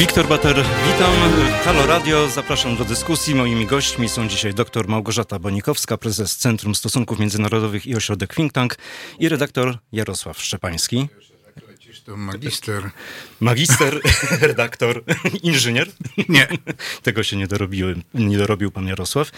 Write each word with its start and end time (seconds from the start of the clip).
Wiktor 0.00 0.28
Bater, 0.28 0.56
witam. 0.86 1.12
Halo 1.64 1.86
Radio, 1.86 2.28
zapraszam 2.28 2.76
do 2.76 2.84
dyskusji. 2.84 3.34
Moimi 3.34 3.66
gośćmi 3.66 4.08
są 4.08 4.28
dzisiaj 4.28 4.54
dr 4.54 4.88
Małgorzata 4.88 5.38
Bonikowska, 5.38 5.96
prezes 5.96 6.36
Centrum 6.36 6.74
Stosunków 6.74 7.18
Międzynarodowych 7.18 7.86
i 7.86 7.96
ośrodek 7.96 8.34
Think 8.34 8.52
Tank 8.52 8.76
i 9.18 9.28
redaktor 9.28 9.78
Jarosław 9.92 10.42
Szczepański. 10.42 11.08
To 12.06 12.16
magister. 12.16 12.90
Magister, 13.40 14.00
redaktor, 14.40 15.04
inżynier? 15.42 15.88
Nie. 16.28 16.48
Tego 17.02 17.22
się 17.22 17.36
nie, 17.36 17.46
dorobiłem, 17.46 18.02
nie 18.14 18.38
dorobił 18.38 18.70
pan 18.70 18.86
Jarosław. 18.86 19.30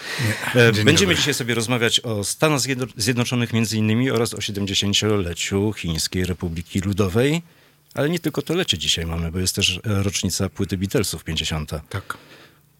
Nie. 0.55 0.61
E, 0.61 0.71
Będziemy 0.71 0.95
dobry. 0.95 1.15
dzisiaj 1.15 1.33
sobie 1.33 1.55
rozmawiać 1.55 1.99
o 1.99 2.23
Stanach 2.23 2.59
Zjedno- 2.59 2.87
Zjednoczonych 2.97 3.53
między 3.53 3.77
innymi 3.77 4.11
oraz 4.11 4.33
o 4.33 4.37
70-leciu 4.37 5.73
Chińskiej 5.73 6.25
Republiki 6.25 6.79
Ludowej. 6.79 7.41
Ale 7.93 8.09
nie 8.09 8.19
tylko 8.19 8.41
to 8.41 8.55
lecie 8.55 8.77
dzisiaj 8.77 9.05
mamy, 9.05 9.31
bo 9.31 9.39
jest 9.39 9.55
też 9.55 9.79
e, 9.83 10.03
rocznica 10.03 10.49
płyty 10.49 10.77
Beatlesów 10.77 11.23
50. 11.23 11.71
Tak. 11.89 12.17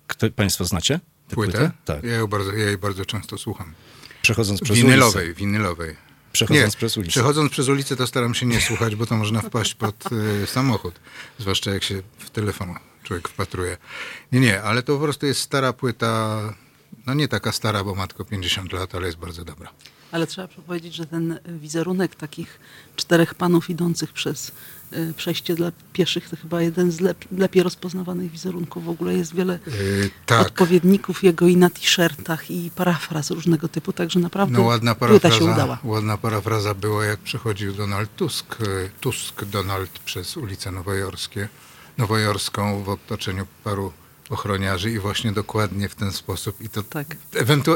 Kto, 0.07 0.31
państwo 0.31 0.65
znacie 0.65 0.99
tę 1.27 1.35
Płytę? 1.35 1.71
Tak. 1.85 2.03
Ja, 2.03 2.15
ją 2.15 2.27
bardzo, 2.27 2.51
ja 2.51 2.65
jej 2.65 2.77
bardzo 2.77 3.05
często 3.05 3.37
słucham. 3.37 3.73
Przechodząc 4.21 4.61
przez 4.61 4.77
Winylowej, 4.77 5.25
ulicę. 5.25 5.39
winylowej. 5.39 5.95
Przechodząc 6.31 6.73
nie, 6.73 6.77
przez 6.77 6.97
ulicę. 6.97 7.11
Przechodząc 7.11 7.51
przez 7.51 7.67
ulicę 7.67 7.95
to 7.95 8.07
staram 8.07 8.33
się 8.33 8.45
nie 8.45 8.61
słuchać, 8.61 8.95
bo 8.95 9.05
to 9.05 9.17
można 9.17 9.41
wpaść 9.41 9.73
pod 9.73 10.11
y, 10.11 10.47
samochód. 10.47 10.99
Zwłaszcza 11.39 11.71
jak 11.71 11.83
się 11.83 12.01
w 12.17 12.29
telefon 12.29 12.75
człowiek 13.03 13.29
wpatruje. 13.29 13.77
Nie, 14.31 14.39
nie, 14.39 14.61
ale 14.61 14.83
to 14.83 14.97
po 14.97 15.03
prostu 15.03 15.25
jest 15.25 15.41
stara 15.41 15.73
płyta. 15.73 16.39
No 17.05 17.13
nie 17.13 17.27
taka 17.27 17.51
stara, 17.51 17.83
bo 17.83 17.95
ma 17.95 18.07
tylko 18.07 18.25
50 18.25 18.73
lat, 18.73 18.95
ale 18.95 19.05
jest 19.05 19.17
bardzo 19.17 19.45
dobra. 19.45 19.69
Ale 20.11 20.27
trzeba 20.27 20.47
powiedzieć, 20.47 20.95
że 20.95 21.05
ten 21.05 21.39
wizerunek 21.47 22.15
takich 22.15 22.59
czterech 22.95 23.35
panów 23.35 23.69
idących 23.69 24.13
przez 24.13 24.51
przejście 25.17 25.55
dla 25.55 25.71
pieszych 25.93 26.29
to 26.29 26.35
chyba 26.35 26.61
jeden 26.61 26.91
z 26.91 26.99
lep, 26.99 27.25
lepiej 27.37 27.63
rozpoznawanych 27.63 28.31
wizerunków. 28.31 28.83
W 28.85 28.89
ogóle 28.89 29.13
jest 29.13 29.35
wiele 29.35 29.59
Yy, 29.67 30.09
tak. 30.25 30.41
odpowiedników 30.47 31.23
jego 31.23 31.47
i 31.47 31.57
na 31.57 31.69
t-shirtach 31.69 32.51
i 32.51 32.71
parafraz 32.75 33.31
różnego 33.31 33.67
typu, 33.67 33.93
także 33.93 34.19
naprawdę 34.19 34.57
No 34.57 34.63
ładna 34.63 34.95
płyta 34.95 35.13
się 35.13 35.19
parafraza, 35.39 35.53
udała. 35.53 35.77
ładna 35.83 36.17
parafraza 36.17 36.73
była, 36.73 37.05
jak 37.05 37.19
przechodził 37.19 37.73
Donald 37.73 38.15
Tusk, 38.15 38.61
y, 38.61 38.89
Tusk 39.01 39.45
Donald 39.45 39.89
przez 39.99 40.37
ulice 40.37 40.71
Nowojorskie, 40.71 41.49
Nowojorską 41.97 42.83
w 42.83 42.89
otoczeniu 42.89 43.47
paru 43.63 43.91
ochroniarzy 44.29 44.91
i 44.91 44.99
właśnie 44.99 45.31
dokładnie 45.31 45.89
w 45.89 45.95
ten 45.95 46.11
sposób. 46.11 46.61
I 46.61 46.69
to 46.69 46.83
Tak. 46.83 47.17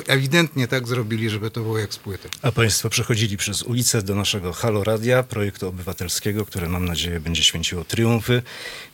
ewidentnie 0.08 0.68
tak 0.68 0.88
zrobili, 0.88 1.30
żeby 1.30 1.52
to 1.52 1.62
było 1.62 1.80
jak 1.80 1.94
z 1.94 1.98
płyty. 1.98 2.30
A 2.42 2.52
Państwo 2.52 2.90
przechodzili 2.90 3.38
przez 3.38 3.64
ulicę 3.64 4.02
do 4.02 4.16
naszego 4.16 4.54
Halo 4.54 4.84
Radia, 4.84 5.24
projektu 5.24 5.68
obywatelskiego, 5.68 6.46
które 6.46 6.70
mam 6.70 6.86
nadzieję 6.86 7.20
będzie 7.20 7.44
święciło 7.44 7.84
triumfy. 7.84 8.42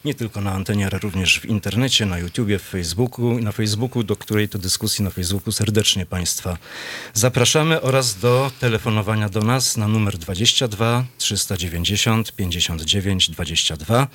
Nie 0.05 0.13
tylko 0.15 0.41
na 0.41 0.51
antenie, 0.51 0.87
ale 0.87 0.99
również 0.99 1.39
w 1.39 1.45
internecie, 1.45 2.05
na 2.05 2.17
YouTubie, 2.17 2.59
w 2.59 2.63
Facebooku, 2.63 3.39
na 3.39 3.51
Facebooku, 3.51 4.03
do 4.03 4.15
której 4.15 4.49
to 4.49 4.59
dyskusji 4.59 5.03
na 5.03 5.09
Facebooku 5.09 5.51
serdecznie 5.51 6.05
Państwa 6.05 6.57
zapraszamy 7.13 7.81
oraz 7.81 8.19
do 8.19 8.51
telefonowania 8.59 9.29
do 9.29 9.39
nas 9.41 9.77
na 9.77 9.87
numer 9.87 10.17
22 10.17 11.05
390 11.17 12.35
59 12.35 13.29
22. 13.29 14.07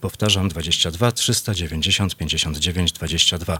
Powtarzam 0.00 0.48
22 0.48 1.12
390 1.12 2.16
59 2.16 2.81
22. 2.90 3.58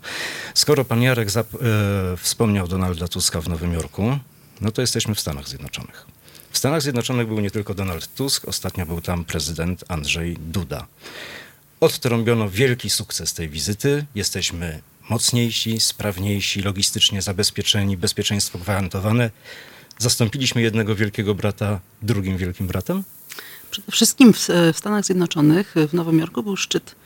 Skoro 0.55 0.85
pan 0.85 1.03
Jarek 1.03 1.29
zap- 1.31 1.55
e, 1.63 2.17
wspomniał 2.17 2.69
Donalda 2.69 3.09
Tuska 3.09 3.41
w 3.41 3.49
Nowym 3.49 3.73
Jorku, 3.73 4.19
no 4.61 4.73
to 4.73 4.81
jesteśmy 4.81 5.15
w 5.15 5.21
Stanach 5.21 5.49
Zjednoczonych. 5.49 6.07
W 6.51 6.59
Stanach 6.59 6.83
Zjednoczonych 6.83 7.29
był 7.29 7.41
nie 7.41 7.51
tylko 7.51 7.75
Donald 7.75 8.15
Tusk, 8.15 8.49
ostatnio 8.49 8.87
był 8.87 9.01
tam 9.01 9.25
prezydent 9.25 9.85
Andrzej 9.89 10.37
Duda. 10.41 10.87
Odtrąbiono 11.81 12.51
wielki 12.51 12.91
sukces 12.91 13.35
tej 13.35 13.49
wizyty. 13.49 14.05
Jesteśmy 14.15 14.81
mocniejsi, 15.11 15.81
sprawniejsi, 15.81 16.63
logistycznie 16.63 17.23
zabezpieczeni, 17.23 17.97
bezpieczeństwo 17.97 18.59
gwarantowane. 18.59 19.31
Zastąpiliśmy 19.99 20.63
jednego 20.63 20.95
wielkiego 20.95 21.35
brata 21.35 21.81
drugim 22.03 22.37
wielkim 22.37 22.67
bratem? 22.67 23.05
Przede 23.71 23.93
wszystkim 23.93 24.33
w, 24.33 24.49
w 24.73 24.79
Stanach 24.79 25.05
Zjednoczonych, 25.05 25.75
w 25.89 25.95
Nowym 25.95 26.19
Jorku 26.19 26.43
był 26.43 26.57
szczyt 26.57 26.91
e, 26.91 27.02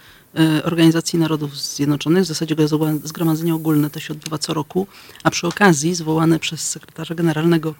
Organizacji 0.64 1.18
Narodów 1.18 1.58
Zjednoczonych. 1.58 2.24
W 2.24 2.26
zasadzie 2.26 2.56
zgromadzenie 3.04 3.54
ogólne 3.54 3.90
to 3.90 4.00
się 4.00 4.14
odbywa 4.14 4.38
co 4.38 4.54
roku, 4.54 4.86
a 5.22 5.30
przy 5.30 5.46
okazji 5.46 5.94
zwołany 5.94 6.38
przez 6.38 6.70
sekretarza 6.70 7.14
generalnego 7.14 7.74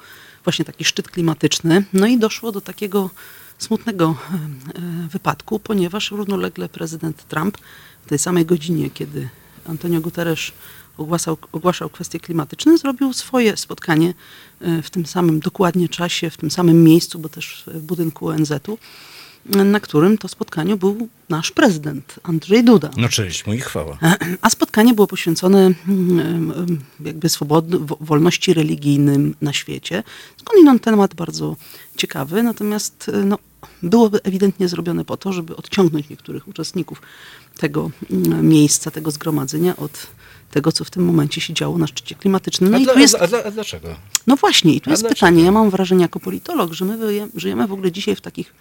właśnie 0.44 0.64
taki 0.64 0.84
szczyt 0.84 1.08
klimatyczny. 1.08 1.84
No 1.92 2.06
i 2.06 2.18
doszło 2.18 2.52
do 2.52 2.60
takiego 2.60 3.10
smutnego 3.58 4.16
e, 4.30 4.34
e, 4.34 5.08
wypadku, 5.08 5.58
ponieważ 5.58 6.10
równolegle 6.10 6.68
prezydent 6.68 7.28
Trump 7.28 7.58
w 8.06 8.08
tej 8.08 8.18
samej 8.18 8.46
godzinie, 8.46 8.90
kiedy 8.90 9.28
Antonio 9.66 10.00
Guterres 10.00 10.52
ogłaszał, 10.96 11.36
ogłaszał 11.52 11.90
kwestie 11.90 12.20
klimatyczne, 12.20 12.78
zrobił 12.78 13.12
swoje 13.12 13.56
spotkanie 13.56 14.14
e, 14.60 14.82
w 14.82 14.90
tym 14.90 15.06
samym 15.06 15.40
dokładnie 15.40 15.88
czasie, 15.88 16.30
w 16.30 16.36
tym 16.36 16.50
samym 16.50 16.84
miejscu, 16.84 17.18
bo 17.18 17.28
też 17.28 17.64
w 17.66 17.80
budynku 17.80 18.28
ONZ-u, 18.28 18.72
e, 18.72 18.76
na 19.48 19.80
którym 19.80 20.18
to 20.18 20.28
spotkaniu 20.28 20.76
był 20.76 21.08
nasz 21.28 21.50
prezydent 21.50 22.14
Andrzej 22.22 22.64
Duda. 22.64 22.90
No 22.96 23.08
cześć, 23.08 23.46
mu 23.46 23.54
i 23.54 23.58
chwała. 23.60 23.98
A 24.42 24.50
spotkanie 24.50 24.94
było 24.94 25.06
poświęcone 25.06 25.72
mm, 25.88 26.80
jakby 27.00 27.28
swobodny, 27.28 27.78
wo- 27.78 27.98
wolności 28.00 28.54
religijnym 28.54 29.34
na 29.40 29.52
świecie. 29.52 30.02
Skądinąd 30.36 30.82
temat 30.82 31.14
bardzo 31.14 31.56
ciekawy, 31.96 32.42
natomiast 32.42 33.08
e, 33.14 33.24
no, 33.24 33.38
było 33.82 34.10
ewidentnie 34.24 34.68
zrobione 34.68 35.04
po 35.04 35.16
to, 35.16 35.32
żeby 35.32 35.56
odciągnąć 35.56 36.08
niektórych 36.08 36.48
uczestników 36.48 37.02
tego 37.58 37.90
mm, 38.10 38.48
miejsca, 38.48 38.90
tego 38.90 39.10
zgromadzenia 39.10 39.76
od 39.76 40.06
tego, 40.50 40.72
co 40.72 40.84
w 40.84 40.90
tym 40.90 41.04
momencie 41.04 41.40
się 41.40 41.54
działo 41.54 41.78
na 41.78 41.86
szczycie 41.86 42.14
klimatycznym. 42.14 42.70
No 42.70 42.76
a, 42.76 42.80
i 42.80 42.84
dla, 42.84 42.92
tu 42.94 43.00
jest 43.00 43.14
a, 43.14 43.26
dla, 43.26 43.44
a 43.44 43.50
dlaczego? 43.50 43.88
no 44.26 44.36
właśnie, 44.36 44.74
i 44.74 44.80
tu 44.80 44.90
A 44.90 44.92
jest 44.92 45.02
dlaczego? 45.02 45.14
pytanie. 45.14 45.42
Ja 45.42 45.52
mam 45.52 45.70
wrażenie 45.70 46.02
jako 46.02 46.20
politolog, 46.20 46.72
że 46.72 46.84
my 46.84 46.98
żyjemy 47.34 47.66
w 47.66 47.72
ogóle 47.72 47.92
dzisiaj 47.92 48.16
w, 48.16 48.20
takich, 48.20 48.54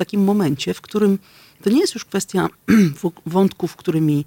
takim 0.00 0.24
momencie, 0.24 0.74
w 0.74 0.80
którym 0.80 1.18
to 1.62 1.70
nie 1.70 1.80
jest 1.80 1.94
już 1.94 2.04
kwestia 2.04 2.48
w- 3.00 3.10
wątków, 3.26 3.76
którymi 3.76 4.24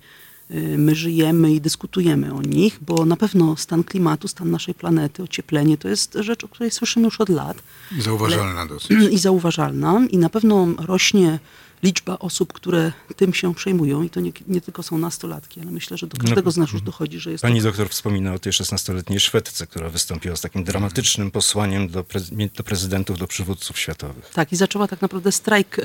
y, 0.52 0.76
my 0.78 0.96
żyjemy 0.96 1.52
i 1.54 1.62
dyskutujemy 1.62 2.34
o 2.34 2.42
nich, 2.42 2.80
bo 2.82 3.06
na 3.06 3.18
pewno 3.18 3.58
stan 3.58 3.84
klimatu, 3.84 4.28
stan 4.28 4.52
naszej 4.52 4.74
planety, 4.74 5.24
ocieplenie 5.24 5.78
to 5.78 5.88
jest 5.88 6.18
rzecz, 6.20 6.44
o 6.44 6.48
której 6.48 6.72
słyszymy 6.72 7.06
już 7.06 7.22
od 7.22 7.30
lat 7.30 7.58
Zauważalna 8.00 8.66
dosyć. 8.66 8.92
i 9.16 9.18
zauważalna 9.18 10.02
i 10.10 10.18
na 10.18 10.30
pewno 10.30 10.68
rośnie 10.78 11.40
liczba 11.84 12.20
osób, 12.20 12.54
które 12.54 12.92
tym 13.16 13.34
się 13.34 13.56
przejmują 13.56 14.04
i 14.04 14.10
to 14.10 14.20
nie, 14.20 14.32
nie 14.48 14.62
tylko 14.62 14.84
są 14.84 14.98
nastolatki, 14.98 15.62
ale 15.62 15.72
myślę, 15.72 15.98
że 15.98 16.08
do 16.08 16.18
każdego 16.18 16.52
z 16.52 16.58
nas 16.58 16.72
już 16.72 16.82
dochodzi, 16.82 17.20
że 17.20 17.32
jest 17.32 17.42
to 17.42 17.48
Pani 17.48 17.62
doktor 17.62 17.90
wspomina 17.90 18.34
o 18.34 18.40
tej 18.40 18.54
16-letniej 18.54 19.20
Szwedce, 19.20 19.68
która 19.68 19.90
wystąpiła 19.90 20.36
z 20.36 20.42
takim 20.42 20.64
dramatycznym 20.64 21.32
posłaniem 21.32 21.88
do, 21.88 22.04
pre- 22.04 22.50
do 22.56 22.64
prezydentów, 22.64 23.18
do 23.18 23.28
przywódców 23.28 23.80
światowych. 23.80 24.30
Tak, 24.34 24.54
i 24.54 24.56
zaczęła 24.56 24.88
tak 24.88 25.02
naprawdę 25.02 25.32
strajk 25.32 25.80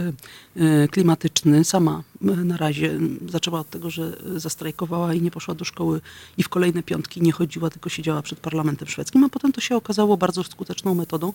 e, 0.56 0.88
klimatyczny. 0.88 1.64
Sama 1.64 2.02
na 2.20 2.56
razie 2.56 2.98
zaczęła 3.28 3.60
od 3.60 3.70
tego, 3.70 3.90
że 3.90 4.16
zastrajkowała 4.36 5.14
i 5.14 5.20
nie 5.22 5.30
poszła 5.30 5.54
do 5.54 5.64
szkoły 5.64 6.00
i 6.36 6.42
w 6.42 6.48
kolejne 6.48 6.82
piątki 6.82 7.22
nie 7.22 7.32
chodziła, 7.32 7.70
tylko 7.70 7.88
siedziała 7.90 8.22
przed 8.22 8.40
parlamentem 8.40 8.88
szwedzkim, 8.88 9.24
a 9.24 9.28
potem 9.28 9.52
to 9.52 9.60
się 9.60 9.76
okazało 9.76 10.16
bardzo 10.16 10.44
skuteczną 10.44 10.94
metodą 10.94 11.32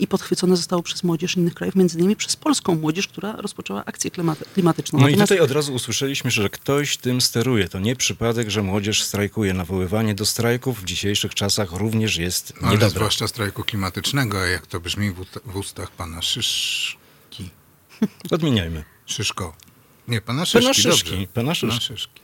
i 0.00 0.06
podchwycone 0.06 0.56
zostało 0.56 0.82
przez 0.82 1.04
młodzież 1.04 1.36
innych 1.36 1.54
krajów, 1.54 1.74
między 1.74 1.98
innymi 1.98 2.16
przez 2.16 2.36
polską 2.36 2.74
młodzież, 2.74 3.08
która 3.08 3.32
rozpoczęła 3.36 3.84
akcję 3.84 4.10
klimat- 4.10 4.44
klimatyczną. 4.54 4.98
No 5.00 5.08
i 5.08 5.10
Natomiast- 5.12 5.28
tutaj 5.28 5.44
od 5.44 5.50
razu 5.50 5.74
usłyszeliśmy, 5.74 6.30
że 6.30 6.50
ktoś 6.50 6.96
tym 6.96 7.20
steruje. 7.20 7.68
To 7.68 7.78
nie 7.78 7.96
przypadek, 7.96 8.50
że 8.50 8.62
młodzież 8.62 9.02
strajkuje. 9.02 9.54
Nawoływanie 9.54 10.14
do 10.14 10.26
strajków 10.26 10.80
w 10.82 10.84
dzisiejszych 10.84 11.34
czasach 11.34 11.72
również 11.72 12.16
jest 12.16 12.52
Ale 12.62 12.70
niedobre. 12.72 12.90
zwłaszcza 12.90 13.28
strajku 13.28 13.64
klimatycznego, 13.64 14.40
a 14.40 14.46
jak 14.46 14.66
to 14.66 14.80
brzmi 14.80 15.10
w, 15.10 15.24
w 15.44 15.56
ustach 15.56 15.90
pana 15.90 16.22
Szyszki. 16.22 17.50
Odmieniajmy. 18.30 18.84
Szyszko. 19.06 19.56
Nie, 20.08 20.20
pana 20.20 20.44
Szyszki, 20.44 20.64
Pana 20.64 20.74
Szyszki, 20.74 21.26
pana 21.34 21.54
Szyszki. 21.54 21.80
Szyszki. 21.80 22.20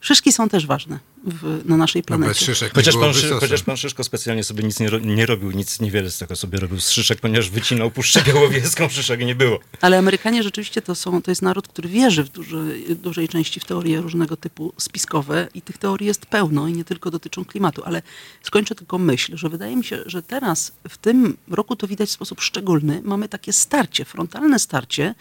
Szyszki 0.00 0.32
są 0.32 0.48
też 0.48 0.66
ważne 0.66 0.98
w, 1.24 1.62
na 1.64 1.76
naszej 1.76 2.02
No 2.08 2.18
bez 2.18 2.18
planecie. 2.18 2.44
Szyszek 2.46 2.74
Chociaż 2.74 2.96
pan, 2.96 3.14
Szy, 3.14 3.30
chociaż 3.30 3.62
pan 3.62 3.76
Szyszko 3.76 4.04
specjalnie 4.04 4.44
sobie 4.44 4.64
nic 4.64 4.80
nie, 4.80 4.90
ro, 4.90 4.98
nie 4.98 5.26
robił, 5.26 5.50
nic 5.50 5.80
niewiele 5.80 6.10
z 6.10 6.18
tego 6.18 6.36
sobie 6.36 6.60
robił 6.60 6.80
z 6.80 6.90
Szyszek, 6.90 7.20
ponieważ 7.20 7.50
wycinał 7.50 7.90
Puszczę 7.90 8.22
Białowieską, 8.22 8.88
Szyszek 8.98 9.20
nie 9.20 9.34
było. 9.34 9.58
Ale 9.80 9.98
Amerykanie 9.98 10.42
rzeczywiście 10.42 10.82
to, 10.82 10.94
są, 10.94 11.22
to 11.22 11.30
jest 11.30 11.42
naród, 11.42 11.68
który 11.68 11.88
wierzy 11.88 12.24
w 12.24 12.28
dużej, 12.28 12.96
dużej 12.96 13.28
części 13.28 13.60
w 13.60 13.64
teorie 13.64 14.00
różnego 14.00 14.36
typu 14.36 14.72
spiskowe 14.78 15.48
i 15.54 15.62
tych 15.62 15.78
teorii 15.78 16.06
jest 16.06 16.26
pełno 16.26 16.68
i 16.68 16.72
nie 16.72 16.84
tylko 16.84 17.10
dotyczą 17.10 17.44
klimatu. 17.44 17.82
Ale 17.84 18.02
skończę 18.42 18.74
tylko 18.74 18.98
myśl, 18.98 19.36
że 19.36 19.48
wydaje 19.48 19.76
mi 19.76 19.84
się, 19.84 20.02
że 20.06 20.22
teraz 20.22 20.72
w 20.88 20.98
tym 20.98 21.36
roku 21.48 21.76
to 21.76 21.86
widać 21.86 22.08
w 22.08 22.12
sposób 22.12 22.40
szczególny. 22.40 23.00
Mamy 23.04 23.28
takie 23.28 23.52
starcie, 23.52 24.04
frontalne 24.04 24.58
starcie 24.58 25.14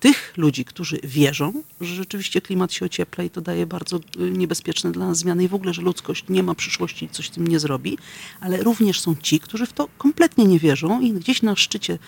tych 0.00 0.32
ludzi, 0.36 0.64
którzy 0.64 1.00
wierzą, 1.04 1.62
że 1.80 1.94
rzeczywiście 1.94 2.40
klimat 2.40 2.72
się 2.72 2.84
ociepla 2.84 3.24
i 3.24 3.30
to 3.30 3.40
daje 3.40 3.66
bardzo 3.66 3.96
y, 3.96 4.00
niebezpieczne 4.30 4.92
dla 4.92 5.06
nas 5.06 5.18
zmiany 5.18 5.44
i 5.44 5.48
w 5.48 5.54
ogóle, 5.54 5.74
że 5.74 5.82
ludzkość 5.82 6.24
nie 6.28 6.42
ma 6.42 6.54
przyszłości 6.54 7.04
i 7.04 7.08
coś 7.08 7.26
z 7.26 7.30
tym 7.30 7.46
nie 7.46 7.60
zrobi, 7.60 7.98
ale 8.40 8.62
również 8.62 9.00
są 9.00 9.14
ci, 9.22 9.40
którzy 9.40 9.66
w 9.66 9.72
to 9.72 9.88
kompletnie 9.98 10.44
nie 10.44 10.58
wierzą 10.58 11.00
i 11.00 11.12
gdzieś 11.12 11.42
na 11.42 11.56
szczycie 11.56 11.98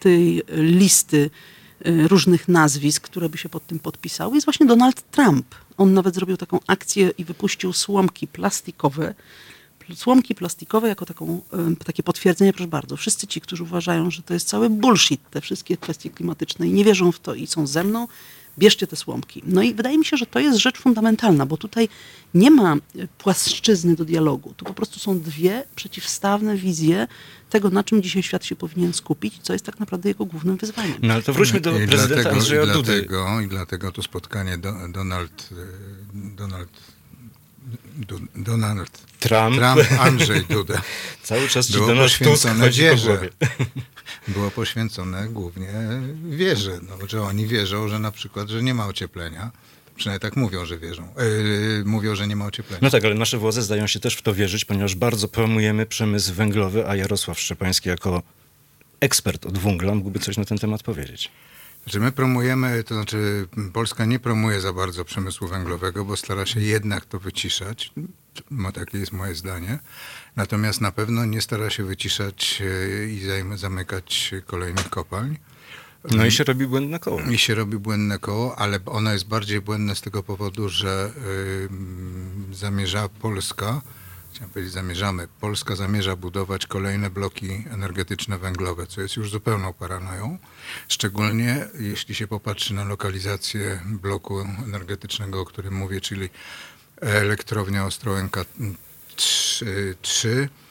tej 0.00 0.42
listy 0.48 1.30
y, 1.86 2.08
różnych 2.08 2.48
nazwisk, 2.48 3.02
które 3.02 3.28
by 3.28 3.38
się 3.38 3.48
pod 3.48 3.66
tym 3.66 3.78
podpisały, 3.78 4.34
jest 4.34 4.46
właśnie 4.46 4.66
Donald 4.66 5.10
Trump. 5.10 5.46
On 5.76 5.94
nawet 5.94 6.14
zrobił 6.14 6.36
taką 6.36 6.60
akcję 6.66 7.10
i 7.18 7.24
wypuścił 7.24 7.72
słomki 7.72 8.26
plastikowe, 8.26 9.14
pl- 9.14 9.14
słomki 9.94 10.34
plastikowe 10.34 10.88
jako 10.88 11.06
taką, 11.06 11.40
takie 11.84 12.02
potwierdzenie, 12.02 12.52
proszę 12.52 12.68
bardzo, 12.68 12.96
wszyscy 12.96 13.26
ci, 13.26 13.40
którzy 13.40 13.62
uważają, 13.62 14.10
że 14.10 14.22
to 14.22 14.34
jest 14.34 14.48
cały 14.48 14.70
bullshit, 14.70 15.20
te 15.30 15.40
wszystkie 15.40 15.76
kwestie 15.76 16.10
klimatyczne 16.10 16.68
i 16.68 16.72
nie 16.72 16.84
wierzą 16.84 17.12
w 17.12 17.20
to 17.20 17.34
i 17.34 17.46
są 17.46 17.66
ze 17.66 17.84
mną, 17.84 18.08
bierzcie 18.58 18.86
te 18.86 18.96
słomki. 18.96 19.42
No 19.46 19.62
i 19.62 19.74
wydaje 19.74 19.98
mi 19.98 20.04
się, 20.04 20.16
że 20.16 20.26
to 20.26 20.38
jest 20.40 20.58
rzecz 20.58 20.78
fundamentalna, 20.78 21.46
bo 21.46 21.56
tutaj 21.56 21.88
nie 22.34 22.50
ma 22.50 22.76
y, 22.96 23.08
płaszczyzny 23.18 23.96
do 23.96 24.04
dialogu. 24.04 24.54
Tu 24.56 24.64
po 24.64 24.74
prostu 24.74 25.00
są 25.00 25.20
dwie 25.20 25.64
przeciwstawne 25.74 26.56
wizje 26.56 27.08
tego, 27.50 27.70
na 27.70 27.84
czym 27.84 28.02
dzisiaj 28.02 28.22
świat 28.22 28.44
się 28.44 28.56
powinien 28.56 28.92
skupić, 28.92 29.38
co 29.42 29.52
jest 29.52 29.64
tak 29.64 29.80
naprawdę 29.80 30.08
jego 30.08 30.24
głównym 30.24 30.56
wyzwaniem. 30.56 30.94
No 31.02 31.14
ale 31.14 31.22
to 31.22 31.32
wróćmy 31.32 31.60
do 31.60 31.70
I 31.70 31.86
prezydenta 31.86 32.14
dlatego, 32.14 32.30
Andrzeja 32.30 32.64
i 32.64 32.66
Dudy. 32.66 32.82
dlatego, 32.82 33.40
I 33.40 33.48
dlatego 33.48 33.92
to 33.92 34.02
spotkanie 34.02 34.58
do, 34.58 34.72
Donald, 34.88 35.48
e, 35.52 36.36
Donald, 36.36 36.70
Donald 38.36 38.90
Trump. 39.20 39.56
Trump, 39.56 40.00
Andrzej 40.00 40.44
Duda. 40.44 40.82
Cały 41.22 41.48
czas 41.48 41.66
ci 41.66 41.72
Było 41.72 41.86
Donald 41.86 42.18
Tusk 42.18 42.48
po 42.48 42.70
wierze. 42.70 43.06
głowie. 43.06 43.28
Było 44.28 44.50
poświęcone 44.50 45.28
głównie 45.28 45.68
wierze, 46.30 46.78
no, 46.88 47.08
że 47.08 47.22
oni 47.22 47.46
wierzą, 47.46 47.88
że 47.88 47.98
na 47.98 48.10
przykład, 48.10 48.48
że 48.48 48.62
nie 48.62 48.74
ma 48.74 48.86
ocieplenia. 48.86 49.50
Przynajmniej 49.96 50.20
tak 50.20 50.36
mówią, 50.36 50.64
że 50.64 50.78
wierzą. 50.78 51.08
Yy, 51.16 51.84
mówią, 51.84 52.14
że 52.14 52.26
nie 52.26 52.36
ma 52.36 52.46
ocieplenia. 52.46 52.78
No 52.82 52.90
tak, 52.90 53.04
ale 53.04 53.14
nasze 53.14 53.38
władze 53.38 53.62
zdają 53.62 53.86
się 53.86 54.00
też 54.00 54.14
w 54.16 54.22
to 54.22 54.34
wierzyć, 54.34 54.64
ponieważ 54.64 54.94
bardzo 54.94 55.28
promujemy 55.28 55.86
przemysł 55.86 56.34
węglowy, 56.34 56.88
a 56.88 56.96
Jarosław 56.96 57.40
Szczepański 57.40 57.88
jako 57.88 58.22
ekspert 59.00 59.46
od 59.46 59.58
węgla 59.58 59.94
mógłby 59.94 60.18
coś 60.18 60.36
na 60.36 60.44
ten 60.44 60.58
temat 60.58 60.82
powiedzieć. 60.82 61.30
Znaczy 61.82 62.00
my 62.00 62.12
promujemy, 62.12 62.84
to 62.84 62.94
znaczy 62.94 63.48
Polska 63.72 64.04
nie 64.04 64.18
promuje 64.18 64.60
za 64.60 64.72
bardzo 64.72 65.04
przemysłu 65.04 65.48
węglowego, 65.48 66.04
bo 66.04 66.16
stara 66.16 66.46
się 66.46 66.60
jednak 66.60 67.06
to 67.06 67.18
wyciszać. 67.18 67.92
Ma, 68.50 68.72
takie 68.72 68.98
jest 68.98 69.12
moje 69.12 69.34
zdanie. 69.34 69.78
Natomiast 70.36 70.80
na 70.80 70.92
pewno 70.92 71.24
nie 71.24 71.40
stara 71.40 71.70
się 71.70 71.84
wyciszać 71.84 72.62
e, 72.62 73.06
i 73.06 73.20
zamykać 73.56 74.34
kolejnych 74.46 74.90
kopalń. 74.90 75.36
No 76.10 76.26
i 76.26 76.30
się 76.30 76.44
robi 76.44 76.66
błędne 76.66 76.98
koło. 76.98 77.20
I 77.20 77.38
się 77.38 77.54
robi 77.54 77.78
błędne 77.78 78.18
koło, 78.18 78.58
ale 78.58 78.78
ono 78.86 79.12
jest 79.12 79.28
bardziej 79.28 79.60
błędne 79.60 79.94
z 79.96 80.00
tego 80.00 80.22
powodu, 80.22 80.68
że 80.68 81.10
y, 82.50 82.54
zamierza 82.54 83.08
Polska, 83.08 83.82
chciałem 84.34 84.50
powiedzieć 84.50 84.72
zamierzamy, 84.72 85.28
Polska 85.40 85.76
zamierza 85.76 86.16
budować 86.16 86.66
kolejne 86.66 87.10
bloki 87.10 87.64
energetyczne 87.70 88.38
węglowe, 88.38 88.86
co 88.86 89.00
jest 89.00 89.16
już 89.16 89.30
zupełną 89.30 89.72
paranoją. 89.72 90.38
Szczególnie 90.88 91.68
jeśli 91.78 92.14
się 92.14 92.26
popatrzy 92.26 92.74
na 92.74 92.84
lokalizację 92.84 93.82
bloku 93.86 94.40
energetycznego, 94.40 95.40
o 95.40 95.44
którym 95.44 95.74
mówię, 95.74 96.00
czyli 96.00 96.28
elektrownia 97.00 97.86
Ostrołęka 97.86 98.44
3, 99.16 99.96
3 100.02 100.48
e, 100.58 100.61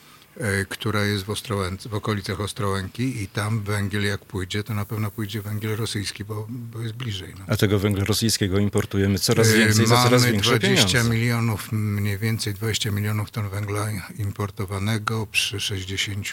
która 0.68 1.04
jest 1.04 1.24
w, 1.24 1.30
Ostrołęce, 1.30 1.88
w 1.88 1.94
okolicach 1.94 2.40
Ostrołęki 2.40 3.22
i 3.22 3.28
tam 3.28 3.60
węgiel 3.62 4.04
jak 4.04 4.24
pójdzie, 4.24 4.64
to 4.64 4.74
na 4.74 4.84
pewno 4.84 5.10
pójdzie 5.10 5.42
węgiel 5.42 5.76
rosyjski, 5.76 6.24
bo, 6.24 6.46
bo 6.48 6.80
jest 6.80 6.94
bliżej. 6.94 7.34
No. 7.38 7.44
A 7.48 7.56
tego 7.56 7.78
węgla 7.78 8.04
rosyjskiego 8.04 8.58
importujemy 8.58 9.18
coraz 9.18 9.48
E, 9.48 9.58
więcej 9.58 9.86
za 9.86 9.94
Mamy 9.94 10.08
coraz 10.08 10.24
większe 10.24 10.58
20 10.58 10.86
pieniądze. 10.88 11.10
milionów, 11.14 11.72
mniej 11.72 12.18
więcej 12.18 12.54
20 12.54 12.90
milionów 12.90 13.30
ton 13.30 13.48
węgla 13.48 13.88
importowanego 14.18 15.26
przy 15.26 15.60
60 15.60 16.26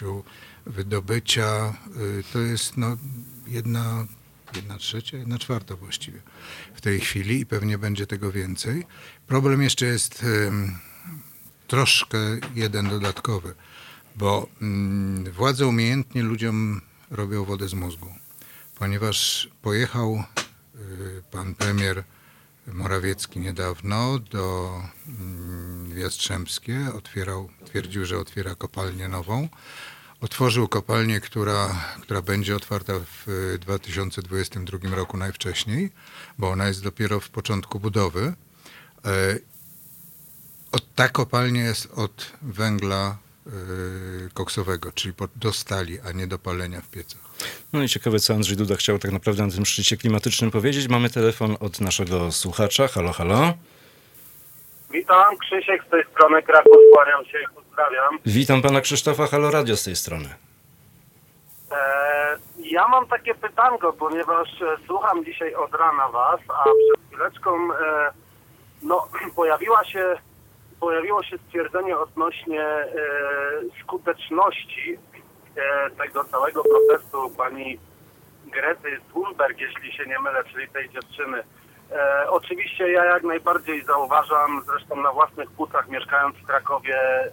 wydobycia. 0.66 1.74
Y, 2.18 2.22
To 2.32 2.38
jest 2.38 2.76
no, 2.76 2.96
jedna, 3.46 4.06
jedna 4.56 4.78
trzecia, 4.78 5.16
jedna 5.16 5.38
czwarta 5.38 5.76
właściwie 5.76 6.20
w 6.74 6.80
tej 6.80 7.00
chwili 7.00 7.40
i 7.40 7.46
pewnie 7.46 7.78
będzie 7.78 8.06
tego 8.06 8.32
więcej. 8.32 8.86
Problem 9.26 9.62
jeszcze 9.62 9.86
jest 9.86 10.24
troszkę 11.68 12.18
jeden 12.54 12.88
dodatkowy, 12.88 13.54
bo 14.20 14.46
mm, 14.62 15.32
władze 15.32 15.66
umiejętnie 15.66 16.22
ludziom 16.22 16.80
robią 17.10 17.44
wodę 17.44 17.68
z 17.68 17.74
mózgu, 17.74 18.06
ponieważ 18.78 19.48
pojechał 19.62 20.24
y, 20.74 21.22
pan 21.30 21.54
premier 21.54 22.04
Morawiecki 22.66 23.40
niedawno 23.40 24.18
do 24.18 24.72
w 25.84 25.96
Jastrzębskie, 25.96 26.80
otwierał, 26.94 27.48
twierdził, 27.64 28.04
że 28.04 28.18
otwiera 28.18 28.54
kopalnię 28.54 29.08
nową. 29.08 29.48
Otworzył 30.20 30.68
kopalnię, 30.68 31.20
która, 31.20 31.84
która 32.00 32.22
będzie 32.22 32.56
otwarta 32.56 32.92
w 33.26 33.56
2022 33.60 34.96
roku 34.96 35.16
najwcześniej, 35.16 35.90
bo 36.38 36.50
ona 36.50 36.68
jest 36.68 36.82
dopiero 36.82 37.20
w 37.20 37.28
początku 37.30 37.80
budowy. 37.80 38.34
E, 39.04 39.38
ta 40.94 41.08
kopalnia 41.08 41.64
jest 41.64 41.86
od 41.94 42.32
węgla 42.42 43.18
koksowego, 44.34 44.92
czyli 44.92 45.14
do 45.36 45.52
stali, 45.52 46.00
a 46.08 46.12
nie 46.12 46.26
do 46.26 46.38
palenia 46.38 46.80
w 46.80 46.90
piecach. 46.90 47.20
No 47.72 47.82
i 47.82 47.88
ciekawe, 47.88 48.18
co 48.18 48.34
Andrzej 48.34 48.56
Duda 48.56 48.76
chciał 48.76 48.98
tak 48.98 49.12
naprawdę 49.12 49.46
na 49.46 49.52
tym 49.52 49.66
szczycie 49.66 49.96
klimatycznym 49.96 50.50
powiedzieć. 50.50 50.88
Mamy 50.88 51.10
telefon 51.10 51.56
od 51.60 51.80
naszego 51.80 52.32
słuchacza. 52.32 52.88
Halo, 52.88 53.12
halo. 53.12 53.52
Witam, 54.90 55.38
Krzysiek 55.38 55.84
z 55.86 55.90
tej 55.90 56.04
strony 56.12 56.42
Kraków, 56.42 56.76
kłaniam 56.92 57.24
się 57.24 57.38
i 57.38 57.54
pozdrawiam. 57.54 58.18
Witam 58.26 58.62
pana 58.62 58.80
Krzysztofa, 58.80 59.26
Halo 59.26 59.50
Radio 59.50 59.76
z 59.76 59.84
tej 59.84 59.96
strony. 59.96 60.28
E, 61.72 62.36
ja 62.58 62.88
mam 62.88 63.06
takie 63.06 63.34
pytanko, 63.34 63.92
ponieważ 63.92 64.62
e, 64.62 64.76
słucham 64.86 65.24
dzisiaj 65.24 65.54
od 65.54 65.74
rana 65.74 66.08
was, 66.08 66.40
a 66.48 66.64
przed 66.64 67.06
chwileczką 67.06 67.72
e, 67.72 68.10
no, 68.82 69.08
pojawiła 69.36 69.84
się, 69.84 70.16
pojawiło 70.80 71.22
się 71.22 71.38
stwierdzenie 71.38 71.98
odnośnie 71.98 72.62
e, 72.62 72.86
skuteczności 73.82 74.98
e, 75.56 75.90
tego 75.90 76.24
całego 76.24 76.62
protestu 76.62 77.30
pani 77.36 77.78
Grety 78.46 79.00
Thunberg, 79.12 79.60
jeśli 79.60 79.92
się 79.92 80.06
nie 80.06 80.18
mylę, 80.18 80.44
czyli 80.52 80.68
tej 80.68 80.90
dziewczyny. 80.90 81.42
E, 81.92 82.30
oczywiście 82.30 82.92
ja 82.92 83.04
jak 83.04 83.22
najbardziej 83.22 83.84
zauważam, 83.84 84.62
zresztą 84.66 84.96
na 85.02 85.12
własnych 85.12 85.50
płucach 85.50 85.88
mieszkając 85.88 86.36
w 86.36 86.46
Krakowie, 86.46 86.96
e, 86.96 87.30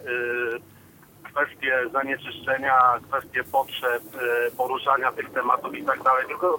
kwestie 1.22 1.88
zanieczyszczenia, 1.92 3.00
kwestie 3.08 3.44
potrzeb, 3.44 4.02
e, 4.14 4.50
poruszania 4.56 5.12
tych 5.12 5.30
tematów 5.30 5.74
i 5.78 5.82
tak 5.84 6.02
dalej. 6.02 6.26
Tylko 6.26 6.58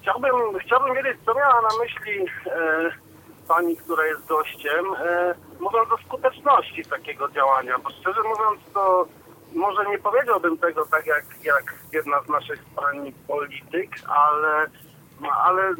chciałbym, 0.00 0.58
chciałbym 0.58 0.94
wiedzieć, 0.94 1.16
co 1.26 1.34
miała 1.34 1.60
na 1.62 1.78
myśli 1.84 2.26
e, 2.46 3.03
pani, 3.48 3.76
która 3.76 4.06
jest 4.06 4.26
gościem, 4.26 4.84
e, 4.98 5.34
mówiąc 5.60 5.92
o 5.92 5.98
skuteczności 6.06 6.84
takiego 6.84 7.28
działania, 7.28 7.78
bo 7.78 7.90
szczerze 7.90 8.20
mówiąc 8.22 8.60
to 8.74 9.06
może 9.54 9.90
nie 9.90 9.98
powiedziałbym 9.98 10.58
tego 10.58 10.86
tak 10.86 11.06
jak, 11.06 11.24
jak 11.44 11.74
jedna 11.92 12.22
z 12.22 12.28
naszych 12.28 12.64
pani 12.76 13.12
polityk, 13.12 13.90
ale, 14.08 14.66
ale 15.44 15.74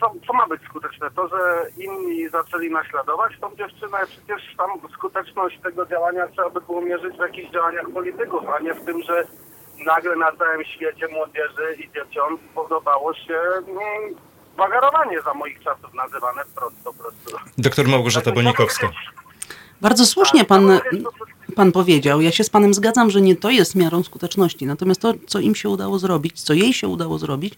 co, 0.00 0.12
co 0.26 0.32
ma 0.32 0.46
być 0.46 0.62
skuteczne? 0.62 1.10
To, 1.10 1.28
że 1.28 1.66
inni 1.78 2.28
zaczęli 2.28 2.70
naśladować 2.70 3.32
tą 3.40 3.56
dziewczynę, 3.56 3.98
przecież 4.06 4.56
tam 4.56 4.70
skuteczność 4.94 5.60
tego 5.62 5.86
działania 5.86 6.28
trzeba 6.28 6.50
by 6.50 6.60
było 6.60 6.80
mierzyć 6.80 7.16
w 7.16 7.20
jakichś 7.20 7.50
działaniach 7.50 7.90
polityków, 7.94 8.48
a 8.48 8.58
nie 8.58 8.74
w 8.74 8.84
tym, 8.84 9.02
że 9.02 9.24
nagle 9.86 10.16
na 10.16 10.32
całym 10.32 10.64
świecie 10.64 11.08
młodzieży 11.08 11.74
i 11.78 11.90
dzieciom 11.92 12.38
podobało 12.54 13.14
się 13.14 13.40
wagarowanie 14.58 15.22
za 15.22 15.34
moich 15.34 15.60
czasów 15.60 15.94
nazywane 15.94 16.44
wprost 16.44 16.76
po 16.84 16.92
prostu. 16.92 17.36
Doktor 17.58 17.88
Małgorzata 17.88 18.32
Bonikowska. 18.32 18.90
Bardzo 19.80 20.06
słusznie 20.06 20.44
pan, 20.44 20.80
pan 21.54 21.72
powiedział. 21.72 22.20
Ja 22.20 22.32
się 22.32 22.44
z 22.44 22.50
panem 22.50 22.74
zgadzam, 22.74 23.10
że 23.10 23.20
nie 23.20 23.36
to 23.36 23.50
jest 23.50 23.74
miarą 23.74 24.02
skuteczności. 24.02 24.66
Natomiast 24.66 25.00
to, 25.00 25.14
co 25.26 25.40
im 25.40 25.54
się 25.54 25.68
udało 25.68 25.98
zrobić, 25.98 26.40
co 26.40 26.54
jej 26.54 26.72
się 26.72 26.88
udało 26.88 27.18
zrobić, 27.18 27.54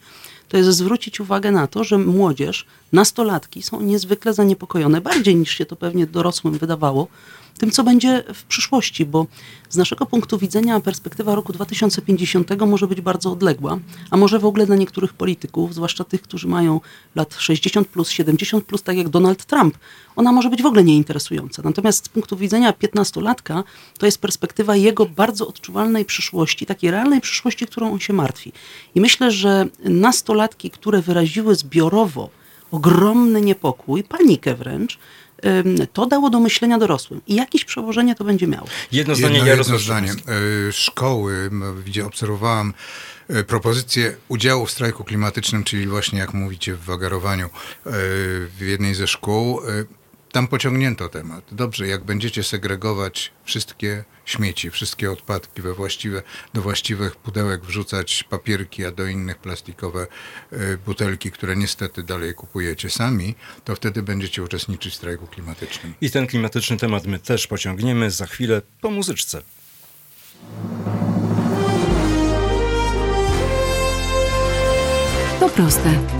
to 0.48 0.56
jest 0.56 0.68
zwrócić 0.68 1.20
uwagę 1.20 1.52
na 1.52 1.66
to, 1.66 1.84
że 1.84 1.98
młodzież, 1.98 2.66
nastolatki 2.92 3.62
są 3.62 3.80
niezwykle 3.80 4.34
zaniepokojone, 4.34 5.00
bardziej 5.00 5.36
niż 5.36 5.50
się 5.50 5.66
to 5.66 5.76
pewnie 5.76 6.06
dorosłym 6.06 6.58
wydawało, 6.58 7.06
tym, 7.60 7.70
co 7.70 7.84
będzie 7.84 8.24
w 8.34 8.44
przyszłości, 8.44 9.06
bo 9.06 9.26
z 9.68 9.76
naszego 9.76 10.06
punktu 10.06 10.38
widzenia 10.38 10.80
perspektywa 10.80 11.34
roku 11.34 11.52
2050 11.52 12.50
może 12.66 12.86
być 12.86 13.00
bardzo 13.00 13.32
odległa, 13.32 13.78
a 14.10 14.16
może 14.16 14.38
w 14.38 14.44
ogóle 14.44 14.66
dla 14.66 14.76
niektórych 14.76 15.12
polityków, 15.12 15.74
zwłaszcza 15.74 16.04
tych, 16.04 16.22
którzy 16.22 16.48
mają 16.48 16.80
lat 17.14 17.34
60 17.38 17.88
plus, 17.88 18.10
70 18.10 18.64
plus, 18.64 18.82
tak 18.82 18.96
jak 18.96 19.08
Donald 19.08 19.44
Trump, 19.44 19.78
ona 20.16 20.32
może 20.32 20.50
być 20.50 20.62
w 20.62 20.66
ogóle 20.66 20.84
nieinteresująca. 20.84 21.62
Natomiast 21.64 22.04
z 22.04 22.08
punktu 22.08 22.36
widzenia 22.36 22.72
15-latka 22.72 23.62
to 23.98 24.06
jest 24.06 24.18
perspektywa 24.18 24.76
jego 24.76 25.06
bardzo 25.06 25.48
odczuwalnej 25.48 26.04
przyszłości, 26.04 26.66
takiej 26.66 26.90
realnej 26.90 27.20
przyszłości, 27.20 27.66
którą 27.66 27.92
on 27.92 28.00
się 28.00 28.12
martwi. 28.12 28.52
I 28.94 29.00
myślę, 29.00 29.30
że 29.30 29.66
nastolatki, 29.84 30.70
które 30.70 31.02
wyraziły 31.02 31.54
zbiorowo 31.54 32.30
ogromny 32.70 33.40
niepokój, 33.40 34.04
panikę 34.04 34.54
wręcz, 34.54 34.98
to 35.92 36.06
dało 36.06 36.30
do 36.30 36.40
myślenia 36.40 36.78
dorosłym. 36.78 37.20
I 37.26 37.34
jakieś 37.34 37.64
przełożenie 37.64 38.14
to 38.14 38.24
będzie 38.24 38.46
miało. 38.46 38.66
Jedno 38.92 39.14
zdanie, 39.14 39.36
jedno, 39.36 39.50
jedno 39.50 39.78
zdanie. 39.78 40.12
E, 40.68 40.72
Szkoły, 40.72 41.50
widzia- 41.84 42.06
obserwowałam 42.06 42.74
e, 43.28 43.44
propozycję 43.44 44.16
udziału 44.28 44.66
w 44.66 44.70
strajku 44.70 45.04
klimatycznym, 45.04 45.64
czyli 45.64 45.86
właśnie 45.86 46.18
jak 46.18 46.34
mówicie 46.34 46.74
w 46.74 46.84
wagarowaniu 46.84 47.46
e, 47.46 47.50
w 47.86 48.60
jednej 48.60 48.94
ze 48.94 49.06
szkół. 49.06 49.60
Tam 50.32 50.48
pociągnięto 50.48 51.08
temat. 51.08 51.44
Dobrze, 51.52 51.86
jak 51.86 52.04
będziecie 52.04 52.42
segregować 52.42 53.32
wszystkie 53.44 54.04
śmieci, 54.24 54.70
wszystkie 54.70 55.10
odpadki 55.10 55.62
we 55.62 55.74
właściwe, 55.74 56.22
do 56.54 56.62
właściwych 56.62 57.16
pudełek 57.16 57.64
wrzucać 57.64 58.22
papierki, 58.22 58.84
a 58.84 58.90
do 58.90 59.06
innych 59.06 59.38
plastikowe 59.38 60.06
e, 60.52 60.76
butelki, 60.76 61.30
które 61.30 61.56
niestety 61.56 62.02
dalej 62.02 62.34
kupujecie 62.34 62.90
sami, 62.90 63.34
to 63.64 63.76
wtedy 63.76 64.02
będziecie 64.02 64.42
uczestniczyć 64.42 64.92
w 64.92 64.96
strajku 64.96 65.26
klimatycznym. 65.26 65.94
I 66.00 66.10
ten 66.10 66.26
klimatyczny 66.26 66.76
temat 66.76 67.06
my 67.06 67.18
też 67.18 67.46
pociągniemy 67.46 68.10
za 68.10 68.26
chwilę 68.26 68.62
po 68.80 68.90
muzyczce. 68.90 69.42
To 75.40 75.48
proste. 75.48 76.19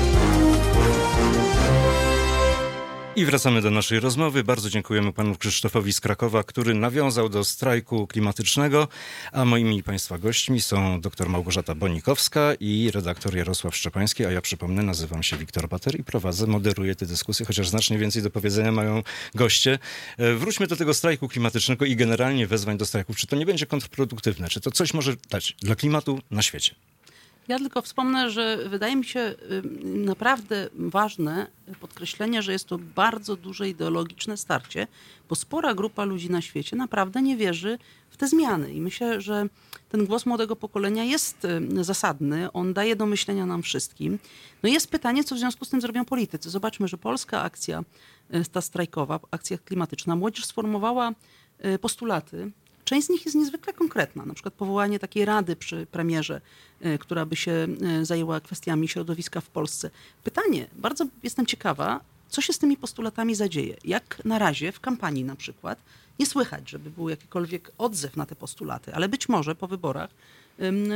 I 3.21 3.25
wracamy 3.25 3.61
do 3.61 3.71
naszej 3.71 3.99
rozmowy. 3.99 4.43
Bardzo 4.43 4.69
dziękujemy 4.69 5.13
panu 5.13 5.35
Krzysztofowi 5.35 5.93
z 5.93 5.99
Krakowa, 5.99 6.43
który 6.43 6.73
nawiązał 6.73 7.29
do 7.29 7.43
strajku 7.43 8.07
klimatycznego, 8.07 8.87
a 9.31 9.45
moimi 9.45 9.83
państwa 9.83 10.17
gośćmi 10.17 10.61
są 10.61 11.01
dr 11.01 11.29
Małgorzata 11.29 11.75
Bonikowska 11.75 12.53
i 12.59 12.91
redaktor 12.93 13.35
Jarosław 13.35 13.75
Szczepański, 13.75 14.25
a 14.25 14.31
ja 14.31 14.41
przypomnę, 14.41 14.83
nazywam 14.83 15.23
się 15.23 15.37
Wiktor 15.37 15.69
Bater 15.69 15.99
i 15.99 16.03
prowadzę, 16.03 16.47
moderuję 16.47 16.95
te 16.95 17.05
dyskusje, 17.05 17.45
chociaż 17.45 17.69
znacznie 17.69 17.97
więcej 17.97 18.23
do 18.23 18.29
powiedzenia 18.29 18.71
mają 18.71 19.03
goście. 19.35 19.79
E, 20.17 20.33
Wróćmy 20.33 20.67
do 20.67 20.75
tego 20.75 20.93
strajku 20.93 21.27
klimatycznego 21.27 21.85
i 21.85 21.95
generalnie 21.95 22.47
wezwań 22.47 22.77
do 22.77 22.85
strajków. 22.85 23.17
Czy 23.17 23.27
to 23.27 23.35
nie 23.35 23.45
będzie 23.45 23.65
kontrproduktywne? 23.65 24.49
Czy 24.49 24.61
to 24.61 24.71
coś 24.71 24.93
może 24.93 25.15
dać 25.29 25.55
dla 25.59 25.75
klimatu 25.75 26.21
na 26.31 26.41
świecie? 26.41 26.75
Ja 27.51 27.59
tylko 27.59 27.81
wspomnę, 27.81 28.29
że 28.29 28.57
wydaje 28.69 28.95
mi 28.95 29.05
się 29.05 29.35
ym, 29.51 30.05
naprawdę 30.05 30.69
ważne 30.73 31.47
podkreślenie, 31.79 32.41
że 32.41 32.51
jest 32.51 32.65
to 32.65 32.77
bardzo 32.77 33.35
duże 33.35 33.69
ideologiczne 33.69 34.37
starcie, 34.37 34.87
bo 35.29 35.35
spora 35.35 35.73
grupa 35.73 36.03
ludzi 36.03 36.29
na 36.29 36.41
świecie 36.41 36.75
naprawdę 36.75 37.21
nie 37.21 37.37
wierzy 37.37 37.77
w 38.09 38.17
te 38.17 38.27
zmiany. 38.27 38.73
I 38.73 38.81
myślę, 38.81 39.21
że 39.21 39.45
ten 39.89 40.05
głos 40.05 40.25
młodego 40.25 40.55
pokolenia 40.55 41.03
jest 41.03 41.45
ym, 41.45 41.83
zasadny, 41.83 42.51
on 42.51 42.73
daje 42.73 42.95
do 42.95 43.05
myślenia 43.05 43.45
nam 43.45 43.61
wszystkim. 43.61 44.19
No 44.63 44.69
jest 44.69 44.91
pytanie, 44.91 45.23
co 45.23 45.35
w 45.35 45.39
związku 45.39 45.65
z 45.65 45.69
tym 45.69 45.81
zrobią 45.81 46.05
politycy. 46.05 46.49
Zobaczmy, 46.49 46.87
że 46.87 46.97
polska 46.97 47.41
akcja, 47.41 47.83
y, 48.35 48.45
ta 48.51 48.61
strajkowa, 48.61 49.19
akcja 49.31 49.57
klimatyczna, 49.57 50.15
młodzież 50.15 50.45
sformułowała 50.45 51.11
y, 51.65 51.79
postulaty, 51.79 52.51
Część 52.91 53.07
z 53.07 53.09
nich 53.09 53.25
jest 53.25 53.37
niezwykle 53.37 53.73
konkretna, 53.73 54.25
na 54.25 54.33
przykład 54.33 54.53
powołanie 54.53 54.99
takiej 54.99 55.25
rady 55.25 55.55
przy 55.55 55.87
premierze, 55.91 56.41
y, 56.85 56.97
która 56.97 57.25
by 57.25 57.35
się 57.35 57.67
y, 58.01 58.05
zajęła 58.05 58.39
kwestiami 58.39 58.87
środowiska 58.87 59.41
w 59.41 59.49
Polsce. 59.49 59.89
Pytanie, 60.23 60.67
bardzo 60.75 61.05
jestem 61.23 61.45
ciekawa, 61.45 61.99
co 62.29 62.41
się 62.41 62.53
z 62.53 62.59
tymi 62.59 62.77
postulatami 62.77 63.35
zadzieje. 63.35 63.77
Jak 63.83 64.25
na 64.25 64.39
razie 64.39 64.71
w 64.71 64.79
kampanii 64.79 65.23
na 65.23 65.35
przykład 65.35 65.79
nie 66.19 66.25
słychać, 66.25 66.69
żeby 66.69 66.89
był 66.89 67.09
jakikolwiek 67.09 67.71
odzew 67.77 68.17
na 68.17 68.25
te 68.25 68.35
postulaty, 68.35 68.95
ale 68.95 69.09
być 69.09 69.29
może 69.29 69.55
po 69.55 69.67
wyborach 69.67 70.09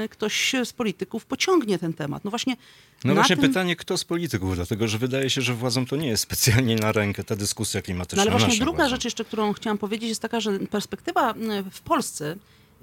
ktoś 0.10 0.55
z 0.65 0.74
polityków 0.74 1.25
pociągnie 1.25 1.79
ten 1.79 1.93
temat. 1.93 2.24
No 2.25 2.29
właśnie, 2.29 2.57
No 3.03 3.13
właśnie 3.13 3.36
tym... 3.38 3.48
pytanie, 3.48 3.75
kto 3.75 3.98
z 3.98 4.03
polityków, 4.03 4.55
dlatego 4.55 4.88
że 4.88 4.98
wydaje 4.98 5.29
się, 5.29 5.41
że 5.41 5.53
władzom 5.53 5.86
to 5.86 5.95
nie 5.95 6.07
jest 6.07 6.24
specjalnie 6.24 6.75
na 6.75 6.91
rękę 6.91 7.24
ta 7.24 7.36
dyskusja 7.36 7.81
klimatyczna. 7.81 8.25
No 8.25 8.31
ale 8.31 8.39
właśnie 8.39 8.60
druga 8.60 8.77
władzom. 8.77 8.89
rzecz 8.95 9.05
jeszcze, 9.05 9.25
którą 9.25 9.53
chciałam 9.53 9.77
powiedzieć, 9.77 10.10
jest 10.10 10.22
taka, 10.22 10.39
że 10.39 10.60
perspektywa 10.60 11.31
y, 11.31 11.36
w 11.72 11.81
Polsce 11.81 12.36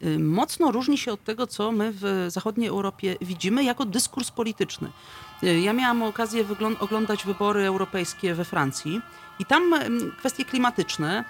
y, 0.05 0.19
mocno 0.19 0.71
różni 0.73 0.99
się 0.99 1.13
od 1.13 1.25
tego, 1.25 1.47
co 1.47 1.73
my 1.73 1.93
w 2.01 2.27
zachodniej 2.29 2.69
Europie 2.69 3.17
widzimy 3.21 3.65
jako 3.65 3.85
dyskurs 3.85 4.31
polityczny. 4.31 4.89
Y, 5.45 5.61
Ja 5.61 5.73
miałam 5.73 6.03
okazję 6.03 6.45
oglądać 6.81 7.25
wybory 7.25 7.63
europejskie 7.67 8.35
we 8.35 8.45
Francji 8.45 9.01
i 9.39 9.45
tam 9.45 9.75
kwestie 10.19 10.45
klimatyczne 10.45 11.25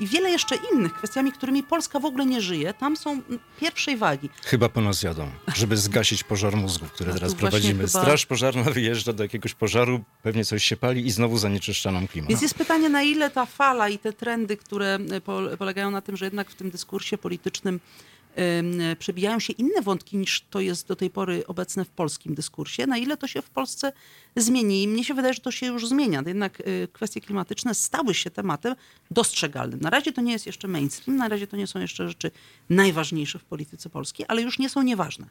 i 0.00 0.06
wiele 0.06 0.30
jeszcze 0.30 0.56
innych 0.72 0.92
kwestiami, 0.94 1.32
którymi 1.32 1.62
Polska 1.62 2.00
w 2.00 2.04
ogóle 2.04 2.26
nie 2.26 2.40
żyje, 2.40 2.74
tam 2.74 2.96
są 2.96 3.10
mm, 3.10 3.38
pierwszej 3.60 3.96
wagi. 3.96 4.28
Chyba 4.44 4.68
po 4.68 4.80
nas 4.80 5.02
jadą, 5.02 5.30
żeby 5.54 5.76
zgasić 5.76 6.24
pożar 6.24 6.56
mózgów, 6.56 6.92
który 6.92 7.10
No 7.10 7.14
teraz 7.18 7.34
prowadzimy. 7.34 7.86
chyba- 7.86 8.02
Straż 8.02 8.26
pożarna 8.26 8.62
wyjeżdża 8.62 9.12
do 9.12 9.22
jakiegoś 9.22 9.54
pożaru, 9.54 10.04
pewnie 10.22 10.44
coś 10.44 10.64
się 10.64 10.76
pali 10.76 11.06
i 11.06 11.10
znowu 11.10 11.38
zanieczyszcza 11.38 11.92
nam 11.92 12.08
klimat. 12.08 12.28
Więc 12.30 12.42
jest 12.42 12.54
pytanie, 12.54 12.88
na 12.88 13.02
ile 13.02 13.30
ta 13.30 13.46
fala 13.46 13.88
i 13.88 13.98
te 13.98 14.12
trendy, 14.12 14.56
które 14.56 14.98
y, 15.16 15.20
po- 15.20 15.56
polegają 15.58 15.90
na 15.90 16.00
tym, 16.00 16.16
że 16.16 16.24
jednak 16.24 16.50
w 16.50 16.54
tym 16.54 16.70
dyskursie 16.70 17.18
politycznym 17.18 17.74
ym, 17.74 17.80
przebijają 18.98 19.40
się 19.40 19.52
inne 19.52 19.82
wątki 19.82 20.16
niż 20.16 20.44
to 20.50 20.60
jest 20.60 20.88
do 20.88 20.96
tej 20.96 21.10
pory 21.10 21.46
obecne 21.46 21.84
w 21.84 21.90
polskim 21.90 22.34
dyskursie, 22.34 22.86
na 22.86 22.98
ile 22.98 23.16
to 23.16 23.28
się 23.28 23.42
w 23.42 23.50
Polsce 23.50 23.92
zmieni. 24.36 24.82
I 24.82 24.88
mnie 24.88 25.04
się 25.04 25.14
wydaje, 25.14 25.34
że 25.34 25.40
to 25.40 25.50
się 25.50 25.66
już 25.66 25.88
zmienia. 25.88 26.22
Jednak 26.26 26.60
y, 26.60 26.88
kwestie 26.92 27.20
klimatyczne 27.20 27.74
stały 27.74 28.14
się 28.14 28.30
tematem 28.30 28.74
dostrzegalnym. 29.10 29.80
Na 29.80 29.90
razie 29.90 30.12
to 30.12 30.20
nie 30.20 30.32
jest 30.32 30.46
jeszcze 30.46 30.68
mainstream, 30.68 31.16
na 31.16 31.28
razie 31.28 31.46
to 31.46 31.56
nie 31.56 31.66
są 31.66 31.80
jeszcze 31.80 32.08
rzeczy 32.08 32.30
najważniejsze 32.70 33.38
w 33.38 33.44
polityce 33.44 33.90
polskiej, 33.90 34.26
ale 34.28 34.42
już 34.42 34.58
nie 34.58 34.68
są 34.68 34.82
nieważne. 34.82 35.26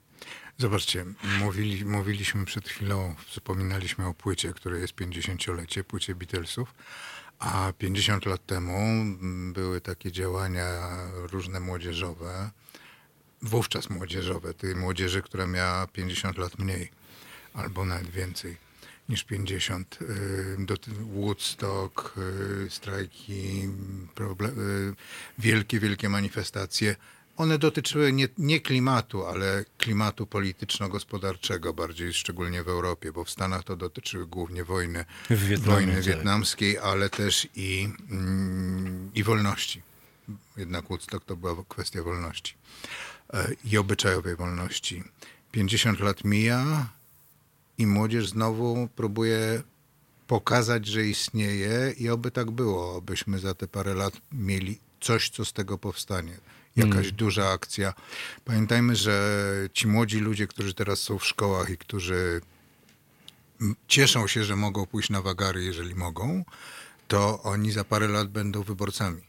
Zobaczcie, 0.57 1.05
mówili, 1.39 1.85
mówiliśmy 1.85 2.45
przed 2.45 2.69
chwilą, 2.69 3.15
wspominaliśmy 3.27 4.07
o 4.07 4.13
płycie, 4.13 4.53
której 4.53 4.81
jest 4.81 4.95
50-lecie, 4.95 5.83
płycie 5.83 6.15
Beatlesów, 6.15 6.73
a 7.39 7.73
50 7.77 8.25
lat 8.25 8.45
temu 8.45 8.77
były 9.53 9.81
takie 9.81 10.11
działania 10.11 10.65
różne 11.31 11.59
młodzieżowe, 11.59 12.49
wówczas 13.43 13.89
młodzieżowe, 13.89 14.53
tej 14.53 14.75
młodzieży, 14.75 15.21
która 15.21 15.47
miała 15.47 15.87
50 15.87 16.37
lat 16.37 16.59
mniej, 16.59 16.91
albo 17.53 17.85
nawet 17.85 18.09
więcej 18.09 18.57
niż 19.09 19.23
50. 19.23 19.99
y, 20.01 20.57
Woodstock, 21.13 22.13
y, 22.65 22.69
strajki, 22.69 23.69
y, 24.19 24.93
wielkie, 25.37 25.79
wielkie 25.79 26.09
manifestacje. 26.09 26.95
One 27.37 27.57
dotyczyły 27.57 28.13
nie, 28.13 28.27
nie 28.37 28.59
klimatu, 28.59 29.25
ale 29.25 29.65
klimatu 29.77 30.27
polityczno-gospodarczego, 30.27 31.73
bardziej 31.73 32.13
szczególnie 32.13 32.63
w 32.63 32.67
Europie, 32.67 33.11
bo 33.11 33.23
w 33.23 33.29
Stanach 33.29 33.63
to 33.63 33.75
dotyczyły 33.75 34.27
głównie 34.27 34.63
wojny, 34.63 35.05
wojny 35.57 35.93
tak. 35.93 36.03
wietnamskiej, 36.03 36.77
ale 36.77 37.09
też 37.09 37.47
i, 37.55 37.89
mm, 38.11 39.11
i 39.15 39.23
wolności. 39.23 39.81
Jednak 40.57 40.85
Woodstock 40.85 41.25
to 41.25 41.35
była 41.35 41.55
kwestia 41.69 42.03
wolności 42.03 42.55
i 43.63 43.77
obyczajowej 43.77 44.35
wolności. 44.35 45.03
50 45.51 45.99
lat 45.99 46.23
mija 46.23 46.89
i 47.77 47.87
młodzież 47.87 48.29
znowu 48.29 48.89
próbuje 48.95 49.63
pokazać, 50.27 50.87
że 50.87 51.05
istnieje 51.05 51.93
i 51.97 52.09
oby 52.09 52.31
tak 52.31 52.51
było, 52.51 52.97
abyśmy 52.97 53.39
za 53.39 53.53
te 53.53 53.67
parę 53.67 53.93
lat 53.93 54.13
mieli 54.31 54.79
coś, 55.01 55.29
co 55.29 55.45
z 55.45 55.53
tego 55.53 55.77
powstanie. 55.77 56.37
Jakaś 56.75 57.11
duża 57.11 57.49
akcja. 57.49 57.93
Pamiętajmy, 58.45 58.95
że 58.95 59.45
ci 59.73 59.87
młodzi 59.87 60.19
ludzie, 60.19 60.47
którzy 60.47 60.73
teraz 60.73 60.99
są 60.99 61.19
w 61.19 61.25
szkołach 61.25 61.69
i 61.69 61.77
którzy 61.77 62.41
cieszą 63.87 64.27
się, 64.27 64.43
że 64.43 64.55
mogą 64.55 64.85
pójść 64.85 65.09
na 65.09 65.21
wagary, 65.21 65.63
jeżeli 65.63 65.95
mogą, 65.95 66.45
to 67.07 67.43
oni 67.43 67.71
za 67.71 67.83
parę 67.83 68.07
lat 68.07 68.27
będą 68.27 68.63
wyborcami. 68.63 69.21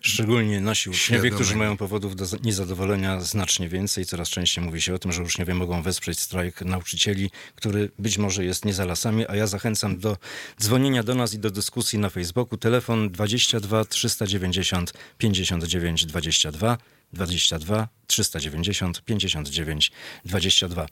Szczególnie 0.00 0.60
nasi 0.60 0.90
uczniowie, 0.90 1.30
którzy 1.30 1.56
mają 1.56 1.76
powodów 1.76 2.16
do 2.16 2.26
za- 2.26 2.36
niezadowolenia 2.42 3.20
znacznie 3.20 3.68
więcej. 3.68 4.06
Coraz 4.06 4.28
częściej 4.28 4.64
mówi 4.64 4.80
się 4.82 4.94
o 4.94 4.98
tym, 4.98 5.12
że 5.12 5.22
uczniowie 5.22 5.54
mogą 5.54 5.82
wesprzeć 5.82 6.20
strajk 6.20 6.60
nauczycieli, 6.60 7.30
który 7.54 7.90
być 7.98 8.18
może 8.18 8.44
jest 8.44 8.64
nie 8.64 8.72
za 8.74 8.84
lasami, 8.84 9.24
a 9.28 9.36
ja 9.36 9.46
zachęcam 9.46 9.98
do 9.98 10.16
dzwonienia 10.60 11.02
do 11.02 11.14
nas 11.14 11.34
i 11.34 11.38
do 11.38 11.50
dyskusji 11.50 11.98
na 11.98 12.10
Facebooku. 12.10 12.58
Telefon 12.58 13.10
22 13.10 13.84
390 13.84 14.92
59 15.18 16.06
22. 16.06 16.78
22 17.12 17.88
390 18.06 19.02
59 19.04 19.92
22. 20.24 20.86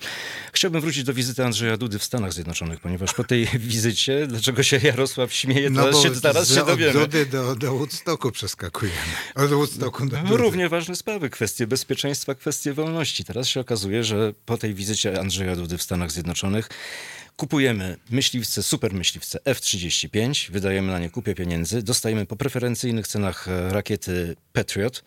Chciałbym 0.53 0.81
wrócić 0.81 1.05
do 1.05 1.15
wizyty 1.15 1.45
Andrzeja 1.45 1.77
Dudy 1.77 1.99
w 1.99 2.05
Stanach 2.05 2.33
Zjednoczonych, 2.33 2.81
ponieważ 2.81 3.15
po 3.15 3.25
tej 3.25 3.47
wizycie, 3.59 4.27
dlaczego 4.27 4.63
się 4.63 4.81
Jarosław 4.83 5.33
śmieje, 5.33 5.71
No 5.71 5.91
bo 5.93 6.03
się, 6.03 6.15
zaraz 6.15 6.49
z- 6.49 6.55
się 6.55 6.65
dowiemy. 6.67 6.91
Od 7.01 7.11
Dudy 7.11 7.27
do, 7.27 7.57
do 7.57 7.75
Woodstocku 7.75 8.31
przeskakujemy. 8.33 8.99
Od 9.35 9.51
Woodstocku 9.51 10.07
do 10.07 10.17
No, 10.17 10.23
Dudy. 10.23 10.37
równie 10.37 10.69
ważne 10.69 10.97
sprawy, 10.97 11.31
kwestie 11.31 11.67
bezpieczeństwa, 11.67 12.35
kwestie 12.35 12.73
wolności. 12.73 13.25
Teraz 13.25 13.49
się 13.49 13.61
okazuje, 13.61 14.05
że 14.05 14.33
po 14.47 14.59
tej 14.59 14.75
wizycie 14.75 15.21
Andrzeja 15.21 15.57
Dudy 15.57 15.79
w 15.79 15.83
Stanach 15.83 16.11
Zjednoczonych 16.11 16.69
kupujemy 17.37 17.97
myśliwce, 18.11 18.63
super 18.63 18.93
myśliwce 18.95 19.39
F-35, 19.45 20.51
wydajemy 20.53 20.93
na 20.93 20.99
nie 20.99 21.11
kupie 21.11 21.35
pieniędzy, 21.35 21.83
dostajemy 21.83 22.27
po 22.27 22.37
preferencyjnych 22.37 23.07
cenach 23.09 23.49
e, 23.49 23.73
rakiety 23.73 24.37
Patriot, 24.53 25.05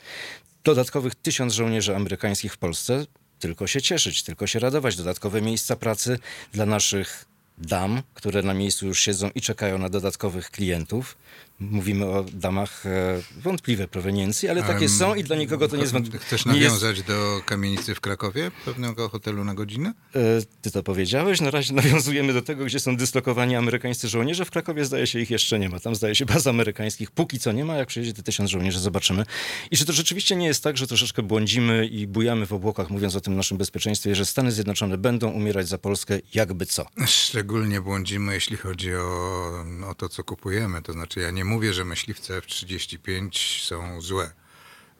dodatkowych 0.63 1.15
tysiąc 1.15 1.53
żołnierzy 1.53 1.95
amerykańskich 1.95 2.53
w 2.53 2.57
Polsce. 2.57 3.05
Tylko 3.39 3.67
się 3.67 3.81
cieszyć, 3.81 4.23
tylko 4.23 4.47
się 4.47 4.59
radować. 4.59 4.95
Dodatkowe 4.95 5.41
miejsca 5.41 5.75
pracy 5.75 6.19
dla 6.53 6.65
naszych 6.65 7.25
dam, 7.57 8.01
które 8.13 8.41
na 8.41 8.53
miejscu 8.53 8.87
już 8.87 8.99
siedzą 8.99 9.29
i 9.35 9.41
czekają 9.41 9.77
na 9.77 9.89
dodatkowych 9.89 10.51
klientów. 10.51 11.17
Mówimy 11.59 12.05
o 12.05 12.25
damach 12.33 12.85
e, 12.85 13.21
wątpliwej 13.41 13.87
proweniencji, 13.87 14.49
ale 14.49 14.63
takie 14.63 14.89
są 14.89 15.15
i 15.15 15.23
dla 15.23 15.35
nikogo 15.35 15.67
to 15.67 15.75
nie 15.75 15.81
jest 15.81 15.93
wątpliwe. 15.93 16.25
Chcesz 16.25 16.45
nie 16.45 16.51
jest- 16.57 16.65
nawiązać 16.81 17.03
do 17.03 17.41
kamienicy 17.45 17.95
w 17.95 18.01
Krakowie? 18.01 18.51
Pewnego 18.65 19.09
hotelu 19.09 19.43
na 19.43 19.53
godzinę? 19.53 19.93
E, 20.15 20.19
Ty 20.61 20.71
to 20.71 20.83
powiedziałeś. 20.83 21.41
Na 21.41 21.51
razie 21.51 21.73
nawiązujemy 21.73 22.33
do 22.33 22.41
tego, 22.41 22.65
gdzie 22.65 22.79
są 22.79 22.97
dyslokowani 22.97 23.55
amerykańscy 23.55 24.07
żołnierze. 24.07 24.45
W 24.45 24.51
Krakowie 24.51 24.85
zdaje 24.85 25.07
się 25.07 25.19
ich 25.19 25.29
jeszcze 25.31 25.59
nie 25.59 25.69
ma. 25.69 25.79
Tam 25.79 25.95
zdaje 25.95 26.15
się 26.15 26.25
baz 26.25 26.47
amerykańskich. 26.47 27.11
Póki 27.11 27.39
co 27.39 27.51
nie 27.51 27.65
ma. 27.65 27.75
Jak 27.75 27.87
przyjedzie 27.87 28.13
te 28.13 28.23
tysiąc 28.23 28.49
żołnierzy, 28.49 28.79
zobaczymy. 28.79 29.25
I 29.71 29.77
czy 29.77 29.85
to 29.85 29.93
rzeczywiście 29.93 30.35
nie 30.35 30.47
jest 30.47 30.63
tak, 30.63 30.77
że 30.77 30.87
troszeczkę 30.87 31.21
błądzimy 31.23 31.87
i 31.87 32.07
bujamy 32.07 32.45
w 32.45 32.53
obłokach, 32.53 32.89
mówiąc 32.89 33.15
o 33.15 33.21
tym 33.21 33.35
naszym 33.35 33.57
bezpieczeństwie, 33.57 34.15
że 34.15 34.25
Stany 34.25 34.51
Zjednoczone 34.51 34.97
będą 34.97 35.29
umierać 35.29 35.67
za 35.67 35.77
Polskę 35.77 36.19
jakby 36.33 36.65
co? 36.65 36.85
Szczególnie 37.05 37.81
błądzimy, 37.81 38.33
jeśli 38.33 38.57
chodzi 38.57 38.95
o, 38.95 39.65
o 39.87 39.95
to, 39.95 40.09
co 40.09 40.23
kupujemy. 40.23 40.81
To 40.81 40.93
znaczy, 40.93 41.19
ja 41.19 41.31
nie 41.31 41.42
mówię, 41.43 41.73
że 41.73 41.85
myśliwce 41.85 42.37
F-35 42.37 43.29
są 43.67 44.01
złe. 44.01 44.31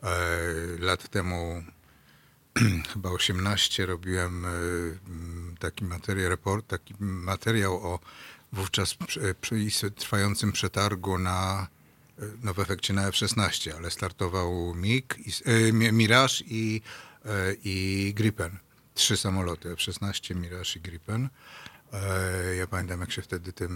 E, 0.04 0.10
lat 0.80 1.10
temu, 1.10 1.64
chyba 2.94 3.10
18, 3.10 3.86
robiłem 3.86 4.46
e, 4.46 4.50
taki 5.60 5.86
materiał, 5.86 6.30
report, 6.30 6.68
taki 6.68 6.94
materiał 7.00 7.94
o 7.94 8.00
wówczas 8.52 8.98
trwającym 9.96 10.52
przetargu 10.52 11.18
na 11.18 11.68
e, 12.20 12.24
no 12.44 12.54
w 12.54 12.60
efekcie 12.60 12.94
na 12.94 13.08
F-16, 13.08 13.72
ale 13.78 13.92
startował 13.92 14.76
MiG, 14.76 15.18
i, 15.18 15.74
Mi- 15.74 15.92
Mirage 15.92 16.36
i, 16.46 16.82
i 17.64 18.14
Gripen. 18.16 18.58
Trzy 18.94 19.18
samoloty, 19.18 19.72
F-16, 19.72 20.36
Mirage 20.36 20.70
i 20.76 20.80
Gripen. 20.82 21.30
E, 21.94 22.56
Ja 22.56 22.68
pamiętam, 22.68 23.00
jak 23.02 23.12
się 23.12 23.22
wtedy 23.22 23.54
tym 23.54 23.74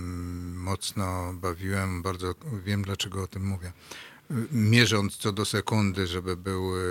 mocno 0.62 1.34
bawiłem. 1.34 2.02
Bardzo 2.02 2.36
wiem, 2.66 2.82
dlaczego 2.82 3.24
o 3.24 3.28
tym 3.28 3.46
mówię. 3.48 3.72
Mierząc 4.52 5.18
co 5.18 5.32
do 5.32 5.46
sekundy, 5.46 6.08
żeby 6.08 6.38
był, 6.38 6.76
e, 6.76 6.82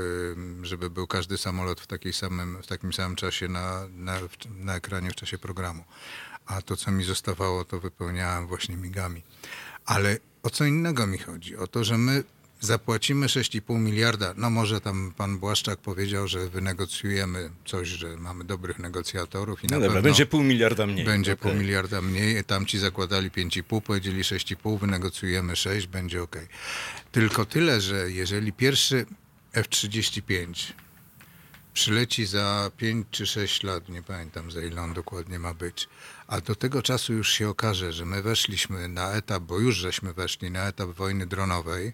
żeby 0.62 0.90
był 0.90 1.06
każdy 1.06 1.38
samolot 1.38 1.80
w, 1.80 1.86
takiej 1.86 2.12
samym, 2.12 2.62
w 2.62 2.66
takim 2.66 2.92
samym 2.92 3.16
czasie 3.16 3.48
na, 3.48 3.88
na, 3.88 4.18
na 4.58 4.74
ekranie 4.76 5.10
w 5.10 5.14
czasie 5.14 5.38
programu. 5.38 5.84
A 6.46 6.62
to, 6.62 6.76
co 6.76 6.90
mi 6.90 7.04
zostawało, 7.04 7.64
to 7.64 7.80
wypełniałem 7.80 8.46
właśnie 8.46 8.76
migami. 8.76 9.22
Ale 9.86 10.18
o 10.42 10.50
co 10.50 10.64
innego 10.64 11.06
mi 11.06 11.18
chodzi? 11.18 11.56
O 11.56 11.66
to, 11.66 11.84
że 11.84 11.98
my 11.98 12.24
zapłacimy 12.60 13.26
6,5 13.26 13.78
miliarda. 13.80 14.34
No 14.36 14.50
może 14.50 14.80
tam 14.80 15.12
pan 15.16 15.38
Błaszczak 15.38 15.78
powiedział, 15.78 16.28
że 16.28 16.48
wynegocjujemy 16.48 17.50
coś, 17.64 17.88
że 17.88 18.16
mamy 18.16 18.44
dobrych 18.44 18.78
negocjatorów 18.78 19.64
i 19.64 19.66
No 19.66 19.70
na 19.70 19.76
dobra, 19.80 19.88
pewno 19.94 20.02
będzie 20.02 20.26
pół 20.26 20.42
miliarda 20.42 20.86
mniej. 20.86 21.04
będzie 21.04 21.32
Okej. 21.32 21.50
pół 21.50 21.60
miliarda 21.60 22.02
mniej. 22.02 22.44
Tamci 22.44 22.78
zakładali 22.78 23.30
5,5, 23.30 23.80
powiedzieli 23.80 24.22
6,5, 24.22 24.78
wynegocjujemy 24.80 25.56
6, 25.56 25.86
będzie 25.86 26.22
ok. 26.22 26.36
Tylko 27.12 27.44
tyle, 27.44 27.80
że 27.80 28.10
jeżeli 28.10 28.52
pierwszy 28.52 29.06
F-35 29.52 30.72
przyleci 31.74 32.26
za 32.26 32.70
5 32.76 33.06
czy 33.10 33.26
6 33.26 33.62
lat, 33.62 33.88
nie 33.88 34.02
pamiętam 34.02 34.50
za 34.50 34.62
ile 34.62 34.82
on 34.82 34.94
dokładnie 34.94 35.38
ma 35.38 35.54
być, 35.54 35.88
a 36.26 36.40
do 36.40 36.54
tego 36.54 36.82
czasu 36.82 37.12
już 37.12 37.32
się 37.32 37.48
okaże, 37.48 37.92
że 37.92 38.04
my 38.06 38.22
weszliśmy 38.22 38.88
na 38.88 39.12
etap, 39.12 39.42
bo 39.42 39.58
już 39.58 39.76
żeśmy 39.76 40.12
weszli 40.12 40.50
na 40.50 40.68
etap 40.68 40.90
wojny 40.90 41.26
dronowej, 41.26 41.92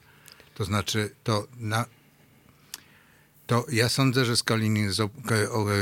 to 0.55 0.65
znaczy 0.65 1.11
to 1.25 1.47
na, 1.61 1.85
to 3.47 3.67
ja 3.73 3.88
sądzę, 3.88 4.25
że 4.25 4.37
z, 4.37 5.01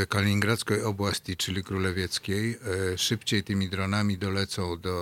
Kaliningradzkiej 0.08 0.82
oblasti, 0.82 1.36
czyli 1.36 1.64
królewieckiej, 1.64 2.56
e, 2.94 2.98
szybciej 2.98 3.42
tymi 3.44 3.68
dronami 3.68 4.18
dolecą 4.18 4.80
do, 4.80 4.96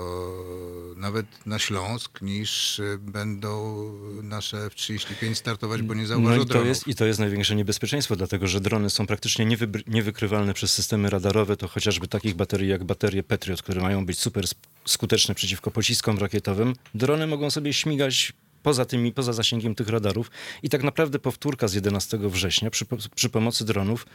nawet 0.97 1.27
na 1.47 1.59
Śląsk, 1.59 2.23
niż 2.23 2.81
e, 2.81 2.99
będą 2.99 3.85
nasze 4.23 4.65
F-35 4.67 5.35
startować, 5.35 5.83
bo 5.83 5.95
nie 5.95 6.03
No 6.03 6.09
zauważą 6.09 6.37
i 6.37 6.39
to, 6.39 6.45
dronów. 6.45 6.69
jest, 6.69 6.89
I 6.89 6.95
to 6.95 7.05
jest 7.07 7.21
największe 7.21 7.55
niebezpieczeństwo, 7.57 8.17
dlatego 8.17 8.47
że 8.47 8.61
drony 8.61 8.91
są 8.91 9.07
praktycznie 9.07 9.47
niewybr- 9.47 9.83
niewykrywalne 9.87 10.55
przez 10.55 10.73
systemy 10.73 11.11
radarowe. 11.11 11.57
To 11.57 11.69
chociażby 11.69 12.09
takich 12.09 12.35
baterii 12.35 12.69
jak 12.69 12.85
baterie 12.85 13.23
Patriot, 13.23 13.63
które 13.63 13.81
mają 13.81 14.07
być 14.07 14.19
super 14.19 14.45
skuteczne 14.85 15.35
przeciwko 15.35 15.71
pociskom 15.71 16.19
rakietowym. 16.19 16.75
Drony 16.95 17.27
mogą 17.27 17.51
sobie 17.51 17.73
śmigać 17.73 18.33
poza, 18.69 18.85
tymi, 18.85 19.13
poza 19.13 19.33
zasięgiem 19.33 19.75
tych 19.75 19.89
radarów. 19.89 20.31
I 20.63 20.69
tak 20.69 20.83
naprawdę 20.83 21.19
powtórka 21.19 21.69
z 21.69 21.75
11 21.75 22.19
września 22.19 22.71
przy, 22.71 22.87
przy 23.15 23.31
pomocy 23.31 23.65
dronów 23.65 24.07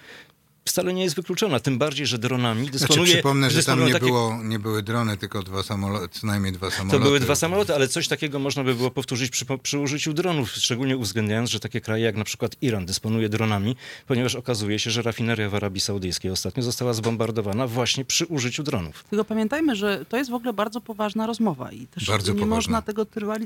wcale 0.66 0.94
nie 0.94 1.04
jest 1.04 1.16
wykluczona. 1.16 1.60
Tym 1.60 1.78
bardziej, 1.78 2.06
że 2.08 2.18
dronami 2.18 2.70
dysponuje... 2.70 2.98
Znaczy, 3.06 3.14
przypomnę, 3.14 3.50
że 3.52 3.64
tam 3.64 3.86
nie, 3.86 3.94
takie- 3.94 4.06
było, 4.06 4.40
nie 4.44 4.60
były 4.60 4.84
drony, 4.84 5.18
tylko 5.18 5.44
dwa 5.44 5.64
samoloty, 5.64 6.20
co 6.20 6.28
najmniej 6.28 6.52
dwa 6.54 6.70
To 6.70 6.76
samoloty. 6.78 7.00
były 7.04 7.20
dwa 7.20 7.36
samoloty, 7.36 7.76
ale 7.76 7.88
coś 7.88 8.08
takiego 8.08 8.40
można 8.40 8.64
by 8.64 8.76
było 8.76 8.92
powtórzyć 8.92 9.30
przy, 9.32 9.46
przy 9.64 9.80
użyciu 9.80 10.14
dronów, 10.14 10.52
szczególnie 10.52 10.98
uwzględniając, 10.98 11.50
że 11.50 11.60
takie 11.60 11.82
kraje 11.82 12.04
jak 12.06 12.16
na 12.18 12.24
przykład 12.24 12.56
Iran 12.62 12.86
dysponuje 12.86 13.30
dronami, 13.30 13.76
ponieważ 14.08 14.36
okazuje 14.36 14.80
się, 14.80 14.92
że 14.92 15.02
rafineria 15.02 15.50
w 15.50 15.56
Arabii 15.56 15.82
Saudyjskiej 15.82 16.32
ostatnio 16.32 16.64
została 16.64 16.94
zbombardowana 16.94 17.68
właśnie 17.68 18.06
przy 18.06 18.26
użyciu 18.26 18.64
dronów. 18.64 19.04
Tylko 19.10 19.26
pamiętajmy, 19.26 19.76
że 19.76 20.06
to 20.10 20.18
jest 20.18 20.32
w 20.32 20.34
ogóle 20.34 20.54
bardzo 20.54 20.82
poważna 20.82 21.28
rozmowa 21.28 21.72
i 21.72 21.88
też 21.88 22.06
Bardzo 22.08 22.34
nie 22.34 22.40
poważna. 22.40 22.56
można 22.56 22.82
tego 22.82 23.06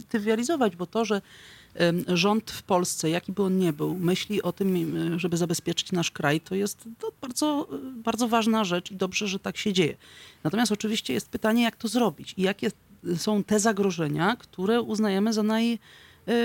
trywializować, 0.10 0.76
bo 0.76 0.86
to, 0.86 1.06
że 1.06 1.22
rząd 2.08 2.52
w 2.52 2.64
Polsce, 2.64 3.10
jaki 3.10 3.32
by 3.32 3.44
on 3.44 3.58
nie 3.58 3.74
był, 3.74 3.96
myśli 3.96 4.42
o 4.42 4.52
tym, 4.52 5.20
żeby 5.20 5.38
zabezpieczyć 5.38 5.92
nasz 5.92 6.12
kraj, 6.12 6.42
to 6.42 6.56
jest 6.56 6.90
to 7.00 7.12
bardzo, 7.22 7.68
e, 7.72 7.78
bardzo 8.04 8.28
ważna 8.28 8.64
rzecz 8.64 8.92
i 8.92 8.96
dobrze, 8.96 9.28
że 9.28 9.40
tak 9.40 9.58
się 9.58 9.74
dzieje. 9.74 9.98
Natomiast 10.44 10.72
oczywiście 10.72 11.14
jest 11.14 11.30
pytanie, 11.30 11.64
jak 11.64 11.76
to 11.76 11.88
zrobić 11.88 12.34
i 12.38 12.42
jakie 12.42 12.72
są 13.18 13.44
te 13.44 13.60
zagrożenia, 13.60 14.36
które 14.36 14.82
uznajemy 14.82 15.34
za 15.34 15.44
naj, 15.44 15.80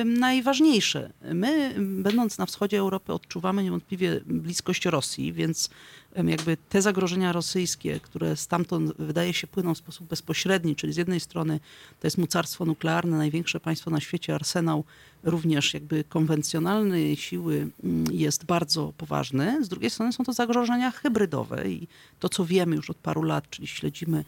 najważniejsze. 0.05 1.13
My, 1.35 1.75
będąc 1.79 2.39
na 2.39 2.47
wschodzie 2.47 2.79
Europy, 2.79 3.13
odczuwamy 3.13 3.65
niewątpliwie 3.65 4.21
bliskość 4.27 4.87
Rosji, 4.87 5.33
więc 5.33 5.71
jakby 6.17 6.57
te 6.69 6.83
zagrożenia 6.83 7.33
rosyjskie, 7.33 8.01
które 8.01 8.37
stamtąd 8.37 8.97
wydaje 8.99 9.35
się 9.35 9.47
płyną 9.47 9.75
w 9.75 9.79
sposób 9.79 10.07
bezpośredni, 10.09 10.77
czyli 10.77 10.93
z 10.93 10.97
jednej 10.97 11.21
strony 11.21 11.61
to 12.01 12.07
jest 12.07 12.19
mocarstwo 12.19 12.65
nuklearne, 12.65 13.17
największe 13.17 13.61
państwo 13.61 13.91
na 13.91 14.01
świecie, 14.01 14.35
arsenał 14.35 14.85
również 15.23 15.75
jakby 15.75 16.05
konwencjonalnej 16.05 17.17
siły 17.17 17.69
mm, 17.85 18.05
jest 18.13 18.45
bardzo 18.45 18.93
poważny. 18.99 19.65
Z 19.65 19.69
drugiej 19.69 19.91
strony 19.91 20.13
są 20.13 20.25
to 20.25 20.33
zagrożenia 20.33 20.91
hybrydowe 20.91 21.71
i 21.71 21.89
to, 22.21 22.29
co 22.29 22.45
wiemy 22.45 22.77
już 22.77 22.91
od 22.91 22.97
paru 22.97 23.23
lat, 23.23 23.51
czyli 23.51 23.67
śledzimy 23.67 24.25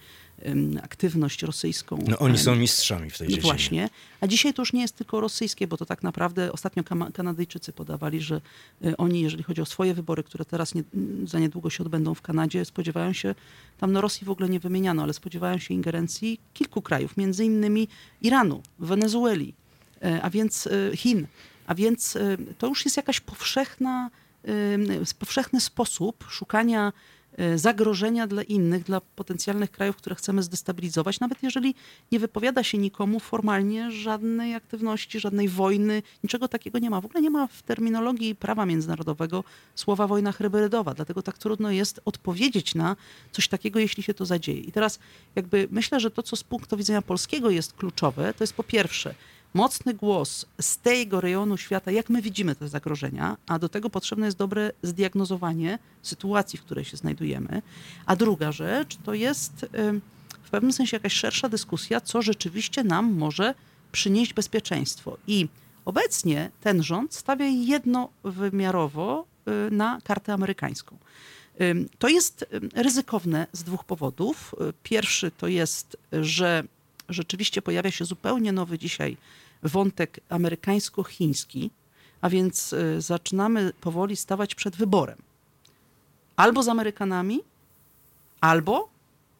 aktywność 0.82 1.42
rosyjską. 1.42 1.98
No 2.08 2.18
oni 2.18 2.38
są 2.38 2.56
mistrzami 2.56 3.10
w 3.10 3.18
tej 3.18 3.28
no 3.28 3.30
dziedzinie. 3.30 3.52
właśnie. 3.52 3.90
A 4.20 4.26
dzisiaj 4.26 4.54
to 4.54 4.62
już 4.62 4.72
nie 4.72 4.82
jest 4.82 4.96
tylko 4.96 5.20
rosyjskie, 5.20 5.66
bo 5.66 5.76
to 5.76 5.86
tak 5.86 6.02
naprawdę 6.02 6.52
ostatnio 6.52 6.82
Kanadyjczycy 7.14 7.72
podawali, 7.72 8.20
że 8.20 8.40
y, 8.84 8.96
oni, 8.96 9.20
jeżeli 9.20 9.42
chodzi 9.42 9.60
o 9.60 9.66
swoje 9.66 9.94
wybory, 9.94 10.22
które 10.22 10.44
teraz 10.44 10.74
nie, 10.74 10.82
za 11.24 11.38
niedługo 11.38 11.70
się 11.74 11.84
odbędą 11.84 12.14
w 12.14 12.22
Kanadzie, 12.22 12.64
spodziewają 12.64 13.12
się, 13.12 13.34
tam 13.78 13.92
no 13.92 14.00
Rosji 14.00 14.24
w 14.24 14.30
ogóle 14.30 14.48
nie 14.48 14.60
wymieniano, 14.60 15.02
ale 15.02 15.12
spodziewają 15.12 15.58
się 15.58 15.74
ingerencji 15.74 16.40
kilku 16.54 16.82
krajów, 16.82 17.16
między 17.16 17.44
innymi 17.44 17.88
Iranu, 18.22 18.62
Wenezueli, 18.78 19.54
e, 20.02 20.22
a 20.22 20.30
więc 20.30 20.66
e, 20.66 20.96
Chin. 20.96 21.26
A 21.66 21.74
więc 21.74 22.16
e, 22.16 22.36
to 22.58 22.66
już 22.66 22.84
jest 22.84 22.96
jakaś 22.96 23.20
powszechna, 23.20 24.10
powszechny 25.18 25.60
sposób 25.60 26.24
szukania 26.28 26.92
zagrożenia 27.56 28.26
dla 28.26 28.42
innych, 28.42 28.84
dla 28.84 29.00
potencjalnych 29.00 29.70
krajów, 29.70 29.96
które 29.96 30.16
chcemy 30.16 30.42
zdestabilizować, 30.42 31.20
nawet 31.20 31.42
jeżeli 31.42 31.74
nie 32.12 32.18
wypowiada 32.18 32.62
się 32.62 32.78
nikomu 32.78 33.20
formalnie 33.20 33.90
żadnej 33.90 34.54
aktywności, 34.54 35.20
żadnej 35.20 35.48
wojny, 35.48 36.02
niczego 36.24 36.48
takiego 36.48 36.78
nie 36.78 36.90
ma. 36.90 37.00
W 37.00 37.04
ogóle 37.04 37.22
nie 37.22 37.30
ma 37.30 37.46
w 37.46 37.62
terminologii 37.62 38.34
prawa 38.34 38.66
międzynarodowego 38.66 39.44
słowa 39.74 40.06
wojna 40.06 40.32
hybrydowa, 40.32 40.94
dlatego 40.94 41.22
tak 41.22 41.38
trudno 41.38 41.70
jest 41.70 42.00
odpowiedzieć 42.04 42.74
na 42.74 42.96
coś 43.32 43.48
takiego, 43.48 43.78
jeśli 43.78 44.02
się 44.02 44.14
to 44.14 44.26
zadzieje. 44.26 44.60
I 44.60 44.72
teraz 44.72 44.98
jakby 45.36 45.68
myślę, 45.70 46.00
że 46.00 46.10
to, 46.10 46.22
co 46.22 46.36
z 46.36 46.44
punktu 46.44 46.76
widzenia 46.76 47.02
polskiego 47.02 47.50
jest 47.50 47.72
kluczowe, 47.72 48.34
to 48.34 48.44
jest 48.44 48.52
po 48.52 48.62
pierwsze 48.62 49.14
mocny 49.54 49.94
głos 49.94 50.46
z 50.60 50.78
tego 50.78 51.20
rejonu 51.20 51.56
świata, 51.56 51.90
jak 51.90 52.10
my 52.10 52.22
widzimy 52.22 52.54
te 52.56 52.68
zagrożenia, 52.68 53.36
a 53.46 53.58
do 53.58 53.68
tego 53.68 53.90
potrzebne 53.90 54.26
jest 54.26 54.38
dobre 54.38 54.72
zdiagnozowanie 54.82 55.78
sytuacji, 56.02 56.58
w 56.58 56.62
której 56.62 56.84
się 56.84 56.96
znajdujemy. 56.96 57.62
A 58.06 58.16
druga 58.16 58.52
rzecz 58.52 58.96
to 59.04 59.14
jest 59.14 59.66
ym, 59.78 60.00
w 60.42 60.50
pewnym 60.50 60.72
sensie 60.72 60.96
jakaś 60.96 61.12
szersza 61.12 61.48
dyskusja, 61.48 62.00
co 62.00 62.22
rzeczywiście 62.22 62.84
nam 62.84 63.12
może 63.12 63.54
przynieść 63.92 64.34
bezpieczeństwo. 64.34 65.18
I 65.26 65.48
obecnie 65.84 66.50
ten 66.60 66.82
rząd 66.82 67.14
stawia 67.14 67.46
jednowymiarowo 67.46 69.26
y, 69.68 69.70
na 69.70 69.98
kartę 70.04 70.32
amerykańską. 70.32 70.96
To 71.98 72.08
jest 72.08 72.46
ym, 72.54 72.68
ryzykowne 72.74 73.46
z 73.52 73.62
dwóch 73.62 73.84
powodów. 73.84 74.54
Y, 74.60 74.72
Pierwszy 74.82 75.30
to 75.30 75.46
jest, 75.46 75.96
że 76.12 76.64
rzeczywiście 77.08 77.62
pojawia 77.62 77.90
się 77.90 78.04
zupełnie 78.04 78.52
nowy 78.52 78.78
dzisiaj 78.78 79.16
wątek 79.64 80.20
amerykańsko-chiński, 80.28 81.70
a 82.20 82.28
więc 82.28 82.72
y, 82.72 83.00
zaczynamy 83.00 83.72
powoli 83.80 84.16
stawać 84.16 84.54
przed 84.54 84.76
wyborem. 84.76 85.18
Albo 86.36 86.62
z 86.62 86.68
Amerykanami, 86.68 87.40
albo 88.40 88.88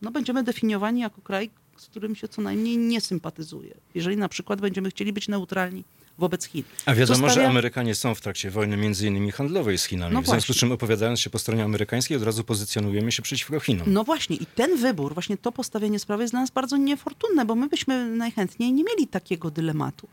no, 0.03 0.11
będziemy 0.11 0.43
definiowani 0.43 1.01
jako 1.01 1.21
kraj, 1.21 1.51
z 1.77 1.87
którym 1.87 2.17
się 2.17 2.29
co 2.29 2.43
najmniej 2.43 2.79
nie 2.79 3.01
sympatyzuje. 3.01 3.75
Jeżeli 3.95 4.17
na 4.17 4.29
przykład 4.29 4.61
będziemy 4.61 4.91
chcieli 4.91 5.13
być 5.13 5.29
neutralni 5.29 5.85
wobec 6.19 6.45
Chin. 6.45 6.65
A 6.87 6.95
wiadomo, 6.95 7.31
że 7.31 7.49
Amerykanie 7.49 7.95
są 7.95 8.15
w 8.15 8.21
trakcie 8.21 8.51
wojny 8.51 8.77
między 8.77 9.07
innymi 9.07 9.33
handlowej 9.33 9.79
z 9.79 9.85
Chinami. 9.85 10.15
No 10.15 10.23
w 10.23 10.27
związku 10.27 10.53
z 10.53 10.57
czym 10.57 10.73
opowiadając 10.73 11.21
się 11.21 11.31
po 11.31 11.39
stronie 11.39 11.65
amerykańskiej, 11.65 12.17
od 12.17 12.23
razu 12.23 12.45
pozycjonujemy 12.45 13.13
się 13.13 13.23
przeciwko 13.23 13.61
Chinom. 13.61 13.93
No 13.93 14.05
właśnie, 14.05 14.37
i 14.37 14.47
ten 14.47 14.77
wybór, 14.77 15.15
właśnie 15.15 15.37
to 15.37 15.53
postawienie 15.53 15.99
sprawy 15.99 16.23
jest 16.23 16.33
dla 16.33 16.41
nas 16.41 16.51
bardzo 16.51 16.77
niefortunne, 16.77 17.45
bo 17.45 17.55
my 17.55 17.69
byśmy 17.69 18.07
najchętniej 18.07 18.73
nie 18.73 18.85
mieli 18.85 19.07
takiego 19.07 19.51
dylematu. 19.51 20.09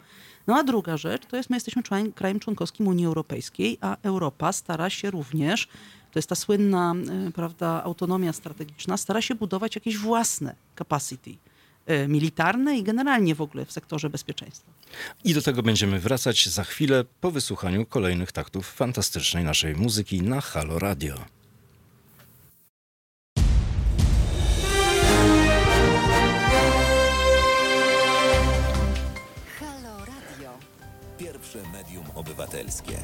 No 0.48 0.58
a 0.58 0.64
druga 0.64 0.98
rzecz, 0.98 1.26
to 1.26 1.38
jest, 1.38 1.50
my 1.50 1.56
jesteśmy 1.56 1.84
członek, 1.84 2.14
krajem 2.16 2.40
członkowskim 2.40 2.88
Unii 2.88 3.06
Europejskiej, 3.06 3.78
a 3.82 3.98
Europa 4.04 4.52
stara 4.52 4.90
się 4.90 5.12
również, 5.12 5.68
to 6.12 6.20
jest 6.20 6.30
ta 6.30 6.36
słynna, 6.36 6.94
y, 7.28 7.32
prawda, 7.32 7.84
autonomia 7.84 8.34
strategiczna, 8.34 8.98
stara 8.98 9.22
się 9.22 9.36
budować 9.36 9.76
jakieś 9.76 9.98
własne 9.98 10.56
capacity 10.78 11.36
militarne 12.08 12.78
i 12.78 12.84
generalnie 12.84 13.36
w 13.36 13.42
ogóle 13.42 13.66
w 13.66 13.72
sektorze 13.72 14.10
bezpieczeństwa. 14.10 14.72
I 15.24 15.34
do 15.34 15.42
tego 15.42 15.64
będziemy 15.64 16.00
wracać 16.00 16.48
za 16.50 16.64
chwilę 16.64 17.04
po 17.22 17.32
wysłuchaniu 17.32 17.86
kolejnych 17.86 18.32
taktów 18.32 18.74
fantastycznej 18.74 19.44
naszej 19.44 19.76
muzyki 19.76 20.22
na 20.22 20.42
Halo 20.42 20.80
Radio. 20.80 21.16
Halo 29.60 29.98
Radio. 30.00 30.52
Pierwsze 31.18 31.60
medium 31.74 32.06
obywatelskie. 32.16 32.98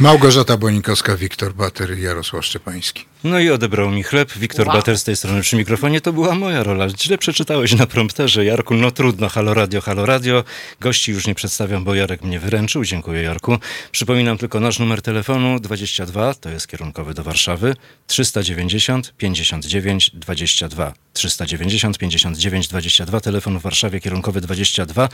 Małgorzata 0.00 0.56
Bonikowska, 0.56 1.16
Wiktor 1.16 1.54
Bater 1.54 1.98
i 1.98 2.02
Jarosław 2.02 2.44
Szczepański. 2.44 3.04
No 3.24 3.38
i 3.38 3.50
odebrał 3.50 3.90
mi 3.90 4.02
chleb. 4.02 4.32
Wiktor 4.32 4.66
Wow. 4.66 4.76
Bater 4.76 4.98
z 4.98 5.04
tej 5.04 5.16
strony 5.16 5.40
przy 5.40 5.56
mikrofonie. 5.56 6.00
To 6.00 6.12
była 6.12 6.34
moja 6.34 6.62
rola. 6.62 6.88
Źle 6.88 7.18
przeczytałeś 7.18 7.74
na 7.74 7.86
prompterze. 7.86 8.44
Jarku, 8.44 8.74
no 8.74 8.90
trudno. 8.90 9.28
Halo 9.28 9.54
Radio, 9.54 9.80
halo 9.80 10.06
radio. 10.06 10.44
Gości 10.80 11.12
już 11.12 11.26
nie 11.26 11.34
przedstawiam, 11.34 11.84
bo 11.84 11.94
Jarek 11.94 12.22
mnie 12.22 12.40
wyręczył. 12.40 12.84
Dziękuję, 12.84 13.22
Jarku. 13.22 13.58
Przypominam 13.92 14.38
tylko 14.38 14.60
nasz 14.60 14.78
numer 14.78 15.02
telefonu 15.02 15.60
22, 15.60 16.34
to 16.34 16.50
jest 16.50 16.68
kierunkowy 16.68 17.14
do 17.14 17.22
Warszawy, 17.22 17.76
390 18.06 19.14
59 19.18 20.10
22. 20.14 20.92
390 21.12 21.98
59 21.98 22.68
22, 22.68 23.20
telefon 23.20 23.58
w 23.58 23.62
Warszawie 23.62 24.00
kierunkowy 24.00 24.40
22. 24.40 25.08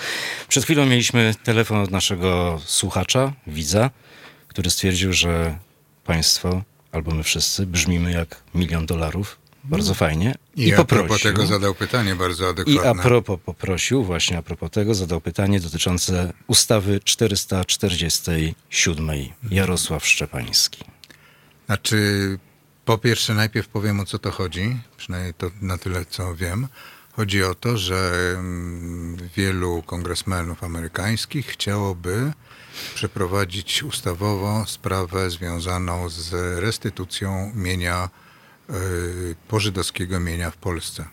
Przed 0.49 0.65
chwilą 0.65 0.87
mieliśmy 0.87 1.35
telefon 1.45 1.79
od 1.79 1.91
naszego 1.91 2.61
słuchacza, 2.65 3.33
widza, 3.47 3.91
który 4.53 4.71
stwierdził, 4.71 5.13
że 5.13 5.59
państwo, 6.05 6.63
albo 6.93 7.15
my 7.15 7.23
wszyscy, 7.23 7.67
brzmimy 7.67 8.13
jak 8.13 8.43
milion 8.55 8.87
dolarów. 8.87 9.39
Bardzo 9.65 9.95
fajnie. 9.95 10.35
I, 10.57 10.63
I 10.63 10.75
a 10.75 10.85
propos 10.85 11.23
tego 11.23 11.47
zadał 11.47 11.75
pytanie 11.75 12.15
bardzo 12.15 12.45
I 12.45 12.49
adekwatne. 12.49 12.91
a 12.91 12.95
propos 12.95 13.41
poprosił, 13.45 14.05
właśnie 14.05 14.39
a 14.39 14.43
propos 14.43 14.71
tego, 14.71 14.95
zadał 14.95 15.21
pytanie 15.21 15.61
dotyczące 15.61 16.33
ustawy 16.47 17.01
447. 17.05 19.11
Jarosław 19.51 20.07
Szczepański. 20.07 20.85
Znaczy, 21.67 21.99
po 22.85 22.99
pierwsze 22.99 23.35
najpierw 23.35 23.69
powiem 23.69 24.01
o 24.01 24.05
co 24.05 24.19
to 24.19 24.31
chodzi, 24.31 24.77
przynajmniej 24.97 25.35
to 25.35 25.51
na 25.61 25.79
tyle 25.79 26.05
co 26.05 26.35
wiem. 26.35 26.69
Chodzi 27.13 27.45
o 27.45 27.55
to, 27.55 27.79
że 27.79 28.13
mm, 28.35 29.17
wielu 29.37 29.83
kongresmenów 29.87 30.65
amerykańskich 30.65 31.47
chciałoby 31.47 32.33
przeprowadzić 32.95 33.83
ustawowo 33.83 34.65
sprawę 34.67 35.31
związaną 35.31 36.09
z 36.09 36.33
restytucją 36.61 37.53
mienia, 37.55 38.11
y, 38.71 39.37
pożydowskiego 39.49 40.21
mienia 40.21 40.51
w 40.51 40.57
Polsce. 40.57 41.05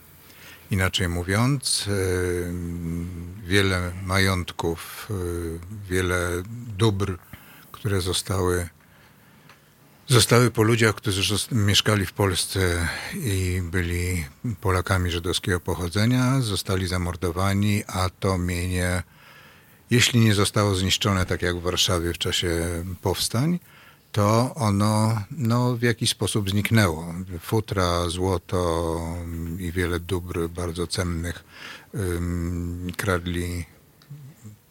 Inaczej 0.70 1.08
mówiąc, 1.08 1.86
y, 1.88 2.52
wiele 3.46 3.92
majątków, 4.04 5.08
y, 5.10 5.58
wiele 5.88 6.42
dóbr, 6.76 7.18
które 7.72 8.00
zostały 8.00 8.68
Zostały 10.10 10.50
po 10.50 10.62
ludziach, 10.62 10.94
którzy 10.94 11.36
mieszkali 11.52 12.06
w 12.06 12.12
Polsce 12.12 12.88
i 13.14 13.62
byli 13.64 14.24
Polakami 14.60 15.10
żydowskiego 15.10 15.60
pochodzenia, 15.60 16.40
zostali 16.40 16.86
zamordowani, 16.86 17.82
a 17.86 18.10
to 18.20 18.38
mienie, 18.38 19.02
jeśli 19.90 20.20
nie 20.20 20.34
zostało 20.34 20.74
zniszczone 20.74 21.26
tak 21.26 21.42
jak 21.42 21.56
w 21.56 21.62
Warszawie 21.62 22.12
w 22.12 22.18
czasie 22.18 22.84
powstań, 23.02 23.58
to 24.12 24.54
ono 24.54 25.22
no, 25.30 25.76
w 25.76 25.82
jakiś 25.82 26.10
sposób 26.10 26.50
zniknęło. 26.50 27.14
Futra, 27.40 28.08
złoto 28.08 29.00
i 29.58 29.72
wiele 29.72 30.00
dóbr 30.00 30.48
bardzo 30.48 30.86
cennych 30.86 31.44
ym, 31.94 32.92
kradli 32.96 33.64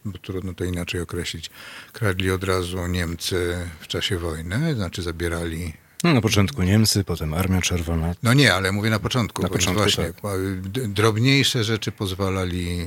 bo 0.05 0.17
trudno 0.17 0.53
to 0.53 0.63
inaczej 0.63 1.01
określić, 1.01 1.49
kradli 1.93 2.31
od 2.31 2.43
razu 2.43 2.87
Niemcy 2.87 3.69
w 3.79 3.87
czasie 3.87 4.17
wojny, 4.17 4.75
znaczy 4.75 5.01
zabierali. 5.01 5.73
No, 6.03 6.13
na 6.13 6.21
początku 6.21 6.63
Niemcy, 6.63 7.03
potem 7.03 7.33
Armia 7.33 7.61
Czerwona. 7.61 8.15
No 8.23 8.33
nie, 8.33 8.53
ale 8.53 8.71
mówię 8.71 8.89
na 8.89 8.99
początku. 8.99 9.41
Na 9.41 9.49
początku, 9.49 9.83
właśnie. 9.83 10.13
tak. 10.13 10.39
Drobniejsze 10.87 11.63
rzeczy 11.63 11.91
pozwalali 11.91 12.81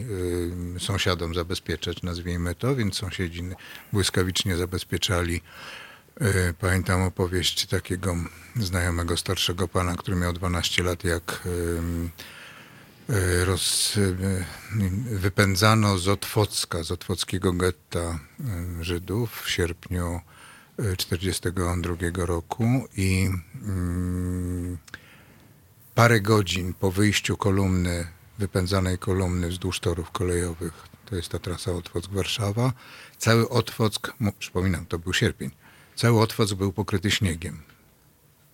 y, 0.77 0.81
sąsiadom 0.81 1.35
zabezpieczać, 1.35 2.03
nazwijmy 2.03 2.55
to, 2.55 2.77
więc 2.77 2.97
sąsiedzi 2.97 3.43
błyskawicznie 3.93 4.57
zabezpieczali. 4.57 5.41
Y, 6.23 6.55
pamiętam 6.61 7.03
opowieść 7.03 7.67
takiego 7.67 8.17
znajomego 8.57 9.17
starszego 9.17 9.69
pana, 9.69 9.95
który 9.97 10.17
miał 10.17 10.33
12 10.33 10.83
lat, 10.83 11.05
jak 11.05 11.43
ym, 11.47 12.11
y, 13.11 13.45
roz, 13.45 13.97
y, 13.97 14.45
wypędzano 15.11 15.99
z 15.99 16.09
Otwocka, 16.09 16.83
z 16.83 16.91
otwockiego 16.91 17.53
getta 17.53 18.19
y, 18.81 18.85
Żydów 18.85 19.43
w 19.43 19.51
sierpniu 19.51 20.21
1942 20.77 22.27
roku 22.27 22.89
i 22.97 23.29
mm, 23.63 24.79
parę 25.95 26.21
godzin 26.21 26.75
po 26.75 26.91
wyjściu 26.91 27.37
kolumny, 27.37 28.07
wypędzanej 28.39 28.99
kolumny 28.99 29.49
wzdłuż 29.49 29.81
torów 29.81 30.11
kolejowych, 30.11 30.73
to 31.07 31.17
jest 31.17 31.29
ta 31.29 31.39
trasa 31.39 31.71
Otwock-Warszawa, 31.73 32.73
cały 33.19 33.49
Otwock, 33.49 34.13
przypominam, 34.39 34.87
to 34.87 34.99
był 34.99 35.13
sierpień, 35.13 35.51
cały 35.97 36.21
Otwock 36.21 36.55
był 36.55 36.73
pokryty 36.73 37.11
śniegiem. 37.11 37.63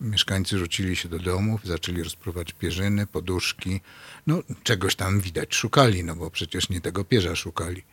Mieszkańcy 0.01 0.57
rzucili 0.57 0.95
się 0.95 1.09
do 1.09 1.19
domów, 1.19 1.61
zaczęli 1.63 2.03
rozpruwać 2.03 2.53
pierzyny, 2.53 3.07
poduszki. 3.07 3.81
No, 4.27 4.43
czegoś 4.63 4.95
tam 4.95 5.19
widać 5.19 5.55
szukali, 5.55 6.03
no 6.03 6.15
bo 6.15 6.31
przecież 6.31 6.69
nie 6.69 6.81
tego 6.81 7.03
pierza 7.03 7.35
szukali. 7.35 7.83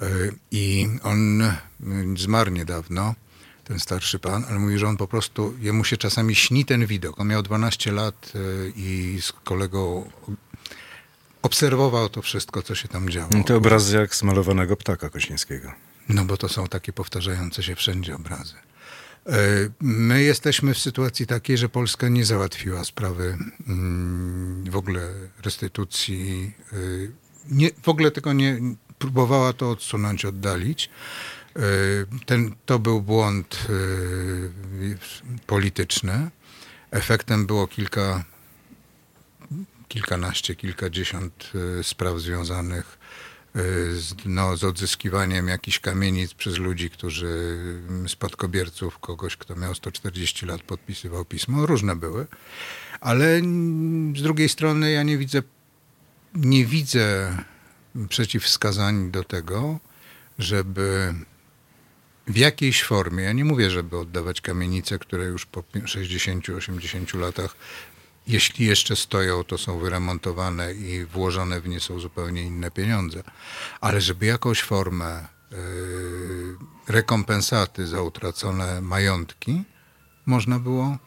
E, 0.00 0.08
I 0.50 0.88
on 1.02 1.42
mm, 1.80 2.18
zmarł 2.18 2.50
niedawno, 2.50 3.14
ten 3.64 3.80
starszy 3.80 4.18
pan, 4.18 4.44
ale 4.48 4.58
mówi, 4.58 4.78
że 4.78 4.86
on 4.88 4.96
po 4.96 5.08
prostu, 5.08 5.54
jemu 5.60 5.84
się 5.84 5.96
czasami 5.96 6.34
śni 6.34 6.64
ten 6.64 6.86
widok. 6.86 7.20
On 7.20 7.28
miał 7.28 7.42
12 7.42 7.92
lat 7.92 8.32
e, 8.34 8.38
i 8.76 9.18
z 9.22 9.32
kolegą 9.32 10.10
obserwował 11.42 12.08
to 12.08 12.22
wszystko, 12.22 12.62
co 12.62 12.74
się 12.74 12.88
tam 12.88 13.08
działo. 13.10 13.30
To 13.46 13.56
obrazy 13.56 13.96
jak 13.96 14.14
smalowanego 14.14 14.76
ptaka 14.76 15.10
Kośnińskiego. 15.10 15.72
No 16.08 16.24
bo 16.24 16.36
to 16.36 16.48
są 16.48 16.66
takie 16.66 16.92
powtarzające 16.92 17.62
się 17.62 17.74
wszędzie 17.74 18.14
obrazy. 18.16 18.54
E, 19.26 19.32
My 19.80 20.22
jesteśmy 20.22 20.74
w 20.74 20.78
sytuacji 20.78 21.26
takiej, 21.26 21.58
że 21.58 21.68
Polska 21.68 22.08
nie 22.08 22.24
załatwiła 22.24 22.84
sprawy 22.84 23.38
mm, 23.68 24.64
w 24.70 24.76
ogóle 24.76 25.08
restytucji. 25.44 26.52
y, 26.72 27.10
Nie, 27.50 27.70
w 27.82 27.88
ogóle 27.88 28.10
tego 28.10 28.32
nie 28.32 28.60
próbowała 28.98 29.52
to 29.52 29.70
odsunąć, 29.70 30.24
oddalić. 30.24 30.90
E, 31.56 31.60
Ten, 32.26 32.54
to 32.66 32.78
był 32.78 33.02
błąd 33.02 33.66
y, 33.70 34.98
polityczny. 35.46 36.30
Efektem 36.90 37.46
było 37.46 37.66
kilka 37.66 38.24
kilkanaście, 39.88 40.54
kilkadziesiąt 40.54 41.50
y, 41.80 41.84
spraw 41.84 42.18
związanych 42.18 42.98
z, 43.92 44.14
no, 44.24 44.56
z 44.56 44.64
odzyskiwaniem 44.64 45.48
jakichś 45.48 45.78
kamienic 45.78 46.34
przez 46.34 46.58
ludzi, 46.58 46.90
którzy 46.90 47.58
y, 48.04 48.08
spadkobierców, 48.08 48.98
kogoś, 48.98 49.36
kto 49.36 49.56
miał 49.56 49.74
140 49.74 50.46
lat, 50.46 50.62
podpisywał 50.62 51.24
pismo. 51.24 51.66
Różne 51.66 51.96
były. 51.96 52.26
Ale 53.00 53.36
mm, 53.36 54.16
z 54.16 54.22
drugiej 54.22 54.48
strony 54.48 54.90
ja 54.90 55.02
nie 55.02 55.18
widzę, 55.18 55.42
nie 56.34 56.66
widzę 56.66 57.36
przeciwwskazań 58.08 59.10
do 59.10 59.24
tego, 59.24 59.78
żeby 60.38 61.14
w 62.26 62.36
jakiejś 62.36 62.84
formie, 62.84 63.24
ja 63.24 63.32
nie 63.32 63.44
mówię, 63.44 63.70
żeby 63.70 63.98
oddawać 63.98 64.40
kamienice, 64.40 64.98
które 64.98 65.24
już 65.24 65.46
po 65.46 65.60
60-80 65.60 67.18
latach, 67.18 67.56
jeśli 68.26 68.66
jeszcze 68.66 68.96
stoją, 68.96 69.44
to 69.44 69.58
są 69.58 69.78
wyremontowane 69.78 70.74
i 70.74 71.04
włożone 71.04 71.60
w 71.60 71.68
nie 71.68 71.80
są 71.80 72.00
zupełnie 72.00 72.42
inne 72.42 72.70
pieniądze, 72.70 73.22
ale 73.80 74.00
żeby 74.00 74.26
jakąś 74.26 74.62
formę 74.62 75.28
yy, 75.50 75.58
rekompensaty 76.88 77.86
za 77.86 78.02
utracone 78.02 78.80
majątki 78.80 79.62
można 80.26 80.58
było 80.58 80.98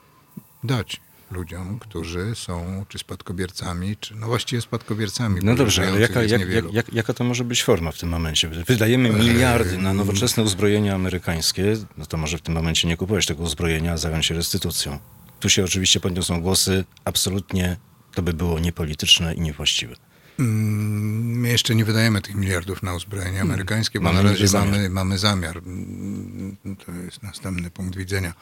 dać 0.64 1.02
ludziom, 1.32 1.80
którzy 1.80 2.36
są 2.36 2.86
czy 2.90 2.98
spadkobiercami, 3.00 3.98
czy 3.98 4.16
no 4.16 4.28
właściwie 4.28 4.62
spadkobiercami. 4.62 5.40
No 5.44 5.56
dobrze, 5.56 5.88
ale 5.88 6.00
jaka, 6.02 6.24
jak, 6.24 6.50
jak, 6.50 6.74
jak, 6.74 6.94
jaka 6.94 7.14
to 7.14 7.24
może 7.24 7.44
być 7.44 7.64
forma 7.64 7.92
w 7.92 7.98
tym 7.98 8.10
momencie? 8.10 8.50
Wydajemy 8.50 9.10
miliardy 9.10 9.78
na 9.78 9.94
nowoczesne 9.94 10.44
uzbrojenie 10.44 10.94
amerykańskie, 10.96 11.74
no 11.98 12.06
to 12.06 12.18
może 12.18 12.38
w 12.38 12.42
tym 12.42 12.54
momencie 12.54 12.88
nie 12.88 12.98
kupować 12.98 13.26
tego 13.26 13.44
uzbrojenia, 13.44 13.94
a 13.94 13.98
zająć 13.98 14.26
się 14.26 14.36
restytucją. 14.36 15.00
Tu 15.40 15.50
się 15.50 15.64
oczywiście 15.64 16.00
podniosą 16.00 16.42
głosy, 16.42 16.84
absolutnie 17.06 17.78
to 18.14 18.22
by 18.22 18.34
było 18.34 18.60
niepolityczne 18.60 19.34
i 19.34 19.42
niewłaściwe. 19.42 19.96
Mm, 20.40 21.40
My 21.40 21.50
jeszcze 21.50 21.76
nie 21.76 21.86
wydajemy 21.86 22.22
tych 22.22 22.36
miliardów 22.36 22.84
na 22.84 22.94
uzbrojenie 22.96 23.42
amerykańskie, 23.42 24.00
bo 24.00 24.04
Mamy 24.04 24.24
na 24.24 24.30
razie 24.30 24.48
zamiar. 24.48 24.72
mamy, 24.72 24.90
mamy 24.90 25.18
zamiar. 25.18 25.58
Mm, 25.58 26.58
To 26.86 26.92
jest 26.92 27.24
następny 27.24 27.70
punkt 27.70 27.96
widzenia, 27.98 28.34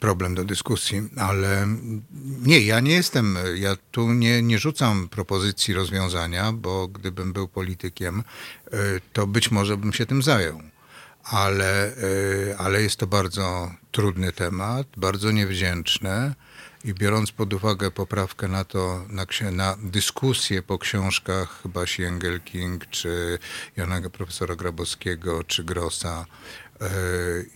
problem 0.00 0.34
do 0.34 0.44
dyskusji, 0.44 1.02
ale 1.16 1.66
nie, 2.42 2.60
ja 2.60 2.80
nie 2.80 2.92
jestem, 2.92 3.38
ja 3.54 3.76
tu 3.90 4.12
nie, 4.12 4.42
nie 4.42 4.58
rzucam 4.58 5.08
propozycji 5.08 5.74
rozwiązania, 5.74 6.52
bo 6.52 6.88
gdybym 6.88 7.32
był 7.32 7.48
politykiem, 7.48 8.24
y, 8.74 9.00
to 9.12 9.26
być 9.26 9.50
może 9.50 9.76
bym 9.76 9.92
się 9.92 10.06
tym 10.06 10.22
zajął. 10.22 10.60
Ale, 11.24 11.96
y, 11.96 12.54
ale 12.58 12.82
jest 12.82 12.96
to 12.96 13.06
bardzo 13.06 13.70
trudny 13.92 14.32
temat, 14.32 14.86
bardzo 14.96 15.30
niewdzięczny. 15.30 16.34
I 16.84 16.94
biorąc 16.94 17.32
pod 17.32 17.54
uwagę 17.54 17.90
poprawkę 17.90 18.48
na 18.48 18.64
to, 18.64 19.04
na, 19.08 19.26
na 19.50 19.76
dyskusję 19.82 20.62
po 20.62 20.78
książkach 20.78 21.62
Basi 21.68 22.02
Engelking, 22.02 22.86
czy 22.90 23.38
Jana 23.76 24.10
profesora 24.10 24.56
Grabowskiego, 24.56 25.44
czy 25.44 25.64
Grossa, 25.64 26.26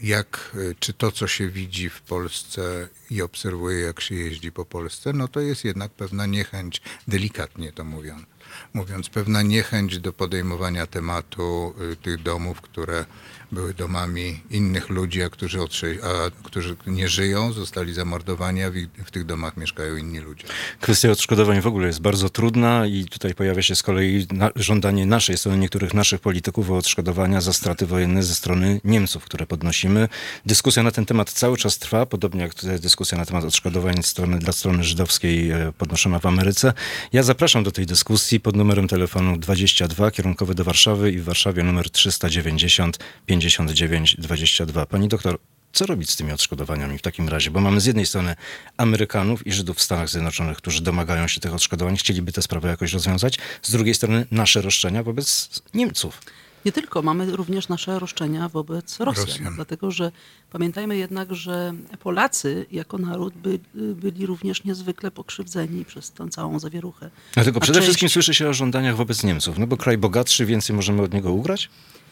jak, 0.01 0.51
e, 0.55 0.75
czy 0.81 0.93
to, 0.93 1.13
co 1.13 1.27
się 1.27 1.49
widzi 1.49 1.89
w 1.89 2.01
Polsce 2.01 2.89
i 3.11 3.23
obserwuje, 3.23 3.81
jak 3.81 4.01
się 4.01 4.15
jeździ 4.15 4.53
po 4.53 4.65
Polsce, 4.65 5.13
no 5.13 5.29
to 5.29 5.41
jest 5.41 5.65
jednak 5.65 5.93
pewna 5.93 6.27
niechęć, 6.27 6.83
delikatnie 7.09 7.73
to 7.73 7.85
mówiąc, 7.85 8.27
mówiąc 8.75 9.09
pewna 9.09 9.43
niechęć 9.43 9.99
do 9.99 10.13
podejmowania 10.13 10.87
tematu 10.87 11.75
y, 11.93 11.97
tych 11.97 12.23
domów, 12.23 12.61
które 12.61 13.05
były 13.53 13.75
domami 13.75 14.41
innych 14.51 14.89
ludzi, 14.89 15.23
a 15.23 15.29
którzy, 15.31 15.59
a 16.03 16.31
którzy 16.43 16.77
nie 16.87 17.09
żyją, 17.09 17.53
zostali 17.53 17.95
zamordowani, 17.95 18.63
a 18.63 18.71
w, 18.71 18.77
ich- 18.77 18.89
w 19.07 19.11
tych 19.11 19.25
domach 19.25 19.57
mieszkają 19.57 19.97
inni 19.97 20.19
ludzie. 20.19 20.47
Kwestia 20.81 21.11
odszkodowań 21.11 21.61
w 21.61 21.67
ogóle 21.67 21.87
jest 21.87 22.01
bardzo 22.01 22.29
trudna 22.31 22.87
i 22.87 23.05
tutaj 23.05 23.35
pojawia 23.35 23.63
się 23.63 23.75
z 23.75 23.83
kolei 23.83 24.27
na, 24.33 24.51
żądanie 24.57 25.07
naszej 25.07 25.37
strony, 25.39 25.59
niektórych 25.59 25.95
naszych 25.95 26.21
polityków 26.21 26.71
o 26.71 26.77
odszkodowania 26.77 27.41
za 27.41 27.53
straty 27.53 27.87
wojenne 27.87 28.23
ze 28.23 28.35
strony 28.35 28.81
Niemców, 28.85 29.25
które 29.25 29.47
podnosimy. 29.47 30.09
Dyskusja 30.47 30.83
na 30.83 30.91
ten 30.91 31.07
temat 31.07 31.31
cały 31.31 31.57
czas 31.57 31.79
trwa, 31.79 32.07
podobnie 32.07 32.43
jak 32.43 32.53
dyskusja 32.81 33.19
na 33.19 33.27
temat 33.27 33.45
odszkodowań 33.45 34.03
strony, 34.03 34.39
dla 34.39 34.53
strony 34.53 34.85
żydowskiej 34.85 35.51
e, 35.51 35.73
podnoszona 35.79 36.19
w 36.19 36.27
Ameryce. 36.27 36.73
Ja 37.13 37.23
zapraszam 37.23 37.65
do 37.65 37.71
tej 37.71 37.87
dyskusji 37.87 38.41
pod 38.41 38.57
numerem 38.59 38.89
telefonu 38.89 39.37
22, 39.37 40.11
kierunkowy 40.11 40.55
do 40.55 40.65
Warszawy 40.65 41.13
i 41.13 41.19
w 41.19 41.25
Warszawie 41.25 41.63
numer 41.63 41.91
390 41.91 42.99
59 43.27 44.17
22. 44.19 44.87
Pani 44.87 45.09
doktor, 45.09 45.39
co 45.73 45.87
robić 45.87 46.11
z 46.11 46.17
tymi 46.17 46.33
odszkodowaniami 46.33 46.99
w 46.99 47.03
takim 47.03 47.29
razie? 47.29 47.51
Bo 47.51 47.61
mamy 47.61 47.81
z 47.81 47.87
jednej 47.87 48.07
strony 48.07 48.37
Amerykanów 48.77 49.47
i 49.47 49.53
Żydów 49.53 49.77
w 49.77 49.83
Stanach 49.83 50.09
Zjednoczonych, 50.09 50.57
którzy 50.57 50.83
domagają 50.83 51.29
się 51.29 51.41
tych 51.41 51.55
odszkodowań, 51.55 51.97
chcieliby 51.97 52.33
tę 52.33 52.43
sprawę 52.43 52.69
jakoś 52.69 52.93
rozwiązać. 52.93 53.39
Z 53.63 53.71
drugiej 53.71 53.95
strony 53.95 54.27
nasze 54.31 54.63
roszczenia 54.63 55.03
wobec 55.03 55.49
Niemców. 55.75 56.21
Nie 56.65 56.73
tylko, 56.73 57.03
mamy 57.03 57.37
również 57.37 57.69
nasze 57.69 57.99
roszczenia 57.99 58.49
wobec 58.49 59.01
Rosjan, 59.01 59.27
Rosjan. 59.27 59.55
dlatego 59.55 59.91
że 59.91 60.13
pamiętajmy 60.53 60.97
jednak, 60.97 61.35
że 61.35 61.73
Polacy 62.01 62.67
jako 62.73 62.99
naród 62.99 63.35
by, 63.35 63.59
byli 63.75 64.27
również 64.27 64.65
niezwykle 64.65 65.11
pokrzywdzeni 65.11 65.85
przez 65.85 66.11
tę 66.11 66.29
całą 66.29 66.59
zawieruchę. 66.59 67.11
Dlatego 67.35 67.57
A 67.57 67.61
przede 67.61 67.79
część- 67.79 67.85
wszystkim 67.87 68.09
słyszy 68.09 68.35
się 68.35 68.49
o 68.49 68.55
żądaniach 68.55 68.97
wobec 68.97 69.25
Niemców. 69.25 69.59
No 69.59 69.67
bo 69.67 69.77
kraj 69.77 69.99
bogatszy, 69.99 70.47
więcej 70.47 70.77
możemy 70.77 71.03
od 71.03 71.13
niego 71.15 71.33
ugrać? 71.33 71.71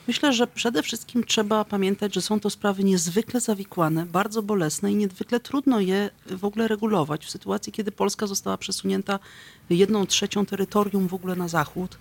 Myślę, 0.09 0.33
że 0.33 0.47
przede 0.47 0.83
wszystkim 0.83 1.25
trzeba 1.25 1.65
pamiętać, 1.65 2.15
że 2.15 2.23
są 2.23 2.41
to 2.41 2.51
sprawy 2.51 2.85
niezwykle 2.85 3.41
zawikłane, 3.41 4.07
bardzo 4.07 4.43
bolesne 4.43 4.93
i 4.93 4.95
niezwykle 4.95 5.41
trudno 5.41 5.81
je 5.81 6.11
w 6.31 6.45
ogóle 6.45 6.69
regulować. 6.69 7.25
W 7.27 7.31
sytuacji, 7.31 7.73
kiedy 7.73 7.93
Polska 7.93 8.27
została 8.27 8.57
przesunięta 8.59 9.19
jedną 9.71 10.07
trzecią 10.07 10.47
terytorium 10.47 11.09
w 11.09 11.15
ogóle 11.15 11.37
na 11.37 11.49
zachód, 11.49 11.99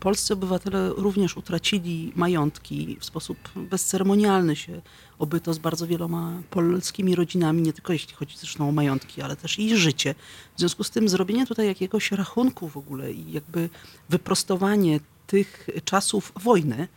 polscy 0.00 0.32
obywatele 0.34 0.88
również 0.96 1.36
utracili 1.36 2.12
majątki 2.16 2.96
w 3.00 3.04
sposób 3.04 3.38
bezceremonialny 3.56 4.56
się 4.56 4.80
obyto 5.18 5.54
z 5.54 5.58
bardzo 5.58 5.86
wieloma 5.86 6.32
polskimi 6.50 7.14
rodzinami, 7.14 7.62
nie 7.62 7.72
tylko 7.72 7.92
jeśli 7.92 8.14
chodzi 8.14 8.36
zresztą 8.38 8.68
o 8.68 8.72
majątki, 8.72 9.22
ale 9.22 9.36
też 9.36 9.58
i 9.58 9.76
życie. 9.76 10.14
W 10.56 10.58
związku 10.60 10.84
z 10.84 10.90
tym 10.90 11.08
zrobienie 11.08 11.46
tutaj 11.46 11.66
jakiegoś 11.66 12.12
rachunku 12.12 12.68
w 12.68 12.76
ogóle 12.76 13.12
i 13.12 13.32
jakby 13.32 13.68
wyprostowanie 14.08 15.00
tych 15.26 15.68
czasów 15.84 16.32
wojny 16.42 16.88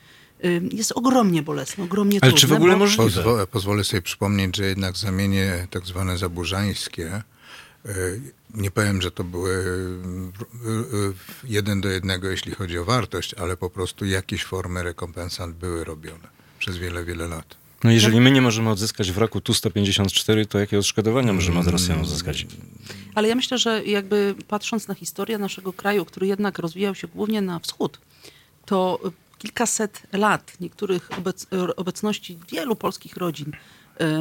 y, 0.46 0.62
jest 0.74 0.92
ogromnie 0.92 1.44
bolesne, 1.44 1.84
ogromnie 1.84 2.20
Ale 2.22 2.32
trudne. 2.32 2.40
czy 2.42 2.48
w 2.48 2.54
ogóle 2.54 2.74
bo- 2.74 2.80
możliwe? 2.80 3.04
Pozwo- 3.24 3.48
pozwolę 3.48 3.84
sobie 3.84 4.02
przypomnieć, 4.02 4.58
że 4.58 4.66
jednak 4.66 4.98
zamienie 4.98 5.68
tak 5.72 5.86
zwane 5.86 6.18
zaburzańskie, 6.18 7.08
e, 7.14 7.24
nie 8.54 8.72
powiem, 8.72 9.02
że 9.02 9.12
to 9.12 9.24
były 9.24 9.52
e, 9.52 10.70
e, 10.70 11.14
jeden 11.44 11.82
do 11.82 11.90
jednego, 11.90 12.30
jeśli 12.30 12.52
chodzi 12.52 12.78
o 12.78 12.86
wartość, 12.86 13.34
ale 13.34 13.58
po 13.58 13.70
prostu 13.70 14.06
jakieś 14.06 14.44
formy 14.44 14.84
rekompensat 14.84 15.52
były 15.52 15.84
robione 15.84 16.28
przez 16.60 16.78
wiele, 16.78 17.06
wiele 17.06 17.28
lat. 17.28 17.58
No 17.84 17.92
jeżeli 17.92 18.22
my 18.22 18.32
nie 18.32 18.42
możemy 18.42 18.70
odzyskać 18.70 19.12
w 19.12 19.18
roku 19.18 19.42
Tu-154, 19.42 20.46
to 20.46 20.60
jakie 20.60 20.80
odszkodowania 20.80 21.34
możemy 21.34 21.60
od 21.60 21.68
Rosjan 21.68 22.02
uzyskać? 22.02 22.48
Ale 23.16 23.28
ja 23.28 23.36
myślę, 23.36 23.58
że 23.58 23.86
jakby 23.86 24.36
patrząc 24.48 24.88
na 24.88 24.96
historię 24.96 25.38
naszego 25.38 25.74
kraju, 25.74 26.06
który 26.06 26.28
jednak 26.28 26.60
rozwijał 26.60 26.96
się 26.96 27.08
głównie 27.08 27.42
na 27.42 27.60
wschód, 27.60 28.00
to 28.66 29.00
kilkaset 29.38 30.02
lat 30.14 30.54
niektórych 30.60 31.10
obec, 31.18 31.48
obecności 31.76 32.40
wielu 32.52 32.76
polskich 32.76 33.18
rodzin 33.18 33.52
e, 33.54 33.58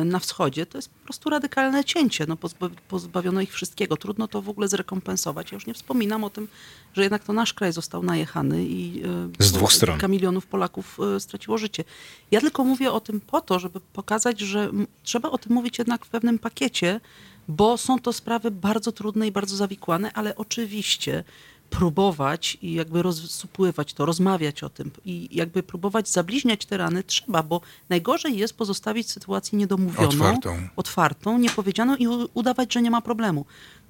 na 0.05 0.19
wschodzie, 0.19 0.67
to 0.67 0.79
jest 0.79 0.89
po 0.91 1.05
prostu 1.05 1.31
radykalne 1.31 1.85
cięcie. 1.85 2.25
No, 2.29 2.35
pozba- 2.37 2.71
pozbawiono 2.89 3.41
ich 3.41 3.53
wszystkiego. 3.53 3.97
Trudno 3.97 4.29
to 4.29 4.43
w 4.43 4.49
ogóle 4.49 4.69
zrekompensować. 4.69 5.53
Ja 5.53 5.57
już 5.57 5.67
nie 5.67 5.75
wspominam 5.75 6.25
o 6.25 6.31
tym, 6.31 6.49
że 6.95 7.03
jednak 7.03 7.25
to 7.25 7.33
nasz 7.33 7.55
kraj 7.55 7.73
został 7.73 8.03
najechany 8.03 8.65
i 8.65 9.03
e, 9.41 9.45
Z 9.45 9.53
dwóch 9.53 9.73
stron. 9.73 9.95
kilka 9.97 10.09
milionów 10.09 10.47
Polaków 10.47 10.99
e, 11.17 11.21
straciło 11.21 11.59
życie. 11.59 11.85
Ja 12.31 12.41
tylko 12.41 12.65
mówię 12.65 12.93
o 12.93 13.01
tym 13.01 13.21
po 13.21 13.41
to, 13.41 13.59
żeby 13.59 13.81
pokazać, 13.81 14.41
że 14.41 14.71
trzeba 15.03 15.31
o 15.31 15.39
tym 15.39 15.53
mówić 15.53 15.79
jednak 15.79 16.05
w 16.07 16.09
pewnym 16.09 16.39
pakiecie, 16.39 17.01
bo 17.49 17.79
są 17.79 17.99
to 17.99 18.13
sprawy 18.13 18.51
bardzo 18.51 18.93
trudne 18.93 19.27
i 19.27 19.33
bardzo 19.33 19.57
zawikłane, 19.57 20.13
ale 20.13 20.37
oczywiście 20.37 21.25
próbować 21.71 22.59
i 22.63 22.73
jakby 22.75 23.03
rozsupływać 23.03 23.95
to, 23.95 24.07
rozmawiać 24.07 24.63
o 24.63 24.69
tym 24.69 24.91
i 25.05 25.29
jakby 25.33 25.63
próbować 25.63 26.09
zabliźniać 26.09 26.67
te 26.67 26.77
rany 26.77 27.03
trzeba, 27.03 27.43
bo 27.43 27.61
najgorzej 27.89 28.39
jest 28.39 28.57
pozostawić 28.57 29.11
sytuację 29.11 29.59
niedomówioną, 29.59 30.09
Otwartą. 30.09 30.69
otwartą 30.77 31.39
niepowiedzianą 31.39 31.97
i 31.97 32.07
udawać, 32.35 32.75
że 32.75 32.83
nie 32.83 32.91
ma 32.91 33.01
problemu. 33.01 33.45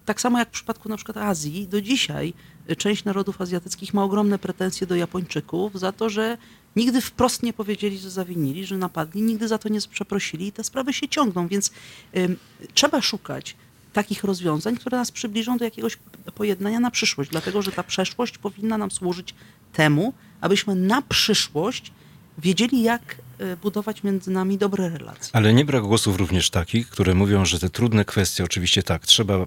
Tak 0.05 0.21
samo 0.21 0.39
jak 0.39 0.49
w 0.49 0.53
przypadku 0.53 0.89
na 0.89 0.97
przykład 0.97 1.17
Azji, 1.17 1.69
do 1.69 1.81
dzisiaj 1.83 2.35
y, 2.71 2.77
część 2.77 3.05
narodów 3.05 3.41
azjatyckich 3.41 3.95
ma 3.95 4.05
ogromne 4.05 4.39
pretensje 4.39 4.87
do 4.87 4.95
Japończyków 4.95 5.81
za 5.81 5.93
to, 5.93 6.11
że 6.11 6.39
nigdy 6.77 7.01
wprost 7.01 7.43
nie 7.43 7.53
powiedzieli, 7.53 7.99
że 7.99 8.11
zawinili, 8.11 8.67
że 8.67 8.79
napadli, 8.79 9.23
nigdy 9.23 9.49
za 9.49 9.59
to 9.59 9.69
nie 9.69 9.81
przeprosili 9.81 10.47
i 10.47 10.53
te 10.53 10.65
sprawy 10.65 10.93
się 10.93 11.09
ciągną, 11.09 11.49
więc 11.49 11.71
ym, 12.17 12.37
trzeba 12.75 13.03
szukać 13.03 13.57
takich 13.93 14.25
rozwiązań, 14.25 14.77
które 14.77 14.99
nas 14.99 15.11
przybliżą 15.11 15.57
do 15.57 15.65
jakiegoś 15.65 15.99
pojednania 16.35 16.81
na 16.81 16.91
przyszłość, 16.91 17.31
dlatego 17.31 17.63
że 17.63 17.73
ta 17.73 17.83
przeszłość 17.83 18.39
powinna 18.39 18.79
nam 18.79 18.91
służyć 18.91 19.35
temu, 19.73 20.13
abyśmy 20.41 20.75
na 20.75 21.03
przyszłość 21.03 21.93
wiedzieli, 22.39 22.83
jak 22.83 23.17
y, 23.41 23.57
budować 23.57 24.03
między 24.03 24.31
nami 24.31 24.59
dobre 24.59 24.89
relacje. 24.89 25.31
Ale 25.33 25.55
nie 25.55 25.65
brak 25.65 25.83
głosów 25.83 26.17
również 26.17 26.51
takich, 26.51 26.91
które 26.91 27.15
mówią, 27.15 27.45
że 27.45 27.59
te 27.59 27.71
trudne 27.71 28.05
kwestie, 28.05 28.45
oczywiście 28.45 28.83
tak, 28.83 29.07
trzeba 29.07 29.35
e, 29.35 29.47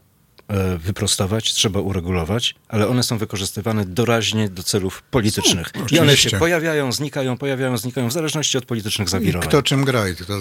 wyprostować, 0.77 1.53
trzeba 1.53 1.79
uregulować, 1.79 2.55
ale 2.67 2.87
one 2.87 3.03
są 3.03 3.17
wykorzystywane 3.17 3.85
doraźnie 3.85 4.49
do 4.49 4.63
celów 4.63 5.01
politycznych. 5.01 5.67
I 5.91 5.99
one 5.99 6.17
się 6.17 6.37
pojawiają, 6.37 6.91
znikają, 6.91 7.37
pojawiają, 7.37 7.77
znikają, 7.77 8.07
w 8.07 8.13
zależności 8.13 8.57
od 8.57 8.65
politycznych 8.65 9.07
I 9.07 9.11
zawirowań. 9.11 9.49
kto 9.49 9.63
czym 9.63 9.85
gra. 9.85 10.09
I 10.09 10.15
to, 10.15 10.25
to, 10.25 10.33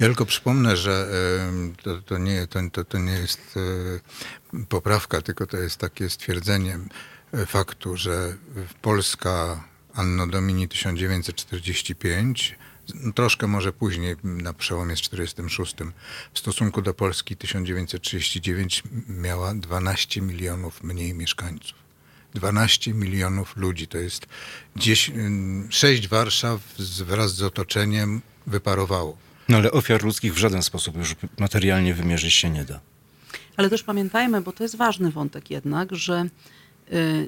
ja 0.00 0.06
tylko 0.06 0.26
przypomnę, 0.26 0.76
że 0.76 1.06
to, 1.82 2.02
to, 2.02 2.18
nie, 2.18 2.46
to, 2.72 2.84
to, 2.84 2.98
nie 2.98 3.12
jest 3.12 3.40
e, 4.54 4.60
poprawka, 4.68 5.22
tylko 5.22 5.46
to 5.46 5.56
jest 5.56 5.76
takie 5.76 6.10
stwierdzenie 6.10 6.78
e, 7.32 7.46
faktu, 7.46 7.96
że 7.96 8.36
Polska 8.82 9.64
Anno 9.94 10.26
Domini 10.26 10.68
1945, 10.68 12.56
no, 12.58 12.63
troszkę 13.14 13.46
może 13.46 13.72
później, 13.72 14.16
na 14.24 14.52
przełomie 14.52 14.96
z 14.96 15.00
46, 15.00 15.74
w 16.34 16.38
stosunku 16.38 16.82
do 16.82 16.94
Polski 16.94 17.36
1939 17.36 18.82
miała 19.08 19.54
12 19.54 20.20
milionów 20.20 20.82
mniej 20.82 21.14
mieszkańców. 21.14 21.84
12 22.34 22.94
milionów 22.94 23.56
ludzi. 23.56 23.86
To 23.86 23.98
jest 23.98 24.26
10, 24.76 25.18
ym, 25.18 25.68
6 25.70 26.08
Warszaw 26.08 26.60
z, 26.78 27.02
wraz 27.02 27.34
z 27.34 27.42
otoczeniem 27.42 28.20
wyparowało. 28.46 29.16
No 29.48 29.56
ale 29.56 29.70
ofiar 29.72 30.04
ludzkich 30.04 30.34
w 30.34 30.38
żaden 30.38 30.62
sposób 30.62 30.96
już 30.96 31.14
materialnie 31.38 31.94
wymierzyć 31.94 32.34
się 32.34 32.50
nie 32.50 32.64
da. 32.64 32.80
Ale 33.56 33.70
też 33.70 33.82
pamiętajmy, 33.82 34.40
bo 34.40 34.52
to 34.52 34.62
jest 34.62 34.76
ważny 34.76 35.10
wątek 35.10 35.50
jednak, 35.50 35.94
że 35.94 36.24
y, 36.24 36.30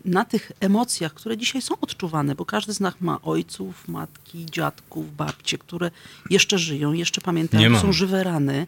na 0.04 0.24
tych 0.24 0.52
emocjach, 0.60 1.14
które 1.14 1.36
dzisiaj 1.36 1.62
są 1.62 1.74
odczuwane, 1.80 2.34
bo 2.34 2.44
każdy 2.44 2.72
z 2.72 2.80
nas 2.80 2.94
ma 3.00 3.22
ojców, 3.22 3.88
matki, 3.88 4.46
dziadków, 4.46 5.16
babcie, 5.16 5.58
które 5.58 5.90
jeszcze 6.30 6.58
żyją, 6.58 6.92
jeszcze 6.92 7.20
pamiętają, 7.20 7.80
są 7.80 7.92
żywe 7.92 8.24
rany. 8.24 8.66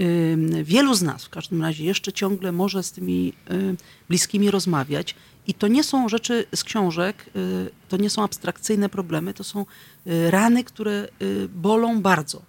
Ym, 0.00 0.64
Wielu 0.64 0.94
z 0.94 1.02
nas 1.02 1.24
w 1.24 1.28
każdym 1.28 1.62
razie 1.62 1.84
jeszcze 1.84 2.12
ciągle 2.12 2.52
może 2.52 2.82
z 2.82 2.92
tymi 2.92 3.32
y, 3.50 3.76
bliskimi 4.08 4.50
rozmawiać. 4.50 5.14
I 5.46 5.54
to 5.54 5.68
nie 5.68 5.84
są 5.84 6.08
rzeczy 6.08 6.46
z 6.54 6.64
książek, 6.64 7.30
y, 7.36 7.70
to 7.88 7.96
nie 7.96 8.10
są 8.10 8.24
abstrakcyjne 8.24 8.88
problemy, 8.88 9.34
to 9.34 9.44
są 9.44 9.66
y, 10.06 10.30
rany, 10.30 10.64
które 10.64 11.08
y, 11.22 11.48
bolą 11.48 12.02
bardzo. 12.02 12.42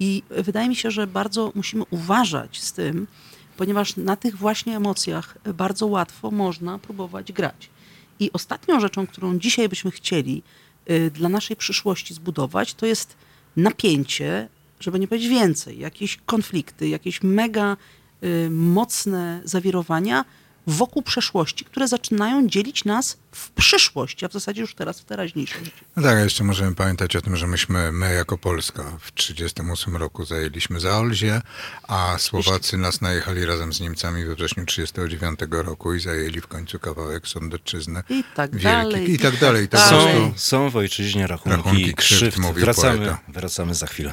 I 0.00 0.22
wydaje 0.30 0.68
mi 0.68 0.76
się, 0.76 0.90
że 0.90 1.06
bardzo 1.06 1.52
musimy 1.54 1.84
uważać 1.90 2.60
z 2.62 2.72
tym, 2.72 3.06
ponieważ 3.56 3.96
na 3.96 4.16
tych 4.16 4.36
właśnie 4.36 4.76
emocjach 4.76 5.38
bardzo 5.54 5.86
łatwo 5.86 6.30
można 6.30 6.78
próbować 6.78 7.32
grać. 7.32 7.70
I 8.20 8.32
ostatnią 8.32 8.80
rzeczą, 8.80 9.06
którą 9.06 9.38
dzisiaj 9.38 9.68
byśmy 9.68 9.90
chcieli 9.90 10.42
y, 10.90 11.10
dla 11.10 11.28
naszej 11.28 11.56
przyszłości 11.56 12.14
zbudować, 12.14 12.74
to 12.74 12.86
jest 12.86 13.16
napięcie, 13.56 14.48
żeby 14.80 14.98
nie 15.00 15.08
powiedzieć 15.08 15.28
więcej, 15.28 15.78
jakieś 15.78 16.16
konflikty, 16.26 16.88
jakieś 16.88 17.22
mega 17.22 17.76
y, 18.24 18.50
mocne 18.50 19.40
zawirowania 19.44 20.24
wokół 20.66 21.02
przeszłości, 21.02 21.64
które 21.64 21.88
zaczynają 21.88 22.48
dzielić 22.48 22.84
nas 22.84 23.16
w 23.32 23.50
przyszłość, 23.50 24.24
a 24.24 24.28
w 24.28 24.32
zasadzie 24.32 24.60
już 24.60 24.74
teraz 24.74 25.00
w 25.00 25.04
teraźniejszość. 25.04 25.70
No 25.96 26.02
tak, 26.02 26.16
a 26.16 26.20
jeszcze 26.20 26.44
możemy 26.44 26.74
pamiętać 26.74 27.16
o 27.16 27.20
tym, 27.20 27.36
że 27.36 27.46
myśmy, 27.46 27.92
my 27.92 28.14
jako 28.14 28.38
Polska 28.38 28.82
w 28.82 29.10
1938 29.12 29.96
roku 29.96 30.24
zajęliśmy 30.24 30.80
Zaolzie, 30.80 31.40
a 31.88 32.18
Słowacy 32.18 32.76
nas 32.78 33.00
najechali 33.00 33.44
razem 33.44 33.72
z 33.72 33.80
Niemcami 33.80 34.24
we 34.24 34.34
wrześniu 34.34 34.66
1939 34.66 35.66
roku 35.66 35.94
i 35.94 36.00
zajęli 36.00 36.40
w 36.40 36.46
końcu 36.46 36.78
kawałek 36.78 37.28
Sądecczyzny. 37.28 38.02
I 38.08 38.24
tak 38.36 38.50
wielki. 38.56 38.64
dalej, 38.92 39.10
I 39.12 39.18
tak 39.18 39.38
dalej. 39.38 39.64
I 39.64 39.68
tak 39.68 39.80
dalej. 39.90 40.00
Są, 40.14 40.18
dalej. 40.20 40.32
są 40.36 40.70
w 40.70 40.76
ojczyźnie 40.76 41.26
rachunki, 41.26 41.56
Rachunki 41.56 41.94
krzywd, 41.94 42.18
krzywd. 42.20 42.38
mówił 42.38 42.64
Wracamy, 42.64 42.98
poeta. 42.98 43.18
wracamy 43.28 43.74
za 43.74 43.86
chwilę. 43.86 44.12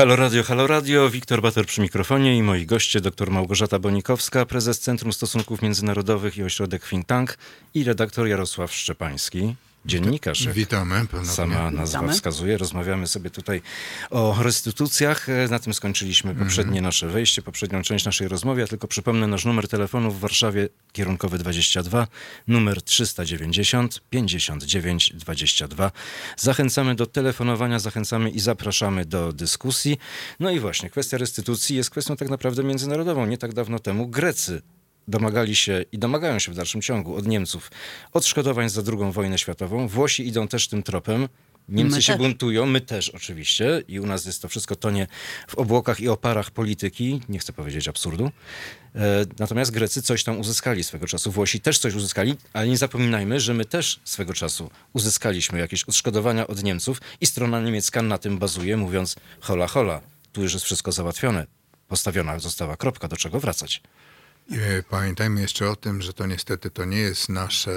Halo 0.00 0.16
Radio, 0.16 0.42
Halo 0.42 0.66
Radio, 0.66 1.10
Wiktor 1.10 1.42
Bator 1.42 1.66
przy 1.66 1.80
mikrofonie 1.80 2.36
i 2.36 2.42
moi 2.42 2.66
goście 2.66 3.00
dr 3.00 3.30
Małgorzata 3.30 3.78
Bonikowska, 3.78 4.46
prezes 4.46 4.80
Centrum 4.80 5.12
Stosunków 5.12 5.62
Międzynarodowych 5.62 6.36
i 6.36 6.42
Ośrodek 6.42 6.88
Think 6.88 7.06
Tank 7.06 7.38
i 7.74 7.84
redaktor 7.84 8.26
Jarosław 8.26 8.74
Szczepański, 8.74 9.54
dziennikarz. 9.84 10.40
jak 10.44 10.54
Witamy 10.54 11.06
ponownie. 11.06 11.32
Sama 11.32 11.70
nazwa 11.70 11.98
Witamy. 11.98 12.12
wskazuje. 12.12 12.58
Rozmawiamy 12.58 13.06
sobie 13.06 13.30
tutaj 13.30 13.62
o 14.10 14.36
restytucjach. 14.42 15.26
Na 15.50 15.58
tym 15.58 15.74
skończyliśmy 15.74 16.34
poprzednie 16.34 16.82
nasze 16.82 17.08
wejście, 17.08 17.42
poprzednią 17.42 17.82
część 17.82 18.04
naszej 18.04 18.28
rozmowy. 18.28 18.60
Ja 18.60 18.66
tylko 18.66 18.88
przypomnę 18.88 19.26
nasz 19.26 19.44
numer 19.44 19.68
telefonu 19.68 20.10
w 20.10 20.20
Warszawie 20.20 20.68
kierunkowy 20.92 21.38
22, 21.38 22.06
numer 22.48 22.82
390 22.82 24.00
59 24.10 25.12
22. 25.14 25.92
Zachęcamy 26.36 26.94
do 26.94 27.06
telefonowania, 27.06 27.78
zachęcamy 27.78 28.30
i 28.30 28.40
zapraszamy 28.40 29.04
do 29.04 29.32
dyskusji. 29.32 29.98
No 30.40 30.50
i 30.50 30.60
właśnie, 30.60 30.90
kwestia 30.90 31.18
restytucji 31.18 31.76
jest 31.76 31.90
kwestią 31.90 32.16
tak 32.16 32.28
naprawdę 32.28 32.64
międzynarodową. 32.64 33.26
Nie 33.26 33.38
tak 33.38 33.54
dawno 33.54 33.78
temu 33.78 34.08
Grecy 34.08 34.62
domagali 35.08 35.56
się 35.56 35.84
i 35.92 35.98
domagają 35.98 36.38
się 36.38 36.52
w 36.52 36.54
dalszym 36.54 36.82
ciągu 36.82 37.16
od 37.16 37.26
Niemców 37.26 37.70
odszkodowań 38.12 38.68
za 38.68 38.82
II 38.86 39.12
wojnę 39.12 39.38
światową. 39.38 39.88
Włosi 39.88 40.26
idą 40.26 40.48
też 40.48 40.68
tym 40.68 40.82
tropem. 40.82 41.28
Niemcy 41.68 41.96
My 41.96 42.02
się 42.02 42.12
też. 42.12 42.22
buntują, 42.22 42.66
my 42.66 42.80
też 42.80 43.08
oczywiście 43.08 43.82
i 43.88 44.00
u 44.00 44.06
nas 44.06 44.26
jest 44.26 44.42
to 44.42 44.48
wszystko 44.48 44.76
tonie 44.76 45.06
w 45.48 45.54
obłokach 45.54 46.00
i 46.00 46.08
oparach 46.08 46.50
polityki, 46.50 47.20
nie 47.28 47.38
chcę 47.38 47.52
powiedzieć 47.52 47.88
absurdu. 47.88 48.30
E, 48.94 49.00
natomiast 49.38 49.70
Grecy 49.70 50.02
coś 50.02 50.24
tam 50.24 50.38
uzyskali 50.38 50.84
swego 50.84 51.06
czasu, 51.06 51.30
Włosi 51.30 51.60
też 51.60 51.78
coś 51.78 51.94
uzyskali, 51.94 52.36
ale 52.52 52.68
nie 52.68 52.76
zapominajmy, 52.76 53.40
że 53.40 53.54
my 53.54 53.64
też 53.64 54.00
swego 54.04 54.34
czasu 54.34 54.70
uzyskaliśmy 54.92 55.58
jakieś 55.58 55.84
odszkodowania 55.84 56.46
od 56.46 56.62
Niemców 56.62 57.00
i 57.20 57.26
strona 57.26 57.60
niemiecka 57.60 58.02
na 58.02 58.18
tym 58.18 58.38
bazuje, 58.38 58.76
mówiąc 58.76 59.16
hola 59.40 59.66
hola, 59.66 60.00
tu 60.32 60.42
już 60.42 60.52
jest 60.52 60.64
wszystko 60.64 60.92
załatwione, 60.92 61.46
postawiona 61.88 62.38
została 62.38 62.76
kropka, 62.76 63.08
do 63.08 63.16
czego 63.16 63.40
wracać. 63.40 63.82
E, 64.52 64.82
Pamiętajmy 64.82 65.40
jeszcze 65.40 65.70
o 65.70 65.76
tym, 65.76 66.02
że 66.02 66.12
to 66.12 66.26
niestety 66.26 66.70
to 66.70 66.84
nie 66.84 66.98
jest 66.98 67.28
nasze, 67.28 67.72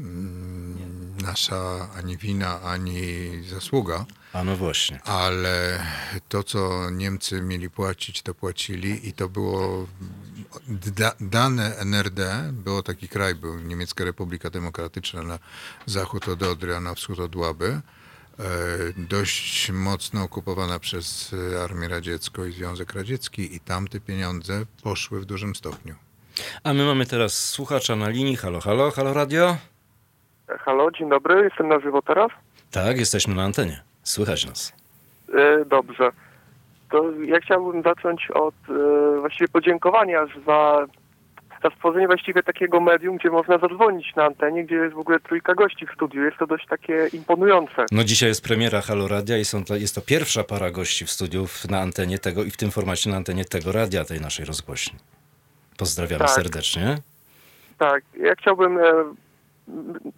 mm, 0.00 1.16
nasza 1.22 1.88
ani 1.96 2.16
wina, 2.16 2.60
ani 2.60 3.30
zasługa, 3.50 4.06
A 4.32 4.44
no 4.44 4.56
właśnie. 4.56 5.02
ale 5.02 5.86
to, 6.28 6.42
co 6.42 6.90
Niemcy 6.90 7.40
mieli 7.42 7.70
płacić, 7.70 8.22
to 8.22 8.34
płacili 8.34 9.08
i 9.08 9.12
to 9.12 9.28
było 9.28 9.86
da, 10.68 11.12
dane 11.20 11.76
NRD, 11.76 12.50
było 12.52 12.82
taki 12.82 13.08
kraj, 13.08 13.34
był 13.34 13.60
Niemiecka 13.60 14.04
Republika 14.04 14.50
Demokratyczna 14.50 15.22
na 15.22 15.38
zachód 15.86 16.28
od 16.28 16.42
Odry, 16.42 16.76
a 16.76 16.80
na 16.80 16.94
wschód 16.94 17.20
od 17.20 17.36
Łaby, 17.36 17.80
dość 18.96 19.70
mocno 19.70 20.22
okupowana 20.22 20.78
przez 20.78 21.34
e, 21.54 21.62
Armię 21.62 21.88
Radziecką 21.88 22.44
i 22.44 22.52
Związek 22.52 22.94
Radziecki 22.94 23.54
i 23.56 23.60
tam 23.60 23.88
te 23.88 24.00
pieniądze 24.00 24.62
poszły 24.82 25.20
w 25.20 25.24
dużym 25.24 25.54
stopniu. 25.54 25.94
A 26.64 26.72
my 26.72 26.86
mamy 26.86 27.06
teraz 27.06 27.50
słuchacza 27.50 27.96
na 27.96 28.08
linii. 28.08 28.36
Halo, 28.36 28.60
halo, 28.60 28.90
halo 28.90 29.14
radio? 29.14 29.56
Halo, 30.48 30.90
dzień 30.90 31.08
dobry, 31.08 31.44
jestem 31.44 31.68
na 31.68 31.80
żywo 31.80 32.02
teraz. 32.02 32.30
Tak, 32.70 32.98
jesteśmy 32.98 33.34
na 33.34 33.42
antenie. 33.42 33.82
Słychać 34.02 34.46
nas. 34.46 34.72
E, 35.34 35.64
dobrze. 35.64 36.10
To 36.90 37.12
ja 37.12 37.40
chciałbym 37.40 37.82
zacząć 37.82 38.30
od 38.30 38.54
e, 38.68 39.20
właściwie 39.20 39.48
podziękowania 39.48 40.26
za, 40.46 40.86
stworzenie 41.70 42.06
właściwie 42.06 42.42
takiego 42.42 42.80
medium, 42.80 43.16
gdzie 43.16 43.30
można 43.30 43.58
zadzwonić 43.58 44.14
na 44.16 44.24
antenie, 44.24 44.64
gdzie 44.64 44.74
jest 44.74 44.94
w 44.94 44.98
ogóle 44.98 45.20
trójka 45.20 45.54
gości 45.54 45.86
w 45.86 45.90
studiu. 45.94 46.24
Jest 46.24 46.38
to 46.38 46.46
dość 46.46 46.66
takie 46.66 47.08
imponujące. 47.12 47.86
No 47.92 48.04
dzisiaj 48.04 48.28
jest 48.28 48.44
premiera 48.44 48.80
Halo 48.80 49.08
Radia 49.08 49.38
i 49.38 49.44
są 49.44 49.64
to, 49.64 49.76
jest 49.76 49.94
to 49.94 50.00
pierwsza 50.00 50.44
para 50.44 50.70
gości 50.70 51.04
w 51.04 51.10
studiu 51.10 51.46
na 51.70 51.80
antenie 51.80 52.18
tego 52.18 52.44
i 52.44 52.50
w 52.50 52.56
tym 52.56 52.70
formacie 52.70 53.10
na 53.10 53.16
antenie 53.16 53.44
tego 53.44 53.72
radia, 53.72 54.04
tej 54.04 54.20
naszej 54.20 54.44
rozgłośni. 54.44 54.98
Pozdrawiamy 55.76 56.24
Tak. 56.24 56.30
serdecznie. 56.30 56.98
Tak, 57.78 58.02
ja 58.20 58.34
chciałbym. 58.34 58.78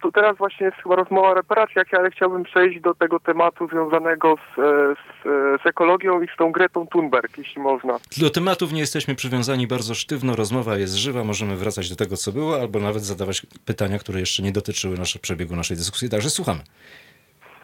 Tu 0.01 0.11
teraz 0.11 0.37
właśnie 0.37 0.65
jest 0.65 0.77
chyba 0.77 0.95
rozmowa 0.95 1.29
o 1.29 1.33
reparacjach, 1.33 1.87
ale 1.93 2.11
chciałbym 2.11 2.43
przejść 2.43 2.81
do 2.81 2.93
tego 2.93 3.19
tematu 3.19 3.67
związanego 3.67 4.35
z, 4.35 4.59
e, 4.59 4.95
z, 4.95 5.25
e, 5.25 5.63
z 5.63 5.65
ekologią 5.65 6.21
i 6.21 6.27
z 6.27 6.35
tą 6.37 6.51
Gretą 6.51 6.87
Thunberg, 6.87 7.37
jeśli 7.37 7.61
można. 7.61 7.99
Do 8.17 8.29
tematów 8.29 8.73
nie 8.73 8.79
jesteśmy 8.79 9.15
przywiązani 9.15 9.67
bardzo 9.67 9.95
sztywno, 9.95 10.35
rozmowa 10.35 10.77
jest 10.77 10.93
żywa, 10.93 11.23
możemy 11.23 11.55
wracać 11.55 11.89
do 11.89 11.95
tego, 11.95 12.17
co 12.17 12.31
było, 12.31 12.61
albo 12.61 12.79
nawet 12.79 13.03
zadawać 13.03 13.45
pytania, 13.65 13.99
które 13.99 14.19
jeszcze 14.19 14.43
nie 14.43 14.51
dotyczyły 14.51 14.97
nasze, 14.97 15.19
przebiegu 15.19 15.55
naszej 15.55 15.77
dyskusji, 15.77 16.09
także 16.09 16.29
słuchamy. 16.29 16.59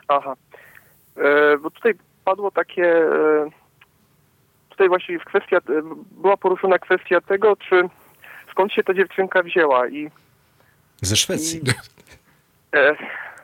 Aha. 0.08 0.36
E, 1.18 1.58
bo 1.58 1.72
tutaj 1.72 1.94
padło 2.26 2.52
takie. 2.52 2.86
E, 2.86 3.50
tutaj 4.70 4.88
właściwie 4.88 5.20
w 5.20 5.26
kwestia, 5.26 5.58
e, 5.58 5.62
była 6.12 6.38
poruszona 6.38 6.80
kwestia 6.80 7.22
tego, 7.22 7.56
czy 7.56 7.90
skąd 8.52 8.74
się 8.74 8.84
ta 8.84 8.94
dziewczynka 8.94 9.44
wzięła 9.44 9.88
i 9.88 10.10
Ze 11.06 11.16
Szwecji. 11.16 11.60
I, 11.60 12.78
e, 12.78 12.95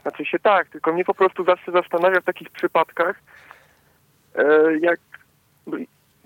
znaczy 0.01 0.26
się 0.26 0.39
tak, 0.39 0.70
tylko 0.70 0.93
mnie 0.93 1.05
po 1.05 1.14
prostu 1.14 1.43
zawsze 1.43 1.72
zastanawia 1.72 2.22
w 2.22 2.26
takich 2.26 2.49
przypadkach, 2.49 3.22
e, 4.36 4.78
jak 4.82 4.99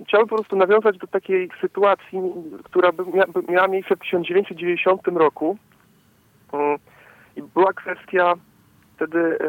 chciałbym 0.07 0.29
po 0.29 0.35
prostu 0.35 0.55
nawiązać 0.55 0.97
do 0.97 1.07
takiej 1.07 1.49
sytuacji, 1.61 2.19
która 2.63 2.91
by 2.91 3.05
mia, 3.05 3.27
by 3.27 3.51
miała 3.51 3.67
miejsce 3.67 3.95
w 3.95 3.99
1990 3.99 5.07
roku. 5.07 5.57
Mm, 6.53 6.77
I 7.35 7.41
była 7.41 7.73
kwestia 7.73 8.33
wtedy 8.95 9.19
e, 9.19 9.39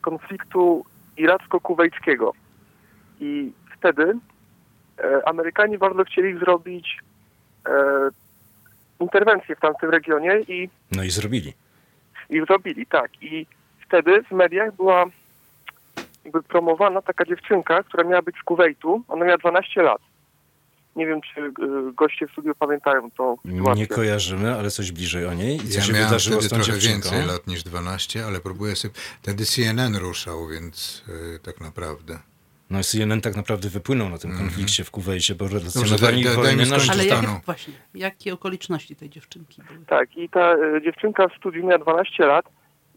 konfliktu 0.00 0.84
iracko-kuwejskiego. 1.16 2.30
I 3.20 3.52
wtedy 3.78 4.14
e, 4.98 5.28
Amerykanie 5.28 5.78
bardzo 5.78 6.04
chcieli 6.04 6.38
zrobić 6.38 6.98
e, 7.68 7.72
interwencję 9.00 9.56
w 9.56 9.60
tamtym 9.60 9.90
regionie 9.90 10.40
i 10.48 10.68
No 10.92 11.04
i 11.04 11.10
zrobili. 11.10 11.52
i 12.30 12.40
zrobili, 12.40 12.86
tak. 12.86 13.10
I 13.22 13.46
wtedy 13.86 14.22
w 14.22 14.30
mediach 14.32 14.74
była 14.76 15.04
jakby 16.24 16.42
promowana 16.42 17.02
taka 17.02 17.24
dziewczynka, 17.24 17.82
która 17.82 18.04
miała 18.04 18.22
być 18.22 18.36
z 18.36 18.42
Kuwejtu. 18.42 19.02
Ona 19.08 19.24
miała 19.24 19.38
12 19.38 19.82
lat. 19.82 20.00
Nie 20.96 21.06
wiem, 21.06 21.20
czy 21.20 21.40
y, 21.40 21.52
goście 21.94 22.26
w 22.26 22.32
studiu 22.32 22.54
pamiętają 22.54 23.10
tą 23.10 23.36
sytuację. 23.36 23.74
Nie 23.82 23.86
kojarzymy, 23.86 24.54
ale 24.54 24.70
coś 24.70 24.92
bliżej 24.92 25.26
o 25.26 25.34
niej. 25.34 25.56
I 25.56 25.68
co 25.68 25.78
Ja 25.78 25.84
się 25.84 25.92
miałem 25.92 26.08
wydarzyło 26.08 26.40
wtedy 26.40 26.48
z 26.48 26.50
tą 26.50 26.56
trochę 26.64 26.72
dziewczynką? 26.80 27.10
więcej 27.10 27.26
lat 27.34 27.46
niż 27.46 27.62
12, 27.62 28.26
ale 28.26 28.40
próbuję 28.40 28.76
sobie... 28.76 28.94
Wtedy 29.22 29.44
CNN 29.44 29.96
ruszał, 29.96 30.48
więc 30.48 31.04
y, 31.36 31.38
tak 31.42 31.60
naprawdę... 31.60 32.18
No 32.70 32.82
CNN 32.82 33.20
tak 33.20 33.36
naprawdę 33.36 33.68
wypłynął 33.68 34.08
na 34.08 34.18
tym 34.18 34.38
konflikcie 34.38 34.84
w 34.84 34.90
Kuwejcie, 34.90 35.34
bo 35.34 35.48
relacjonowali 35.48 36.24
wojnę 36.24 36.64
na. 36.66 36.76
Ale 36.92 37.06
jakie, 37.06 37.26
właśnie, 37.44 37.74
jakie 37.94 38.34
okoliczności 38.34 38.96
tej 38.96 39.10
dziewczynki 39.10 39.62
były? 39.68 39.84
Tak, 39.86 40.16
i 40.16 40.28
ta 40.28 40.54
y, 40.54 40.82
dziewczynka 40.84 41.28
w 41.28 41.34
studiu 41.34 41.66
miała 41.66 41.78
12 41.78 42.26
lat 42.26 42.46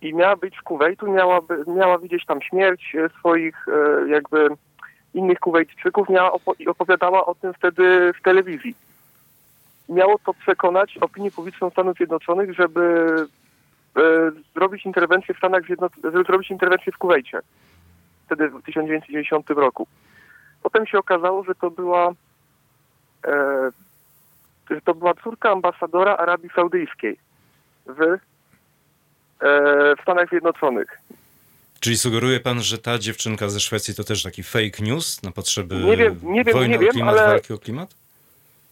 i 0.02 0.14
miała 0.14 0.36
być 0.36 0.56
z 0.56 0.62
Kuwejtu, 0.62 1.12
miałaby, 1.12 1.64
miała 1.68 2.00
widzieć 2.00 2.26
tam 2.26 2.42
śmierć 2.42 2.96
y, 2.96 3.10
swoich 3.20 3.68
y, 3.68 4.10
jakby 4.10 4.50
innych 5.14 5.40
Kuwejtczyków 5.40 6.10
miała 6.10 6.32
opo- 6.32 6.56
i 6.60 6.68
opowiadała 6.68 7.26
o 7.26 7.36
tym 7.36 7.54
wtedy 7.54 8.14
w 8.20 8.22
telewizji. 8.24 8.76
Miało 9.90 10.20
to 10.26 10.34
przekonać 10.34 10.98
opinię 10.98 11.32
publiczną 11.32 11.70
Stanów 11.70 11.98
Zjednoczonych, 11.98 12.54
żeby 12.54 13.16
e, 13.98 14.02
zrobić 14.56 14.86
interwencję 14.86 15.36
w 15.36 15.38
Stanach 15.38 15.66
Zjednoczonych, 15.66 16.14
żeby 16.14 16.24
zrobić 16.24 16.52
interwencję 16.52 16.92
w 16.94 16.98
Kuwejcie. 16.98 17.40
Wtedy 18.30 18.50
w 18.50 18.64
1990 18.64 19.50
roku. 19.50 19.88
Potem 20.64 20.88
się 20.88 20.98
okazało, 20.98 21.44
że 21.44 21.56
to 21.56 21.72
była 21.72 22.12
e, 23.26 23.72
że 24.70 24.82
to 24.82 24.96
była 24.96 25.14
córka 25.14 25.52
ambasadora 25.52 26.18
Arabii 26.18 26.50
Saudyjskiej 26.56 27.18
w, 27.86 28.02
e, 28.02 28.18
w 29.96 30.02
Stanach 30.02 30.30
Zjednoczonych. 30.30 31.00
Czyli 31.80 31.98
sugeruje 31.98 32.40
pan, 32.40 32.62
że 32.62 32.78
ta 32.78 33.00
dziewczynka 33.00 33.50
ze 33.50 33.60
Szwecji 33.60 33.96
to 33.96 34.04
też 34.04 34.24
taki 34.24 34.44
fake 34.44 34.84
news 34.84 35.24
na 35.24 35.32
potrzeby 35.32 35.76
Nie 35.76 35.98
wiem, 35.98 36.20
nie 36.24 36.44
wiem, 36.44 36.54
wojny 36.54 36.70
nie 36.70 36.78
o 36.78 36.80
wiem, 36.80 36.92
klimat, 36.92 37.18
ale- 37.18 37.28
walki 37.28 37.54
o 37.54 37.58
klimat? 37.58 37.96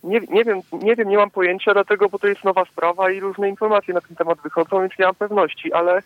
Nie, 0.04 0.20
nie 0.20 0.44
wiem, 0.44 0.62
nie 0.72 0.96
wiem, 0.96 1.10
nie 1.10 1.18
mam 1.18 1.32
pojęcia, 1.32 1.74
dlatego, 1.74 2.10
bo 2.10 2.20
to 2.20 2.28
jest 2.28 2.44
nowa 2.44 2.66
sprawa 2.66 3.12
i 3.12 3.20
różne 3.20 3.50
informacje 3.50 3.94
na 3.94 4.02
ten 4.02 4.16
temat 4.16 4.42
wychodzą, 4.42 4.82
więc 4.82 4.94
nie 5.00 5.06
mam 5.06 5.16
pewności, 5.16 5.74
ale, 5.74 6.02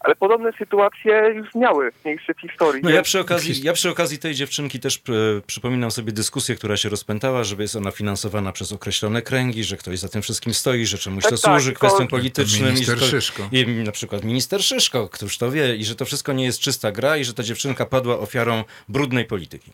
ale 0.00 0.16
podobne 0.16 0.52
sytuacje 0.52 1.32
już 1.34 1.54
miały 1.54 1.90
miejsce 2.04 2.34
w 2.34 2.40
historii. 2.40 2.82
No 2.82 2.90
ja 2.90 3.02
przy, 3.02 3.20
okazji, 3.20 3.62
ja 3.62 3.72
przy 3.72 3.90
okazji 3.90 4.18
tej 4.18 4.34
dziewczynki 4.34 4.80
też 4.80 4.96
e, 4.96 5.00
przypominam 5.46 5.90
sobie 5.90 6.12
dyskusję, 6.12 6.54
która 6.54 6.76
się 6.76 6.88
rozpętała, 6.88 7.44
że 7.44 7.56
jest 7.58 7.76
ona 7.76 7.90
finansowana 7.90 8.52
przez 8.52 8.72
określone 8.72 9.22
kręgi, 9.22 9.64
że 9.64 9.76
ktoś 9.76 9.98
za 9.98 10.08
tym 10.08 10.22
wszystkim 10.22 10.54
stoi, 10.54 10.86
że 10.86 10.98
czemuś 10.98 11.22
Tak, 11.22 11.32
to 11.32 11.38
tak, 11.38 11.52
służy, 11.52 11.72
kwestiom 11.72 12.08
politycznym. 12.08 12.68
Minister 12.68 12.96
i 12.96 13.00
to, 13.00 13.06
Szyszko. 13.06 13.42
I 13.52 13.66
na 13.66 13.92
przykład 13.92 14.24
minister 14.24 14.62
Szyszko, 14.62 15.08
któż 15.08 15.38
to 15.38 15.50
wie, 15.50 15.76
i 15.76 15.84
że 15.84 15.94
to 15.94 16.04
wszystko 16.04 16.32
nie 16.32 16.44
jest 16.44 16.60
czysta 16.60 16.92
gra 16.92 17.16
i 17.16 17.24
że 17.24 17.34
ta 17.34 17.42
dziewczynka 17.42 17.86
padła 17.86 18.18
ofiarą 18.18 18.64
brudnej 18.88 19.24
polityki. 19.24 19.72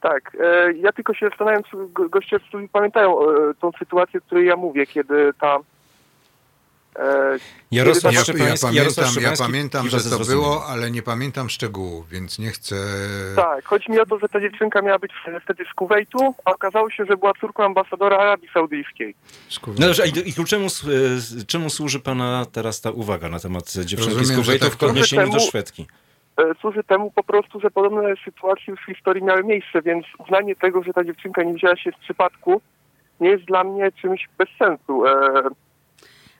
Tak, 0.00 0.36
e, 0.40 0.72
ja 0.72 0.92
tylko 0.92 1.14
się 1.14 1.28
zastanawiam, 1.28 1.62
czy 1.62 1.76
go- 1.92 2.08
goście 2.08 2.36
pamiętają 2.72 3.30
e, 3.30 3.54
tą 3.60 3.70
sytuację, 3.78 4.20
o 4.20 4.22
której 4.22 4.46
ja 4.46 4.56
mówię, 4.56 4.86
kiedy 4.86 5.30
ta... 5.40 5.58
E, 6.98 7.36
Jarosław 7.70 8.14
Ja, 8.14 8.20
ja 8.20 8.54
pamiętam, 8.62 9.14
ja 9.22 9.32
pamiętam 9.38 9.88
że 9.88 10.00
to 10.00 10.18
było, 10.24 10.66
ale 10.66 10.90
nie 10.90 11.02
pamiętam 11.02 11.50
szczegółów, 11.50 12.08
więc 12.08 12.38
nie 12.38 12.50
chcę... 12.50 12.76
tak, 13.36 13.64
chodzi 13.64 13.90
mi 13.90 14.00
o 14.00 14.06
to, 14.06 14.18
że 14.18 14.28
ta 14.28 14.40
dziewczynka 14.40 14.82
miała 14.82 14.98
być 14.98 15.12
wtedy 15.44 15.64
z 15.70 15.74
Kuwejtu, 15.74 16.34
a 16.44 16.50
okazało 16.50 16.90
się, 16.90 17.04
że 17.04 17.16
była 17.16 17.32
córką 17.40 17.64
ambasadora 17.64 18.18
Arabii 18.18 18.48
Saudyjskiej. 18.54 19.14
No 19.66 19.86
dobrze, 19.86 20.02
a 20.02 20.06
i, 20.06 20.28
i 20.28 20.34
tu 20.34 20.44
czemu, 20.44 20.66
e, 20.66 21.44
czemu 21.46 21.70
służy 21.70 22.00
pana 22.00 22.46
teraz 22.52 22.80
ta 22.80 22.90
uwaga 22.90 23.28
na 23.28 23.40
temat 23.40 23.72
dziewczynki 23.72 24.18
Rozumiem, 24.18 24.42
z 24.42 24.46
Kuwejtu 24.46 24.64
tak 24.64 24.78
w 24.78 24.82
odniesieniu 24.82 25.26
do 25.26 25.32
temu- 25.32 25.48
Szwedki? 25.48 25.86
E, 26.38 26.54
służy 26.60 26.84
temu 26.84 27.10
po 27.10 27.22
prostu, 27.24 27.60
że 27.60 27.70
podobne 27.70 28.14
sytuacje 28.24 28.64
już 28.70 28.80
w 28.80 28.86
historii 28.86 29.22
miały 29.22 29.44
miejsce, 29.44 29.82
więc 29.82 30.06
uznanie 30.18 30.56
tego, 30.56 30.82
że 30.82 30.92
ta 30.92 31.04
dziewczynka 31.04 31.42
nie 31.42 31.54
wzięła 31.54 31.76
się 31.76 31.90
z 31.90 32.04
przypadku, 32.04 32.60
nie 33.20 33.28
jest 33.28 33.44
dla 33.44 33.64
mnie 33.64 33.92
czymś 33.92 34.28
bez 34.38 34.48
sensu. 34.58 35.06
E, 35.06 35.42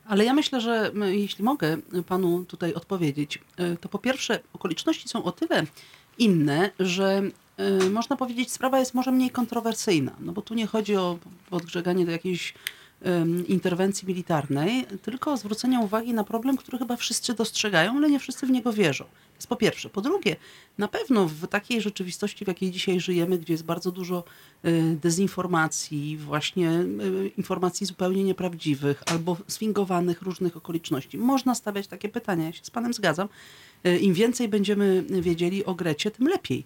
Ale 0.06 0.24
ja 0.24 0.34
myślę, 0.34 0.60
że 0.60 0.90
jeśli 1.06 1.44
mogę 1.44 1.76
panu 2.06 2.44
tutaj 2.44 2.74
odpowiedzieć, 2.74 3.38
y, 3.60 3.76
to 3.80 3.88
po 3.88 3.98
pierwsze 3.98 4.40
okoliczności 4.52 5.08
są 5.08 5.24
o 5.24 5.32
tyle 5.32 5.64
inne, 6.18 6.70
że 6.80 7.22
y, 7.84 7.90
można 7.90 8.16
powiedzieć, 8.16 8.52
sprawa 8.52 8.78
jest 8.78 8.94
może 8.94 9.12
mniej 9.12 9.30
kontrowersyjna, 9.30 10.12
no 10.20 10.32
bo 10.32 10.42
tu 10.42 10.54
nie 10.54 10.66
chodzi 10.66 10.96
o 10.96 11.18
podgrzeganie 11.50 12.06
do 12.06 12.12
jakiejś 12.12 12.54
interwencji 13.48 14.08
militarnej, 14.08 14.86
tylko 15.02 15.32
o 15.32 15.36
zwrócenie 15.36 15.80
uwagi 15.80 16.14
na 16.14 16.24
problem, 16.24 16.56
który 16.56 16.78
chyba 16.78 16.96
wszyscy 16.96 17.34
dostrzegają, 17.34 17.96
ale 17.96 18.10
nie 18.10 18.18
wszyscy 18.18 18.46
w 18.46 18.50
niego 18.50 18.72
wierzą. 18.72 19.04
To 19.04 19.38
jest 19.38 19.48
po 19.48 19.56
pierwsze. 19.56 19.90
Po 19.90 20.00
drugie, 20.00 20.36
na 20.78 20.88
pewno 20.88 21.26
w 21.26 21.46
takiej 21.46 21.80
rzeczywistości, 21.80 22.44
w 22.44 22.48
jakiej 22.48 22.70
dzisiaj 22.70 23.00
żyjemy, 23.00 23.38
gdzie 23.38 23.52
jest 23.52 23.64
bardzo 23.64 23.92
dużo 23.92 24.24
y, 24.64 24.96
dezinformacji, 25.02 26.16
właśnie 26.16 26.70
y, 26.70 27.30
informacji 27.36 27.86
zupełnie 27.86 28.24
nieprawdziwych 28.24 29.02
albo 29.06 29.36
sfingowanych 29.48 30.22
różnych 30.22 30.56
okoliczności, 30.56 31.18
można 31.18 31.54
stawiać 31.54 31.86
takie 31.86 32.08
pytania. 32.08 32.44
Ja 32.44 32.52
się 32.52 32.64
z 32.64 32.70
panem 32.70 32.94
zgadzam. 32.94 33.28
Y, 33.86 33.98
Im 33.98 34.14
więcej 34.14 34.48
będziemy 34.48 35.04
wiedzieli 35.10 35.64
o 35.64 35.74
Grecie, 35.74 36.10
tym 36.10 36.28
lepiej 36.28 36.64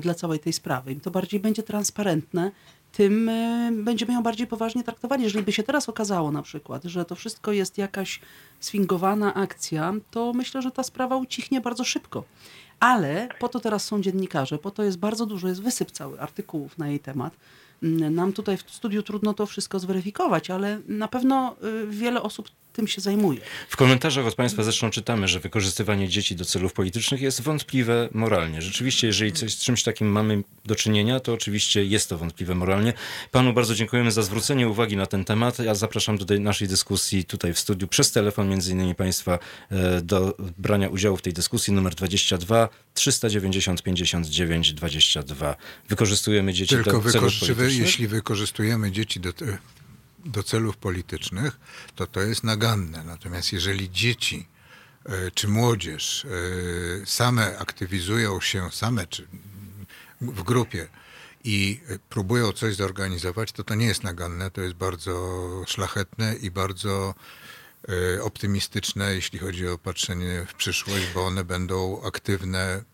dla 0.00 0.14
całej 0.14 0.38
tej 0.38 0.52
sprawy. 0.52 0.92
Im 0.92 1.00
to 1.00 1.10
bardziej 1.10 1.40
będzie 1.40 1.62
transparentne, 1.62 2.50
tym 2.96 3.28
y, 3.28 3.72
będziemy 3.72 4.12
ją 4.12 4.22
bardziej 4.22 4.46
poważnie 4.46 4.84
traktowali. 4.84 5.22
Jeżeli 5.22 5.44
by 5.44 5.52
się 5.52 5.62
teraz 5.62 5.88
okazało 5.88 6.32
na 6.32 6.42
przykład, 6.42 6.84
że 6.84 7.04
to 7.04 7.14
wszystko 7.14 7.52
jest 7.52 7.78
jakaś 7.78 8.20
sfingowana 8.60 9.34
akcja, 9.34 9.94
to 10.10 10.32
myślę, 10.32 10.62
że 10.62 10.70
ta 10.70 10.82
sprawa 10.82 11.16
ucichnie 11.16 11.60
bardzo 11.60 11.84
szybko. 11.84 12.24
Ale 12.80 13.28
po 13.40 13.48
to 13.48 13.60
teraz 13.60 13.84
są 13.84 14.02
dziennikarze, 14.02 14.58
po 14.58 14.70
to 14.70 14.82
jest 14.82 14.98
bardzo 14.98 15.26
dużo, 15.26 15.48
jest 15.48 15.62
wysyp 15.62 15.90
cały 15.90 16.20
artykułów 16.20 16.78
na 16.78 16.88
jej 16.88 17.00
temat. 17.00 17.36
Mm, 17.82 18.14
Nam 18.14 18.32
tutaj 18.32 18.56
w 18.56 18.70
studiu 18.70 19.02
trudno 19.02 19.34
to 19.34 19.46
wszystko 19.46 19.78
zweryfikować, 19.78 20.50
ale 20.50 20.80
na 20.88 21.08
pewno 21.08 21.56
y, 21.82 21.86
wiele 21.86 22.22
osób 22.22 22.48
tym 22.76 22.88
się 22.88 23.00
zajmuje. 23.00 23.40
W 23.68 23.76
komentarzach 23.76 24.26
od 24.26 24.34
Państwa 24.34 24.62
zresztą 24.62 24.90
czytamy, 24.90 25.28
że 25.28 25.40
wykorzystywanie 25.40 26.08
dzieci 26.08 26.36
do 26.36 26.44
celów 26.44 26.72
politycznych 26.72 27.20
jest 27.20 27.40
wątpliwe 27.40 28.08
moralnie. 28.12 28.62
Rzeczywiście, 28.62 29.06
jeżeli 29.06 29.32
coś, 29.32 29.54
z 29.54 29.58
czymś 29.64 29.82
takim 29.82 30.08
mamy 30.08 30.42
do 30.64 30.74
czynienia, 30.74 31.20
to 31.20 31.32
oczywiście 31.32 31.84
jest 31.84 32.08
to 32.08 32.18
wątpliwe 32.18 32.54
moralnie. 32.54 32.92
Panu 33.30 33.52
bardzo 33.52 33.74
dziękujemy 33.74 34.12
za 34.12 34.22
zwrócenie 34.22 34.68
uwagi 34.68 34.96
na 34.96 35.06
ten 35.06 35.24
temat. 35.24 35.58
Ja 35.58 35.74
zapraszam 35.74 36.18
do 36.18 36.24
tej 36.24 36.40
naszej 36.40 36.68
dyskusji 36.68 37.24
tutaj 37.24 37.54
w 37.54 37.58
studiu 37.58 37.88
przez 37.88 38.12
telefon, 38.12 38.48
między 38.48 38.72
innymi 38.72 38.94
Państwa 38.94 39.38
e, 39.70 40.00
do 40.02 40.36
brania 40.58 40.88
udziału 40.88 41.16
w 41.16 41.22
tej 41.22 41.32
dyskusji 41.32 41.72
numer 41.72 41.94
22 41.94 42.68
390 42.94 43.82
59 43.82 44.72
22. 44.72 45.56
Wykorzystujemy 45.88 46.52
dzieci 46.52 46.74
Tylko 46.74 46.90
do 47.00 47.10
celów 47.10 47.38
politycznych. 47.40 47.78
jeśli 47.78 48.08
wykorzystujemy 48.08 48.92
dzieci 48.92 49.20
do, 49.20 49.32
do 50.26 50.42
celów 50.42 50.76
politycznych, 50.76 51.60
to 51.94 52.06
to 52.06 52.20
jest 52.20 52.44
naganne. 52.44 53.04
Natomiast 53.04 53.52
jeżeli 53.52 53.90
dzieci 53.90 54.48
e, 55.04 55.30
czy 55.30 55.48
młodzież 55.48 56.24
e, 56.24 57.06
same 57.06 57.58
aktywizują 57.58 58.40
się, 58.40 58.70
same 58.70 59.06
czy 59.06 59.26
w 60.20 60.42
grupie 60.42 60.88
i 61.44 61.80
próbują 62.08 62.52
coś 62.52 62.74
zorganizować, 62.74 63.52
to 63.52 63.64
to 63.64 63.74
nie 63.74 63.86
jest 63.86 64.02
naganne, 64.02 64.50
to 64.50 64.60
jest 64.60 64.74
bardzo 64.74 65.14
szlachetne 65.66 66.34
i 66.34 66.50
bardzo 66.50 67.14
e, 67.88 68.22
optymistyczne, 68.22 69.14
jeśli 69.14 69.38
chodzi 69.38 69.68
o 69.68 69.78
patrzenie 69.78 70.46
w 70.48 70.54
przyszłość, 70.54 71.06
bo 71.14 71.26
one 71.26 71.44
będą 71.44 72.02
aktywne, 72.02 72.84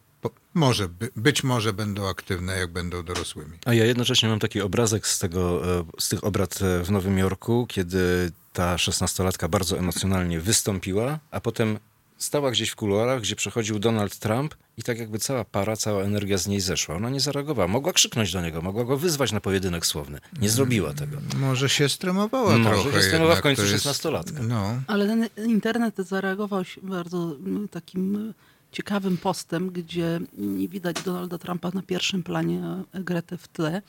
może, 0.55 0.89
by, 0.89 1.11
być 1.17 1.45
może 1.45 1.73
będą 1.73 2.09
aktywne, 2.09 2.59
jak 2.59 2.73
będą 2.73 3.03
dorosłymi. 3.03 3.59
A 3.65 3.75
ja 3.75 3.85
jednocześnie 3.85 4.29
mam 4.29 4.39
taki 4.39 4.61
obrazek 4.61 5.07
z, 5.07 5.19
tego, 5.19 5.77
e, 5.81 5.85
z 5.99 6.09
tych 6.09 6.25
obrad 6.25 6.63
e, 6.63 6.85
w 6.85 6.91
Nowym 6.91 7.19
Jorku, 7.19 7.67
kiedy 7.69 8.31
ta 8.53 8.79
szesnastolatka 8.79 9.49
bardzo 9.49 9.79
emocjonalnie 9.79 10.41
wystąpiła, 10.41 11.19
a 11.31 11.41
potem 11.41 11.79
stała 12.19 12.51
gdzieś 12.51 12.71
w 12.71 12.77
kuluarach, 12.77 13.21
gdzie 13.21 13.37
przechodził 13.37 13.79
Donald 13.79 14.19
Trump 14.19 14.55
i 14.77 14.83
tak 14.83 14.99
jakby 14.99 15.19
cała 15.19 15.45
para, 15.45 15.77
cała 15.77 16.03
energia 16.03 16.39
z 16.39 16.47
niej 16.47 16.61
zeszła. 16.61 16.97
Ona 16.97 17.11
nie 17.11 17.21
zareagowała. 17.21 17.69
Mogła 17.69 17.93
krzyknąć 17.93 18.33
do 18.33 18.41
niego, 18.41 18.63
mogła 18.63 18.85
go 18.85 18.97
wyzwać 18.97 19.33
na 19.33 19.41
pojedynek 19.41 19.87
słowny. 19.87 20.19
Nie 20.41 20.51
zrobiła 20.51 20.95
tego. 20.95 21.17
Może 21.37 21.69
się 21.69 21.89
stremowała 21.89 22.59
Może 22.59 22.83
trochę. 22.83 22.97
się 22.99 23.03
stremowała 23.03 23.35
w 23.35 23.37
jednak, 23.39 23.57
końcu 23.57 23.73
jest- 23.73 23.87
16-latka. 23.87 24.43
No, 24.49 24.83
Ale 24.87 25.07
ten 25.07 25.29
internet 25.51 25.95
zareagował 25.99 26.65
się 26.65 26.81
bardzo 26.81 27.37
takim 27.71 28.35
ciekawym 28.73 29.17
postem, 29.17 29.71
gdzie 29.71 30.21
mm, 30.39 30.69
widać 30.69 31.03
Donalda 31.03 31.39
Trumpa 31.39 31.71
na 31.75 31.83
pierwszym 31.83 32.23
planie, 32.23 32.63
a 32.93 33.01
Gretę 33.01 33.39
w 33.39 33.49
tle. 33.49 33.83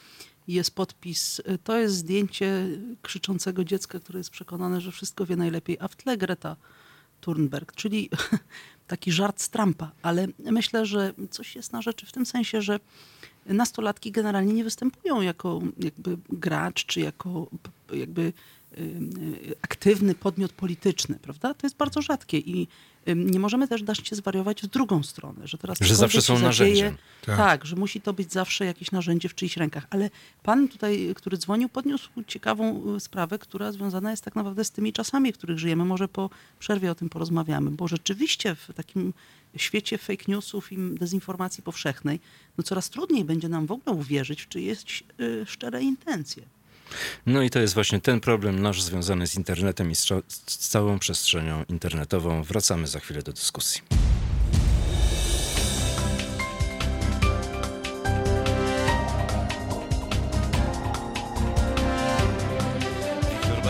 Jest 0.47 0.75
podpis, 0.75 1.39
y, 1.39 1.57
to 1.63 1.77
jest 1.77 1.95
zdjęcie 1.95 2.67
krzyczącego 3.01 3.63
dziecka, 3.63 3.99
które 3.99 4.19
jest 4.19 4.29
przekonane, 4.29 4.81
że 4.81 4.91
wszystko 4.91 5.25
wie 5.25 5.35
najlepiej, 5.35 5.77
a 5.79 5.87
w 5.87 5.95
tle 5.95 6.17
Greta 6.17 6.55
Thunberg, 7.21 7.75
czyli 7.75 8.09
taki 8.87 9.11
żart 9.11 9.41
z 9.41 9.49
Trumpa. 9.49 9.91
Ale 10.01 10.27
myślę, 10.39 10.85
że 10.85 11.13
coś 11.29 11.55
jest 11.55 11.73
na 11.73 11.81
rzeczy 11.81 12.05
w 12.05 12.11
tym 12.11 12.25
sensie, 12.25 12.61
że 12.61 12.79
nastolatki 13.45 14.11
generalnie 14.11 14.53
nie 14.53 14.63
występują 14.63 15.21
jako 15.21 15.61
jakby 15.79 16.17
gracz, 16.29 16.85
czy 16.85 16.99
jako 16.99 17.47
jakby 17.93 18.33
y, 18.77 19.55
aktywny 19.61 20.15
podmiot 20.15 20.51
polityczny, 20.51 21.19
prawda? 21.21 21.53
To 21.53 21.67
jest 21.67 21.77
bardzo 21.77 22.01
rzadkie 22.01 22.37
i 22.37 22.67
nie 23.07 23.39
możemy 23.39 23.67
też 23.67 23.83
dać 23.83 24.07
się 24.07 24.15
zwariować 24.15 24.61
w 24.61 24.67
drugą 24.67 25.03
stronę, 25.03 25.47
że 25.47 25.57
teraz 25.57 25.77
Że 25.81 25.95
zawsze 25.95 26.21
są 26.21 26.39
narzędziem. 26.39 26.97
Tak. 27.25 27.37
Tak. 27.37 27.65
że 27.65 27.75
musi 27.75 28.01
to 28.01 28.13
być 28.13 28.31
zawsze 28.31 28.65
jakieś 28.65 28.91
narzędzie 28.91 29.29
w 29.29 29.35
czyichś 29.35 29.57
rękach. 29.57 29.87
Ale 29.89 30.09
pan 30.43 30.67
tutaj, 30.67 31.13
który 31.15 31.37
dzwonił, 31.37 31.69
podniósł 31.69 32.09
ciekawą 32.27 32.95
y, 32.95 32.99
sprawę, 32.99 33.39
która 33.39 33.71
związana 33.71 34.11
jest 34.11 34.23
tak 34.23 34.35
naprawdę 34.35 34.63
z 34.63 34.71
tymi 34.71 34.93
czasami, 34.93 35.33
w 35.33 35.37
których 35.37 35.59
żyjemy. 35.59 35.85
Może 35.85 36.07
po 36.07 36.29
przerwie 36.59 36.91
o 36.91 36.95
tym 36.95 37.09
porozmawiamy, 37.09 37.71
bo 37.71 37.87
rzeczywiście 37.87 38.55
w 38.55 38.73
takim 38.75 39.13
świecie 39.57 39.97
fake 39.97 40.23
newsów 40.27 40.71
i 40.71 40.77
dezinformacji 40.77 41.63
powszechnej, 41.63 42.19
no 42.57 42.63
coraz 42.63 42.89
trudniej 42.89 43.25
będzie 43.25 43.49
nam 43.49 43.65
w 43.65 43.71
ogóle 43.71 43.95
uwierzyć 43.95 44.41
w 44.41 44.47
czyjeś 44.47 45.03
y, 45.19 45.45
szczere 45.45 45.81
intencje. 45.81 46.43
No 47.25 47.41
i 47.41 47.49
to 47.49 47.59
jest 47.59 47.73
właśnie 47.73 48.01
ten 48.01 48.19
problem 48.19 48.61
nasz 48.61 48.81
związany 48.81 49.27
z 49.27 49.35
internetem 49.35 49.91
i 49.91 49.95
z, 49.95 50.07
z 50.47 50.57
całą 50.57 50.99
przestrzenią 50.99 51.63
internetową. 51.69 52.43
Wracamy 52.43 52.87
za 52.87 52.99
chwilę 52.99 53.21
do 53.21 53.33
dyskusji. 53.33 54.02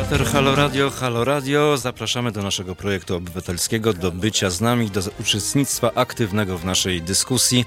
Bater 0.03 0.25
Halo 0.25 0.55
Radio, 0.55 0.89
Halo 0.89 1.23
Radio. 1.23 1.77
Zapraszamy 1.77 2.31
do 2.31 2.41
naszego 2.41 2.75
projektu 2.75 3.15
obywatelskiego, 3.15 3.93
do 3.93 4.11
bycia 4.11 4.49
z 4.49 4.61
nami, 4.61 4.89
do 4.89 5.01
uczestnictwa 5.19 5.91
aktywnego 5.95 6.57
w 6.57 6.65
naszej 6.65 7.01
dyskusji. 7.01 7.65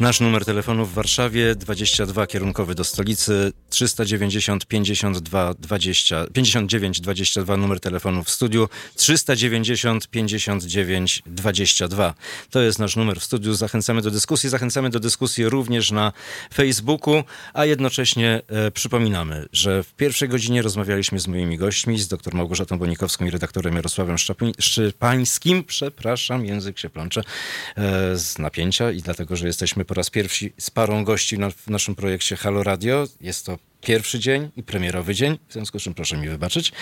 Nasz 0.00 0.20
numer 0.20 0.44
telefonu 0.44 0.86
w 0.86 0.92
Warszawie 0.92 1.54
22 1.54 2.26
kierunkowy 2.26 2.74
do 2.74 2.84
stolicy 2.84 3.52
390 3.70 4.66
52 4.66 5.54
20 5.54 6.26
59 6.32 7.00
22 7.00 7.56
numer 7.56 7.80
telefonu 7.80 8.24
w 8.24 8.30
studiu 8.30 8.68
390 8.96 10.08
59 10.08 11.22
22. 11.26 12.14
To 12.50 12.60
jest 12.60 12.78
nasz 12.78 12.96
numer 12.96 13.20
w 13.20 13.24
studiu. 13.24 13.54
Zachęcamy 13.54 14.02
do 14.02 14.10
dyskusji. 14.10 14.50
Zachęcamy 14.50 14.90
do 14.90 15.00
dyskusji 15.00 15.48
również 15.48 15.90
na 15.90 16.12
Facebooku, 16.54 17.22
a 17.54 17.64
jednocześnie 17.64 18.42
e, 18.48 18.70
przypominamy, 18.70 19.46
że 19.52 19.82
w 19.82 19.94
pierwszej 19.94 20.28
godzinie 20.28 20.62
rozmawialiśmy 20.62 21.20
z 21.20 21.26
moimi 21.26 21.56
gośćmi, 21.56 21.77
z 21.78 22.08
dr 22.08 22.34
Małgorzatą 22.34 22.78
Bonikowską 22.78 23.26
i 23.26 23.30
redaktorem 23.30 23.76
Jarosławem 23.76 24.16
Szczepańskim. 24.58 25.64
Przepraszam, 25.64 26.46
język 26.46 26.78
się 26.78 26.90
plącze 26.90 27.20
e, 27.20 28.16
z 28.16 28.38
napięcia 28.38 28.90
i 28.90 29.02
dlatego, 29.02 29.36
że 29.36 29.46
jesteśmy 29.46 29.84
po 29.84 29.94
raz 29.94 30.10
pierwszy 30.10 30.50
z 30.58 30.70
parą 30.70 31.04
gości 31.04 31.38
na, 31.38 31.50
w 31.50 31.66
naszym 31.66 31.94
projekcie 31.94 32.36
Halo 32.36 32.62
Radio. 32.62 33.06
Jest 33.20 33.46
to 33.46 33.58
pierwszy 33.80 34.18
dzień 34.18 34.50
i 34.56 34.62
premierowy 34.62 35.14
dzień, 35.14 35.38
w 35.48 35.52
związku 35.52 35.78
z 35.78 35.82
czym 35.82 35.94
proszę 35.94 36.16
mi 36.16 36.28
wybaczyć. 36.28 36.72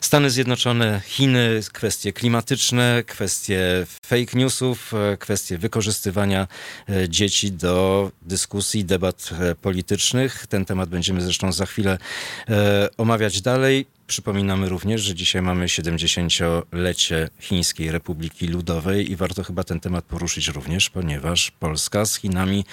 Stany 0.00 0.30
Zjednoczone, 0.30 1.00
Chiny, 1.06 1.60
kwestie 1.72 2.12
klimatyczne, 2.12 3.02
kwestie 3.06 3.86
fake 4.06 4.38
newsów, 4.38 4.94
e, 4.94 5.16
kwestie 5.16 5.58
wykorzystywania 5.58 6.48
e, 6.88 7.08
dzieci 7.08 7.52
do 7.52 8.10
dyskusji, 8.22 8.84
debat 8.84 9.30
politycznych. 9.62 10.46
Ten 10.46 10.64
temat 10.64 10.88
będziemy 10.88 11.20
zresztą 11.20 11.52
za 11.52 11.66
chwilę 11.66 11.98
omawiać 12.96 13.40
dalej. 13.40 13.97
Przypominamy 14.08 14.68
również, 14.68 15.02
że 15.02 15.14
dzisiaj 15.14 15.42
mamy 15.42 15.66
70-lecie 15.66 17.28
Chińskiej 17.40 17.90
Republiki 17.90 18.46
Ludowej 18.46 19.10
i 19.10 19.16
warto 19.16 19.44
chyba 19.44 19.64
ten 19.64 19.80
temat 19.80 20.04
poruszyć 20.04 20.48
również, 20.48 20.90
ponieważ 20.90 21.50
Polska 21.50 22.06
z 22.06 22.16
Chinami 22.16 22.64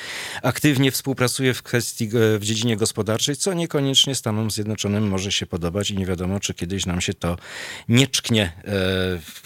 aktywnie 0.43 0.91
współpracuje 0.91 1.53
w 1.53 1.63
kwestii 1.63 2.05
e, 2.05 2.39
w 2.39 2.43
dziedzinie 2.43 2.77
gospodarczej, 2.77 3.35
co 3.35 3.53
niekoniecznie 3.53 4.15
Stanom 4.15 4.51
Zjednoczonym 4.51 5.07
może 5.07 5.31
się 5.31 5.45
podobać 5.45 5.91
i 5.91 5.97
nie 5.97 6.05
wiadomo, 6.05 6.39
czy 6.39 6.53
kiedyś 6.53 6.85
nam 6.85 7.01
się 7.01 7.13
to 7.13 7.37
nie 7.89 8.07
czknie, 8.07 8.51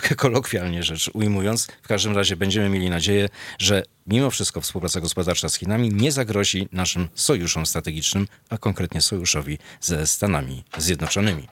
e, 0.09 0.15
kolokwialnie 0.23 0.83
rzecz 0.83 1.09
ujmując. 1.13 1.67
W 1.81 1.87
każdym 1.87 2.15
razie 2.15 2.35
będziemy 2.35 2.69
mieli 2.69 2.89
nadzieję, 2.89 3.29
że 3.59 3.83
mimo 4.07 4.31
wszystko 4.31 4.61
współpraca 4.61 5.01
gospodarcza 5.01 5.49
z 5.49 5.55
Chinami 5.55 5.89
nie 5.93 6.11
zagrozi 6.11 6.67
naszym 6.71 7.07
sojuszom 7.15 7.65
strategicznym, 7.65 8.27
a 8.49 8.57
konkretnie 8.57 9.01
sojuszowi 9.01 9.57
ze 9.81 10.07
Stanami 10.07 10.63
Zjednoczonymi. 10.77 11.47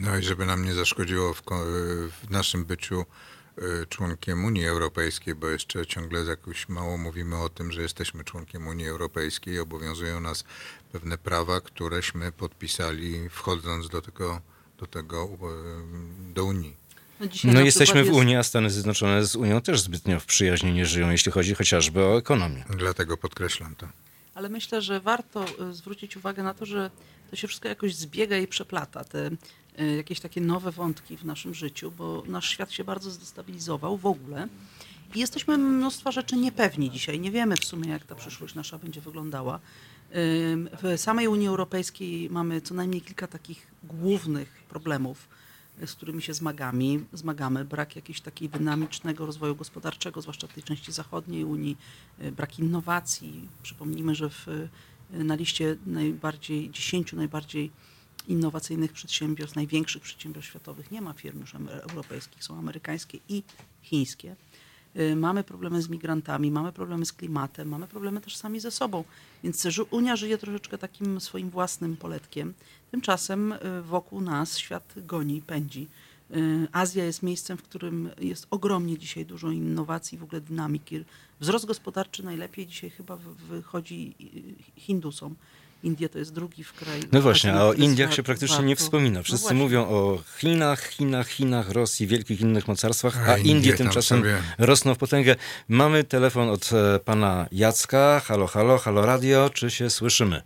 No 0.00 0.18
i 0.18 0.22
żeby 0.22 0.46
nam 0.46 0.64
nie 0.64 0.74
zaszkodziło 0.74 1.34
w, 1.34 1.42
w 2.22 2.30
naszym 2.30 2.64
byciu 2.64 3.04
y, 3.58 3.86
członkiem 3.88 4.44
Unii 4.44 4.66
Europejskiej, 4.66 5.34
bo 5.34 5.48
jeszcze 5.48 5.86
ciągle 5.86 6.20
jakoś 6.24 6.68
mało 6.68 6.96
mówimy 6.98 7.36
o 7.36 7.48
tym, 7.48 7.72
że 7.72 7.82
jesteśmy 7.82 8.24
członkiem 8.24 8.66
Unii 8.66 8.88
Europejskiej 8.88 9.54
i 9.54 9.58
obowiązują 9.58 10.20
nas 10.20 10.44
pewne 10.92 11.18
prawa, 11.18 11.60
któreśmy 11.60 12.32
podpisali 12.32 13.28
wchodząc 13.28 13.88
do 13.88 14.02
tego, 14.02 14.40
do, 14.78 14.86
tego 14.86 15.28
y, 16.30 16.32
do 16.34 16.44
Unii. 16.44 16.76
No 17.44 17.52
na 17.52 17.60
jesteśmy 17.60 17.84
przykład 17.84 18.04
w 18.04 18.08
jest- 18.08 18.18
Unii, 18.20 18.36
a 18.36 18.42
Stany 18.42 18.70
Zjednoczone 18.70 19.24
z 19.26 19.36
Unią 19.36 19.60
też 19.60 19.80
zbytnio 19.80 20.20
w 20.20 20.26
przyjaźni 20.26 20.72
nie 20.72 20.86
żyją, 20.86 21.10
jeśli 21.10 21.32
chodzi 21.32 21.54
chociażby 21.54 22.00
o 22.04 22.18
ekonomię. 22.18 22.64
Dlatego 22.78 23.16
podkreślam 23.16 23.74
to. 23.76 23.88
Ale 24.34 24.48
myślę, 24.48 24.82
że 24.82 25.00
warto 25.00 25.44
y, 25.70 25.74
zwrócić 25.74 26.16
uwagę 26.16 26.42
na 26.42 26.54
to, 26.54 26.66
że 26.66 26.90
to 27.30 27.36
się 27.36 27.48
wszystko 27.48 27.68
jakoś 27.68 27.94
zbiega 27.94 28.38
i 28.38 28.46
przeplata. 28.46 29.04
Te 29.04 29.30
jakieś 29.96 30.20
takie 30.20 30.40
nowe 30.40 30.72
wątki 30.72 31.16
w 31.16 31.24
naszym 31.24 31.54
życiu, 31.54 31.90
bo 31.90 32.22
nasz 32.26 32.48
świat 32.48 32.72
się 32.72 32.84
bardzo 32.84 33.10
zdestabilizował 33.10 33.96
w 33.96 34.06
ogóle. 34.06 34.48
I 35.14 35.20
jesteśmy 35.20 35.58
mnóstwa 35.58 36.12
rzeczy 36.12 36.36
niepewni 36.36 36.90
dzisiaj. 36.90 37.20
Nie 37.20 37.30
wiemy 37.30 37.56
w 37.56 37.64
sumie, 37.64 37.90
jak 37.90 38.04
ta 38.04 38.14
przyszłość 38.14 38.54
nasza 38.54 38.78
będzie 38.78 39.00
wyglądała. 39.00 39.60
W 40.82 40.94
samej 40.96 41.28
Unii 41.28 41.48
Europejskiej 41.48 42.30
mamy 42.30 42.60
co 42.60 42.74
najmniej 42.74 43.00
kilka 43.00 43.26
takich 43.26 43.66
głównych 43.84 44.62
problemów, 44.68 45.28
y, 45.82 45.86
z 45.86 45.94
którymi 45.94 46.22
się 46.22 46.34
zmagamy. 46.34 47.04
zmagamy. 47.12 47.64
Brak 47.64 47.96
jakiegoś 47.96 48.20
takiego 48.20 48.58
dynamicznego 48.58 49.26
rozwoju 49.26 49.56
gospodarczego, 49.56 50.22
zwłaszcza 50.22 50.46
w 50.46 50.52
tej 50.52 50.62
części 50.62 50.92
zachodniej 50.92 51.44
Unii, 51.44 51.76
y, 52.22 52.32
brak 52.32 52.58
innowacji. 52.58 53.48
Przypomnijmy, 53.62 54.14
że 54.14 54.30
w, 54.30 54.46
na 55.10 55.34
liście 55.34 55.76
najbardziej, 55.86 56.70
10 56.70 57.12
najbardziej 57.12 57.70
innowacyjnych 58.28 58.92
przedsiębiorstw, 58.92 59.56
największych 59.56 60.02
przedsiębiorstw 60.02 60.50
światowych 60.50 60.90
nie 60.90 61.00
ma 61.00 61.12
firm 61.12 61.40
już 61.40 61.54
europejskich, 61.90 62.44
są 62.44 62.58
amerykańskie 62.58 63.18
i 63.28 63.42
chińskie. 63.82 64.36
Y, 64.96 65.16
Mamy 65.16 65.44
problemy 65.44 65.82
z 65.82 65.88
migrantami, 65.88 66.50
mamy 66.50 66.72
problemy 66.72 67.06
z 67.06 67.12
klimatem, 67.12 67.68
mamy 67.68 67.86
problemy 67.86 68.20
też 68.20 68.36
sami 68.36 68.60
ze 68.60 68.70
sobą. 68.70 69.04
Więc 69.44 69.66
Unia 69.90 70.16
żyje 70.16 70.38
troszeczkę 70.38 70.78
takim 70.78 71.20
swoim 71.20 71.50
własnym 71.50 71.96
poletkiem. 71.96 72.54
Tymczasem 72.90 73.52
y, 73.52 73.82
wokół 73.82 74.20
nas 74.20 74.58
świat 74.58 74.94
goni, 74.96 75.42
pędzi. 75.42 75.86
Y, 76.30 76.68
Azja 76.72 77.04
jest 77.04 77.22
miejscem, 77.22 77.58
w 77.58 77.62
którym 77.62 78.10
jest 78.20 78.46
ogromnie 78.50 78.98
dzisiaj 78.98 79.26
dużo 79.26 79.50
innowacji, 79.50 80.18
w 80.18 80.22
ogóle 80.22 80.40
dynamiki. 80.40 81.04
Wzrost 81.40 81.66
gospodarczy 81.66 82.22
najlepiej 82.24 82.66
dzisiaj 82.66 82.90
chyba 82.90 83.16
wy- 83.16 83.34
wychodzi 83.34 84.14
Hindusom. 84.76 85.34
Indie 85.84 86.08
to 86.08 86.18
jest 86.18 86.32
drugi 86.34 86.64
w 86.64 86.72
kraju. 86.72 87.02
No 87.12 87.20
właśnie, 87.22 87.52
a 87.52 87.64
o 87.64 87.72
Indiach 87.72 88.14
się 88.14 88.22
praktycznie 88.22 88.56
warto- 88.56 88.68
nie 88.68 88.76
wspomina. 88.76 89.18
No 89.18 89.22
Wszyscy 89.22 89.42
właśnie. 89.42 89.58
mówią 89.62 89.82
o 89.88 90.18
Chinach, 90.38 90.82
Chinach, 90.88 91.28
Chinach, 91.28 91.70
Rosji, 91.70 92.06
wielkich 92.06 92.40
innych 92.40 92.68
mocarstwach, 92.68 93.28
A 93.28 93.32
a 93.32 93.36
Indie 93.38 93.52
Indie 93.52 93.72
tymczasem 93.72 94.18
sobie- 94.18 94.36
rosną 94.58 94.94
w 94.94 94.98
potęgę. 94.98 95.34
Mamy 95.68 96.04
telefon 96.04 96.48
od 96.50 96.70
e, 96.72 96.98
pana 96.98 97.46
Jacka. 97.52 98.20
Halo, 98.24 98.46
halo, 98.46 98.78
halo 98.78 99.06
radio, 99.06 99.50
czy 99.50 99.70
się 99.70 99.90
słyszymy? 99.90 100.42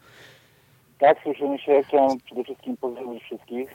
Tak, 0.98 1.18
słyszymy 1.22 1.58
się. 1.58 1.82
Chciałem 1.88 2.20
przede 2.20 2.44
wszystkim 2.44 2.76
pozdrowić 2.76 3.22
wszystkich. 3.22 3.68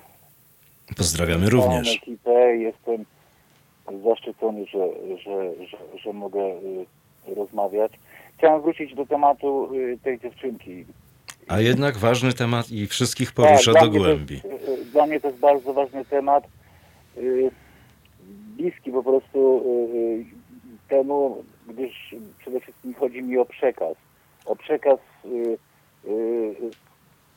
Pozdrawiamy 0.98 1.50
również. 1.50 1.96
ekipę. 1.98 2.56
Jestem 2.58 3.06
zaszczycony, 4.04 4.66
że, 4.66 4.88
że, 5.18 5.66
że, 5.68 6.00
że 6.04 6.14
mogę 6.14 6.40
y, 6.40 7.36
rozmawiać. 7.36 7.92
Chciałem 8.38 8.62
wrócić 8.62 8.96
do 8.96 9.06
tematu 9.06 9.70
y, 9.76 9.98
tej 10.04 10.20
dziewczynki. 10.20 10.86
A 11.48 11.60
jednak 11.60 11.98
ważny 11.98 12.34
temat 12.34 12.72
i 12.72 12.88
wszystkich 12.88 13.32
porusza 13.32 13.74
Tak, 13.74 13.84
do 13.84 13.90
głębi. 13.90 14.42
jest- 14.44 14.92
Dla 14.92 15.06
mnie 15.06 15.20
to 15.20 15.28
jest 15.28 15.40
bardzo 15.40 15.74
ważny 15.74 16.06
temat. 16.06 16.44
Y, 17.18 17.52
bliski 18.58 18.92
po 18.92 19.04
prostu 19.04 19.64
y, 19.66 19.98
y, 19.98 20.26
temu, 20.90 21.44
gdyż 21.68 22.16
przede 22.40 22.60
wszystkim 22.60 22.94
chodzi 22.94 23.22
mi 23.24 23.38
o 23.38 23.46
przekaz. 23.46 23.96
O 24.46 24.56
przekaz, 24.56 25.00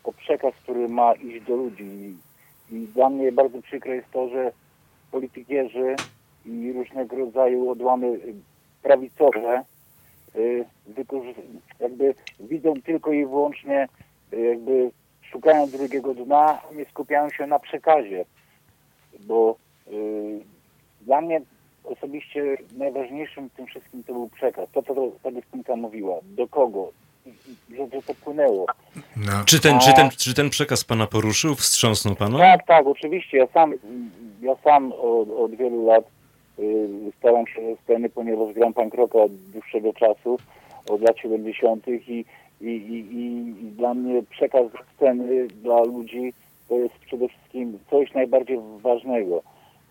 o 0.05 0.13
przekaz, 0.13 0.55
który 0.63 0.89
ma 0.89 1.13
iść 1.15 1.47
do 1.47 1.57
ludzi. 1.57 2.17
I 2.73 2.87
dla 2.95 3.11
mnie 3.11 3.33
bardzo 3.33 3.63
przykre 3.63 3.95
jest 3.97 4.11
to, 4.13 4.29
że 4.29 4.53
politykierzy 5.11 5.97
i 6.47 6.73
różnego 6.73 7.17
rodzaju 7.17 7.71
odłamy 7.71 8.19
prawicowe 8.83 9.65
jakby 11.81 12.15
widzą 12.41 12.75
tylko 12.83 13.13
i 13.13 13.27
wyłącznie 13.27 13.89
y, 14.33 14.41
jakby 14.41 14.91
szukają 15.23 15.67
drugiego 15.71 16.15
dna, 16.15 16.63
a 16.71 16.75
nie 16.75 16.85
skupiają 16.85 17.31
się 17.31 17.47
na 17.47 17.59
przekazie. 17.59 18.25
Bo 19.21 19.57
y, 19.89 20.41
dla 21.01 21.21
mnie 21.21 21.41
osobiście 21.85 22.57
najważniejszym 22.77 23.49
w 23.49 23.53
tym 23.53 23.67
wszystkim 23.67 24.05
to 24.05 24.13
był 24.13 24.29
przekaz. 24.29 24.69
To, 24.73 24.83
co 24.83 24.95
ta 25.23 25.33
dziewczynka 25.33 25.77
mówiła. 25.77 26.15
Do 26.23 26.49
kogo? 26.49 26.93
Że, 27.71 27.77
że 27.93 28.03
to 28.03 28.15
płynęło. 28.15 28.67
No, 29.17 29.33
Czy 29.47 29.61
ten, 29.61 29.81
czy, 29.81 29.93
ten, 29.93 30.11
czy 30.11 30.35
ten 30.35 30.51
przekaz 30.51 30.85
pana 30.85 31.07
poruszył, 31.07 31.55
wstrząsnął 31.55 32.17
panu? 32.17 32.39
Tak, 32.39 32.67
tak, 32.67 32.87
oczywiście. 32.87 33.39
Ja 33.39 33.47
sam, 33.47 33.75
ja 34.41 34.57
sam 34.65 34.93
od, 34.93 35.31
od 35.31 35.55
wielu 35.55 35.87
lat 35.87 36.05
y, 36.05 36.16
staram 37.19 37.47
się 37.47 37.61
ze 37.63 37.77
sceny, 37.77 38.09
ponieważ 38.09 38.55
gram 38.55 38.75
punk 38.75 38.95
rocka 38.95 39.19
od 39.19 39.33
dłuższego 39.35 39.93
czasu, 39.93 40.39
od 40.89 41.01
lat 41.01 41.19
70. 41.19 41.89
I, 41.89 42.25
i, 42.61 42.67
i, 42.67 43.19
i, 43.19 43.55
dla 43.71 43.95
mnie 43.95 44.23
przekaz 44.31 44.63
ze 44.73 44.79
sceny 44.95 45.47
dla 45.47 45.83
ludzi 45.83 46.33
to 46.69 46.75
jest 46.75 46.95
przede 46.95 47.29
wszystkim 47.29 47.79
coś 47.91 48.15
najbardziej 48.15 48.59
ważnego. 48.83 49.43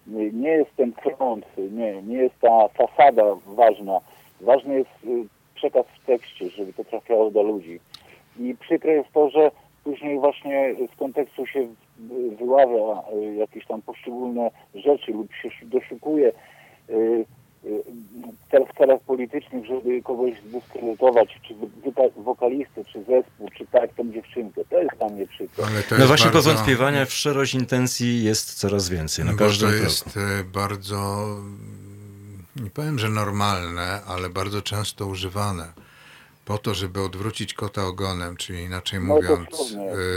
Nie 0.08 0.32
nie 0.32 0.50
jest 0.50 0.76
ten 0.76 0.94
front, 0.94 1.46
nie, 1.58 2.02
nie 2.02 2.18
jest 2.18 2.40
ta 2.40 2.68
fasada 2.68 3.24
ważna. 3.46 4.00
Ważny 4.42 4.76
jest 4.76 4.90
y, 5.06 5.26
przekaz 5.56 5.86
w 5.86 6.06
tekście, 6.06 6.50
żeby 6.50 6.74
to 6.74 6.84
trafiało 6.84 7.32
do 7.32 7.44
ludzi. 7.44 7.80
I 8.40 8.56
przykre 8.60 8.94
jest 8.94 9.12
to, 9.14 9.30
że 9.30 9.52
później 9.84 10.20
właśnie 10.20 10.76
z 10.94 11.00
kontekstu 11.00 11.46
się 11.46 11.60
y, 11.60 11.68
wyławia 12.40 13.02
y, 13.14 13.36
jakieś 13.36 13.66
tam 13.66 13.82
poszczególne 13.82 14.52
rzeczy 14.76 15.12
lub 15.12 15.34
się 15.34 15.48
sz- 15.50 15.70
doszukuje 15.70 16.28
y, 16.28 16.32
y, 16.32 16.34
w 18.74 18.78
celach 18.78 19.02
politycznych, 19.02 19.66
żeby 19.66 20.02
kogoś 20.04 20.34
zdyskredytować, 20.50 21.30
czy 21.48 21.56
wokalistę, 22.24 22.86
czy 22.86 23.00
zespół, 23.00 23.50
czy 23.58 23.66
tak, 23.72 23.94
tą 23.94 24.12
dziewczynkę. 24.12 24.62
To 24.70 24.82
jest 24.82 24.98
dla 24.98 25.10
mnie 25.10 25.28
to 25.84 25.90
No 25.92 25.96
jest 25.96 26.08
właśnie 26.08 26.32
bardzo, 26.32 26.50
powątpiewania 26.50 27.06
w 27.06 27.14
szczerość 27.14 27.54
intencji 27.54 28.24
jest 28.24 28.54
coraz 28.54 28.90
więcej, 28.90 29.26
na 29.26 29.32
bo 29.32 29.38
każdym 29.38 29.70
to 29.70 29.74
kroku. 29.76 29.84
jest 29.86 30.18
e, 30.18 30.44
bardzo, 30.44 31.24
mm, 31.38 32.46
nie 32.56 32.70
powiem, 32.70 33.00
że 33.00 33.10
normalne, 33.10 34.02
ale 34.08 34.30
bardzo 34.30 34.62
często 34.62 35.06
używane 35.08 35.74
po 36.46 36.58
to, 36.58 36.74
żeby 36.74 37.02
odwrócić 37.02 37.54
kota 37.54 37.86
ogonem, 37.86 38.38
czyli 38.38 38.64
inaczej 38.64 39.00
No 39.00 39.06
mówiąc, 39.06 39.76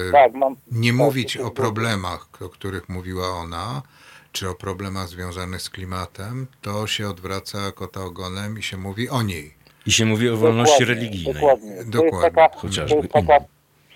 e, 0.08 0.12
Tak, 0.12 0.34
mam, 0.34 0.56
nie 0.72 0.90
tak, 0.90 0.96
mówić 0.98 1.36
o 1.36 1.50
problemach, 1.50 2.28
o 2.40 2.48
których 2.48 2.88
mówiła 2.88 3.28
ona, 3.28 3.82
czy 4.33 4.49
o 4.49 4.55
problemach 4.55 5.09
związanych 5.09 5.62
z 5.62 5.70
klimatem, 5.70 6.47
to 6.62 6.87
się 6.87 7.09
odwraca 7.09 7.72
kota 7.72 8.01
ogonem 8.01 8.59
i 8.59 8.62
się 8.62 8.76
mówi 8.76 9.09
o 9.09 9.22
niej. 9.22 9.55
I 9.87 9.93
się 9.93 10.07
mówi 10.07 10.29
o 10.29 10.37
wolności 10.37 10.81
Dokładnie, 10.81 10.95
religijnej. 10.95 11.35
Dokładnie. 11.35 11.76
To 11.76 11.85
Dokładnie. 11.85 12.18
jest 12.18 12.35
taka, 12.35 12.57
Chociażby. 12.57 12.97
to 12.97 13.03
jest 13.03 13.12
taka 13.12 13.39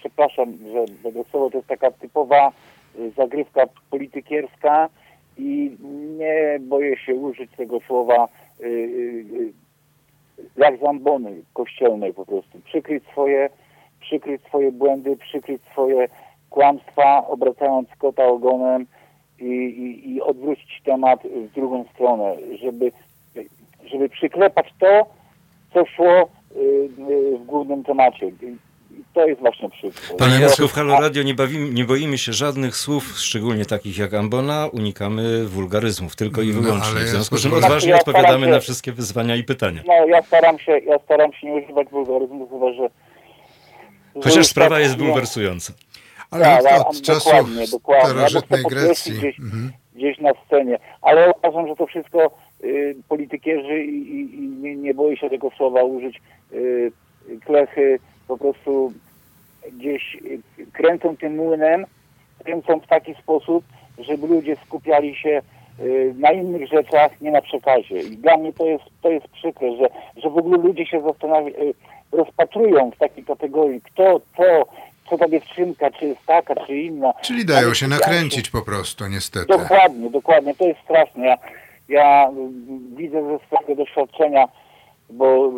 przepraszam, 0.03 0.59
że 0.73 0.85
będę 1.03 1.25
słowo, 1.31 1.51
to 1.51 1.57
jest 1.57 1.69
taka 1.69 1.91
typowa 1.91 2.53
y, 2.99 3.11
zagrywka 3.17 3.65
politykierska 3.91 4.89
i 5.39 5.77
nie 6.19 6.59
boję 6.61 6.97
się 6.97 7.15
użyć 7.15 7.51
tego 7.57 7.81
słowa 7.87 8.29
y, 8.61 8.65
y, 8.67 9.53
jak 10.57 10.81
zambony 10.81 11.43
kościelnej 11.53 12.15
po 12.15 12.27
prostu. 12.27 12.61
Przykryć 12.65 13.05
swoje, 13.13 13.51
przykryć 14.01 14.43
swoje 14.43 14.73
błędy, 14.73 15.17
przykryć 15.17 15.63
swoje 15.73 16.09
kłamstwa, 16.51 17.27
obracając 17.27 17.89
kota 17.99 18.25
ogonem 18.25 18.87
i, 19.43 19.47
i, 19.47 20.15
i 20.15 20.21
odwrócić 20.21 20.81
temat 20.85 21.21
w 21.51 21.55
drugą 21.55 21.85
stronę, 21.95 22.37
żeby, 22.61 22.93
żeby 23.91 24.09
przyklepać 24.09 24.67
to, 24.81 25.07
co 25.75 25.87
szło 25.97 26.29
y, 26.57 26.89
w 27.39 27.45
głównym 27.47 27.85
temacie. 27.85 28.31
To 29.15 29.27
jest 29.27 29.41
właśnie 29.41 29.71
przykre. 29.71 30.17
Panie 30.19 30.41
Jacku, 30.41 30.69
w 30.69 30.73
Halo 30.73 31.01
Radio 31.01 31.23
nie, 31.23 31.35
bawimy, 31.35 31.71
nie 31.71 31.85
boimy 31.85 32.19
się 32.19 32.33
żadnych 32.33 32.77
słów, 32.77 33.19
szczególnie 33.19 33.65
takich 33.65 33.99
jak 33.99 34.15
ambona, 34.15 34.67
unikamy 34.73 35.47
wulgaryzmów, 35.47 36.17
tylko 36.17 36.43
i 36.43 36.49
No, 36.49 36.61
wyłącznie. 36.63 36.91
ale 36.97 37.05
w 37.05 37.09
związku 37.09 37.37
z 37.37 37.43
czym 37.43 37.55
odważnie 37.55 37.91
Ja 37.91 37.99
staram 38.01 38.17
odpowiadamy 38.21 38.47
się- 38.47 38.53
na 38.53 38.61
wszystkie 38.61 38.93
wyzwania 38.93 39.37
i 39.37 39.45
pytania. 39.45 39.83
No, 39.87 40.07
ja 40.07 40.23
staram 40.23 40.59
się, 40.59 40.73
ja 40.79 40.99
staram 40.99 41.33
się 41.33 41.47
nie 41.47 41.63
używać 41.63 41.89
wulgaryzmów, 41.89 42.51
chyba 42.51 42.73
że... 42.73 42.89
Chociaż 44.25 44.47
sprawa 44.47 44.75
tak 44.77 44.83
jest 44.85 44.99
nie- 44.99 45.05
bulwersująca. 45.07 45.73
Ale 46.33 46.45
Tak, 46.63 46.87
od, 46.89 47.01
dokładnie, 47.01 47.67
dokładnie. 47.73 48.11
Starożytnej 48.11 48.63
Grecji. 48.63 49.13
Gdzieś, 49.13 49.39
Mhm. 49.39 49.73
gdzieś 49.95 50.19
na 50.19 50.31
scenie. 50.47 50.79
Ale 51.03 51.33
uważam, 51.39 51.69
że 51.69 51.77
to 51.77 51.87
wszystko 51.87 52.31
y, 52.65 52.97
politykierzy 53.09 53.85
i, 53.85 53.97
i, 53.97 54.35
i 54.35 54.49
nie, 54.49 54.77
nie 54.77 54.95
boję 54.95 55.17
się 55.17 55.31
tego 55.31 55.51
słowa 55.57 55.83
użyć. 55.83 56.21
Y, 56.53 56.93
klechy 57.45 57.99
po 58.29 58.39
prostu 58.39 58.93
gdzieś 59.73 60.15
y, 60.25 60.41
kręcą 60.73 61.17
tym 61.17 61.37
młynem, 61.37 61.85
kręcą 62.45 62.81
w 62.81 62.87
taki 62.87 63.15
sposób, 63.15 63.65
żeby 63.99 64.27
ludzie 64.27 64.57
skupiali 64.67 65.17
się 65.17 65.43
y, 65.81 66.15
na 66.19 66.33
innych 66.33 66.69
rzeczach, 66.69 67.21
nie 67.21 67.31
na 67.31 67.43
przekazie. 67.43 68.01
I 68.03 68.17
dla 68.17 68.37
mnie 68.37 68.53
to 68.53 68.67
jest, 68.67 68.85
to 69.03 69.11
jest 69.11 69.29
przykre, 69.29 69.77
że, 69.77 69.89
że 70.17 70.31
w 70.31 70.37
ogóle 70.39 70.59
ludzie 70.59 70.87
się 70.87 71.03
zastanawiają, 71.03 71.57
y, 71.57 71.75
rozpatrują 72.13 72.91
w 72.91 72.99
takiej 72.99 73.25
kategorii, 73.25 73.81
kto, 73.81 74.21
co, 74.37 74.65
co 75.11 75.19
ta 75.19 75.29
dziewczynka, 75.29 75.91
czy 75.91 76.07
jest 76.07 76.27
taka, 76.27 76.67
czy 76.67 76.77
inna. 76.77 77.15
Czyli 77.23 77.45
dają 77.45 77.75
się 77.75 77.89
nakręcić 77.89 78.51
po 78.51 78.63
prostu, 78.63 79.07
niestety. 79.07 79.47
Dokładnie, 79.47 80.11
dokładnie. 80.11 80.55
To 80.55 80.67
jest 80.67 80.81
straszne. 80.81 81.27
Ja, 81.27 81.39
ja 81.89 82.29
mm, 82.29 82.97
widzę 82.97 83.23
ze 83.23 83.39
swojego 83.47 83.85
doświadczenia, 83.85 84.49
bo 85.11 85.53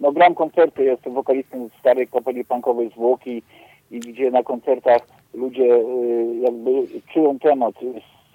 no, 0.00 0.12
gram 0.12 0.34
koncerty, 0.34 0.84
jestem 0.84 1.14
wokalistą 1.14 1.68
starej 1.80 2.08
kapeli 2.08 2.44
punkowej 2.44 2.90
zwłoki 2.90 3.42
i 3.90 4.00
gdzie 4.00 4.30
na 4.30 4.42
koncertach 4.42 5.02
ludzie 5.34 5.74
y, 5.74 6.36
jakby 6.42 6.70
czują 7.12 7.38
temat, 7.38 7.74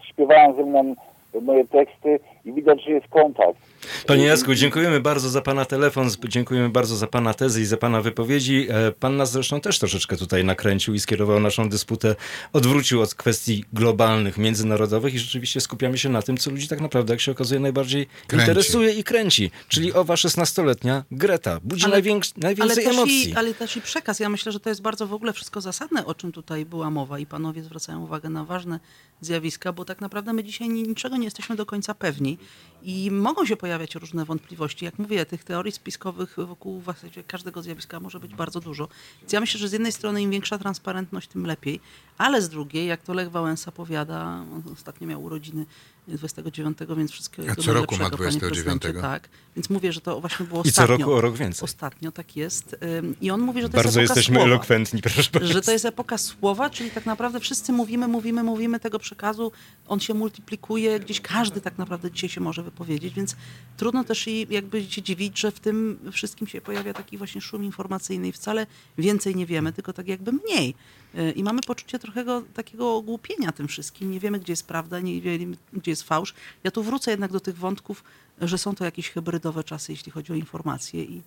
śpiewają 0.01 0.55
ze 0.55 0.63
mną 0.63 0.95
moje 1.41 1.67
teksty 1.67 2.19
i 2.45 2.53
widać, 2.53 2.84
że 2.86 2.91
jest 2.91 3.07
kontakt. 3.07 3.59
Panie 4.07 4.23
Jacku, 4.25 4.55
dziękujemy 4.55 4.99
bardzo 4.99 5.30
za 5.30 5.41
Pana 5.41 5.65
telefon, 5.65 6.09
dziękujemy 6.28 6.69
bardzo 6.69 6.95
za 6.95 7.07
Pana 7.07 7.34
tezy 7.34 7.61
i 7.61 7.65
za 7.65 7.78
Pana 7.78 8.01
wypowiedzi. 8.01 8.67
E, 8.69 8.91
Pan 8.91 9.17
nas 9.17 9.32
zresztą 9.32 9.61
też 9.61 9.80
troszeczkę 9.80 10.17
tutaj 10.17 10.45
nakręcił 10.45 10.93
i 10.93 10.99
skierował 10.99 11.39
naszą 11.39 11.69
dysputę, 11.69 12.15
odwrócił 12.53 13.01
od 13.01 13.15
kwestii 13.15 13.63
globalnych, 13.73 14.38
międzynarodowych 14.38 15.13
i 15.13 15.19
rzeczywiście 15.19 15.61
skupiamy 15.61 15.97
się 15.97 16.09
na 16.09 16.21
tym, 16.21 16.38
co 16.38 16.51
ludzi 16.51 16.67
tak 16.67 16.82
naprawdę, 16.82 17.13
jak 17.13 17.21
się 17.21 17.32
okazuje, 17.32 17.59
najbardziej 17.59 18.07
Kręci. 18.28 18.43
interesuje 18.45 18.93
i 18.93 19.03
kręci. 19.03 19.51
Czyli 19.67 19.93
owa 19.93 20.13
16-letnia 20.15 21.03
Greta. 21.11 21.59
Budzi 21.63 21.86
Ale- 21.86 21.93
Ale 21.95 22.03
najwięcej 22.38 22.86
też, 22.86 22.93
emocji. 22.95 23.30
i, 23.30 23.36
ale 23.36 23.53
też 23.53 23.78
i 23.78 23.82
przekaz. 23.82 24.19
Ja 24.19 24.30
myślę, 24.30 24.51
że 24.51 24.59
to 24.59 24.69
jest 24.69 24.82
bardzo 24.82 25.07
w 25.07 25.13
ogóle 25.13 25.34
wszystko 25.34 25.61
zasadne, 25.61 26.05
o 26.05 26.15
czym 26.15 26.32
tutaj 26.32 26.65
była 26.65 26.89
mowa 26.89 27.19
i 27.19 27.25
panowie 27.25 27.63
zwracają 27.63 28.03
uwagę 28.03 28.30
na 28.30 28.45
ważne 28.45 28.80
zjawiska, 29.21 29.73
bo 29.73 29.86
tak 29.86 30.01
naprawdę 30.01 30.34
my 30.34 30.43
dzisiaj 30.43 30.69
ni- 30.69 30.84
niczego 30.84 31.16
nie 31.18 31.26
jesteśmy 31.26 31.55
do 31.55 31.65
końca 31.65 31.93
pewni 31.93 32.38
i 32.82 33.11
mogą 33.11 33.45
się 33.45 33.57
pojawiać 33.57 33.95
różne 33.95 34.25
wątpliwości. 34.25 34.86
Jak 34.86 34.99
mówię, 34.99 35.25
tych 35.25 35.43
teorii 35.43 35.71
spiskowych 35.71 36.36
wokół 36.38 36.80
właściwie 36.80 37.23
każdego 37.23 37.61
zjawiska 37.61 37.99
może 37.99 38.19
być 38.19 38.36
bardzo 38.36 38.59
dużo. 38.59 38.88
Więc 39.21 39.34
ja 39.34 39.39
myślę, 39.39 39.59
że 39.59 39.67
z 39.69 39.71
jednej 39.71 39.91
strony 39.91 40.21
im 40.21 40.32
większa 40.32 40.57
transparentność, 40.57 41.28
tym 41.28 41.45
lepiej, 41.45 41.80
ale 42.17 42.41
z 42.41 42.49
drugiej, 42.49 42.88
jak 42.88 43.01
to 43.01 43.13
Lech 43.13 43.32
Wałęsa 43.32 43.71
powiada, 43.71 44.23
on 44.25 44.63
ostatnio 44.73 45.07
miał 45.07 45.23
urodziny 45.23 45.65
29, 46.07 46.78
więc 46.97 47.11
wszystkiego 47.11 47.51
A 47.51 47.55
co 47.55 47.73
roku 47.73 47.95
ma 47.95 48.01
najlepszego, 48.01 48.17
panie 48.17 48.39
29? 48.39 48.82
prezydencie. 48.82 49.01
Tak, 49.01 49.30
więc 49.55 49.69
mówię, 49.69 49.93
że 49.93 50.01
to 50.01 50.21
właśnie 50.21 50.45
było 50.45 50.61
I 50.61 50.63
co 50.63 50.69
ostatnio. 50.69 50.97
roku 50.97 51.13
o 51.13 51.21
rok 51.21 51.38
więcej. 51.38 51.63
Ostatnio 51.63 52.11
tak 52.11 52.36
jest. 52.36 52.75
I 53.21 53.32
on 53.32 53.41
mówi, 53.41 53.61
że 53.61 53.69
to 53.69 53.75
Bardzo 53.75 53.99
jest 53.99 54.11
epoka 54.11 54.19
jesteśmy 54.19 54.36
słowa. 54.36 54.51
elokwentni, 54.51 55.01
proszę 55.01 55.32
Państwa. 55.32 55.53
Że 55.53 55.61
to 55.61 55.71
jest 55.71 55.86
epoka 55.86 56.17
słowa, 56.17 56.69
czyli 56.69 56.91
tak 56.91 57.05
naprawdę 57.05 57.39
wszyscy 57.39 57.71
mówimy, 57.73 58.07
mówimy, 58.07 58.43
mówimy 58.43 58.80
tego 58.80 58.99
przekazu, 58.99 59.51
on 59.88 59.99
się 59.99 60.13
multiplikuje, 60.13 60.99
gdzieś 60.99 61.21
każdy 61.21 61.61
tak 61.61 61.78
naprawdę 61.78 62.11
dzisiaj 62.11 62.30
się 62.30 62.41
może 62.41 62.63
wypowiedzieć, 62.72 63.13
więc 63.13 63.36
trudno 63.78 64.03
też 64.03 64.28
i 64.28 64.47
jakby 64.49 64.84
się 64.84 65.01
dziwić, 65.01 65.39
że 65.39 65.51
w 65.51 65.59
tym 65.59 65.99
wszystkim 66.11 66.47
się 66.47 66.61
pojawia 66.61 66.93
taki 66.93 67.18
właśnie 67.18 67.41
szum 67.41 67.63
informacyjny 67.63 68.28
i 68.28 68.32
wcale 68.32 68.68
więcej 68.97 69.36
nie 69.36 69.45
wiemy, 69.45 69.74
tylko 69.74 69.93
tak 69.93 70.07
jakby 70.07 70.32
mniej. 70.32 70.76
Y, 71.15 71.32
I 71.32 71.43
mamy 71.43 71.61
poczucie 71.61 71.99
trochę 71.99 72.26
go- 72.26 72.43
takiego 72.53 72.95
ogłupienia 72.95 73.51
tym 73.51 73.68
wszystkim. 73.68 74.11
Nie 74.11 74.20
wiemy, 74.20 74.39
gdzie 74.39 74.53
jest 74.53 74.68
prawda, 74.68 74.99
nie 74.99 75.22
wiemy, 75.22 75.57
gdzie 75.74 75.91
jest 75.91 76.03
fałsz. 76.03 76.34
Ja 76.63 76.72
tu 76.72 76.84
wrócę 76.84 77.11
jednak 77.11 77.32
do 77.32 77.39
tych 77.39 77.57
wątków, 77.57 78.03
że 78.41 78.57
są 78.57 78.76
to 78.76 78.86
jakieś 78.86 79.09
hybrydowe 79.09 79.63
czasy, 79.63 79.91
jeśli 79.91 80.11
chodzi 80.11 80.34
o 80.34 80.36
informacje 80.36 81.03
i 81.03 81.22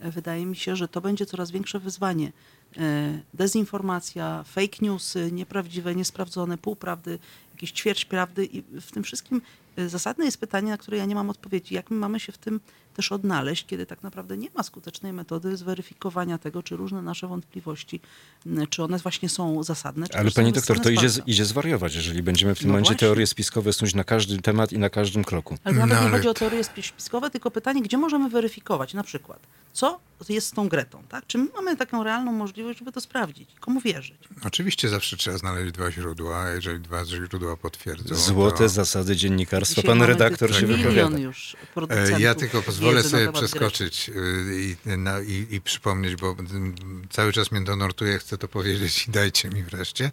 e, 0.00 0.10
wydaje 0.10 0.46
mi 0.46 0.56
się, 0.56 0.76
że 0.76 0.88
to 0.88 1.00
będzie 1.00 1.26
coraz 1.26 1.50
większe 1.50 1.78
wyzwanie. 1.80 2.32
E, 2.76 3.20
Dezinformacja, 3.34 4.42
fake 4.44 4.76
newsy, 4.80 5.32
nieprawdziwe, 5.32 5.94
niesprawdzone, 5.94 6.58
półprawdy. 6.58 7.18
Jakieś 7.58 7.72
ćwierć 7.72 8.04
prawdy 8.04 8.44
i 8.46 8.62
w 8.80 8.92
tym 8.92 9.02
wszystkim 9.02 9.42
y, 9.78 9.88
zasadne 9.88 10.24
jest 10.24 10.40
pytanie, 10.40 10.70
na 10.70 10.78
które 10.78 10.96
ja 10.98 11.04
nie 11.04 11.14
mam 11.14 11.30
odpowiedzi. 11.30 11.74
Jak 11.74 11.90
my 11.90 11.96
mamy 11.96 12.20
się 12.20 12.32
w 12.32 12.38
tym 12.38 12.60
też 12.94 13.12
odnaleźć, 13.12 13.66
kiedy 13.66 13.86
tak 13.86 14.02
naprawdę 14.02 14.36
nie 14.36 14.48
ma 14.54 14.62
skutecznej 14.62 15.12
metody 15.12 15.56
zweryfikowania 15.56 16.38
tego, 16.38 16.62
czy 16.62 16.76
różne 16.76 17.02
nasze 17.02 17.26
wątpliwości, 17.28 18.00
y, 18.46 18.66
czy 18.70 18.82
one 18.82 18.98
właśnie 18.98 19.28
są 19.28 19.62
zasadne, 19.62 20.08
czy 20.08 20.18
Ale 20.18 20.30
pani 20.30 20.52
doktor, 20.52 20.80
to 20.80 20.90
idzie, 20.90 21.08
idzie 21.26 21.44
zwariować, 21.44 21.94
jeżeli 21.94 22.22
będziemy 22.22 22.54
w 22.54 22.58
tym 22.58 22.66
No 22.68 22.72
momencie 22.72 22.88
właśnie. 22.88 23.06
teorie 23.08 23.26
spiskowe 23.26 23.72
snuć 23.72 23.94
na 23.94 24.04
każdy 24.04 24.38
temat 24.42 24.72
i 24.72 24.78
na 24.78 24.90
każdym 24.90 25.24
kroku. 25.24 25.58
Ale 25.64 25.74
nawet 25.74 25.88
No, 25.96 26.00
nie 26.02 26.08
ale 26.08 26.16
chodzi 26.16 26.28
o 26.28 26.34
teorie 26.34 26.64
spi- 26.64 26.82
spiskowe, 26.82 27.30
tylko 27.30 27.50
pytanie, 27.50 27.82
gdzie 27.82 27.98
możemy 27.98 28.30
weryfikować 28.30 28.94
na 28.94 29.02
przykład, 29.02 29.38
co 29.72 30.00
jest 30.28 30.46
z 30.46 30.50
tą 30.52 30.68
Gretą, 30.68 31.02
tak? 31.08 31.26
Czy 31.26 31.38
my 31.38 31.46
mamy 31.54 31.76
taką 31.76 32.02
realną 32.04 32.32
możliwość, 32.32 32.78
żeby 32.78 32.92
to 32.92 33.00
sprawdzić? 33.00 33.48
Komu 33.60 33.80
wierzyć? 33.80 34.16
Oczywiście 34.44 34.88
zawsze 34.88 35.16
trzeba 35.16 35.38
znaleźć 35.38 35.72
dwa 35.72 35.90
źródła, 35.92 36.50
jeżeli 36.50 36.80
dwa 36.80 37.04
źródła 37.04 37.47
potwierdzą. 37.56 38.14
Złote 38.14 38.58
to... 38.58 38.68
zasady 38.68 39.16
dziennikarstwa. 39.16 39.82
Dzisiaj 39.82 39.98
Pan 39.98 40.02
redaktor 40.06 40.54
się 40.54 40.66
wypowiada. 40.66 41.18
już 41.18 41.56
E, 41.90 42.20
Ja 42.20 42.34
tylko 42.34 42.62
pozwolę 42.62 43.02
sobie 43.02 43.32
przeskoczyć 43.32 44.08
y, 44.08 44.76
i, 44.86 44.98
na, 44.98 45.20
i, 45.20 45.46
i 45.50 45.60
przypomnieć, 45.60 46.16
bo 46.16 46.36
mm, 46.38 46.74
cały 47.10 47.32
czas 47.32 47.52
mnie 47.52 47.64
to 47.64 47.76
nurtuje, 47.76 48.18
chcę 48.18 48.38
to 48.38 48.48
powiedzieć 48.48 49.08
i 49.08 49.10
dajcie 49.10 49.48
mi 49.50 49.62
wreszcie. 49.62 50.10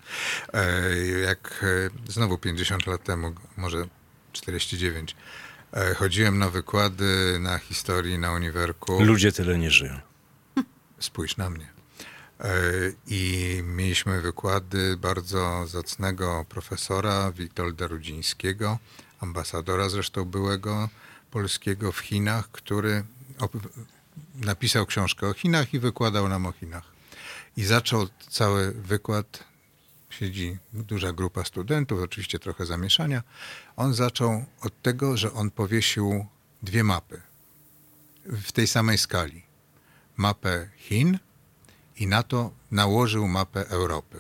E, 0.54 0.98
Jak 1.08 1.66
e, 2.08 2.12
znowu 2.12 2.38
50 2.38 2.88
lat 2.88 3.04
temu, 3.04 3.34
może 3.58 3.88
49, 4.32 5.16
e, 5.74 5.94
chodziłem 5.96 6.38
na 6.40 6.50
wykłady 6.50 7.38
na 7.40 7.58
historii 7.58 8.18
na 8.20 8.32
uniwerku. 8.32 9.04
Ludzie 9.04 9.32
tyle 9.32 9.58
nie 9.58 9.72
żyją. 9.72 10.00
Spójrz 11.00 11.38
na 11.38 11.50
mnie. 11.50 11.75
E, 12.40 12.52
I 13.08 13.62
mieliśmy 13.64 14.22
wykłady 14.22 14.98
bardzo 14.98 15.68
zacnego 15.68 16.46
profesora 16.50 17.32
Witolda 17.32 17.88
Rudzińskiego, 17.88 18.80
ambasadora 19.20 19.90
zresztą 19.90 20.26
byłego 20.26 20.90
polskiego 21.32 21.92
w 21.92 22.00
Chinach, 22.00 22.52
który 22.52 23.04
napisał 24.36 24.86
książkę 24.86 25.28
o 25.28 25.34
Chinach 25.34 25.74
i 25.74 25.80
wykładał 25.80 26.30
nam 26.30 26.46
o 26.46 26.52
Chinach. 26.52 26.84
I 27.58 27.64
zaczął 27.64 28.08
cały 28.30 28.72
wykład, 28.72 29.44
siedzi 30.10 30.58
duża 30.74 31.14
grupa 31.14 31.44
studentów, 31.44 32.02
oczywiście 32.02 32.40
trochę 32.40 32.66
zamieszania. 32.66 33.24
On 33.76 33.94
zaczął 33.94 34.46
od 34.62 34.82
tego, 34.82 35.18
że 35.18 35.34
on 35.34 35.52
powiesił 35.52 36.26
dwie 36.64 36.84
mapy 36.84 37.22
w 38.26 38.52
tej 38.52 38.68
samej 38.68 38.98
skali 38.98 39.44
mapę 40.18 40.70
Chin 40.78 41.20
i 41.98 42.08
na 42.08 42.24
to 42.24 42.52
nałożył 42.72 43.28
mapę 43.28 43.68
Europy. 43.68 44.20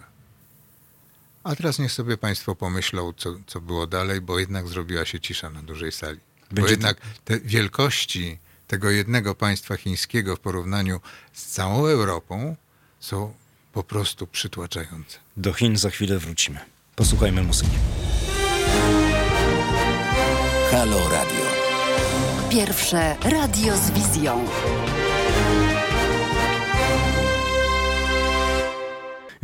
A 1.43 1.55
teraz 1.55 1.80
niech 1.80 1.91
sobie 1.91 2.17
Państwo 2.17 2.55
pomyślą, 2.55 3.13
co, 3.17 3.36
co 3.47 3.61
było 3.61 3.88
dalej, 3.88 4.21
bo 4.21 4.39
jednak 4.39 4.67
zrobiła 4.67 5.05
się 5.05 5.19
cisza 5.19 5.49
na 5.49 5.61
dużej 5.61 5.91
sali. 5.91 6.19
Bo 6.51 6.55
Będzie- 6.55 6.71
jednak 6.71 6.97
te 7.26 7.39
wielkości 7.39 8.38
tego 8.67 8.89
jednego 8.89 9.36
państwa 9.36 9.78
chińskiego 9.78 10.36
w 10.36 10.39
porównaniu 10.39 11.01
z 11.34 11.45
całą 11.45 11.86
Europą 11.88 12.55
są 12.99 13.34
po 13.73 13.84
prostu 13.84 14.28
przytłaczające. 14.28 15.17
Do 15.38 15.53
Chin 15.53 15.78
za 15.78 15.89
chwilę 15.89 16.19
wrócimy. 16.19 16.59
Posłuchajmy 16.95 17.43
muzyki. 17.43 17.78
Halo 20.71 21.09
Radio. 21.09 21.45
Pierwsze 22.51 23.15
radio 23.23 23.78
z 23.78 23.91
wizją. 23.91 24.47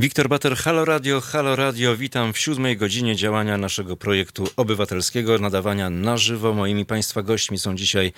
Wiktor 0.01 0.29
Bater, 0.29 0.55
Halo 0.55 0.85
Radio, 0.85 1.21
Halo 1.21 1.55
Radio. 1.55 1.97
Witam 1.97 2.33
w 2.33 2.37
siódmej 2.37 2.77
godzinie 2.77 3.15
działania 3.15 3.57
naszego 3.57 3.97
projektu 3.97 4.47
obywatelskiego, 4.57 5.39
nadawania 5.39 5.89
na 5.89 6.17
żywo. 6.17 6.53
Moimi 6.53 6.85
Państwa 6.85 7.21
gośćmi 7.21 7.59
są 7.59 7.75
dzisiaj 7.75 8.13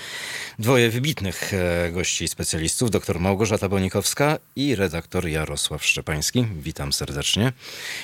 dwoje 0.60 0.90
wybitnych 0.90 1.54
e, 1.54 1.92
gości 1.92 2.24
i 2.24 2.28
specjalistów, 2.28 2.92
dr 2.92 3.20
Małgorzata 3.20 3.70
Bonikowska 3.70 4.38
i 4.56 4.76
redaktor 4.76 5.28
Jarosław 5.28 5.86
Szczepański. 5.86 6.46
Witam 6.62 6.94
serdecznie. 6.94 7.54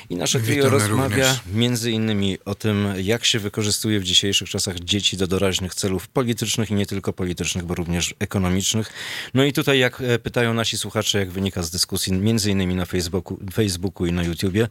I 0.10 0.16
nasze 0.16 0.40
trio 0.40 0.70
rozmawia 0.70 1.28
również. 1.28 1.40
między 1.54 1.92
innymi 1.92 2.38
o 2.46 2.56
tym, 2.56 2.88
jak 2.98 3.26
się 3.26 3.40
wykorzystuje 3.40 4.00
w 4.00 4.04
dzisiejszych 4.04 4.50
czasach 4.50 4.80
dzieci 4.80 5.18
do 5.18 5.28
doraźnych 5.28 5.76
celów 5.76 6.08
politycznych 6.08 6.72
i 6.72 6.74
nie 6.74 6.86
tylko 6.86 7.14
politycznych, 7.14 7.66
bo 7.66 7.76
również 7.76 8.16
ekonomicznych. 8.20 8.94
No 9.34 9.44
i 9.44 9.54
tutaj, 9.54 9.80
jak 9.80 10.02
e, 10.02 10.20
pytają 10.20 10.54
nasi 10.54 10.78
słuchacze, 10.78 11.20
jak 11.20 11.32
wynika 11.32 11.64
z 11.64 11.70
dyskusji 11.70 12.14
między 12.14 12.52
innymi 12.52 12.76
na 12.76 12.86
Facebooku, 12.86 13.38
Facebooku 13.54 13.69
i 14.08 14.12
na 14.12 14.24
YouTubie, 14.24 14.68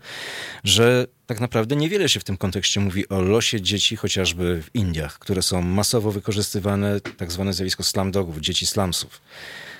że 0.65 1.07
tak 1.27 1.41
naprawdę 1.41 1.77
niewiele 1.77 2.09
się 2.09 2.21
w 2.21 2.25
tym 2.25 2.37
kontekście 2.37 2.81
mówi 2.81 3.09
o 3.09 3.21
losie 3.23 3.61
dzieci, 3.61 3.97
chociażby 3.97 4.63
w 4.63 4.75
Indiach, 4.75 5.19
które 5.19 5.43
są 5.43 5.63
masowo 5.63 6.13
wykorzystywane, 6.13 7.01
tak 7.01 7.33
zwane 7.33 7.53
zjawisko 7.53 7.83
slumdogów, 7.83 8.39
dzieci 8.41 8.67
slumsów. 8.67 9.21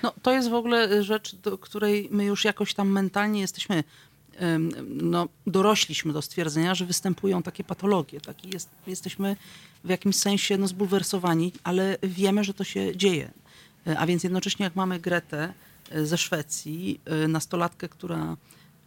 No, 0.03 0.13
to 0.21 0.33
jest 0.33 0.49
w 0.49 0.53
ogóle 0.53 1.03
rzecz, 1.03 1.35
do 1.35 1.57
której 1.57 2.07
my 2.11 2.25
już 2.25 2.45
jakoś 2.45 2.73
tam 2.73 2.89
mentalnie 2.89 3.41
jesteśmy, 3.41 3.83
no, 4.87 5.27
dorośliśmy 5.47 6.13
do 6.13 6.21
stwierdzenia, 6.21 6.75
że 6.75 6.85
występują 6.85 7.43
takie 7.43 7.63
patologie. 7.63 8.21
Taki 8.21 8.49
jest, 8.49 8.69
jesteśmy 8.87 9.35
w 9.83 9.89
jakimś 9.89 10.15
sensie 10.15 10.57
no, 10.57 10.67
zbulwersowani, 10.67 11.53
ale 11.63 11.97
wiemy, 12.03 12.43
że 12.43 12.53
to 12.53 12.63
się 12.63 12.97
dzieje. 12.97 13.31
E, 13.87 13.99
A 13.99 14.05
więc 14.05 14.23
jednocześnie 14.23 14.63
jak 14.63 14.75
mamy 14.75 14.99
Gretę 14.99 15.53
e, 15.91 16.05
ze 16.05 16.17
Szwecji, 16.17 16.99
e, 17.05 17.27
nastolatkę, 17.27 17.89
która 17.89 18.37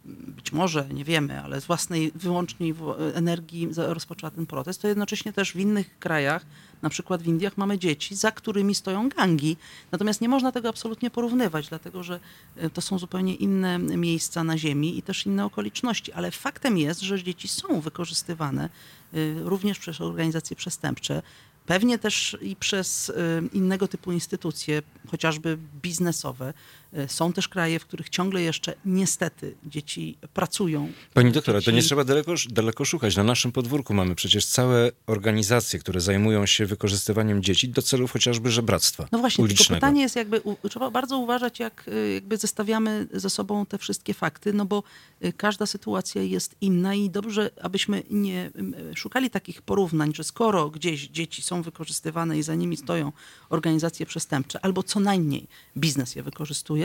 być 0.05 0.51
może, 0.51 0.87
nie 0.93 1.03
wiemy, 1.03 1.41
ale 1.43 1.61
z 1.61 1.65
własnej 1.65 2.11
wyłącznie 2.15 2.73
wo- 2.73 3.15
energii 3.15 3.69
rozpoczęła 3.75 4.31
ten 4.31 4.45
protest, 4.45 4.81
to 4.81 4.87
jednocześnie 4.87 5.33
też 5.33 5.51
w 5.51 5.59
innych 5.59 5.99
krajach, 5.99 6.45
na 6.81 6.89
przykład 6.89 7.23
w 7.23 7.27
Indiach, 7.27 7.57
mamy 7.57 7.79
dzieci, 7.79 8.15
za 8.15 8.31
którymi 8.31 8.75
stoją 8.75 9.09
gangi. 9.09 9.57
Natomiast 9.91 10.21
nie 10.21 10.29
można 10.29 10.51
tego 10.51 10.69
absolutnie 10.69 11.09
porównywać, 11.09 11.67
dlatego 11.67 12.03
że 12.03 12.19
e, 12.55 12.69
to 12.69 12.81
są 12.81 12.99
zupełnie 12.99 13.35
inne 13.35 13.79
miejsca 13.79 14.43
na 14.43 14.57
ziemi 14.57 14.97
i 14.97 15.01
też 15.01 15.25
inne 15.25 15.45
okoliczności. 15.45 16.11
Ale 16.11 16.31
faktem 16.31 16.77
jest, 16.77 17.01
że 17.01 17.23
dzieci 17.23 17.47
są 17.47 17.81
wykorzystywane 17.81 18.63
e, 18.63 19.17
również 19.43 19.79
przez 19.79 20.01
organizacje 20.01 20.55
przestępcze. 20.55 21.21
Pewnie 21.65 21.99
też 21.99 22.37
i 22.41 22.55
przez 22.55 23.09
y, 23.09 23.13
innego 23.53 23.87
typu 23.87 24.11
instytucje, 24.11 24.81
chociażby 25.07 25.57
biznesowe. 25.81 26.53
Y, 26.97 27.07
Są 27.07 27.33
też 27.33 27.47
kraje, 27.47 27.79
w 27.79 27.85
których 27.85 28.09
ciągle 28.09 28.41
jeszcze 28.41 28.73
niestety 28.85 29.55
dzieci 29.65 30.17
pracują. 30.33 30.91
Pani 31.13 31.31
doktora, 31.31 31.59
to 31.59 31.65
Dzieci- 31.65 31.75
nie 31.75 31.81
trzeba 31.83 32.03
daleko, 32.03 32.33
daleko 32.49 32.85
szukać. 32.85 33.15
Na 33.15 33.23
naszym 33.23 33.51
podwórku 33.51 33.93
mamy 33.93 34.15
przecież 34.15 34.45
całe 34.45 34.91
organizacje, 35.07 35.79
które 35.79 36.01
zajmują 36.01 36.45
się 36.45 36.65
wykorzystywaniem 36.65 37.43
dzieci 37.43 37.69
do 37.69 37.81
celów 37.81 38.11
chociażby 38.11 38.51
żebractwa 38.51 39.07
No 39.11 39.19
właśnie, 39.19 39.43
ulicznego. 39.43 39.77
pytanie 39.79 40.01
jest 40.01 40.15
jakby, 40.15 40.41
u, 40.41 40.69
trzeba 40.69 40.91
bardzo 40.91 41.17
uważać, 41.17 41.59
jak 41.59 41.87
y, 41.87 42.13
jakby 42.13 42.37
zestawiamy 42.37 43.07
ze 43.13 43.29
sobą 43.29 43.65
te 43.65 43.77
wszystkie 43.77 44.13
fakty, 44.13 44.53
no 44.53 44.65
bo 44.65 44.83
y, 45.25 45.33
każda 45.33 45.65
sytuacja 45.65 46.21
jest 46.21 46.55
inna 46.61 46.95
i 46.95 47.09
dobrze, 47.09 47.49
abyśmy 47.61 48.03
nie 48.09 48.51
szukali 48.95 49.29
takich 49.29 49.61
porównań, 49.61 50.13
że 50.15 50.23
skoro 50.23 50.69
gdzieś 50.69 51.07
dzieci 51.07 51.41
są 51.41 51.61
wykorzystywane 51.61 52.37
i 52.37 52.43
za 52.43 52.55
nimi 52.55 52.77
stoją 52.77 53.11
organizacje 53.49 54.05
przestępcze, 54.05 54.65
albo 54.65 54.83
co 54.83 54.99
najmniej 54.99 55.47
biznes 55.77 56.15
je 56.15 56.23
wykorzystuje, 56.23 56.82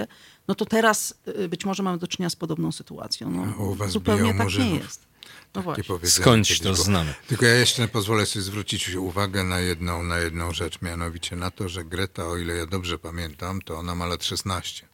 no 0.49 0.55
to 0.55 0.67
teraz 0.67 1.15
y, 1.41 1.49
być 1.49 1.65
może 1.65 1.83
mamy 1.83 1.99
do 1.99 2.09
czynienia 2.09 2.31
z 2.31 2.37
podobną 2.37 2.73
sytuacją. 2.73 3.31
No, 3.31 3.55
A 3.59 3.63
u 3.63 3.75
was 3.75 3.91
zupełnie 3.91 4.35
tak 4.35 4.59
nie 4.59 4.71
jest. 4.77 5.09
No 5.55 5.63
powiedzenie 5.63 6.09
Skądś 6.09 6.61
to 6.61 6.75
znamy. 6.75 7.15
Tylko 7.27 7.47
ja 7.47 7.55
jeszcze 7.55 7.89
pozwolę 7.89 8.27
sobie 8.27 8.43
zwrócić 8.43 8.95
uwagę 8.95 9.45
na 9.45 9.61
jedną, 9.61 10.03
na 10.03 10.19
jedną 10.19 10.53
rzecz, 10.53 10.83
mianowicie 10.83 11.37
na 11.37 11.51
to, 11.51 11.69
że 11.69 11.85
Greta, 11.85 12.27
o 12.27 12.37
ile 12.37 12.55
ja 12.55 12.67
dobrze 12.67 12.99
pamiętam, 12.99 13.63
to 13.63 13.79
ona 13.79 13.95
ma 13.95 14.07
lat 14.07 14.25
16. 14.25 14.89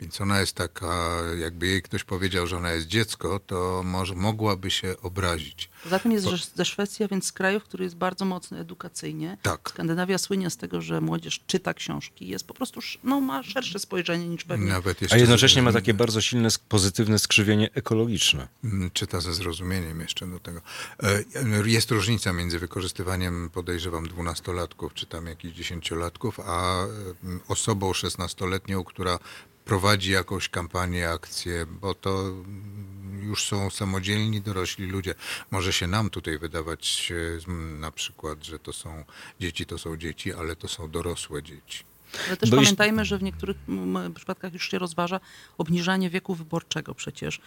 Więc 0.00 0.20
ona 0.20 0.40
jest 0.40 0.52
taka, 0.52 1.20
jakby 1.38 1.66
jej 1.66 1.82
ktoś 1.82 2.04
powiedział, 2.04 2.46
że 2.46 2.56
ona 2.56 2.72
jest 2.72 2.86
dziecko, 2.86 3.40
to 3.46 3.82
może 3.84 4.14
mogłaby 4.14 4.70
się 4.70 4.94
obrazić. 5.02 5.70
Poza 5.84 5.98
tym 5.98 6.12
jest 6.12 6.26
że- 6.26 6.46
ze 6.54 6.64
Szwecji, 6.64 7.04
a 7.04 7.08
więc 7.08 7.26
z 7.26 7.32
kraju, 7.32 7.60
który 7.60 7.84
jest 7.84 7.96
bardzo 7.96 8.24
mocny 8.24 8.58
edukacyjnie. 8.58 9.38
Tak. 9.42 9.70
Skandynawia 9.70 10.18
słynie 10.18 10.50
z 10.50 10.56
tego, 10.56 10.80
że 10.80 11.00
młodzież 11.00 11.40
czyta 11.46 11.74
książki, 11.74 12.28
jest 12.28 12.46
po 12.46 12.54
prostu, 12.54 12.80
no, 13.04 13.20
ma 13.20 13.42
szersze 13.42 13.78
spojrzenie 13.78 14.28
niż 14.28 14.44
pewnie. 14.44 14.70
Nawet 14.70 15.02
jeszcze 15.02 15.16
A 15.16 15.18
jednocześnie 15.18 15.62
ma 15.62 15.72
takie 15.72 15.94
bardzo 15.94 16.20
silne, 16.20 16.48
pozytywne 16.68 17.18
skrzywienie 17.18 17.70
ekologiczne. 17.74 18.48
Mm, 18.64 18.90
czyta 18.90 19.20
ze 19.20 19.34
zrozumieniem 19.34 20.00
jeszcze 20.00 20.26
do 20.26 20.40
tego. 20.40 20.60
E, 21.02 21.22
Jest 21.66 21.90
różnica 21.90 22.32
między 22.32 22.58
wykorzystywaniem, 22.58 23.50
podejrzewam, 23.50 24.08
dwunastolatków, 24.08 24.94
czy 24.94 25.06
tam 25.06 25.26
jakichś 25.26 25.56
dziesięciolatków, 25.56 26.40
a 26.40 26.84
mm, 27.24 27.40
osobą 27.48 27.92
szesnastoletnią, 27.92 28.84
która 28.84 29.18
prowadzi 29.66 30.10
jakąś 30.10 30.48
kampanię, 30.48 31.10
akcję, 31.10 31.66
bo 31.66 31.94
to 31.94 32.24
już 33.22 33.44
są 33.44 33.70
samodzielni, 33.70 34.40
dorośli 34.40 34.86
ludzie. 34.86 35.14
Może 35.50 35.72
się 35.72 35.86
nam 35.86 36.10
tutaj 36.10 36.38
wydawać 36.38 37.12
e, 37.48 37.52
na 37.78 37.90
przykład, 37.90 38.44
że 38.44 38.58
to 38.58 38.72
są 38.72 39.04
dzieci, 39.40 39.66
to 39.66 39.78
są 39.78 39.96
dzieci, 39.96 40.32
ale 40.32 40.56
to 40.56 40.68
są 40.68 40.90
dorosłe 40.90 41.42
dzieci. 41.42 41.84
Ale 42.26 42.36
też 42.36 42.50
Bo 42.50 42.56
pamiętajmy, 42.56 43.04
że 43.04 43.18
w 43.18 43.22
niektórych 43.22 43.56
przypadkach 44.14 44.52
już 44.52 44.70
się 44.70 44.78
rozważa 44.78 45.20
obniżanie 45.58 46.10
wieku 46.10 46.34
wyborczego 46.34 46.94
przecież. 46.94 47.40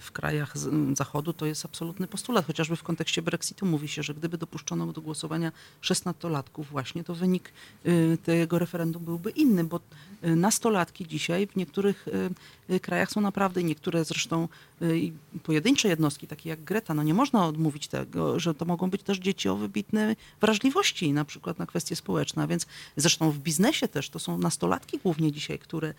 W 0.00 0.12
krajach 0.12 0.58
z- 0.58 0.66
m, 0.66 0.96
Zachodu 0.96 1.32
to 1.32 1.46
jest 1.46 1.64
absolutny 1.64 2.06
postulat. 2.06 2.46
Chociażby 2.46 2.76
w 2.76 2.82
kontekście 2.82 3.22
Brexitu 3.22 3.66
mówi 3.66 3.88
się, 3.88 4.02
że 4.02 4.14
gdyby 4.14 4.38
dopuszczono 4.38 4.92
do 4.92 5.00
głosowania 5.00 5.52
16-latków 5.82 6.64
właśnie, 6.70 7.04
to 7.04 7.14
wynik 7.14 7.52
y, 7.86 8.18
tego 8.24 8.58
referendum 8.58 9.04
byłby 9.04 9.30
inny, 9.30 9.64
bo 9.64 9.80
y, 10.24 10.36
nastolatki 10.36 11.06
dzisiaj 11.06 11.46
w 11.46 11.56
niektórych 11.56 12.08
y, 12.70 12.80
krajach 12.80 13.10
są 13.10 13.20
naprawdę, 13.20 13.62
niektóre 13.62 14.04
zresztą 14.04 14.48
pojedyncze 15.42 15.88
jednostki, 15.88 16.26
takie 16.26 16.50
jak 16.50 16.64
Greta, 16.64 16.94
no 16.94 17.02
nie 17.02 17.14
można 17.14 17.46
odmówić 17.46 17.88
tego, 17.88 18.40
że 18.40 18.54
to 18.54 18.64
mogą 18.64 18.90
być 18.90 19.02
też 19.02 19.18
dzieci 19.18 19.48
o 19.48 19.56
wybitnej 19.56 20.16
wrażliwości, 20.40 21.12
na 21.12 21.24
przykład 21.24 21.58
na 21.58 21.66
kwestie 21.66 21.96
społeczne, 21.96 22.42
a 22.42 22.46
więc 22.46 22.66
zresztą 22.96 23.30
w 23.30 23.38
biznesie 23.38 23.88
też 23.88 24.10
to 24.10 24.18
są 24.18 24.38
nastolatki 24.38 24.98
głównie 24.98 25.32
dzisiaj, 25.32 25.58
które 25.58 25.94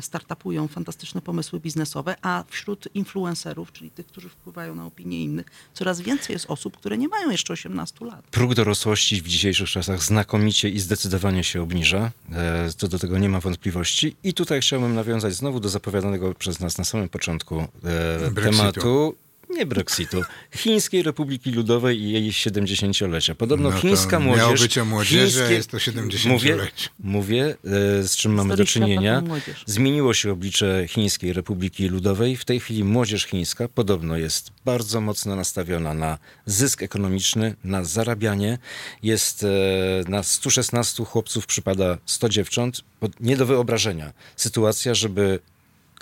startupują 0.00 0.68
fantastyczne 0.68 1.20
pomysły 1.20 1.60
biznesowe, 1.60 2.16
a 2.22 2.44
wśród 2.48 2.88
influencerów, 3.02 3.72
czyli 3.72 3.90
tych, 3.90 4.06
którzy 4.06 4.28
wpływają 4.28 4.74
na 4.74 4.86
opinię 4.86 5.22
innych, 5.24 5.46
coraz 5.74 6.00
więcej 6.00 6.32
jest 6.34 6.46
osób, 6.48 6.76
które 6.76 6.98
nie 6.98 7.08
mają 7.08 7.30
jeszcze 7.30 7.52
18 7.52 8.04
lat. 8.04 8.22
Próg 8.30 8.54
dorosłości 8.54 9.22
w 9.22 9.28
dzisiejszych 9.28 9.68
czasach 9.70 10.02
znakomicie 10.02 10.68
i 10.68 10.78
zdecydowanie 10.80 11.44
się 11.44 11.62
obniża. 11.62 12.10
E, 12.32 12.68
To 12.78 12.88
do 12.88 12.98
tego 12.98 13.18
nie 13.18 13.28
ma 13.28 13.40
wątpliwości. 13.40 14.16
I 14.24 14.34
tutaj 14.34 14.60
chciałbym 14.60 14.94
nawiązać 14.94 15.34
znowu 15.34 15.60
do 15.60 15.68
zapowiadanego 15.68 16.34
przez 16.34 16.60
nas 16.60 16.78
na 16.78 16.84
samym 16.84 17.08
początku 17.08 17.60
e, 17.60 17.66
Brexitu. 18.30 18.58
tematu. 18.58 19.14
Nie 19.52 19.66
Brexitu. 19.66 20.22
Chińskiej 20.56 21.02
Republiki 21.02 21.50
Ludowej 21.52 22.00
i 22.00 22.12
jej 22.12 22.32
70-lecia. 22.32 23.34
Podobno 23.34 23.70
No 23.70 23.76
chińska 23.76 24.18
miało 24.18 24.36
młodzież... 24.36 24.60
być 24.60 24.78
o 24.78 24.84
młodzieży, 24.84 25.40
chińskie- 25.40 25.50
jest 25.52 25.70
to 25.70 25.76
70-lecie. 25.76 26.28
Mówię, 26.28 26.56
mówię 27.00 27.44
e, 28.00 28.02
z 28.08 28.16
czym 28.16 28.34
mamy 28.34 28.56
do 28.56 28.64
czynienia. 28.64 29.22
Zmieniło 29.66 30.14
się 30.14 30.32
oblicze 30.32 30.84
Chińskiej 30.88 31.32
Republiki 31.32 31.88
Ludowej. 31.88 32.36
W 32.36 32.44
tej 32.44 32.60
chwili 32.60 32.84
młodzież 32.84 33.24
chińska 33.26 33.68
podobno 33.68 34.16
jest 34.16 34.50
bardzo 34.64 35.00
mocno 35.00 35.36
nastawiona 35.36 35.94
na 35.94 36.18
zysk 36.46 36.82
ekonomiczny, 36.82 37.54
na 37.64 37.84
zarabianie. 37.84 38.58
Jest 39.02 39.44
e, 39.44 39.48
na 40.10 40.22
116 40.22 41.04
chłopców 41.04 41.46
przypada 41.46 41.98
100 42.06 42.28
dziewcząt. 42.28 42.84
Nie 43.20 43.36
do 43.36 43.46
wyobrażenia 43.46 44.12
sytuacja, 44.36 44.94
żeby 44.94 45.38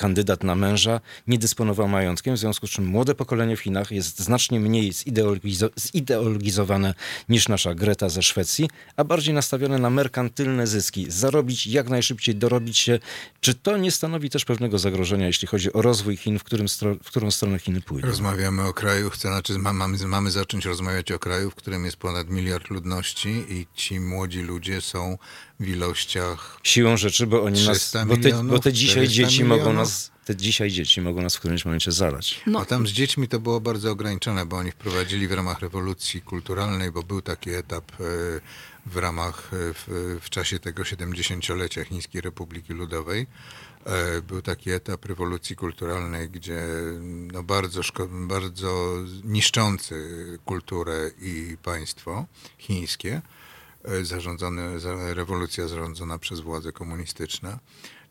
kandydat 0.05 0.44
na 0.44 0.55
męża 0.55 1.01
nie 1.26 1.38
dysponował 1.38 1.88
majątkiem, 1.88 2.34
w 2.34 2.38
związku 2.38 2.66
z 2.66 2.70
czym 2.70 2.84
młode 2.86 3.14
pokolenie 3.14 3.57
w 3.57 3.61
Chinach 3.61 3.90
jest 3.90 4.20
znacznie 4.20 4.61
mniej 4.61 4.92
zideologizo- 4.92 5.70
zideologizowane 5.92 6.94
niż 7.28 7.48
nasza 7.48 7.74
Greta 7.74 8.09
ze 8.09 8.22
Szwecji, 8.22 8.70
a 8.96 9.05
bardziej 9.05 9.34
nastawione 9.34 9.78
na 9.78 9.90
merkantylne 9.90 10.66
zyski, 10.66 11.07
zarobić 11.11 11.66
jak 11.66 11.88
najszybciej, 11.88 12.34
dorobić 12.34 12.78
się. 12.78 12.98
Czy 13.40 13.55
to 13.55 13.76
nie 13.76 13.90
stanowi 13.90 14.30
też 14.30 14.44
pewnego 14.44 14.78
zagrożenia, 14.78 15.26
jeśli 15.26 15.48
chodzi 15.48 15.72
o 15.72 15.82
rozwój 15.82 16.16
Chin, 16.16 16.38
w, 16.38 16.44
którym 16.44 16.66
stro- 16.66 16.98
w 17.03 17.07
którą 17.07 17.30
stronę 17.30 17.59
Chiny 17.59 17.80
pójdą? 17.80 18.09
Rozmawiamy 18.09 18.62
o 18.66 18.72
kraju, 18.72 19.11
chcę, 19.11 19.28
znaczy 19.28 19.59
ma- 19.59 19.72
mamy, 19.72 19.98
mamy 20.07 20.30
zacząć 20.30 20.64
rozmawiać 20.64 21.12
o 21.12 21.18
kraju, 21.18 21.51
w 21.51 21.55
którym 21.55 21.84
jest 21.84 21.96
ponad 21.96 22.28
miliard 22.30 22.70
ludności 22.70 23.44
i 23.48 23.66
ci 23.74 24.01
młodzi 24.01 24.42
ludzie 24.42 24.80
są 24.80 25.18
w 25.61 25.68
ilościach 25.68 26.58
Siłą 26.62 26.96
rzeczy, 26.96 27.26
bo 27.26 27.42
oni 27.42 27.66
nas, 27.66 27.76
300 27.78 28.06
bo 28.06 28.16
te, 28.16 28.44
bo 28.44 28.58
te 28.58 28.72
dzisiaj 28.72 29.08
400 29.08 29.14
dzieci 29.14 29.44
mogą 29.44 29.61
milionów. 29.62 29.78
nas, 29.78 30.11
te 30.24 30.36
dzisiaj 30.36 30.70
dzieci 30.70 31.00
mogą 31.00 31.22
nas 31.22 31.36
w 31.36 31.38
którymś 31.38 31.64
momencie 31.64 31.92
zalać. 31.92 32.40
No, 32.46 32.61
A 32.61 32.64
tam 32.64 32.86
z 32.86 32.90
dziećmi 32.90 33.28
to 33.28 33.40
było 33.40 33.61
bardzo 33.61 33.90
ograniczone, 33.90 34.46
bo 34.46 34.56
oni 34.56 34.70
wprowadzili 34.72 35.28
w 35.28 35.32
ramach 35.32 35.61
rewolucji 35.61 36.22
kulturalnej, 36.22 36.90
bo 36.90 37.02
był 37.02 37.22
taki 37.22 37.50
etap 37.50 37.92
e, 37.92 37.96
w 38.86 38.96
ramach, 38.96 39.50
e, 39.52 39.56
w, 39.74 40.18
w 40.22 40.30
czasie 40.30 40.58
tego 40.58 40.82
70-lecia 40.82 41.84
Chińskiej 41.84 42.20
Republiki 42.20 42.72
Ludowej. 42.72 43.26
e, 43.86 44.22
Był 44.22 44.42
taki 44.42 44.70
etap 44.70 45.04
rewolucji 45.04 45.56
kulturalnej, 45.56 46.30
gdzie 46.30 46.62
no 47.32 47.42
bardzo, 47.42 47.80
szko- 47.80 48.26
bardzo 48.26 48.96
niszczący 49.24 49.94
kulturę 50.44 51.11
i 51.22 51.56
państwo 51.62 52.26
chińskie, 52.58 53.22
zarządzane, 54.02 54.80
za- 54.80 55.14
rewolucja 55.14 55.68
zarządzana 55.68 56.18
przez 56.18 56.40
władze 56.40 56.72
komunistyczne, 56.72 57.58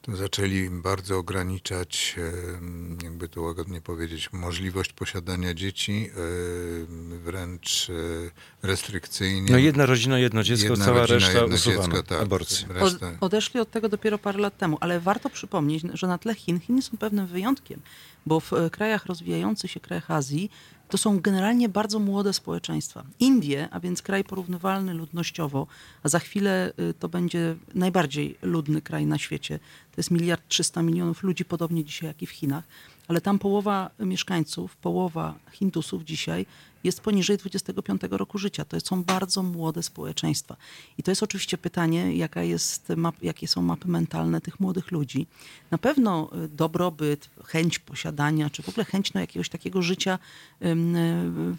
to 0.02 0.16
zaczęli 0.16 0.70
bardzo 0.70 1.18
ograniczać, 1.18 2.16
em, 2.58 2.98
jakby 3.04 3.30
to 3.30 3.42
łagodnie 3.42 3.82
powiedzieć, 3.82 4.30
możliwość 4.34 4.94
posiadania 4.94 5.54
dzieci, 5.54 6.10
em, 6.10 7.20
wręcz 7.24 7.90
e, 7.90 8.68
restrykcyjnie. 8.68 9.52
No 9.52 9.58
jedna 9.58 9.86
rodzina, 9.86 10.20
jedno 10.20 10.44
dziecko, 10.44 10.70
Jedna 10.70 10.86
cała 10.86 11.00
rodzina, 11.06 11.16
reszta 11.20 11.46
usuwana. 11.46 11.82
dziecko, 11.96 12.04
tak. 12.04 12.28
Resztę. 12.70 13.18
odeszli 13.22 13.60
od 13.60 13.72
tego 13.72 13.90
dopiero 13.90 14.18
parę 14.18 14.40
lat 14.40 14.58
temu, 14.58 14.78
ale 14.82 15.00
warto 15.00 15.30
przypomnieć, 15.30 15.84
że 15.94 16.08
na 16.08 16.18
tle 16.18 16.36
Chin, 16.36 16.60
Chiny 16.60 16.82
są 16.82 16.98
pewnym 16.98 17.28
wyjątkiem, 17.28 17.82
bo 18.26 18.40
w 18.40 18.54
e, 18.54 18.70
krajach 18.70 19.06
rozwijających 19.06 19.72
się, 19.72 19.80
krajach 19.80 20.12
Azji, 20.12 20.50
to 20.90 20.98
są 20.98 21.20
generalnie 21.20 21.70
bardzo 21.70 22.00
młode 22.00 22.34
społeczeństwa. 22.34 23.04
Indie, 23.20 23.68
a 23.72 23.80
więc 23.80 24.02
kraj 24.02 24.24
porównywalny 24.24 24.94
ludnościowo, 24.94 25.68
a 26.04 26.10
za 26.10 26.20
chwilę 26.20 26.72
y, 26.80 26.94
to 26.94 27.10
będzie 27.10 27.56
najbardziej 27.76 28.38
ludny 28.42 28.82
kraj 28.82 29.06
na 29.06 29.18
świecie. 29.18 29.60
To 29.92 29.94
jest 29.98 30.12
miliard 30.12 30.44
trzysta 30.48 30.82
milionów 30.82 31.24
ludzi, 31.24 31.46
podobnie 31.46 31.86
dzisiaj 31.86 32.08
jak 32.08 32.22
i 32.22 32.26
w 32.26 32.32
Chinach, 32.32 32.64
ale 33.10 33.22
tam 33.22 33.40
połowa 33.40 33.90
mieszkańców, 34.00 34.76
połowa 34.76 35.36
Hindusów 35.52 36.04
dzisiaj 36.04 36.46
jest 36.84 37.02
poniżej 37.02 37.38
25 37.38 38.02
roku 38.12 38.38
życia. 38.38 38.66
To 38.66 38.80
są 38.80 39.04
bardzo 39.04 39.44
młode 39.44 39.84
społeczeństwa. 39.84 40.56
I 40.98 41.04
to 41.04 41.12
jest 41.12 41.24
oczywiście 41.24 41.58
pytanie, 41.58 42.16
jaka 42.16 42.44
jest 42.44 42.90
map, 42.90 43.24
jakie 43.24 43.48
są 43.48 43.62
mapy 43.62 43.88
mentalne 43.88 44.42
tych 44.42 44.60
młodych 44.60 44.92
ludzi. 44.92 45.28
Na 45.72 45.78
pewno 45.78 46.30
y, 46.46 46.48
dobrobyt, 46.48 47.30
chęć 47.46 47.80
posiadania, 47.80 48.50
czy 48.50 48.64
w 48.64 48.70
ogóle 48.70 48.86
chęć 48.86 49.14
no, 49.14 49.22
jakiegoś 49.22 49.50
takiego 49.50 49.82
życia 49.82 50.20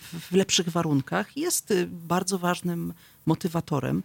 w 0.03 0.33
lepszych 0.33 0.69
warunkach 0.69 1.37
jest 1.37 1.71
y, 1.71 1.87
bardzo 1.87 2.39
ważnym 2.39 2.93
motywatorem. 3.27 4.03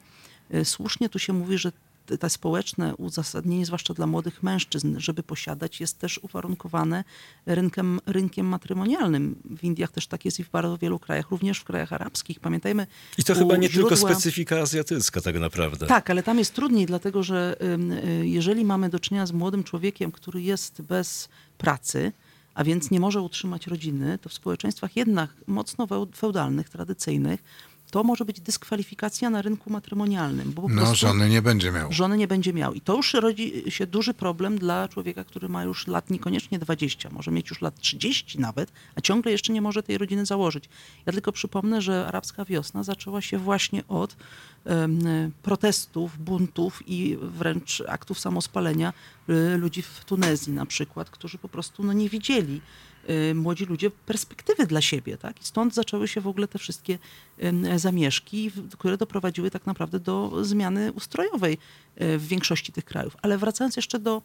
Y, 0.54 0.66
Słusznie 0.66 1.10
tu 1.10 1.20
się 1.20 1.34
mówi, 1.34 1.58
że 1.58 1.72
te 2.20 2.30
społeczne 2.30 2.96
uzasadnienie, 2.96 3.66
zwłaszcza 3.66 3.94
dla 3.94 4.08
młodych 4.08 4.44
mężczyzn, 4.44 5.00
żeby 5.00 5.24
posiadać, 5.24 5.80
jest 5.80 6.00
też 6.00 6.18
uwarunkowane 6.18 7.04
rynkiem, 7.46 8.00
rynkiem 8.06 8.46
matrymonialnym. 8.46 9.36
W 9.58 9.64
Indiach 9.64 9.92
też 9.92 10.08
tak 10.08 10.26
jest 10.26 10.40
i 10.40 10.44
w 10.44 10.50
bardzo 10.50 10.78
wielu 10.78 11.00
krajach, 11.00 11.32
również 11.32 11.60
w 11.60 11.64
krajach 11.64 11.94
arabskich. 11.94 12.40
Pamiętajmy. 12.40 12.88
I 13.18 13.24
to 13.24 13.36
chyba 13.36 13.58
nie 13.58 13.70
tylko 13.70 13.90
źródła- 13.96 14.12
specyfika 14.12 14.60
azjatycka 14.60 15.22
tak 15.22 15.40
naprawdę. 15.40 15.88
tak, 15.88 16.10
ale 16.10 16.24
tam 16.24 16.40
jest 16.40 16.54
trudniej, 16.54 16.86
dlatego 16.86 17.24
że 17.24 17.56
y, 18.22 18.28
jeżeli 18.28 18.66
mamy 18.66 18.90
do 18.90 19.00
czynienia 19.00 19.26
z 19.26 19.32
młodym 19.32 19.64
człowiekiem, 19.64 20.12
który 20.12 20.42
jest 20.42 20.82
bez 20.82 21.30
pracy, 21.58 22.12
a 22.54 22.64
więc 22.64 22.92
nie 22.92 23.00
może 23.00 23.22
utrzymać 23.22 23.68
rodziny, 23.68 24.18
to 24.22 24.30
w 24.30 24.34
społeczeństwach 24.34 24.96
jednak 24.96 25.30
mocno 25.48 25.86
feu- 25.88 26.16
feudalnych, 26.16 26.70
tradycyjnych, 26.70 27.44
to 27.96 28.04
może 28.04 28.26
być 28.26 28.42
dyskwalifikacja 28.42 29.30
na 29.30 29.42
rynku 29.42 29.70
matrymonialnym. 29.70 30.52
Bo 30.54 30.62
po 30.62 30.70
No, 30.70 30.76
prostu 30.82 30.96
żony 30.96 31.30
nie 31.30 31.42
będzie 31.42 31.72
miał. 31.72 31.92
żony 31.92 32.18
nie 32.18 32.28
będzie 32.28 32.54
miał. 32.54 32.74
I 32.74 32.82
to 32.82 32.96
już 32.96 33.14
rodzi 33.14 33.64
się 33.72 33.88
duży 33.88 34.14
problem 34.14 34.58
dla 34.58 34.88
człowieka, 34.88 35.24
który 35.24 35.50
ma 35.50 35.64
już 35.64 35.88
lat 35.88 36.10
niekoniecznie 36.10 36.60
20, 36.60 37.10
może 37.10 37.32
mieć 37.32 37.50
już 37.50 37.62
lat 37.62 37.80
30 37.80 38.40
nawet, 38.40 38.72
a 38.96 39.02
ciągle 39.02 39.32
jeszcze 39.32 39.54
nie 39.54 39.62
może 39.62 39.84
tej 39.84 39.98
rodziny 39.98 40.26
założyć. 40.26 40.70
Ja 41.06 41.14
tylko 41.14 41.32
przypomnę, 41.32 41.82
że 41.82 42.08
arabska 42.08 42.46
wiosna 42.46 42.84
zaczęła 42.84 43.22
się 43.22 43.38
właśnie 43.38 43.88
od 43.88 44.16
protestów, 45.44 46.18
buntów 46.18 46.84
i 46.88 47.18
wręcz 47.22 47.84
aktów 47.88 48.20
samospalenia 48.20 48.94
y, 49.30 49.58
ludzi 49.58 49.82
w 49.82 50.06
Tunezji 50.06 50.54
na 50.54 50.66
przykład, 50.66 51.10
którzy 51.10 51.38
po 51.38 51.50
prostu 51.50 51.84
no, 51.84 51.94
nie 51.94 52.10
widzieli 52.10 52.62
młodzi 53.36 53.66
ludzie 53.66 53.92
perspektywy 53.92 54.68
dla 54.68 54.82
siebie. 54.82 55.18
Tak? 55.18 55.42
I 55.42 55.46
stąd 55.46 55.74
zaczęły 55.74 56.08
się 56.08 56.22
w 56.22 56.28
ogóle 56.28 56.48
te 56.48 56.60
wszystkie 56.60 56.98
zamieszki, 57.76 58.52
które 58.78 58.98
doprowadziły 58.98 59.52
tak 59.52 59.66
naprawdę 59.66 60.00
do 60.00 60.46
zmiany 60.46 60.92
ustrojowej 60.92 61.58
e, 61.96 62.18
w 62.18 62.28
większości 62.28 62.72
tych 62.72 62.86
krajów. 62.86 63.18
Ale 63.22 63.38
wracając 63.38 63.76
jeszcze 63.76 64.00
do, 64.00 64.22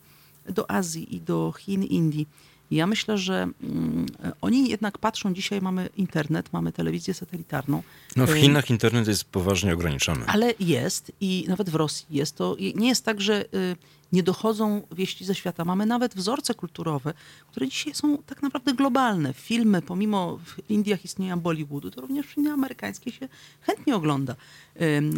do 0.48 0.70
Azji 0.70 1.16
i 1.16 1.20
do 1.20 1.52
Chin, 1.58 1.84
Indii. 1.84 2.26
Ja 2.70 2.86
myślę, 2.86 3.18
że 3.18 3.48
mm, 3.62 4.06
oni 4.40 4.68
jednak 4.68 4.98
patrzą, 4.98 5.34
dzisiaj 5.34 5.60
mamy 5.60 5.88
internet, 5.96 6.52
mamy 6.52 6.72
telewizję 6.72 7.14
satelitarną. 7.14 7.82
No 8.16 8.26
w 8.26 8.34
Chinach 8.34 8.70
internet 8.70 9.08
jest 9.08 9.24
poważnie 9.24 9.74
ograniczony. 9.74 10.24
ale 10.26 10.54
jest 10.60 11.12
i 11.20 11.44
nawet 11.48 11.70
w 11.70 11.74
Rosji 11.74 12.06
jest 12.10 12.36
to. 12.36 12.56
Nie 12.74 12.88
jest 12.88 13.04
tak, 13.04 13.20
że 13.20 13.44
y, 13.54 13.76
nie 14.12 14.22
dochodzą 14.22 14.82
wieści 14.92 15.24
ze 15.24 15.34
świata. 15.34 15.64
Mamy 15.64 15.86
nawet 15.86 16.14
wzorce 16.14 16.54
kulturowe, 16.54 17.14
które 17.50 17.68
dzisiaj 17.68 17.94
są 17.94 18.18
tak 18.18 18.42
naprawdę 18.42 18.74
globalne. 18.74 19.34
Filmy, 19.34 19.82
pomimo 19.82 20.38
w 20.44 20.70
Indiach 20.70 21.04
istnienia 21.04 21.36
Bollywoodu, 21.36 21.90
to 21.90 22.00
również 22.00 22.26
filmy 22.26 22.52
amerykańskie 22.52 23.12
się 23.12 23.28
chętnie 23.60 23.96
ogląda. 23.96 24.36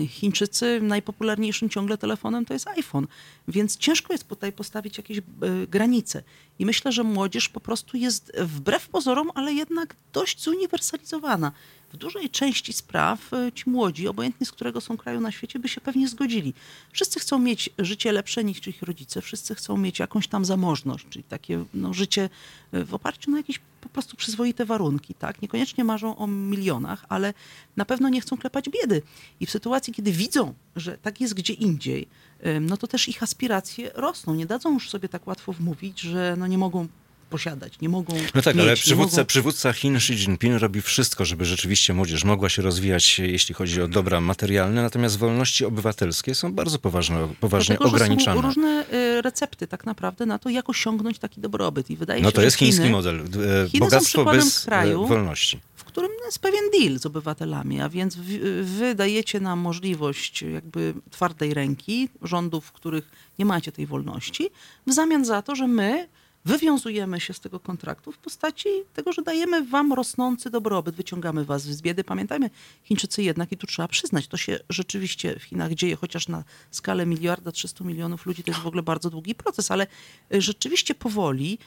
Chińczycy 0.09 0.81
najpopularniejszym 0.83 1.69
ciągle 1.69 1.99
telefonem 1.99 2.45
to 2.45 2.55
jest 2.55 2.69
iPhone, 2.69 3.07
więc 3.49 3.77
ciężko 3.77 4.13
jest 4.13 4.29
tutaj 4.29 4.53
postawić 4.53 4.97
jakieś 4.97 5.19
y, 5.19 5.23
granice. 5.69 6.23
I 6.59 6.67
myślę, 6.67 6.93
że 6.93 7.05
młodzież 7.05 7.49
po 7.49 7.61
prostu 7.61 7.97
jest 7.97 8.33
wbrew 8.39 8.89
pozorom, 8.89 9.31
ale 9.35 9.53
jednak 9.53 9.97
dość 10.13 10.43
zuniwersalizowana. 10.43 11.53
W 11.93 11.97
dużej 11.97 12.31
części 12.31 12.73
spraw 12.73 13.33
e, 13.33 13.53
ci 13.53 13.71
młodzi, 13.71 14.09
obojętnie 14.09 14.47
z 14.47 14.53
którego 14.53 14.81
są 14.81 14.97
kraju 14.97 15.21
na 15.21 15.33
świecie, 15.33 15.59
by 15.59 15.69
się 15.69 15.81
pewnie 15.81 16.09
zgodzili. 16.09 16.55
Wszyscy 16.93 17.21
chcą 17.21 17.39
mieć 17.39 17.71
życie 17.79 18.13
lepsze 18.13 18.45
niż 18.45 18.67
ich 18.67 18.83
rodzice, 18.83 19.21
wszyscy 19.21 19.55
chcą 19.55 19.77
mieć 19.77 19.99
jakąś 19.99 20.29
tam 20.29 20.45
zamożność, 20.45 21.07
czyli 21.11 21.25
takie 21.25 21.65
no, 21.75 21.95
życie 21.95 22.31
e, 22.73 22.85
w 22.85 22.95
oparciu 22.95 23.31
na 23.31 23.37
jakieś 23.37 23.61
po 23.81 23.89
prostu 23.89 24.17
przyzwoite 24.17 24.65
warunki, 24.65 25.15
tak? 25.15 25.43
Niekoniecznie 25.43 25.85
marzą 25.85 26.17
o 26.17 26.27
milionach, 26.27 27.05
ale 27.09 27.35
na 27.77 27.85
pewno 27.85 28.09
nie 28.09 28.21
chcą 28.21 28.37
klepać 28.37 28.69
biedy. 28.69 29.03
I 29.41 29.47
w 29.47 29.51
sytuacji, 29.51 29.93
kiedy 29.93 30.13
widzą, 30.13 30.55
że 30.77 30.99
tak 30.99 31.21
jest 31.21 31.35
gdzie 31.35 31.53
indziej, 31.53 32.09
no 32.61 32.77
to 32.77 32.87
też 32.87 33.09
ich 33.09 33.23
aspiracje 33.23 33.91
rosną. 33.95 34.35
Nie 34.35 34.47
dadzą 34.47 34.73
już 34.73 34.91
sobie 34.91 35.09
tak 35.09 35.27
łatwo 35.27 35.53
wmówić, 35.53 36.01
że 36.01 36.35
no 36.39 36.47
nie 36.47 36.59
mogą 36.59 36.89
posiadać, 37.33 37.81
nie 37.81 37.89
mogą 37.89 38.15
No 38.35 38.43
tak, 38.43 38.55
mieć, 38.57 38.65
ale 38.65 38.75
przywódca, 38.77 39.17
mogą... 39.17 39.27
przywódca 39.27 39.73
Chin 39.73 39.97
Xi 39.97 40.13
Jinping 40.13 40.61
robi 40.61 40.83
wszystko, 40.83 41.25
żeby 41.25 41.45
rzeczywiście 41.45 41.95
młodzież 41.95 42.25
mogła 42.25 42.49
się 42.49 42.63
rozwijać, 42.63 43.19
jeśli 43.19 43.55
chodzi 43.55 43.83
o 43.83 43.89
dobra 43.89 44.21
materialne, 44.21 44.83
natomiast 44.83 45.19
wolności 45.19 45.65
obywatelskie 45.65 46.35
są 46.35 46.53
bardzo 46.53 46.79
poważne, 46.79 47.29
poważnie 47.41 47.77
Dlatego, 47.77 47.97
ograniczane. 47.97 48.41
Są 48.41 48.47
różne 48.47 48.85
y, 48.93 49.23
recepty 49.23 49.67
tak 49.67 49.87
naprawdę 49.87 50.27
na 50.27 50.39
to, 50.39 50.49
jak 50.51 50.69
osiągnąć 50.71 51.19
taki 51.19 51.41
dobrobyt. 51.41 51.91
I 51.91 51.97
wydaje 51.97 52.23
No 52.23 52.29
się, 52.29 52.33
to 52.35 52.41
że 52.41 52.45
jest 52.45 52.57
chiński 52.57 52.83
Chiny, 52.83 52.91
model. 52.93 53.21
e, 53.21 53.25
Chiny 53.69 53.71
są 53.73 53.79
Bogactwo 53.79 54.07
przykładem 54.09 54.41
bez 54.45 54.65
kraju, 54.65 55.05
e, 55.05 55.09
wolności. 55.09 55.61
w 55.77 55.85
którym 55.85 56.11
jest 56.27 56.39
pewien 56.39 56.65
deal 56.79 56.99
z 56.99 57.07
obywatelami, 57.07 57.81
a 57.81 57.89
więc 57.89 58.17
wy 58.63 58.95
dajecie 58.95 59.41
nam 59.41 59.59
możliwość 59.59 60.43
jakby 60.43 60.95
twardej 61.11 61.55
ręki 61.55 62.09
rządów, 62.23 62.65
w 62.67 62.73
których 62.73 63.11
nie 63.39 63.45
macie 63.45 63.73
tej 63.73 63.87
wolności, 63.87 64.51
w 64.87 64.93
zamian 64.93 65.25
za 65.25 65.43
to, 65.43 65.57
że 65.57 65.67
my 65.67 66.09
wywiązujemy 66.45 67.21
się 67.21 67.35
z 67.35 67.41
tego 67.41 67.61
kontraktu 67.61 68.13
w 68.13 68.19
postaci 68.19 68.69
tego, 68.95 69.13
że 69.13 69.23
dajemy 69.23 69.65
wam 69.65 69.93
rosnący 69.93 70.51
dobrobyt, 70.51 70.95
wyciągamy 70.95 71.45
was 71.45 71.63
z 71.63 71.83
biedy. 71.83 72.05
Pamiętajmy, 72.05 72.51
Chińczycy 72.83 73.23
jednak, 73.23 73.53
i 73.53 73.57
tu 73.57 73.67
trzeba 73.67 73.89
przyznać, 73.89 74.29
to 74.29 74.37
się 74.37 74.59
rzeczywiście 74.69 75.39
w 75.39 75.43
Chinach 75.43 75.75
dzieje, 75.75 75.97
chociaż 75.97 76.29
na 76.29 76.45
skalę 76.71 77.07
miliarda 77.07 77.53
300 77.53 77.85
milionów 77.85 78.27
ludzi 78.27 78.43
to 78.43 78.51
jest 78.51 78.61
w 78.61 78.67
ogóle 78.67 78.83
bardzo 78.83 79.11
długi 79.11 79.35
proces, 79.35 79.71
ale 79.71 79.87
y, 80.35 80.41
rzeczywiście 80.41 80.95
powoli 80.95 81.59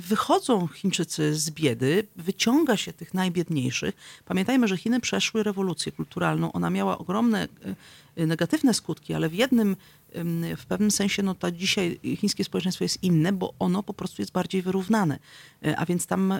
wychodzą 0.00 0.66
Chińczycy 0.66 1.34
z 1.34 1.50
biedy, 1.50 2.06
wyciąga 2.16 2.76
się 2.76 2.92
tych 2.92 3.14
najbiedniejszych. 3.14 3.94
Pamiętajmy, 4.24 4.68
że 4.68 4.76
Chiny 4.76 5.00
przeszły 5.00 5.42
rewolucję 5.42 5.92
kulturalną. 5.92 6.52
Ona 6.52 6.70
miała 6.70 6.98
ogromne 6.98 7.44
y, 7.44 8.22
y, 8.22 8.26
negatywne 8.26 8.74
skutki, 8.74 9.14
ale 9.14 9.28
w 9.28 9.34
jednym, 9.34 9.76
ym, 10.16 10.44
w 10.56 10.66
pewnym 10.66 10.90
sensie, 10.90 11.22
no 11.22 11.34
to 11.34 11.50
dzisiaj 11.50 12.00
chińskie 12.16 12.44
społeczeństwo 12.44 12.84
jest 12.84 13.02
inne, 13.02 13.32
bo 13.32 13.54
ono 13.58 13.82
po 13.82 13.94
prostu 13.94 14.22
jest 14.22 14.32
bardziej 14.32 14.62
wyrównane. 14.62 15.18
Y, 15.66 15.76
A 15.76 15.86
więc 15.86 16.06
tam 16.06 16.34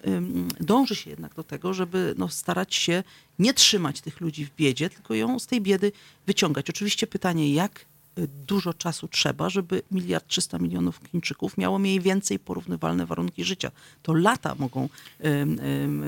dąży 0.60 0.94
się 0.94 1.10
jednak 1.10 1.34
do 1.34 1.44
tego, 1.44 1.74
żeby 1.74 2.14
no, 2.18 2.28
starać 2.28 2.74
się 2.74 3.02
nie 3.38 3.54
trzymać 3.54 4.00
tych 4.00 4.20
ludzi 4.20 4.44
w 4.44 4.56
biedzie, 4.56 4.90
tylko 4.90 5.14
ją 5.14 5.38
z 5.38 5.46
tej 5.46 5.60
biedy 5.60 5.92
wyciągać. 6.26 6.70
Oczywiście 6.70 7.06
pytanie, 7.06 7.54
jak 7.54 7.84
dużo 8.46 8.74
czasu 8.74 9.08
trzeba, 9.08 9.50
żeby 9.50 9.82
miliard 9.90 10.26
trzysta 10.26 10.58
milionów 10.58 11.00
Chińczyków 11.12 11.58
miało 11.58 11.78
mniej 11.78 12.00
więcej 12.00 12.38
porównywalne 12.38 13.06
warunki 13.06 13.44
życia. 13.44 13.70
To 14.02 14.12
lata 14.14 14.54
mogą 14.58 14.88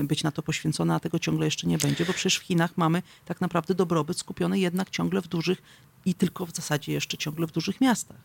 być 0.03 0.23
na 0.23 0.31
to 0.31 0.43
poświęcone, 0.43 0.95
a 0.95 0.99
tego 0.99 1.19
ciągle 1.19 1.45
jeszcze 1.45 1.67
nie 1.67 1.77
będzie, 1.77 2.05
bo 2.05 2.13
przecież 2.13 2.37
w 2.37 2.43
Chinach 2.43 2.77
mamy 2.77 3.01
tak 3.25 3.41
naprawdę 3.41 3.75
dobrobyt 3.75 4.19
skupiony 4.19 4.59
jednak 4.59 4.89
ciągle 4.89 5.21
w 5.21 5.27
dużych 5.27 5.61
i 6.05 6.13
tylko 6.13 6.45
w 6.45 6.55
zasadzie 6.55 6.93
jeszcze 6.93 7.17
ciągle 7.17 7.47
w 7.47 7.51
dużych 7.51 7.81
miastach. 7.81 8.17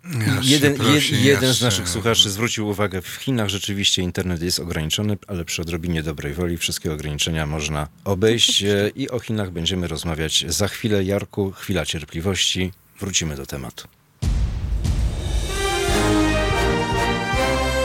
Jeden, 0.43 0.75
prosi, 0.75 1.13
jed, 1.13 1.25
jeden 1.25 1.55
z 1.55 1.59
się- 1.59 1.65
naszych 1.65 1.89
słuchaczy 1.89 2.31
zwrócił 2.31 2.69
uwagę, 2.69 3.03
w 3.03 3.09
Chinach 3.09 3.49
rzeczywiście 3.49 4.03
internet 4.03 4.43
jest 4.43 4.61
ograniczony, 4.61 5.19
ale 5.29 5.45
przy 5.45 5.63
odrobinie 5.63 6.03
dobrej 6.03 6.35
woli 6.35 6.57
wszystkie 6.57 6.93
ograniczenia 6.93 7.47
można 7.47 7.89
obejść 8.05 8.63
e, 8.63 8.91
i 8.95 9.11
o 9.11 9.21
Chinach 9.21 9.51
będziemy 9.51 9.89
rozmawiać 9.89 10.45
za 10.49 10.69
chwilę. 10.69 11.05
Jarku, 11.05 11.53
chwila 11.53 11.87
cierpliwości, 11.87 12.73
wrócimy 13.01 13.37
do 13.37 13.47
tematu. 13.47 13.89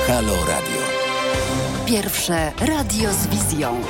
Halo 0.08 0.46
Radio. 0.46 0.82
Pierwsze 1.86 2.52
radio 2.60 3.14
z 3.14 3.28
wizją. 3.28 3.82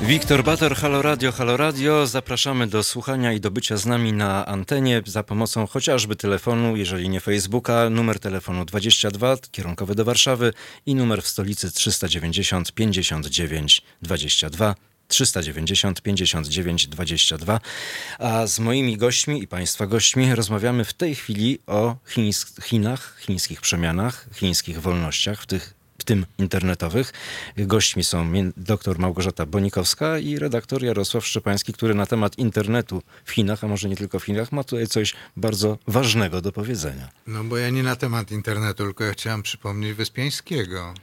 Wiktor 0.00 0.44
Bator, 0.44 0.76
Halo 0.76 1.02
Radio, 1.02 1.32
Halo 1.32 1.56
Radio. 1.56 2.06
Zapraszamy 2.06 2.66
do 2.66 2.82
słuchania 2.82 3.32
i 3.32 3.40
do 3.40 3.50
bycia 3.50 3.76
z 3.76 3.86
nami 3.86 4.12
na 4.12 4.46
antenie 4.46 5.02
za 5.06 5.22
pomocą 5.22 5.66
chociażby 5.66 6.16
telefonu, 6.16 6.76
jeżeli 6.76 7.08
nie 7.08 7.20
Facebooka, 7.20 7.90
numer 7.90 8.20
telefonu 8.20 8.64
22, 8.64 9.36
kierunkowy 9.50 9.94
do 9.94 10.04
Warszawy 10.04 10.52
i 10.86 10.94
numer 10.94 11.22
w 11.22 11.28
stolicy 11.28 11.72
390 11.72 12.72
59 12.72 13.82
22. 14.02 14.74
390 15.10 16.02
59 16.02 16.86
22. 16.86 17.60
A 18.18 18.46
z 18.46 18.58
moimi 18.58 18.96
gośćmi 18.96 19.42
i 19.42 19.46
Państwa 19.46 19.86
gośćmi 19.86 20.34
rozmawiamy 20.34 20.84
w 20.84 20.92
tej 20.92 21.14
chwili 21.14 21.58
o 21.66 21.96
chińs- 22.08 22.62
Chinach, 22.62 23.16
chińskich 23.20 23.60
przemianach, 23.60 24.26
chińskich 24.34 24.80
wolnościach, 24.80 25.42
w 25.42 25.46
tych 25.46 25.80
w 26.00 26.04
tym 26.04 26.26
internetowych. 26.38 27.12
Gośćmi 27.56 28.04
są 28.04 28.32
dr 28.56 28.98
Małgorzata 28.98 29.46
Bonikowska 29.46 30.18
i 30.18 30.38
redaktor 30.38 30.82
Jarosław 30.84 31.26
Szczepański, 31.26 31.72
który 31.72 31.94
na 31.94 32.06
temat 32.06 32.38
internetu 32.38 33.02
w 33.24 33.30
Chinach, 33.30 33.64
a 33.64 33.68
może 33.68 33.88
nie 33.88 33.96
tylko 33.96 34.18
w 34.18 34.24
Chinach, 34.24 34.52
ma 34.52 34.64
tutaj 34.64 34.86
coś 34.86 35.14
bardzo 35.36 35.78
ważnego 35.86 36.40
do 36.40 36.52
powiedzenia. 36.52 37.08
No 37.26 37.44
bo 37.44 37.56
ja 37.58 37.70
nie 37.70 37.82
na 37.82 37.96
temat 37.96 38.30
internetu, 38.30 38.84
tylko 38.84 39.04
ja 39.04 39.12
chciałem 39.12 39.42
przypomnieć 39.42 39.94
Wyspiańskiego. 39.94 40.94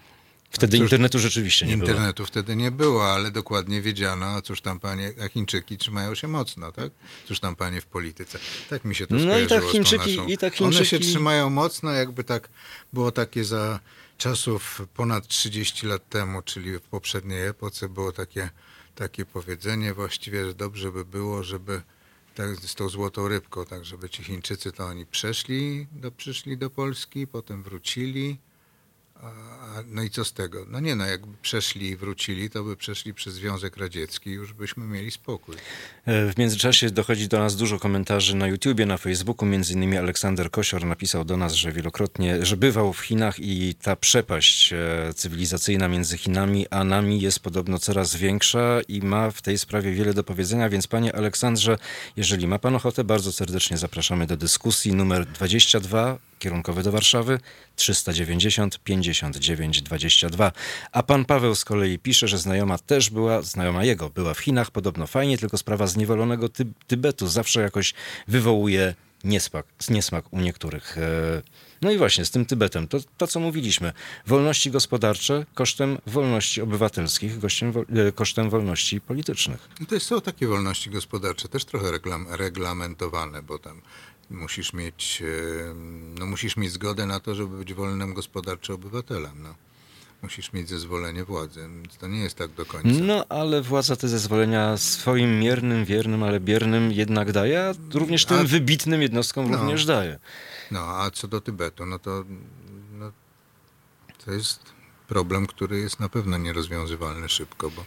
Wtedy 0.52 0.78
cóż, 0.78 0.84
internetu 0.84 1.20
rzeczywiście 1.20 1.66
nie 1.66 1.78
było. 1.78 1.90
Internetu 1.90 2.26
wtedy 2.26 2.56
nie 2.56 2.72
było, 2.72 3.14
ale 3.14 3.32
dokładnie 3.32 3.82
wiedziano, 3.82 4.26
a 4.26 4.42
cóż 4.42 4.62
tam 4.62 4.80
panie, 4.80 5.14
a 5.26 5.30
Chińczyki 5.30 5.78
trzymają 5.78 6.16
się 6.16 6.28
mocno, 6.28 6.72
tak? 6.72 6.92
Cóż 7.26 7.40
tam 7.40 7.56
panie 7.56 7.82
w 7.82 7.86
polityce. 7.86 8.40
Tak 8.70 8.86
mi 8.86 8.96
się 8.96 9.08
to 9.08 9.16
No 9.16 9.40
i 9.40 9.48
tak 9.48 9.64
Chińczyki- 9.64 9.98
naszą. 10.18 10.28
i 10.28 10.38
tak 10.38 10.62
One 10.62 10.74
się 10.74 10.84
Chińczyki- 10.98 11.10
trzymają 11.10 11.50
mocno, 11.50 11.92
jakby 11.92 12.24
tak 12.24 12.50
było 12.94 13.12
takie 13.12 13.44
za 13.44 13.80
czasów 14.18 14.82
ponad 14.94 15.28
30 15.28 15.88
lat 15.88 16.10
temu, 16.10 16.42
czyli 16.42 16.72
w 16.80 16.82
poprzedniej 16.82 17.48
epoce 17.48 17.90
było 17.90 18.12
takie, 18.12 18.50
takie 18.96 19.26
powiedzenie 19.26 19.94
właściwie, 19.94 20.46
że 20.46 20.54
dobrze 20.54 20.92
by 20.92 21.06
było, 21.06 21.44
żeby 21.44 21.82
tak 22.36 22.56
z 22.56 22.76
tą 22.76 22.90
złotą 22.90 23.28
rybką, 23.28 23.66
tak 23.66 23.86
żeby 23.86 24.10
ci 24.10 24.24
Chińczycy 24.24 24.72
to 24.72 24.86
oni 24.86 25.06
przeszli, 25.06 25.88
do, 25.92 26.12
przyszli 26.12 26.58
do 26.58 26.70
Polski, 26.70 27.28
potem 27.28 27.64
wrócili, 27.64 28.38
a, 29.24 29.84
no 29.88 30.04
i 30.04 30.10
co 30.10 30.26
z 30.26 30.34
tego? 30.34 30.66
No 30.70 30.80
nie 30.80 30.96
no, 30.96 31.06
jakby 31.06 31.38
przeszli 31.42 31.88
i 31.88 31.96
wrócili, 31.98 32.50
to 32.50 32.64
by 32.64 32.76
przeszli 32.76 33.14
przez 33.14 33.34
Związek 33.34 33.78
Radziecki, 33.78 34.32
już 34.32 34.54
byśmy 34.54 34.86
mieli 34.86 35.12
spokój. 35.12 35.56
E, 36.06 36.32
W 36.32 36.38
międzyczasie 36.38 36.90
dochodzi 36.90 37.28
do 37.28 37.40
nas 37.40 37.56
dużo 37.56 37.80
komentarzy 37.80 38.36
na 38.36 38.48
YouTubie, 38.48 38.86
na 38.86 38.98
Facebooku. 38.98 39.46
Między 39.50 39.74
innymi 39.74 39.98
Aleksander 39.98 40.52
Kosior 40.52 40.86
napisał 40.86 41.26
do 41.26 41.38
nas, 41.38 41.54
że 41.54 41.72
wielokrotnie, 41.72 42.46
że 42.46 42.58
bywał 42.58 42.94
w 42.94 43.00
Chinach 43.00 43.40
i 43.40 43.76
ta 43.76 43.96
przepaść 43.96 44.74
e, 44.74 44.78
cywilizacyjna 45.16 45.88
między 45.88 46.18
Chinami 46.18 46.68
a 46.70 46.84
nami 46.84 47.22
jest 47.22 47.40
podobno 47.40 47.80
coraz 47.80 48.16
większa 48.16 48.82
i 48.88 49.02
ma 49.02 49.32
w 49.32 49.42
tej 49.42 49.58
sprawie 49.58 49.92
wiele 49.92 50.14
do 50.14 50.24
powiedzenia. 50.24 50.70
Więc 50.70 50.88
panie 50.88 51.16
Aleksandrze, 51.16 51.78
jeżeli 52.18 52.48
ma 52.48 52.60
pan 52.60 52.76
ochotę, 52.76 53.04
bardzo 53.04 53.32
serdecznie 53.32 53.78
zapraszamy 53.78 54.28
do 54.28 54.38
dyskusji. 54.38 54.94
Numer 54.94 55.26
22, 55.26 56.18
kierunkowy 56.40 56.84
do 56.84 56.92
Warszawy, 56.92 57.40
390 57.76 58.80
59 58.84 59.82
22. 59.82 60.52
A 60.92 61.04
pan 61.04 61.26
Paweł 61.26 61.56
z 61.56 61.66
kolei 61.66 62.00
pisze, 62.00 62.28
że 62.28 62.38
znajoma 62.38 62.78
też 62.78 63.10
była, 63.10 63.42
znajoma 63.42 63.84
jego 63.84 64.10
była 64.10 64.34
w 64.34 64.40
Chinach, 64.40 64.72
podobno 64.72 65.08
fajnie, 65.08 65.38
tylko 65.38 65.58
sprawa 65.58 65.88
zniewolonego 65.88 66.50
Ty- 66.50 66.66
Tybetu 66.88 67.28
zawsze 67.28 67.62
jakoś 67.62 67.94
wywołuje 68.28 68.96
niesmak, 69.24 69.66
niesmak 69.90 70.34
u 70.34 70.40
niektórych. 70.40 70.98
E, 70.98 71.42
No 71.82 71.92
i 71.92 71.98
właśnie 71.98 72.26
z 72.26 72.32
tym 72.32 72.46
Tybetem, 72.46 72.88
to, 72.88 72.98
to 73.18 73.28
co 73.28 73.40
mówiliśmy, 73.40 73.94
wolności 74.28 74.72
gospodarcze 74.72 75.46
kosztem 75.54 75.98
wolności 76.08 76.62
obywatelskich, 76.62 77.40
kosztem, 77.40 77.74
e, 78.08 78.12
kosztem 78.12 78.50
wolności 78.50 79.02
politycznych. 79.02 79.70
No 79.80 79.86
to 79.86 79.96
jest, 79.96 80.08
są 80.08 80.22
takie 80.22 80.48
wolności 80.48 80.90
gospodarcze, 80.90 81.48
też 81.50 81.66
trochę 81.66 81.92
reglam, 81.92 82.28
reglamentowane, 82.30 83.44
bo 83.44 83.60
tam 83.60 83.82
musisz 84.30 84.74
mieć, 84.74 85.22
e, 85.22 85.74
no 86.20 86.26
musisz 86.26 86.58
mieć 86.58 86.72
zgodę 86.72 87.06
na 87.06 87.20
to, 87.20 87.36
żeby 87.36 87.58
być 87.58 87.74
wolnym 87.74 88.14
gospodarczo 88.14 88.74
obywatelem. 88.74 89.44
No. 89.44 89.56
Musisz 90.22 90.54
mieć 90.54 90.70
zezwolenie 90.70 91.24
władzy, 91.24 91.70
to 92.00 92.08
nie 92.08 92.20
jest 92.20 92.36
tak 92.36 92.52
do 92.52 92.66
końca. 92.66 92.90
No, 93.04 93.26
ale 93.30 93.62
władza 93.62 93.96
te 93.96 94.08
zezwolenia 94.08 94.78
swoim 94.78 95.40
miernym, 95.40 95.86
wiernym, 95.86 96.24
ale 96.24 96.40
biernym 96.40 96.92
jednak 96.92 97.32
daje, 97.32 97.64
a 97.70 97.74
również 97.94 98.26
tym 98.26 98.38
A- 98.38 98.44
wybitnym 98.44 99.02
jednostkom 99.02 99.52
No. 99.52 99.58
również 99.58 99.86
daje. 99.86 100.20
No, 100.72 100.80
a 100.80 101.12
co 101.12 101.28
do 101.28 101.42
Tybetu, 101.42 101.86
no 101.86 102.00
to 102.00 102.24
no, 102.94 103.12
to 104.26 104.32
jest 104.32 104.60
problem, 105.08 105.48
który 105.48 105.80
jest 105.80 106.00
na 106.00 106.10
pewno 106.10 106.38
nierozwiązywalny 106.38 107.30
szybko, 107.30 107.72
bo 107.72 107.86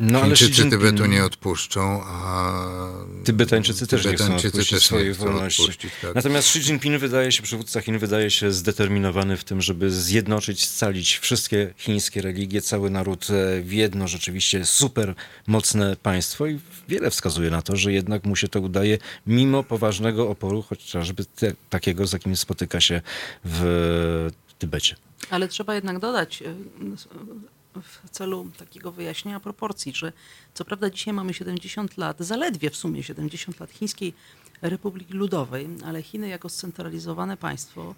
No, 0.00 0.24
Chińczycy 0.24 0.62
Jinping- 0.62 0.70
Tybetu 0.70 1.06
nie 1.06 1.24
odpuszczą, 1.24 2.02
a 2.04 2.52
Tybetańczycy 3.24 3.86
też 3.86 4.04
nie 4.04 4.14
chcą 4.14 4.24
odpuścić 4.36 4.52
też 4.52 4.72
nie 4.72 4.80
swojej 4.80 5.14
chcą 5.14 5.24
wolności. 5.24 5.62
odpuścić, 5.62 5.92
tak. 6.02 6.14
Natomiast 6.14 6.48
Xi 6.48 6.58
Jinping 6.70 6.98
wydaje 6.98 7.32
się, 7.32 7.42
przywódca 7.42 7.80
Chin 7.80 7.98
wydaje 7.98 8.30
się 8.30 8.52
zdeterminowany 8.52 9.36
w 9.36 9.44
tym, 9.44 9.62
żeby 9.62 9.90
zjednoczyć, 9.90 10.66
scalić 10.66 11.18
wszystkie 11.18 11.74
chińskie 11.76 12.22
religie, 12.22 12.62
cały 12.62 12.90
naród 12.90 13.26
e, 13.30 13.62
w 13.62 13.72
jedno 13.72 14.08
rzeczywiście 14.08 14.66
super 14.66 15.14
mocne 15.46 15.96
państwo 15.96 16.46
i 16.46 16.58
wiele 16.88 17.10
wskazuje 17.10 17.50
na 17.50 17.62
to, 17.62 17.76
że 17.76 17.92
jednak 17.92 18.24
mu 18.24 18.36
się 18.36 18.48
to 18.48 18.60
udaje 18.60 18.98
mimo 19.26 19.62
poważnego 19.64 20.28
oporu, 20.30 20.62
chociażby 20.62 21.24
te, 21.24 21.52
takiego, 21.70 22.06
z 22.06 22.12
jakim 22.12 22.36
spotyka 22.36 22.80
się 22.80 23.00
w 23.44 24.30
Tybecie. 24.58 24.96
Ale 25.30 25.48
trzeba 25.48 25.74
jednak 25.74 25.98
dodać 25.98 26.42
y, 26.42 26.54
w 27.82 28.10
celu 28.10 28.50
takiego 28.58 28.92
wyjaśnienia 28.92 29.40
proporcji, 29.40 29.92
że 29.94 30.12
co 30.54 30.64
prawda 30.64 30.90
dzisiaj 30.90 31.14
mamy 31.14 31.34
70 31.34 31.96
lat, 31.96 32.16
zaledwie 32.20 32.70
w 32.70 32.76
sumie 32.76 33.02
70 33.02 33.60
lat 33.60 33.70
Chińskiej 33.70 34.14
Republiki 34.62 35.14
Ludowej, 35.14 35.68
ale 35.84 36.02
Chiny 36.02 36.28
jako 36.28 36.48
scentralizowane 36.48 37.36
państwo 37.36 37.94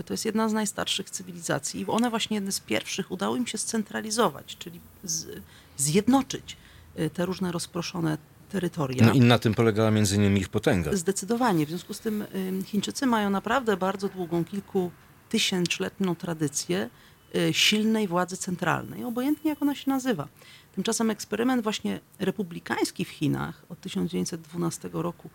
y, 0.00 0.02
to 0.02 0.14
jest 0.14 0.24
jedna 0.24 0.48
z 0.48 0.52
najstarszych 0.52 1.10
cywilizacji 1.10 1.80
i 1.80 1.86
one 1.86 2.10
właśnie 2.10 2.34
jedne 2.34 2.52
z 2.52 2.60
pierwszych 2.60 3.10
udało 3.10 3.36
im 3.36 3.46
się 3.46 3.58
scentralizować, 3.58 4.56
czyli 4.58 4.80
z, 5.04 5.42
zjednoczyć 5.76 6.56
y, 6.98 7.10
te 7.10 7.26
różne 7.26 7.52
rozproszone 7.52 8.18
terytoria. 8.48 9.06
No 9.06 9.12
i 9.12 9.20
na 9.20 9.38
tym 9.38 9.54
polegała 9.54 9.90
między 9.90 10.16
innymi 10.16 10.40
ich 10.40 10.48
potęga. 10.48 10.96
Zdecydowanie. 10.96 11.66
W 11.66 11.68
związku 11.68 11.94
z 11.94 12.00
tym 12.00 12.24
ym, 12.34 12.64
Chińczycy 12.64 13.06
mają 13.06 13.30
naprawdę 13.30 13.76
bardzo 13.76 14.08
długą, 14.08 14.44
kilkutysięczletnią 14.44 16.16
tradycję 16.16 16.82
y, 16.84 17.07
silnej 17.52 18.08
władzy 18.08 18.36
centralnej, 18.36 19.04
obojętnie 19.04 19.50
jak 19.50 19.62
ona 19.62 19.74
się 19.74 19.90
nazywa. 19.90 20.28
Tymczasem 20.74 21.10
eksperyment 21.10 21.62
właśnie 21.62 22.00
republikański 22.18 23.04
w 23.04 23.08
Chinach 23.08 23.64
od 23.68 23.80
1912 23.80 24.90
roku, 24.92 25.30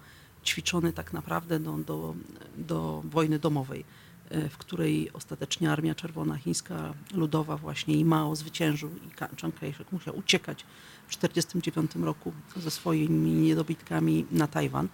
ćwiczony 0.45 0.93
tak 0.93 1.13
naprawdę 1.13 1.59
do, 1.59 1.77
do, 1.77 2.15
do 2.57 3.01
wojny 3.05 3.39
domowej, 3.39 3.85
y, 4.31 4.49
w 4.49 4.57
której 4.57 5.09
ostatecznie 5.13 5.71
Armia 5.71 5.95
Czerwona 5.95 6.37
Chińska 6.37 6.93
Ludowa 7.13 7.57
właśnie 7.57 7.95
i 7.95 8.05
Mao 8.05 8.35
zwyciężył 8.35 8.89
i 8.89 9.35
Chiang 9.37 9.59
Kai-shek 9.59 9.91
musiał 9.91 10.17
uciekać 10.17 10.65
w 11.07 11.15
1949 11.15 12.05
roku 12.05 12.33
ze 12.55 12.71
swoimi 12.71 13.31
niedobitkami 13.31 14.25
na 14.31 14.47
Tajwan. 14.47 14.87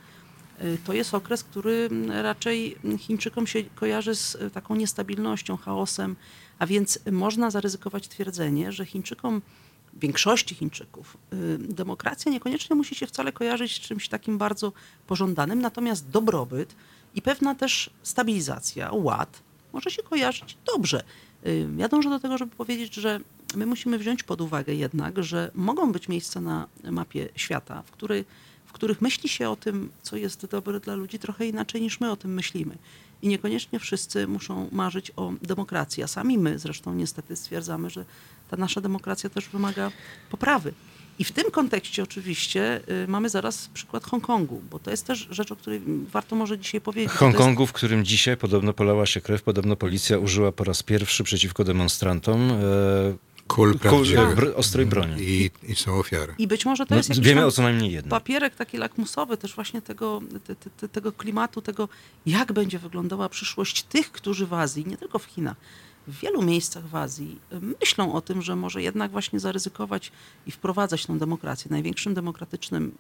Y, 0.62 0.78
To 0.84 0.94
jest 0.94 1.14
okres, 1.14 1.44
który 1.44 1.90
raczej 2.22 2.76
Chińczykom 2.98 3.48
się 3.48 3.64
kojarzy 3.64 4.16
z 4.16 4.36
y, 4.36 4.52
taką 4.52 4.76
niestabilnością, 4.76 5.58
chaosem, 5.58 6.16
a 6.60 6.68
więc 6.68 7.00
można 7.12 7.52
zaryzykować 7.52 8.08
twierdzenie, 8.08 8.72
że 8.72 8.86
Chińczykom, 8.86 9.42
większości 9.94 10.56
Chińczyków, 10.56 11.18
y, 11.34 11.58
demokracja 11.58 12.32
niekoniecznie 12.32 12.76
musi 12.76 12.96
się 12.96 13.08
wcale 13.08 13.32
kojarzyć 13.32 13.76
z 13.76 13.80
czymś 13.80 14.10
takim 14.10 14.38
bardzo 14.38 14.72
pożądanym, 15.08 15.62
natomiast 15.62 16.10
dobrobyt 16.10 16.76
i 17.16 17.22
pewna 17.22 17.56
też 17.56 17.90
stabilizacja, 18.04 18.92
ład 18.92 19.42
może 19.74 19.92
się 19.92 20.04
kojarzyć 20.04 20.58
dobrze. 20.66 21.04
Y, 21.46 21.68
Ja 21.78 21.88
dążę 21.88 22.10
do 22.10 22.20
tego, 22.20 22.38
żeby 22.38 22.56
powiedzieć, 22.56 22.96
że 22.96 23.20
my 23.56 23.66
musimy 23.66 23.98
wziąć 23.98 24.24
pod 24.24 24.42
uwagę 24.42 24.74
jednak, 24.74 25.24
że 25.24 25.52
mogą 25.56 25.92
być 25.92 26.08
miejsca 26.08 26.42
na 26.42 26.68
mapie 26.92 27.30
świata, 27.36 27.82
w, 27.82 27.92
której, 27.92 28.26
w 28.66 28.72
których 28.72 29.02
myśli 29.02 29.30
się 29.30 29.50
o 29.50 29.56
tym, 29.56 29.90
co 30.02 30.18
jest 30.18 30.46
dobre 30.46 30.80
dla 30.80 30.96
ludzi, 30.96 31.20
trochę 31.20 31.48
inaczej 31.48 31.82
niż 31.82 32.00
my 32.00 32.12
o 32.12 32.16
tym 32.16 32.34
myślimy. 32.34 32.78
I 33.22 33.28
niekoniecznie 33.28 33.80
wszyscy 33.80 34.28
muszą 34.28 34.70
marzyć 34.72 35.12
o 35.16 35.32
demokracji, 35.42 36.04
a 36.04 36.08
sami 36.08 36.38
my 36.38 36.60
zresztą 36.60 36.94
niestety 36.94 37.36
stwierdzamy, 37.36 37.90
że 37.90 38.06
ta 38.52 38.58
nasza 38.58 38.82
demokracja 38.82 39.30
też 39.30 39.50
wymaga 39.50 39.92
poprawy. 40.32 40.74
I 41.20 41.24
w 41.24 41.32
tym 41.32 41.52
kontekście 41.52 42.04
oczywiście 42.04 42.82
y, 43.04 43.08
mamy 43.08 43.30
zaraz 43.30 43.68
przykład 43.74 44.04
Hongkongu, 44.04 44.62
bo 44.72 44.80
to 44.80 44.92
jest 44.92 45.06
też 45.08 45.28
rzecz, 45.32 45.52
o 45.52 45.56
której 45.56 45.82
warto 46.12 46.36
może 46.36 46.60
dzisiaj 46.60 46.82
powiedzieć. 46.82 47.08
To 47.20 47.26
jest- 47.26 47.38
Hongkongu, 47.38 47.68
w 47.68 47.74
którym 47.74 48.06
dzisiaj 48.06 48.38
podobno 48.38 48.74
polała 48.74 49.06
się 49.06 49.22
krew, 49.22 49.44
podobno 49.44 49.76
policja 49.76 50.18
użyła 50.18 50.52
po 50.52 50.64
raz 50.64 50.84
pierwszy 50.84 51.24
przeciwko 51.24 51.64
demonstrantom 51.64 52.52
e, 52.52 52.56
Kul 53.50 53.72
kul, 53.72 53.80
prawdziwych. 53.80 54.36
br- 54.36 54.54
ostrej 54.56 54.86
broni. 54.86 55.16
I, 55.24 55.52
I 55.68 55.76
są 55.76 55.94
ofiary. 56.00 56.36
I 56.38 56.48
być 56.48 56.66
może 56.66 56.86
to 56.86 56.94
No, 56.96 56.98
jest 56.98 57.10
jakiś 57.10 57.26
wiemy 57.26 57.46
o 57.46 57.52
co 57.52 57.62
najmniej 57.62 57.92
jednym. 57.92 58.10
papierek 58.10 58.56
taki 58.56 58.78
lakmusowy 58.78 59.38
też 59.38 59.56
właśnie 59.56 59.82
tego, 59.82 60.22
te, 60.48 60.56
te, 60.56 60.70
te, 60.70 60.90
tego 60.90 61.12
klimatu, 61.12 61.62
tego 61.62 61.90
jak 62.26 62.54
będzie 62.54 62.80
wyglądała 62.80 63.30
przyszłość 63.30 63.84
tych, 63.84 64.12
którzy 64.12 64.48
w 64.48 64.54
Azji, 64.54 64.86
nie 64.88 64.98
tylko 64.98 65.20
w 65.20 65.24
Chinach, 65.26 65.56
w 66.08 66.20
wielu 66.20 66.42
miejscach 66.42 66.88
w 66.88 66.96
Azji 66.96 67.40
myślą 67.82 68.14
o 68.14 68.22
tym, 68.22 68.42
że 68.42 68.56
może 68.56 68.82
jednak 68.82 69.12
właśnie 69.12 69.40
zaryzykować 69.40 70.12
i 70.48 70.52
wprowadzać 70.52 71.06
tą 71.06 71.18
demokrację. 71.20 71.72
Największym 71.72 72.14
demokratycznym, 72.14 72.92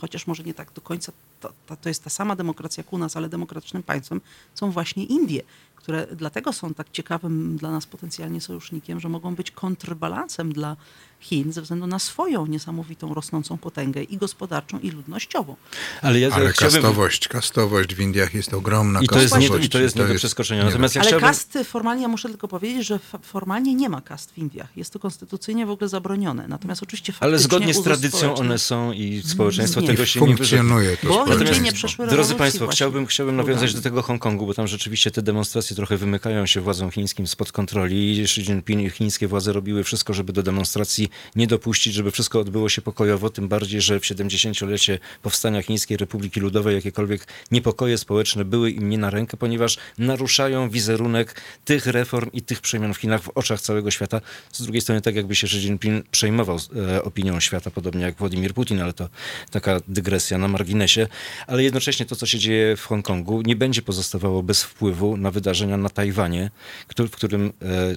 chociaż 0.00 0.26
może 0.26 0.42
nie 0.42 0.54
tak 0.54 0.72
do 0.72 0.80
końca, 0.80 1.12
to, 1.40 1.52
to, 1.66 1.76
to 1.76 1.88
jest 1.88 2.04
ta 2.04 2.10
sama 2.10 2.36
demokracja 2.36 2.80
jak 2.84 2.92
u 2.92 2.98
nas, 2.98 3.16
ale 3.16 3.28
demokratycznym 3.28 3.82
państwem 3.82 4.20
są 4.54 4.70
właśnie 4.70 5.04
Indie, 5.04 5.42
które 5.88 6.06
dlatego 6.16 6.52
są 6.52 6.74
tak 6.74 6.86
ciekawym 6.92 7.56
dla 7.56 7.70
nas 7.70 7.86
potencjalnie 7.86 8.40
sojusznikiem, 8.40 9.00
że 9.00 9.08
mogą 9.08 9.34
być 9.34 9.50
kontrbalansem 9.50 10.52
dla 10.52 10.76
Chin 11.20 11.52
ze 11.52 11.62
względu 11.62 11.86
na 11.86 11.98
swoją 11.98 12.46
niesamowitą 12.46 13.14
rosnącą 13.14 13.58
potęgę 13.58 14.02
i 14.02 14.16
gospodarczą, 14.16 14.78
i 14.78 14.90
ludnościowo. 14.90 15.56
Ale 16.02 16.20
ja 16.20 16.34
Ale 16.34 16.52
chciałbym... 16.52 16.82
kastowość, 16.82 17.28
kastowość 17.28 17.94
w 17.94 18.00
Indiach 18.00 18.34
jest 18.34 18.54
ogromna. 18.54 19.00
I 19.00 19.06
to 19.06 19.20
jest, 19.20 19.38
nie, 19.38 19.46
i 19.46 19.68
to 19.68 19.78
jest 19.78 19.96
nie 19.96 20.04
do 20.04 20.14
przeskoczenia. 20.14 20.64
Natomiast 20.64 20.94
ja 20.94 21.00
Ale 21.00 21.08
chciałbym... 21.08 21.28
kasty 21.28 21.64
formalnie, 21.64 22.02
ja 22.02 22.08
muszę 22.08 22.28
tylko 22.28 22.48
powiedzieć, 22.48 22.86
że 22.86 22.98
formalnie 23.22 23.74
nie 23.74 23.88
ma 23.88 24.00
kast 24.00 24.32
w 24.32 24.38
Indiach. 24.38 24.76
Jest 24.76 24.92
to 24.92 24.98
konstytucyjnie 24.98 25.66
w 25.66 25.70
ogóle 25.70 25.88
zabronione. 25.88 26.48
Natomiast 26.48 26.82
oczywiście 26.82 27.12
faktycznie 27.12 27.28
Ale 27.28 27.38
zgodnie 27.38 27.74
z 27.74 27.82
tradycją 27.82 28.34
one 28.34 28.58
są 28.58 28.92
i 28.92 29.22
społeczeństwo 29.26 29.80
Nie. 29.80 29.86
tego 29.86 30.06
się 30.06 30.20
nie 30.20 30.26
Funkcjonuje 30.26 30.96
to 30.96 31.08
Bo 31.08 31.14
społeczeństwo. 31.14 31.56
Indie 31.56 31.60
nie 31.60 31.72
przeszły 31.72 32.06
Drodzy 32.06 32.34
Państwo, 32.34 32.64
właśnie 32.64 32.76
chciałbym, 32.76 33.06
chciałbym 33.06 33.36
nawiązać 33.36 33.74
do 33.74 33.82
tego 33.82 34.02
Hongkongu, 34.02 34.46
bo 34.46 34.54
tam 34.54 34.66
rzeczywiście 34.66 35.10
te 35.10 35.22
demonstracje 35.22 35.76
trochę 35.78 35.96
wymykają 35.96 36.46
się 36.46 36.60
władzom 36.60 36.90
chińskim 36.90 37.26
spod 37.26 37.52
kontroli. 37.52 38.22
Xi 38.22 38.40
Jinping 38.40 38.92
chińskie 38.92 39.28
władze 39.28 39.52
robiły 39.52 39.84
wszystko, 39.84 40.14
żeby 40.14 40.32
do 40.32 40.42
demonstracji 40.42 41.08
nie 41.36 41.46
dopuścić, 41.46 41.94
żeby 41.94 42.10
wszystko 42.10 42.40
odbyło 42.40 42.68
się 42.68 42.82
pokojowo, 42.82 43.30
tym 43.30 43.48
bardziej, 43.48 43.80
że 43.80 44.00
w 44.00 44.02
70-lecie 44.02 44.98
powstania 45.22 45.62
Chińskiej 45.62 45.96
Republiki 45.96 46.40
Ludowej 46.40 46.74
jakiekolwiek 46.74 47.26
niepokoje 47.50 47.98
społeczne 47.98 48.44
były 48.44 48.70
im 48.70 48.88
nie 48.88 48.98
na 48.98 49.10
rękę, 49.10 49.36
ponieważ 49.36 49.78
naruszają 49.98 50.70
wizerunek 50.70 51.40
tych 51.64 51.86
reform 51.86 52.30
i 52.32 52.42
tych 52.42 52.60
przemian 52.60 52.94
w 52.94 52.96
Chinach 52.96 53.22
w 53.22 53.28
oczach 53.34 53.60
całego 53.60 53.90
świata. 53.90 54.20
Z 54.52 54.62
drugiej 54.62 54.80
strony, 54.80 55.00
tak 55.00 55.14
jakby 55.14 55.36
się 55.36 55.46
Xi 55.46 55.56
Jinping 55.56 56.08
przejmował 56.08 56.58
e, 56.76 57.02
opinią 57.02 57.40
świata, 57.40 57.70
podobnie 57.70 58.02
jak 58.02 58.16
Władimir 58.16 58.54
Putin, 58.54 58.80
ale 58.82 58.92
to 58.92 59.08
taka 59.50 59.80
dygresja 59.88 60.38
na 60.38 60.48
marginesie. 60.48 61.06
Ale 61.46 61.62
jednocześnie 61.62 62.06
to, 62.06 62.16
co 62.16 62.26
się 62.26 62.38
dzieje 62.38 62.76
w 62.76 62.86
Hongkongu, 62.86 63.42
nie 63.42 63.56
będzie 63.56 63.82
pozostawało 63.82 64.42
bez 64.42 64.62
wpływu 64.62 65.16
na 65.16 65.30
wydarzenia 65.30 65.67
na 65.76 65.88
Tajwanie, 65.88 66.50
w 66.88 67.10
którym 67.10 67.46
e, 67.46 67.52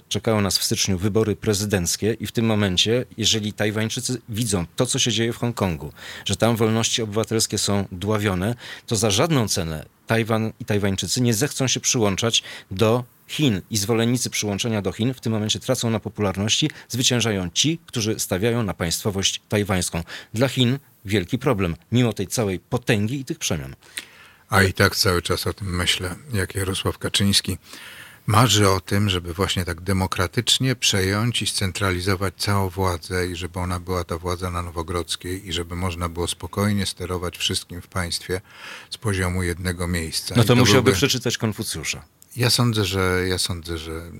czekają 0.09 0.41
nas 0.41 0.57
w 0.57 0.63
styczniu 0.63 0.97
wybory 0.97 1.36
prezydenckie 1.36 2.17
i 2.19 2.28
w 2.28 2.32
tym 2.32 2.45
momencie, 2.45 3.05
jeżeli 3.17 3.53
Tajwańczycy 3.53 4.22
widzą 4.30 4.65
to, 4.76 4.86
co 4.86 4.99
się 4.99 5.11
dzieje 5.11 5.34
w 5.34 5.38
Hongkongu, 5.38 5.91
że 6.26 6.36
tam 6.36 6.55
wolności 6.55 7.01
obywatelskie 7.01 7.57
są 7.57 7.86
dławione, 7.91 8.55
to 8.88 8.95
za 8.95 9.11
żadną 9.11 9.47
cenę 9.47 9.86
Tajwan 10.07 10.53
i 10.59 10.65
Tajwańczycy 10.65 11.22
nie 11.22 11.34
zechcą 11.34 11.67
się 11.67 11.80
przyłączać 11.80 12.43
do 12.72 13.03
Chin 13.28 13.61
i 13.69 13.78
zwolennicy 13.78 14.30
przyłączenia 14.30 14.82
do 14.82 14.91
Chin 14.91 15.13
w 15.13 15.22
tym 15.22 15.34
momencie 15.34 15.59
tracą 15.59 15.89
na 15.89 15.99
popularności, 15.99 16.69
zwyciężają 16.89 17.49
ci, 17.53 17.80
którzy 17.86 18.19
stawiają 18.19 18.63
na 18.63 18.74
państwowość 18.74 19.41
tajwańską. 19.49 20.03
Dla 20.34 20.47
Chin 20.47 20.80
wielki 21.05 21.38
problem, 21.38 21.76
mimo 21.91 22.13
tej 22.13 22.28
całej 22.28 22.59
potęgi 22.59 23.19
i 23.19 23.26
tych 23.26 23.39
przemian. 23.39 23.76
A 24.52 24.64
i 24.64 24.74
tak 24.74 24.95
cały 24.95 25.22
czas 25.22 25.47
o 25.47 25.54
tym 25.54 25.76
myślę, 25.76 26.16
jak 26.34 26.56
Jarosław 26.56 26.97
Kaczyński 26.97 27.58
marzy 28.28 28.70
o 28.70 28.80
tym, 28.80 29.10
żeby 29.10 29.34
właśnie 29.34 29.66
tak 29.66 29.82
demokratycznie 29.82 30.76
przejąć 30.76 31.41
i 31.41 31.47
scentralizować 31.47 32.34
całą 32.38 32.70
władzę 32.70 33.28
i 33.28 33.36
żeby 33.36 33.60
ona 33.60 33.80
była 33.80 34.04
ta 34.04 34.18
władza 34.18 34.52
na 34.52 34.62
Nowogrodzkiej 34.62 35.47
i 35.47 35.54
żeby 35.54 35.76
można 35.76 36.10
było 36.10 36.28
spokojnie 36.28 36.86
sterować 36.86 37.38
wszystkim 37.38 37.82
w 37.82 37.88
państwie 37.88 38.41
z 38.89 38.97
poziomu 38.97 39.43
jednego 39.43 39.88
miejsca. 39.88 40.36
No 40.38 40.43
I 40.43 40.45
to 40.45 40.56
musiałby 40.56 40.82
byłby- 40.82 40.97
przeczytać 40.97 41.38
Konfucjusza. 41.38 42.04
Ja 42.36 42.49
sądzę, 42.49 42.86
że 42.86 43.26
ja 43.28 43.38
sądzę, 43.38 43.78
że 43.78 44.12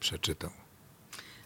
przeczytał. 0.00 0.50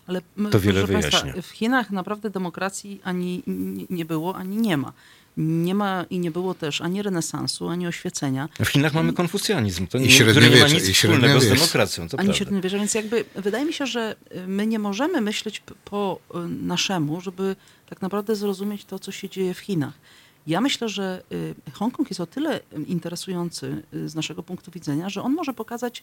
Ale 0.07 0.23
m, 0.39 0.51
To 0.51 0.61
wiele 0.61 0.81
proszę 0.81 0.93
Państwa, 0.93 1.21
wyjaśnia. 1.21 1.43
w 1.43 1.47
Chinach 1.51 1.91
naprawdę 1.91 2.31
demokracji 2.31 3.01
ani 3.05 3.43
nie 3.91 4.05
było, 4.05 4.37
ani 4.37 4.57
nie 4.57 4.77
ma. 4.77 4.93
Nie 5.37 5.75
ma 5.75 6.05
i 6.11 6.19
nie 6.19 6.31
było 6.31 6.55
też 6.55 6.81
ani 6.81 7.03
renesansu, 7.03 7.69
ani 7.69 7.87
oświecenia. 7.87 8.49
W 8.65 8.69
Chinach 8.69 8.95
mamy 8.95 9.13
konfucjanizm, 9.13 9.87
to 9.87 9.99
I 9.99 10.01
nie, 10.01 10.09
który 10.09 10.27
nie 10.27 10.33
ma 10.35 10.41
średniowiecze, 10.41 10.75
nic 10.75 10.97
wspólnego 10.97 11.27
z 11.27 11.43
średniowiecze. 11.43 11.55
demokracją. 11.55 12.09
To 12.09 12.19
ani 12.19 12.27
prawda. 12.27 12.35
średniowieża, 12.35 12.79
więc 12.79 12.95
jakby 12.95 13.25
wydaje 13.35 13.65
mi 13.65 13.73
się, 13.73 13.87
że 13.87 14.17
my 14.47 14.67
nie 14.67 14.79
możemy 14.79 15.21
myśleć 15.21 15.63
po 15.85 16.19
y, 16.35 16.49
naszemu, 16.49 17.21
żeby 17.21 17.57
tak 17.89 18.03
naprawdę 18.03 18.37
zrozumieć 18.37 18.85
to, 18.85 18.99
co 18.99 19.13
się 19.13 19.29
dzieje 19.29 19.55
w 19.55 19.59
Chinach. 19.59 19.95
Ja 20.47 20.61
myślę, 20.61 20.89
że 20.89 21.23
y, 21.33 21.55
Hongkong 21.73 22.11
jest 22.11 22.21
o 22.21 22.27
tyle 22.27 22.61
interesujący 22.87 23.83
y, 23.95 24.09
z 24.09 24.15
naszego 24.15 24.43
punktu 24.43 24.71
widzenia, 24.71 25.09
że 25.09 25.23
on 25.23 25.33
może 25.35 25.55
pokazać, 25.55 26.03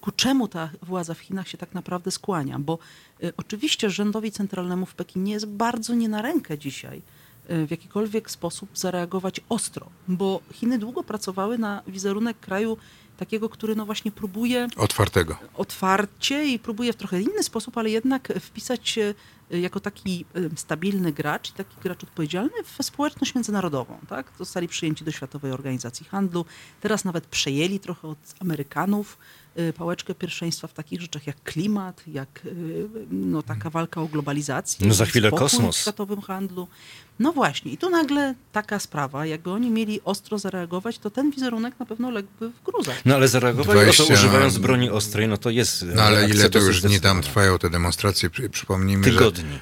ku 0.00 0.12
czemu 0.12 0.48
ta 0.48 0.70
władza 0.82 1.14
w 1.14 1.18
Chinach 1.18 1.48
się 1.48 1.58
tak 1.58 1.74
naprawdę 1.74 2.10
skłania. 2.10 2.58
Bo 2.58 2.78
oczywiście 3.36 3.90
rządowi 3.90 4.32
centralnemu 4.32 4.86
w 4.86 4.94
Pekinie 4.94 5.32
jest 5.32 5.46
bardzo 5.46 5.94
nie 5.94 6.08
na 6.08 6.22
rękę 6.22 6.58
dzisiaj 6.58 7.02
w 7.48 7.70
jakikolwiek 7.70 8.30
sposób 8.30 8.68
zareagować 8.74 9.40
ostro, 9.48 9.86
bo 10.08 10.40
Chiny 10.52 10.78
długo 10.78 11.02
pracowały 11.02 11.58
na 11.58 11.82
wizerunek 11.86 12.40
kraju 12.40 12.76
takiego, 13.18 13.48
który 13.48 13.76
no 13.76 13.86
właśnie 13.86 14.12
próbuje 14.12 14.68
Otwartego. 14.76 15.38
otwarcie 15.54 16.44
i 16.44 16.58
próbuje 16.58 16.92
w 16.92 16.96
trochę 16.96 17.22
inny 17.22 17.42
sposób, 17.42 17.78
ale 17.78 17.90
jednak 17.90 18.32
wpisać 18.40 18.88
się 18.88 19.14
y, 19.52 19.60
jako 19.60 19.80
taki 19.80 20.24
y, 20.36 20.50
stabilny 20.56 21.12
gracz 21.12 21.50
i 21.50 21.52
taki 21.52 21.76
gracz 21.82 22.04
odpowiedzialny 22.04 22.52
w 22.64 22.84
społeczność 22.84 23.34
międzynarodową. 23.34 23.98
Tak? 24.08 24.32
Zostali 24.38 24.68
przyjęci 24.68 25.04
do 25.04 25.10
Światowej 25.10 25.52
Organizacji 25.52 26.06
Handlu. 26.06 26.44
Teraz 26.80 27.04
nawet 27.04 27.26
przejęli 27.26 27.80
trochę 27.80 28.08
od 28.08 28.18
Amerykanów 28.40 29.18
y, 29.18 29.47
pałeczkę 29.76 30.14
pierwszeństwa 30.14 30.68
w 30.68 30.72
takich 30.72 31.00
rzeczach 31.00 31.26
jak 31.26 31.42
klimat, 31.42 32.02
jak 32.06 32.28
y, 32.46 32.88
no, 33.10 33.42
taka 33.42 33.70
walka 33.70 34.00
o 34.00 34.06
globalizację. 34.06 34.86
No 34.88 34.94
za 34.94 35.06
chwilę 35.06 35.30
kosmos. 35.30 35.76
w 35.76 35.80
światowym 35.80 36.20
handlu. 36.20 36.68
No 37.18 37.32
właśnie, 37.32 37.72
i 37.72 37.78
tu 37.78 37.90
nagle 37.90 38.34
taka 38.52 38.78
sprawa, 38.78 39.26
jakby 39.26 39.50
oni 39.50 39.70
mieli 39.70 40.00
ostro 40.04 40.38
zareagować, 40.38 40.98
to 40.98 41.10
ten 41.10 41.30
wizerunek 41.30 41.74
na 41.78 41.86
pewno 41.86 42.10
ległby 42.10 42.50
w 42.50 42.62
gruzach. 42.62 43.02
No 43.04 43.14
ale 43.14 43.28
zareagowali, 43.28 43.80
20 43.80 44.02
o 44.02 44.06
to 44.06 44.12
używając 44.14 44.58
broni 44.58 44.90
ostrej, 44.90 45.28
no 45.28 45.36
to 45.36 45.50
jest 45.50 45.84
No 45.94 46.02
ale 46.02 46.30
ile 46.30 46.50
to 46.50 46.58
już 46.58 46.82
dni 46.82 47.00
tam 47.00 47.22
trwają 47.22 47.58
te 47.58 47.70
demonstracje? 47.70 48.30
Przy- 48.30 48.50
Przypomnijmy, 48.50 49.04
że... 49.04 49.10
Tygodni. 49.10 49.44
Nie, 49.50 49.60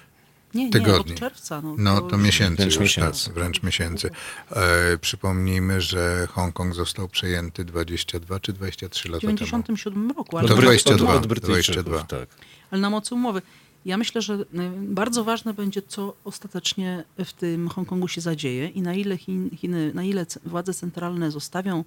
nie, 0.57 0.71
Tygodni. 0.71 1.13
od 1.13 1.19
czerwca. 1.21 1.61
No, 1.63 1.75
No 1.79 2.01
to 2.01 2.17
już- 2.17 2.25
miesięcy 2.25 2.57
Wręcz 2.57 2.73
już, 2.75 2.81
miesięcy. 2.81 3.25
Tak, 3.25 3.35
wręcz 3.35 3.63
miesięcy. 3.63 4.11
E, 4.51 4.99
przypomnijmy, 4.99 5.81
że 5.81 6.29
Hongkong 6.31 6.75
został 6.75 7.09
przejęty 7.09 7.65
22 7.65 8.41
czy 8.41 8.53
23 8.53 9.09
w 9.09 9.13
lata 9.13 9.21
temu. 9.27 9.33
97 9.39 10.11
roku, 10.11 10.29
No 10.33 10.39
ale, 10.39 10.49
to 10.49 10.55
Od, 10.55 10.61
22, 10.61 11.11
od, 11.11 11.17
od 11.17 11.27
Brytyjczyków, 11.27 11.85
22. 11.85 12.05
tak. 12.19 12.29
ale 12.71 12.81
na 12.81 12.91
mocy 12.91 13.15
umowy. 13.15 13.43
Ja 13.85 13.97
myślę, 13.97 14.23
że 14.23 14.39
bardzo 14.79 15.25
ważne 15.25 15.55
będzie, 15.55 15.83
co 15.83 16.17
ostatecznie 16.25 17.05
w 17.25 17.33
tym 17.33 17.69
Hongkongu 17.69 18.09
się 18.09 18.21
zadzieje 18.21 18.69
i 18.69 18.83
na 18.83 18.95
ile 18.95 19.17
Chin, 19.17 19.51
Chiny, 19.57 19.95
na 19.95 20.03
ile 20.05 20.27
władze 20.47 20.75
centralne 20.75 21.31
zostawią 21.31 21.85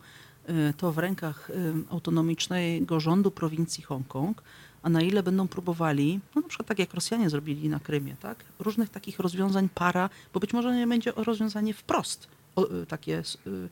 y, 0.50 0.74
to 0.78 0.92
w 0.92 0.98
rękach 0.98 1.50
y, 1.50 1.54
autonomicznego 1.90 3.00
rządu 3.00 3.32
prowincji 3.32 3.84
Hongkong, 3.84 4.42
a 4.84 4.90
na 4.90 5.02
ile 5.02 5.24
będą 5.24 5.48
próbowali, 5.48 6.20
no 6.36 6.42
na 6.42 6.48
przykład 6.48 6.68
tak 6.68 6.80
jak 6.80 6.94
Rosjanie 6.94 7.30
zrobili 7.30 7.70
na 7.70 7.80
Krymie, 7.80 8.16
tak? 8.20 8.38
różnych 8.60 8.90
takich 8.90 9.20
rozwiązań 9.20 9.70
para, 9.70 10.10
bo 10.34 10.40
być 10.40 10.54
może 10.54 10.76
nie 10.76 10.88
będzie 10.88 11.12
rozwiązanie 11.16 11.74
wprost, 11.74 12.28
o, 12.60 12.82
y, 12.82 12.86
takie 12.86 13.14
y, 13.48 13.50
y, 13.50 13.70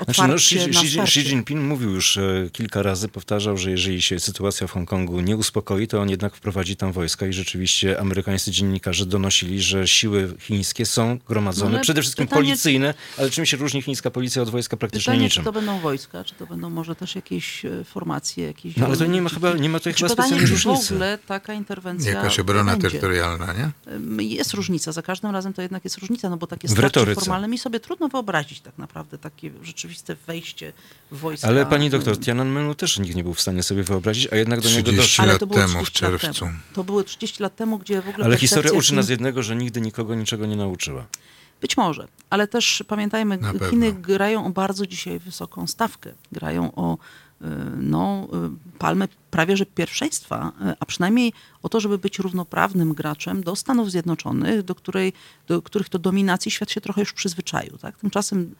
otwarcie 0.00 0.14
Znaczy, 0.14 0.28
no, 0.28 0.34
Xi, 0.34 0.56
na 0.56 0.80
Xi, 0.82 1.00
Xi. 1.00 1.20
Jinping 1.20 1.60
mówił 1.62 1.90
już 1.90 2.16
e, 2.16 2.48
kilka 2.52 2.82
razy, 2.82 3.08
powtarzał, 3.08 3.56
że 3.58 3.70
jeżeli 3.70 4.02
się 4.02 4.20
sytuacja 4.20 4.66
w 4.66 4.70
Hongkongu 4.70 5.20
nie 5.20 5.36
uspokoi, 5.36 5.86
to 5.88 6.00
on 6.00 6.10
jednak 6.10 6.36
wprowadzi 6.36 6.76
tam 6.76 6.92
wojska 6.92 7.26
i 7.26 7.32
rzeczywiście 7.32 8.00
amerykańscy 8.00 8.50
dziennikarze 8.50 9.06
donosili, 9.06 9.62
że 9.62 9.88
siły 9.88 10.34
chińskie 10.40 10.86
są 10.86 11.18
gromadzone, 11.28 11.76
No 11.76 11.82
przede 11.82 12.02
wszystkim 12.02 12.26
pytanie- 12.26 12.42
policyjne, 12.46 12.94
ale 13.18 13.30
czym 13.30 13.46
się 13.46 13.56
różni 13.56 13.82
chińska 13.82 14.10
policja 14.10 14.42
od 14.42 14.50
wojska? 14.50 14.76
Praktycznie 14.76 15.04
Pytanie, 15.10 15.24
niczym. 15.24 15.40
czy 15.42 15.44
to 15.44 15.52
będą 15.52 15.80
wojska, 15.80 16.24
czy 16.24 16.34
to 16.34 16.46
będą 16.46 16.70
może 16.70 16.94
też 16.94 17.14
jakieś 17.14 17.64
e, 17.64 17.84
formacje, 17.84 18.46
jakieś... 18.46 18.76
No 18.76 18.86
ale 18.86 18.96
to 18.96 19.06
nie 19.06 19.22
ma 19.22 19.30
chyba- 19.30 19.52
nie 19.52 19.68
ma 19.68 19.78
tutaj 19.78 19.92
chyba 19.94 20.08
specjalnej 20.08 20.40
czy 20.46 20.52
różnicy. 20.52 20.88
w 20.88 20.90
ogóle 20.92 21.18
taka 21.26 21.54
interwencja 21.54 22.12
Jakaś 22.12 22.38
obrona 22.38 22.72
będzie. 22.72 22.88
terytorialna, 22.88 23.46
nie? 23.52 23.70
Jest 24.24 24.54
różnica, 24.54 24.92
za 24.92 25.02
każdym 25.02 25.30
razem 25.30 25.52
to 25.52 25.62
jednak 25.62 25.84
jest 25.84 25.98
różnica, 25.98 26.30
no 26.30 26.36
bo 26.36 26.46
takie 26.46 26.68
W 26.68 26.70
starcie 26.70 27.14
formalne 27.14 27.48
mi 27.48 27.58
sobie 27.58 27.80
trudno 27.80 28.03
wyobrazić 28.08 28.60
tak 28.60 28.78
naprawdę, 28.78 29.18
takie 29.18 29.50
rzeczywiste 29.62 30.16
wejście 30.26 30.72
w 31.10 31.18
wojska. 31.18 31.48
Ale 31.48 31.66
pani 31.66 31.90
doktor, 31.90 32.20
Tiananmenu 32.20 32.74
też 32.74 32.98
nikt 32.98 33.16
nie 33.16 33.24
był 33.24 33.34
w 33.34 33.40
stanie 33.40 33.62
sobie 33.62 33.82
wyobrazić, 33.82 34.28
a 34.32 34.36
jednak 34.36 34.60
do 34.60 34.68
niego 34.68 34.82
30 34.82 34.96
doszło. 34.96 35.22
ale 35.22 35.32
lat 35.32 35.40
to 35.40 35.46
było 35.46 35.60
temu, 35.60 35.84
w 35.84 35.90
30 35.90 36.04
lat 36.04 36.20
czerwcu. 36.20 36.44
Temu. 36.44 36.58
To 36.74 36.84
było 36.84 37.04
30 37.04 37.42
lat 37.42 37.56
temu, 37.56 37.78
gdzie 37.78 38.02
w 38.02 38.08
ogóle 38.08 38.24
Ale 38.24 38.36
historia 38.36 38.62
percepcja 38.62 38.78
uczy 38.78 38.94
nas 38.94 39.08
jednego, 39.08 39.42
że 39.42 39.56
nigdy 39.56 39.80
nikogo 39.80 40.14
niczego 40.14 40.46
nie 40.46 40.56
nauczyła. 40.56 41.06
Być 41.60 41.76
może, 41.76 42.08
ale 42.30 42.48
też 42.48 42.84
pamiętajmy, 42.88 43.38
Na 43.38 43.52
pewno. 43.52 43.70
Chiny 43.70 43.92
grają 43.92 44.46
o 44.46 44.50
bardzo 44.50 44.86
dzisiaj 44.86 45.18
wysoką 45.18 45.66
stawkę. 45.66 46.12
Grają 46.32 46.74
o 46.74 46.98
no, 47.76 48.28
y, 48.74 48.78
palmę 48.78 49.08
prawie 49.30 49.56
że 49.56 49.66
pierwszeństwa, 49.66 50.52
y, 50.62 50.74
a 50.80 50.86
przynajmniej 50.86 51.32
o 51.62 51.68
to, 51.68 51.80
żeby 51.80 51.98
być 51.98 52.18
równoprawnym 52.18 52.94
graczem 52.94 53.42
do 53.42 53.56
Stanów 53.56 53.90
Zjednoczonych, 53.90 54.62
do, 54.62 54.74
której, 54.74 55.12
do 55.46 55.62
których 55.62 55.88
to 55.88 55.98
dominacji 55.98 56.50
świat 56.50 56.70
się 56.70 56.80
trochę 56.80 57.00
już 57.00 57.12
przyzwyczaił. 57.12 57.78
Tak? 57.78 57.96
Tymczasem 57.96 58.40
y, 58.40 58.54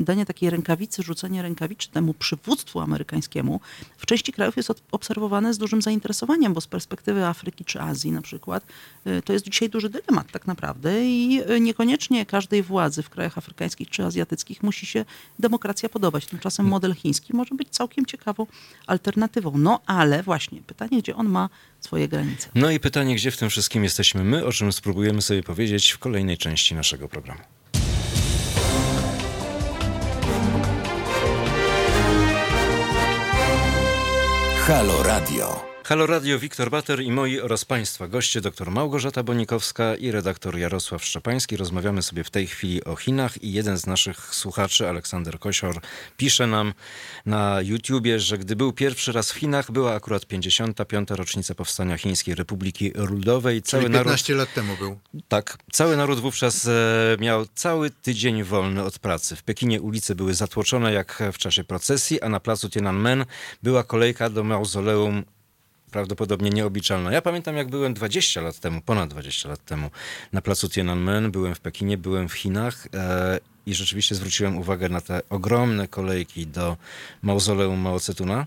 danie 0.00 0.26
takiej 0.26 0.50
rękawicy, 0.50 1.02
rzucenie 1.02 1.42
rękawicy 1.42 1.90
temu 1.90 2.14
przywództwu 2.14 2.80
amerykańskiemu 2.80 3.60
w 3.96 4.06
części 4.06 4.32
krajów 4.32 4.56
jest 4.56 4.82
obserwowane 4.92 5.54
z 5.54 5.58
dużym 5.58 5.82
zainteresowaniem, 5.82 6.54
bo 6.54 6.60
z 6.60 6.66
perspektywy 6.66 7.26
Afryki 7.26 7.64
czy 7.64 7.80
Azji 7.80 8.12
na 8.12 8.22
przykład 8.22 8.66
y, 9.06 9.22
to 9.22 9.32
jest 9.32 9.44
dzisiaj 9.44 9.70
duży 9.70 9.90
dylemat 9.90 10.30
tak 10.32 10.46
naprawdę 10.46 11.06
i 11.06 11.40
y, 11.50 11.60
niekoniecznie 11.60 12.26
każdej 12.26 12.62
władzy 12.62 13.02
w 13.02 13.10
krajach 13.10 13.38
afrykańskich 13.38 13.90
czy 13.90 14.04
azjatyckich 14.04 14.62
musi 14.62 14.86
się 14.86 15.04
demokracja 15.38 15.88
podobać. 15.88 16.26
Tymczasem 16.26 16.66
model 16.66 16.94
chiński 16.94 17.36
może 17.36 17.54
być 17.54 17.68
całkiem 17.68 18.06
ciekawą 18.06 18.46
alternatywą. 18.86 19.58
No 19.58 19.80
ale 19.86 20.22
właśnie, 20.22 20.62
pytanie, 20.62 20.98
gdzie 21.02 21.16
on 21.16 21.28
ma 21.28 21.48
swoje 21.80 22.08
granice. 22.08 22.48
No 22.54 22.70
i 22.70 22.80
pytanie, 22.80 23.14
gdzie 23.14 23.30
w 23.30 23.36
tym 23.36 23.50
wszystkim 23.50 23.84
jesteśmy 23.84 24.24
my, 24.24 24.46
o 24.46 24.52
czym 24.52 24.72
spróbujemy 24.72 25.22
sobie 25.22 25.42
powiedzieć 25.42 25.90
w 25.90 25.98
kolejnej 25.98 26.38
części 26.38 26.74
naszego 26.74 27.08
programu. 27.08 27.55
Halo 34.66 35.00
Radio. 35.04 35.75
Halo 35.88 36.06
Radio, 36.06 36.38
Wiktor 36.38 36.70
Bater 36.70 37.02
i 37.02 37.10
moi 37.10 37.40
oraz 37.40 37.64
Państwa 37.64 38.08
goście, 38.08 38.40
dr 38.40 38.70
Małgorzata 38.70 39.22
Bonikowska 39.22 39.96
i 39.96 40.10
redaktor 40.10 40.58
Jarosław 40.58 41.04
Szczepański. 41.04 41.56
Rozmawiamy 41.56 42.02
sobie 42.02 42.24
w 42.24 42.30
tej 42.30 42.46
chwili 42.46 42.84
o 42.84 42.96
Chinach 42.96 43.42
i 43.42 43.52
jeden 43.52 43.78
z 43.78 43.86
naszych 43.86 44.34
słuchaczy, 44.34 44.88
Aleksander 44.88 45.38
Kosior, 45.38 45.80
pisze 46.16 46.46
nam 46.46 46.74
na 47.26 47.60
YouTubie, 47.62 48.20
że 48.20 48.38
gdy 48.38 48.56
był 48.56 48.72
pierwszy 48.72 49.12
raz 49.12 49.32
w 49.32 49.36
Chinach, 49.36 49.72
była 49.72 49.94
akurat 49.94 50.26
55. 50.26 51.10
rocznica 51.10 51.54
powstania 51.54 51.98
Chińskiej 51.98 52.34
Republiki 52.34 52.92
Ludowej. 52.94 53.62
Czyli 53.62 53.70
Cały 53.70 53.88
naród 53.88 54.04
15 54.04 54.34
lat 54.34 54.54
temu 54.54 54.76
był. 54.76 54.98
tak, 55.28 55.58
cały 55.72 55.96
naród 55.96 56.20
wówczas 56.20 56.66
e, 56.66 57.16
miał 57.20 57.46
cały 57.54 57.90
tydzień 57.90 58.42
wolny 58.42 58.84
od 58.84 58.98
pracy. 58.98 59.36
W 59.36 59.42
Pekinie 59.42 59.80
ulice 59.80 60.14
były 60.14 60.34
zatłoczone 60.34 60.92
jak 60.92 61.22
w 61.32 61.38
czasie 61.38 61.64
procesji, 61.64 62.22
a 62.22 62.28
na 62.28 62.40
placu 62.40 62.70
Tiananmen 62.70 63.24
była 63.62 63.82
kolejka 63.82 64.30
do 64.30 64.44
mauzoleum 64.44 65.24
prawdopodobnie 65.90 66.50
nieobliczalna. 66.50 67.12
Ja 67.12 67.22
pamiętam, 67.22 67.56
jak 67.56 67.68
byłem 67.68 67.94
20 67.94 68.40
lat 68.40 68.58
temu, 68.58 68.80
ponad 68.80 69.10
20 69.10 69.48
lat 69.48 69.64
temu 69.64 69.90
na 70.32 70.42
placu 70.42 70.68
Tiananmen, 70.68 71.30
byłem 71.30 71.54
w 71.54 71.60
Pekinie, 71.60 71.98
byłem 71.98 72.28
w 72.28 72.32
Chinach 72.32 72.88
e, 72.94 73.38
i 73.66 73.74
rzeczywiście 73.74 74.14
zwróciłem 74.14 74.58
uwagę 74.58 74.88
na 74.88 75.00
te 75.00 75.20
ogromne 75.30 75.88
kolejki 75.88 76.46
do 76.46 76.76
mauzoleum 77.22 77.78
Mao 77.78 77.98
Tse-tuna. 77.98 78.46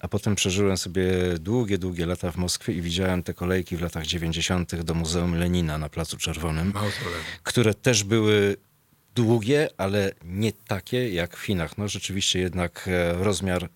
A 0.00 0.08
potem 0.08 0.34
przeżyłem 0.34 0.76
sobie 0.76 1.04
długie, 1.40 1.78
długie 1.78 2.06
lata 2.06 2.30
w 2.30 2.36
Moskwie 2.36 2.72
i 2.72 2.82
widziałem 2.82 3.22
te 3.22 3.34
kolejki 3.34 3.76
w 3.76 3.82
latach 3.82 4.06
90. 4.06 4.82
do 4.82 4.94
Muzeum 4.94 5.34
Lenina 5.34 5.78
na 5.78 5.88
Placu 5.88 6.16
Czerwonym, 6.16 6.72
które 7.42 7.74
też 7.74 8.04
były 8.04 8.56
długie, 9.14 9.68
ale 9.76 10.12
nie 10.24 10.52
takie 10.52 11.08
jak 11.08 11.36
w 11.36 11.40
Chinach. 11.40 11.78
No 11.78 11.88
rzeczywiście 11.88 12.38
jednak 12.38 12.88
e, 12.88 13.12
rozmiar 13.12 13.68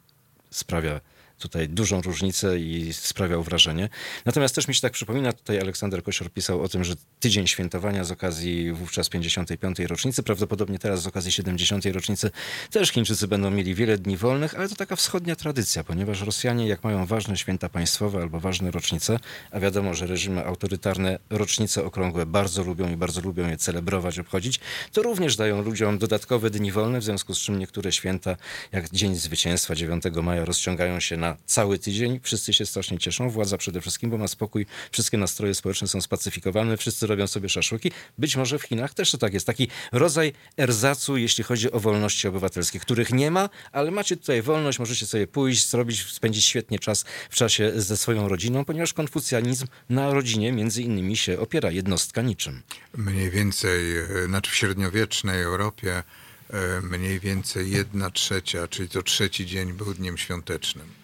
sprawia 0.51 1.01
tutaj 1.39 1.69
dużą 1.69 2.03
różnicę 2.03 2.59
i 2.59 2.93
sprawiał 2.93 3.43
wrażenie. 3.43 3.89
Natomiast 4.25 4.55
też 4.55 4.69
mi 4.69 4.75
się 4.75 4.81
tak 4.81 4.93
przypomina, 4.93 5.33
tutaj 5.33 5.61
Aleksander 5.61 6.03
Kosior 6.03 6.33
pisał 6.33 6.63
o 6.63 6.69
tym, 6.69 6.85
że 6.85 6.95
tydzień 7.21 7.47
świętowania 7.47 8.05
z 8.05 8.11
okazji 8.11 8.73
wówczas 8.73 9.09
55. 9.09 9.79
rocznicy, 9.79 10.23
prawdopodobnie 10.23 10.79
teraz 10.79 11.03
z 11.03 11.07
okazji 11.07 11.33
70. 11.33 11.87
rocznicy 11.87 12.31
też 12.71 12.89
Chińczycy 12.91 13.29
będą 13.29 13.51
mieli 13.51 13.75
wiele 13.75 13.99
dni 13.99 14.17
wolnych, 14.17 14.55
ale 14.55 14.69
to 14.69 14.75
taka 14.75 14.97
wschodnia 14.97 15.37
tradycja, 15.37 15.85
ponieważ 15.85 16.23
Rosjanie 16.23 16.69
jak 16.69 16.85
mają 16.85 17.07
ważne 17.07 17.37
święta 17.37 17.69
państwowe 17.69 18.23
albo 18.23 18.41
ważne 18.41 18.71
rocznice, 18.71 19.19
a 19.51 19.61
wiadomo, 19.61 19.95
że 19.95 20.07
reżimy 20.07 20.45
autorytarne 20.45 21.19
rocznice 21.31 21.85
okrągłe 21.85 22.27
bardzo 22.27 22.63
lubią 22.65 22.93
i 22.93 22.97
bardzo 22.97 23.21
lubią 23.21 23.49
je 23.49 23.57
celebrować, 23.57 24.19
obchodzić, 24.19 24.61
to 24.93 25.03
również 25.03 25.37
dają 25.37 25.63
ludziom 25.63 25.99
dodatkowe 25.99 26.51
dni 26.51 26.73
wolne, 26.73 27.01
w 27.01 27.05
związku 27.05 27.35
z 27.35 27.39
czym 27.39 27.59
niektóre 27.59 27.93
święta, 27.93 28.37
jak 28.73 28.91
Dzień 28.91 29.15
Zwycięstwa 29.15 29.75
9 29.75 30.05
maja, 30.23 30.45
rozciągają 30.45 31.01
się 31.01 31.17
na 31.17 31.28
na 31.29 31.37
cały 31.47 31.79
tydzień. 31.79 32.21
Wszyscy 32.23 32.53
się 32.53 32.67
strasznie 32.67 32.99
cieszą. 32.99 33.31
Władza 33.31 33.59
przede 33.59 33.81
wszystkim, 33.81 34.11
bo 34.11 34.19
ma 34.19 34.29
spokój. 34.29 34.67
Wszystkie 34.93 35.19
nastroje 35.19 35.55
społeczne 35.55 35.89
są 35.89 36.01
spacyfikowane. 36.01 36.77
Wszyscy 36.77 37.07
robią 37.07 37.27
sobie 37.27 37.49
szaszłyki. 37.49 37.93
Być 38.19 38.37
może 38.37 38.59
w 38.59 38.63
Chinach 38.63 38.95
też 38.95 39.11
to 39.11 39.19
tak 39.19 39.35
jest. 39.35 39.47
Taki 39.47 39.69
rodzaj 39.93 40.33
erzacu, 40.57 41.17
jeśli 41.17 41.45
chodzi 41.45 41.73
o 41.73 41.81
wolności 41.81 42.29
obywatelskie, 42.29 42.81
których 42.81 43.13
nie 43.13 43.31
ma, 43.31 43.51
ale 43.73 43.91
macie 43.91 44.17
tutaj 44.17 44.43
wolność, 44.43 44.79
możecie 44.79 45.07
sobie 45.07 45.27
pójść, 45.27 45.71
zrobić, 45.71 46.13
spędzić 46.13 46.45
świetnie 46.45 46.79
czas 46.79 47.05
w 47.31 47.35
czasie 47.35 47.73
ze 47.77 47.97
swoją 47.97 48.29
rodziną, 48.29 48.65
ponieważ 48.65 48.93
konfucjanizm 48.93 49.67
na 49.89 50.13
rodzinie 50.13 50.53
między 50.53 50.83
innymi 50.83 51.17
się 51.17 51.41
opiera. 51.41 51.71
Jednostka 51.71 52.23
niczym. 52.23 52.63
Mniej 52.97 53.31
więcej, 53.31 53.99
e, 53.99 54.07
znaczy 54.27 54.51
w 54.51 54.55
średniowiecznej 54.55 55.43
Europie 55.43 56.03
e, 56.51 56.81
mniej 56.83 57.21
więcej 57.21 57.71
jedna 57.71 58.11
trzecia, 58.11 58.69
czyli 58.69 58.89
to 58.89 59.03
trzeci 59.03 59.47
dzień 59.47 59.73
był 59.73 59.95
dniem 59.95 60.19
świątecznym. 60.19 60.98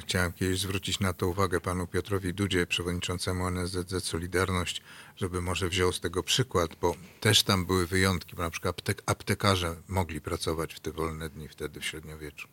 Chciałem 0.00 0.32
kiedyś 0.32 0.60
zwrócić 0.60 1.00
na 1.00 1.12
to 1.12 1.28
uwagę 1.28 1.60
panu 1.60 1.86
Piotrowi 1.86 2.34
Dudzie, 2.34 2.66
przewodniczącemu 2.66 3.46
NSZZ 3.46 4.04
Solidarność, 4.04 4.82
żeby 5.16 5.40
może 5.40 5.68
wziął 5.68 5.92
z 5.92 6.00
tego 6.00 6.22
przykład, 6.22 6.70
bo 6.80 6.94
też 7.20 7.42
tam 7.42 7.66
były 7.66 7.86
wyjątki, 7.86 8.36
bo 8.36 8.42
na 8.42 8.50
przykład 8.50 8.76
aptek- 8.76 9.02
aptekarze 9.06 9.76
mogli 9.88 10.20
pracować 10.20 10.74
w 10.74 10.80
te 10.80 10.92
wolne 10.92 11.30
dni 11.30 11.48
wtedy 11.48 11.80
w 11.80 11.84
średniowieczu. 11.84 12.48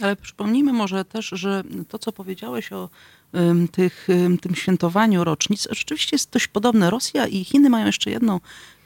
Ale 0.00 0.16
przypomnijmy 0.16 0.72
może 0.72 1.04
też, 1.04 1.28
że 1.32 1.62
to, 1.88 1.98
co 1.98 2.12
powiedziałeś 2.12 2.72
o 2.72 2.88
tych, 3.72 4.08
ym, 4.10 4.38
tym 4.38 4.54
świętowaniu 4.54 5.24
rocznic, 5.24 5.68
rzeczywiście 5.70 6.14
jest 6.14 6.30
dość 6.30 6.48
podobne. 6.48 6.90
Rosja 6.90 7.26
i 7.26 7.44
Chiny 7.44 7.70
mają 7.70 7.86
jeszcze 7.86 8.10
jedną 8.10 8.40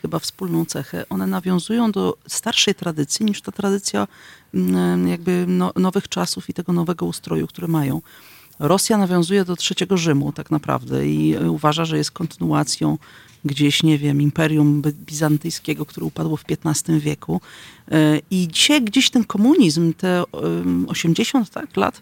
chyba 0.06 0.18
wspólną 0.18 0.64
cechę. 0.64 1.04
One 1.08 1.26
nawiązują 1.26 1.92
do 1.92 2.16
starszej 2.26 2.74
tradycji 2.74 3.26
niż 3.26 3.42
ta 3.42 3.52
tradycja 3.52 4.08
ym, 4.54 5.08
jakby 5.08 5.44
no, 5.48 5.72
nowych 5.76 6.08
czasów 6.08 6.48
i 6.48 6.54
tego 6.54 6.72
nowego 6.72 7.06
ustroju, 7.06 7.46
który 7.46 7.68
mają. 7.68 8.02
Rosja 8.58 8.98
nawiązuje 8.98 9.44
do 9.44 9.56
trzeciego 9.56 9.96
Rzymu 9.96 10.32
tak 10.32 10.50
naprawdę 10.50 11.08
i 11.08 11.36
uważa, 11.36 11.84
że 11.84 11.96
jest 11.98 12.10
kontynuacją 12.10 12.98
gdzieś, 13.44 13.82
nie 13.82 13.98
wiem, 13.98 14.22
imperium 14.22 14.82
bizantyjskiego, 15.06 15.86
które 15.86 16.06
upadło 16.06 16.36
w 16.36 16.44
XV 16.64 17.00
wieku. 17.00 17.40
Y, 17.92 18.22
I 18.30 18.48
dzisiaj 18.48 18.82
gdzieś 18.82 19.10
ten 19.10 19.24
komunizm, 19.24 19.94
te 19.94 20.22
ym, 20.44 20.86
80 20.88 21.50
tak, 21.50 21.76
lat, 21.76 22.00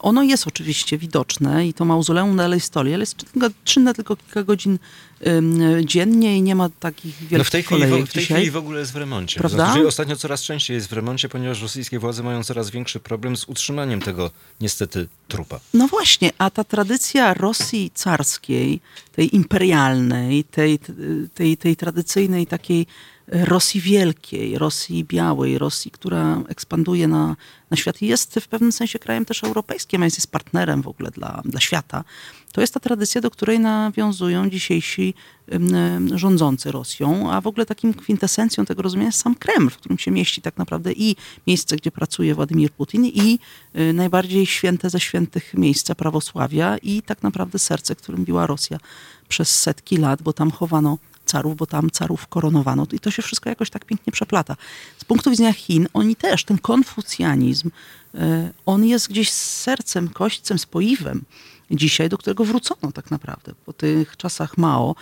ono 0.00 0.22
jest 0.22 0.46
oczywiście 0.46 0.98
widoczne 0.98 1.66
i 1.66 1.74
to 1.74 1.84
mauzoleum 1.84 2.36
dalej 2.36 2.60
stoi, 2.60 2.94
ale 2.94 3.02
jest 3.02 3.16
czynne, 3.64 3.94
tylko 3.94 4.16
kilka 4.16 4.42
godzin 4.42 4.78
dziennie 5.84 6.36
i 6.36 6.42
nie 6.42 6.54
ma 6.54 6.68
takich 6.68 7.14
wielkich 7.14 7.38
No 7.38 7.44
w 7.44 7.50
tej, 7.50 7.62
chwili, 7.62 7.80
kolejek 7.80 8.06
w, 8.06 8.10
w 8.10 8.12
tej 8.12 8.24
chwili 8.24 8.50
w 8.50 8.56
ogóle 8.56 8.80
jest 8.80 8.92
w 8.92 8.96
remoncie. 8.96 9.40
Prawda? 9.40 9.72
Znaczy, 9.72 9.86
ostatnio 9.86 10.16
coraz 10.16 10.42
częściej 10.42 10.74
jest 10.74 10.88
w 10.88 10.92
remoncie, 10.92 11.28
ponieważ 11.28 11.62
rosyjskie 11.62 11.98
władze 11.98 12.22
mają 12.22 12.44
coraz 12.44 12.70
większy 12.70 13.00
problem 13.00 13.36
z 13.36 13.44
utrzymaniem 13.48 14.00
tego 14.00 14.30
niestety 14.60 15.08
trupa. 15.28 15.60
No 15.74 15.86
właśnie, 15.86 16.30
a 16.38 16.50
ta 16.50 16.64
tradycja 16.64 17.34
Rosji 17.34 17.90
carskiej, 17.94 18.80
tej 19.12 19.36
imperialnej, 19.36 20.44
tej, 20.44 20.78
tej, 21.34 21.56
tej 21.56 21.76
tradycyjnej 21.76 22.46
takiej 22.46 22.86
Rosji 23.32 23.80
wielkiej, 23.80 24.58
Rosji 24.58 25.04
białej, 25.04 25.58
Rosji, 25.58 25.90
która 25.90 26.42
ekspanduje 26.48 27.08
na, 27.08 27.36
na 27.70 27.76
świat 27.76 28.02
i 28.02 28.06
jest 28.06 28.34
w 28.34 28.48
pewnym 28.48 28.72
sensie 28.72 28.98
krajem 28.98 29.24
też 29.24 29.44
europejskim, 29.44 30.02
a 30.02 30.04
jest 30.04 30.16
jest 30.16 30.32
partnerem 30.32 30.82
w 30.82 30.88
ogóle 30.88 31.10
dla, 31.10 31.42
dla 31.44 31.60
świata. 31.60 32.04
To 32.52 32.60
jest 32.60 32.74
ta 32.74 32.80
tradycja, 32.80 33.20
do 33.20 33.30
której 33.30 33.60
nawiązują 33.60 34.50
dzisiejsi 34.50 35.14
rządzący 36.14 36.72
Rosją, 36.72 37.32
a 37.32 37.40
w 37.40 37.46
ogóle 37.46 37.66
takim 37.66 37.94
kwintesencją 37.94 38.64
tego 38.66 38.82
rozumienia 38.82 39.08
jest 39.08 39.20
sam 39.20 39.34
Kreml, 39.34 39.70
w 39.70 39.76
którym 39.76 39.98
się 39.98 40.10
mieści 40.10 40.42
tak 40.42 40.56
naprawdę 40.56 40.92
i 40.92 41.16
miejsce, 41.46 41.76
gdzie 41.76 41.90
pracuje 41.90 42.34
Władimir 42.34 42.70
Putin 42.70 43.04
i 43.04 43.38
y, 43.76 43.92
najbardziej 43.92 44.46
święte 44.46 44.90
ze 44.90 45.00
świętych 45.00 45.54
miejsca 45.54 45.94
prawosławia 45.94 46.78
i 46.78 47.02
tak 47.02 47.22
naprawdę 47.22 47.58
serce, 47.58 47.94
którym 47.94 48.24
biła 48.24 48.46
Rosja 48.46 48.78
przez 49.28 49.60
setki 49.60 49.96
lat, 49.96 50.22
bo 50.22 50.32
tam 50.32 50.50
chowano 50.50 50.98
carów, 51.28 51.56
bo 51.56 51.66
tam 51.66 51.90
carów 51.90 52.26
koronowano. 52.26 52.86
I 52.92 53.00
to 53.00 53.10
się 53.10 53.22
wszystko 53.22 53.48
jakoś 53.48 53.70
tak 53.70 53.84
pięknie 53.84 54.12
przeplata. 54.12 54.56
Z 54.98 55.04
punktu 55.04 55.30
widzenia 55.30 55.52
Chin, 55.52 55.88
oni 55.92 56.16
też, 56.16 56.44
ten 56.44 56.58
konfucjanizm, 56.58 57.70
y, 58.14 58.18
on 58.66 58.84
jest 58.84 59.08
gdzieś 59.08 59.30
sercem, 59.30 60.08
kośćcem, 60.08 60.58
spoiwem 60.58 61.24
dzisiaj, 61.70 62.08
do 62.08 62.18
którego 62.18 62.44
wrócono 62.44 62.92
tak 62.92 63.10
naprawdę 63.10 63.52
po 63.66 63.72
tych 63.72 64.16
czasach 64.16 64.58
Mao. 64.58 64.94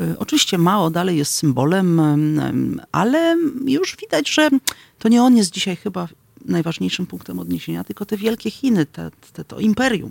Y, 0.00 0.18
Oczywiście 0.18 0.58
Mao 0.58 0.90
dalej 0.90 1.18
jest 1.18 1.34
symbolem, 1.34 2.00
em, 2.00 2.40
em, 2.40 2.80
ale 2.92 3.36
już 3.66 3.96
widać, 3.96 4.30
że 4.30 4.50
to 4.98 5.08
nie 5.08 5.22
on 5.22 5.36
jest 5.36 5.50
dzisiaj 5.50 5.76
chyba 5.76 6.08
najważniejszym 6.44 7.06
punktem 7.06 7.38
odniesienia, 7.38 7.84
tylko 7.84 8.06
te 8.06 8.16
wielkie 8.16 8.50
Chiny, 8.50 8.86
te, 8.86 9.10
te, 9.32 9.44
to 9.44 9.60
imperium, 9.60 10.10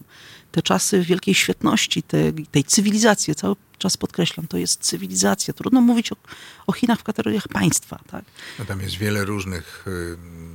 te 0.52 0.62
czasy 0.62 1.02
wielkiej 1.02 1.34
świetności, 1.34 2.04
te, 2.04 2.18
tej 2.52 2.64
cywilizacji. 2.64 3.36
Cały 3.36 3.56
czas 3.78 3.98
podkreślam, 3.98 4.48
to 4.48 4.58
jest 4.58 4.82
cywilizacja. 4.82 5.54
Trudno 5.54 5.82
mówić 5.82 6.12
o, 6.12 6.16
o 6.68 6.72
Chinach 6.72 7.00
w 7.00 7.04
kategoriach 7.04 7.48
państwa. 7.48 8.00
Tak? 8.08 8.26
No 8.60 8.66
tam 8.66 8.82
jest 8.82 8.96
wiele 8.96 9.26
różnych 9.26 9.86
ym, 9.88 10.53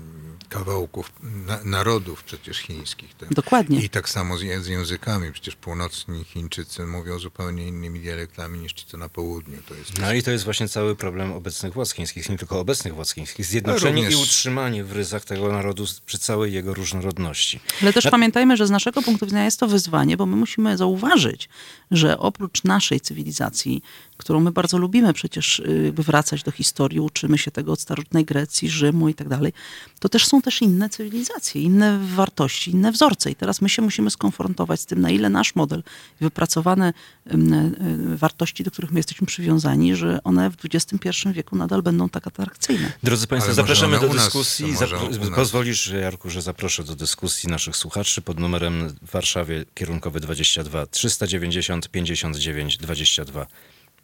kawałków 0.48 1.12
na, 1.46 1.60
narodów 1.64 2.24
przecież 2.24 2.58
chińskich. 2.58 3.14
Tak? 3.14 3.34
Dokładnie. 3.34 3.84
I 3.84 3.88
tak 3.88 4.08
samo 4.08 4.38
z, 4.38 4.40
z 4.62 4.66
językami. 4.66 5.32
Przecież 5.32 5.56
północni 5.56 6.24
Chińczycy 6.24 6.86
mówią 6.86 7.18
zupełnie 7.18 7.66
innymi 7.68 8.00
dialektami 8.00 8.58
niż 8.58 8.72
ci, 8.72 8.86
co 8.86 8.96
na 8.96 9.08
południu. 9.08 9.58
To 9.68 9.74
jest 9.74 9.98
No 10.00 10.12
i 10.12 10.22
to 10.22 10.30
jest 10.30 10.44
właśnie 10.44 10.68
cały 10.68 10.96
problem 10.96 11.32
obecnych 11.32 11.72
władz 11.72 11.92
chińskich, 11.92 12.28
nie 12.28 12.38
tylko 12.38 12.60
obecnych 12.60 12.94
władz 12.94 13.14
chińskich. 13.14 13.46
Zjednoczenie 13.46 14.02
również- 14.02 14.20
i 14.20 14.22
utrzymanie 14.22 14.84
w 14.84 14.92
ryzach 14.92 15.24
tego 15.24 15.52
narodu 15.52 15.84
przy 16.06 16.18
całej 16.18 16.52
jego 16.52 16.74
różnorodności. 16.74 17.60
Ale 17.82 17.92
też 17.92 18.04
Na- 18.04 18.10
pamiętajmy, 18.10 18.56
że 18.56 18.66
z 18.66 18.70
naszego 18.70 19.02
punktu 19.02 19.26
widzenia 19.26 19.44
jest 19.44 19.60
to 19.60 19.68
wyzwanie, 19.68 20.16
bo 20.16 20.26
my 20.26 20.36
musimy 20.36 20.76
zauważyć, 20.76 21.48
że 21.90 22.18
oprócz 22.18 22.64
naszej 22.64 23.00
cywilizacji, 23.00 23.82
którą 24.16 24.40
my 24.40 24.52
bardzo 24.52 24.78
lubimy 24.78 25.12
przecież 25.12 25.58
y, 25.58 25.92
wracać 25.96 26.42
do 26.42 26.50
historii, 26.50 27.00
uczymy 27.00 27.38
się 27.38 27.50
tego 27.50 27.72
od 27.72 27.80
starożytnej 27.80 28.24
Grecji, 28.24 28.70
Rzymu 28.70 29.08
i 29.08 29.14
tak 29.14 29.28
dalej, 29.28 29.52
to 30.00 30.08
też 30.08 30.26
są 30.26 30.37
też 30.42 30.62
inne 30.62 30.88
cywilizacje, 30.88 31.62
inne 31.62 31.98
wartości, 31.98 32.70
inne 32.70 32.92
wzorce. 32.92 33.30
I 33.30 33.34
teraz 33.34 33.60
my 33.60 33.68
się 33.68 33.82
musimy 33.82 34.10
skonfrontować 34.10 34.80
z 34.80 34.86
tym, 34.86 35.00
na 35.00 35.10
ile 35.10 35.28
nasz 35.28 35.54
model, 35.54 35.82
wypracowane 36.20 36.92
y, 37.26 38.16
wartości, 38.16 38.64
do 38.64 38.70
których 38.70 38.90
my 38.90 38.98
jesteśmy 38.98 39.26
przywiązani, 39.26 39.96
że 39.96 40.22
one 40.24 40.50
w 40.50 40.56
XXI 40.74 41.08
wieku 41.32 41.56
nadal 41.56 41.82
będą 41.82 42.08
tak 42.08 42.26
atrakcyjne. 42.26 42.92
Drodzy 43.02 43.26
Państwo, 43.26 43.48
Ale 43.48 43.54
zapraszamy 43.54 44.00
do 44.00 44.06
nas, 44.06 44.16
dyskusji. 44.16 44.76
Zapro-. 44.76 45.08
Pozwolisz, 45.34 45.86
Jarku, 45.88 46.30
że 46.30 46.42
zaproszę 46.42 46.84
do 46.84 46.96
dyskusji 46.96 47.48
naszych 47.48 47.76
słuchaczy 47.76 48.22
pod 48.22 48.40
numerem 48.40 48.88
w 49.02 49.10
Warszawie 49.10 49.64
kierunkowy 49.74 50.20
22 50.20 50.86
390 50.86 51.88
59 51.88 52.76
22. 52.76 53.46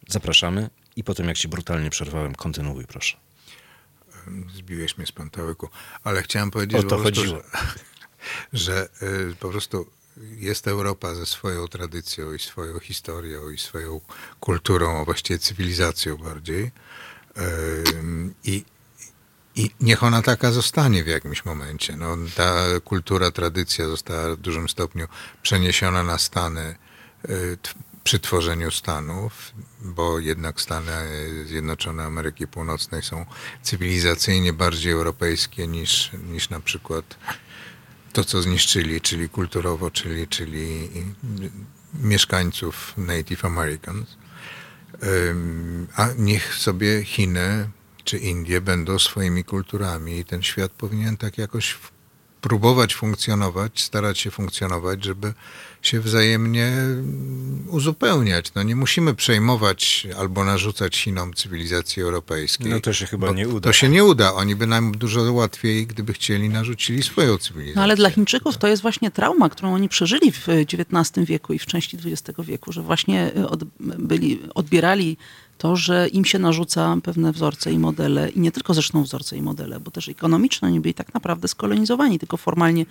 Zapraszamy 0.07 0.69
i 0.95 1.03
potem, 1.03 1.27
jak 1.27 1.37
Ci 1.37 1.47
brutalnie 1.47 1.89
przerwałem, 1.89 2.35
kontynuuj, 2.35 2.85
proszę. 2.85 3.17
Zbiłeś 4.55 4.97
mnie 4.97 5.07
z 5.07 5.11
pantałyku. 5.11 5.69
Ale 6.03 6.23
chciałem 6.23 6.51
powiedzieć, 6.51 6.77
O 6.77 6.81
że 6.81 6.87
to 6.87 6.95
po 6.95 7.01
prostu, 7.01 7.21
chodziło. 7.21 7.41
że, 8.53 8.89
że 9.01 9.07
y, 9.31 9.35
po 9.39 9.49
prostu 9.49 9.87
jest 10.19 10.67
Europa 10.67 11.15
ze 11.15 11.25
swoją 11.25 11.67
tradycją 11.67 12.33
i 12.33 12.39
swoją 12.39 12.79
historią 12.79 13.49
i 13.49 13.57
swoją 13.57 14.01
kulturą, 14.39 15.01
a 15.01 15.05
właściwie 15.05 15.39
cywilizacją 15.39 16.17
bardziej. 16.17 16.71
Ym, 17.93 18.33
I, 18.43 18.65
i 19.55 19.71
niech 19.79 20.03
ona 20.03 20.21
taka 20.21 20.51
zostanie 20.51 21.03
w 21.03 21.07
jakimś 21.07 21.45
momencie. 21.45 21.97
No, 21.97 22.17
ta 22.35 22.53
kultura, 22.83 23.31
tradycja 23.31 23.87
została 23.87 24.35
w 24.35 24.39
dużym 24.39 24.69
stopniu 24.69 25.07
przeniesiona 25.41 26.03
na 26.03 26.17
Stany 26.17 26.75
y, 27.29 27.57
przy 28.05 28.19
tworzeniu 28.19 28.71
Stanów, 28.71 29.51
bo 29.81 30.19
jednak 30.19 30.61
Stany 30.61 30.91
Zjednoczone 31.45 32.03
Ameryki 32.03 32.47
Północnej 32.47 33.03
są 33.03 33.25
cywilizacyjnie 33.63 34.53
bardziej 34.53 34.93
europejskie 34.93 35.67
niż, 35.67 36.11
niż 36.31 36.49
na 36.49 36.59
przykład 36.59 37.17
to, 38.13 38.23
co 38.23 38.41
zniszczyli, 38.41 39.01
czyli 39.01 39.29
kulturowo, 39.29 39.91
czyli, 39.91 40.27
czyli 40.27 40.89
mieszkańców 41.93 42.93
Native 42.97 43.45
Americans. 43.45 44.17
A 45.95 46.09
niech 46.17 46.55
sobie 46.55 47.03
Chiny 47.03 47.69
czy 48.03 48.17
Indie 48.17 48.61
będą 48.61 48.99
swoimi 48.99 49.43
kulturami 49.43 50.17
i 50.17 50.25
ten 50.25 50.43
świat 50.43 50.71
powinien 50.71 51.17
tak 51.17 51.37
jakoś 51.37 51.77
próbować 52.45 52.95
funkcjonować, 52.95 53.81
starać 53.81 54.19
się 54.19 54.31
funkcjonować, 54.31 55.03
żeby 55.03 55.33
się 55.81 55.99
wzajemnie 55.99 56.65
mm, 56.67 57.65
uzupełniać. 57.69 58.53
No 58.55 58.63
nie 58.63 58.75
musimy 58.75 59.13
przejmować 59.13 60.07
albo 60.17 60.43
narzucać 60.43 60.97
Chinom 60.97 61.33
cywilizacji 61.33 62.03
europejskiej. 62.03 62.69
No 62.69 62.79
to 62.79 62.93
się 62.93 63.05
chyba 63.05 63.31
nie 63.31 63.47
uda. 63.47 63.69
To 63.69 63.73
się 63.73 63.89
nie 63.89 64.03
uda. 64.03 64.33
Oni 64.33 64.55
by 64.55 64.67
nam 64.67 64.91
dużo 64.91 65.33
łatwiej, 65.33 65.87
gdyby 65.87 66.13
chcieli, 66.13 66.49
narzucili 66.49 67.03
swoją 67.03 67.37
cywilizację. 67.37 67.75
No 67.75 67.83
ale 67.83 67.95
dla 67.95 68.09
Chińczyków 68.09 68.57
to 68.57 68.67
jest 68.67 68.81
właśnie 68.81 69.11
trauma, 69.11 69.49
którą 69.49 69.73
oni 69.73 69.89
przeżyli 69.89 70.31
w 70.31 70.47
XIX 70.47 71.27
wieku 71.27 71.53
i 71.53 71.59
w 71.59 71.65
części 71.65 71.97
XX 71.97 72.39
wieku, 72.39 72.71
że 72.71 72.81
właśnie 72.81 73.31
y, 73.37 73.49
od, 73.49 73.63
byli, 73.79 74.39
odbierali 74.55 75.17
to, 75.57 75.75
że 75.75 76.07
im 76.07 76.25
się 76.25 76.39
narzuca 76.39 76.97
pewne 77.03 77.31
wzorce 77.31 77.71
i 77.71 77.79
modele, 77.79 78.29
i 78.29 78.39
nie 78.39 78.51
tylko 78.51 78.73
zresztą 78.73 79.03
wzorce 79.03 79.37
i 79.37 79.41
modele, 79.41 79.79
bo 79.79 79.91
też 79.91 80.09
ekonomiczne 80.09 80.67
oni 80.67 80.79
byli 80.79 80.93
tak 80.93 81.13
naprawdę 81.13 81.47
skolonizowani, 81.47 82.19
tylko 82.19 82.37
formalnie 82.37 82.85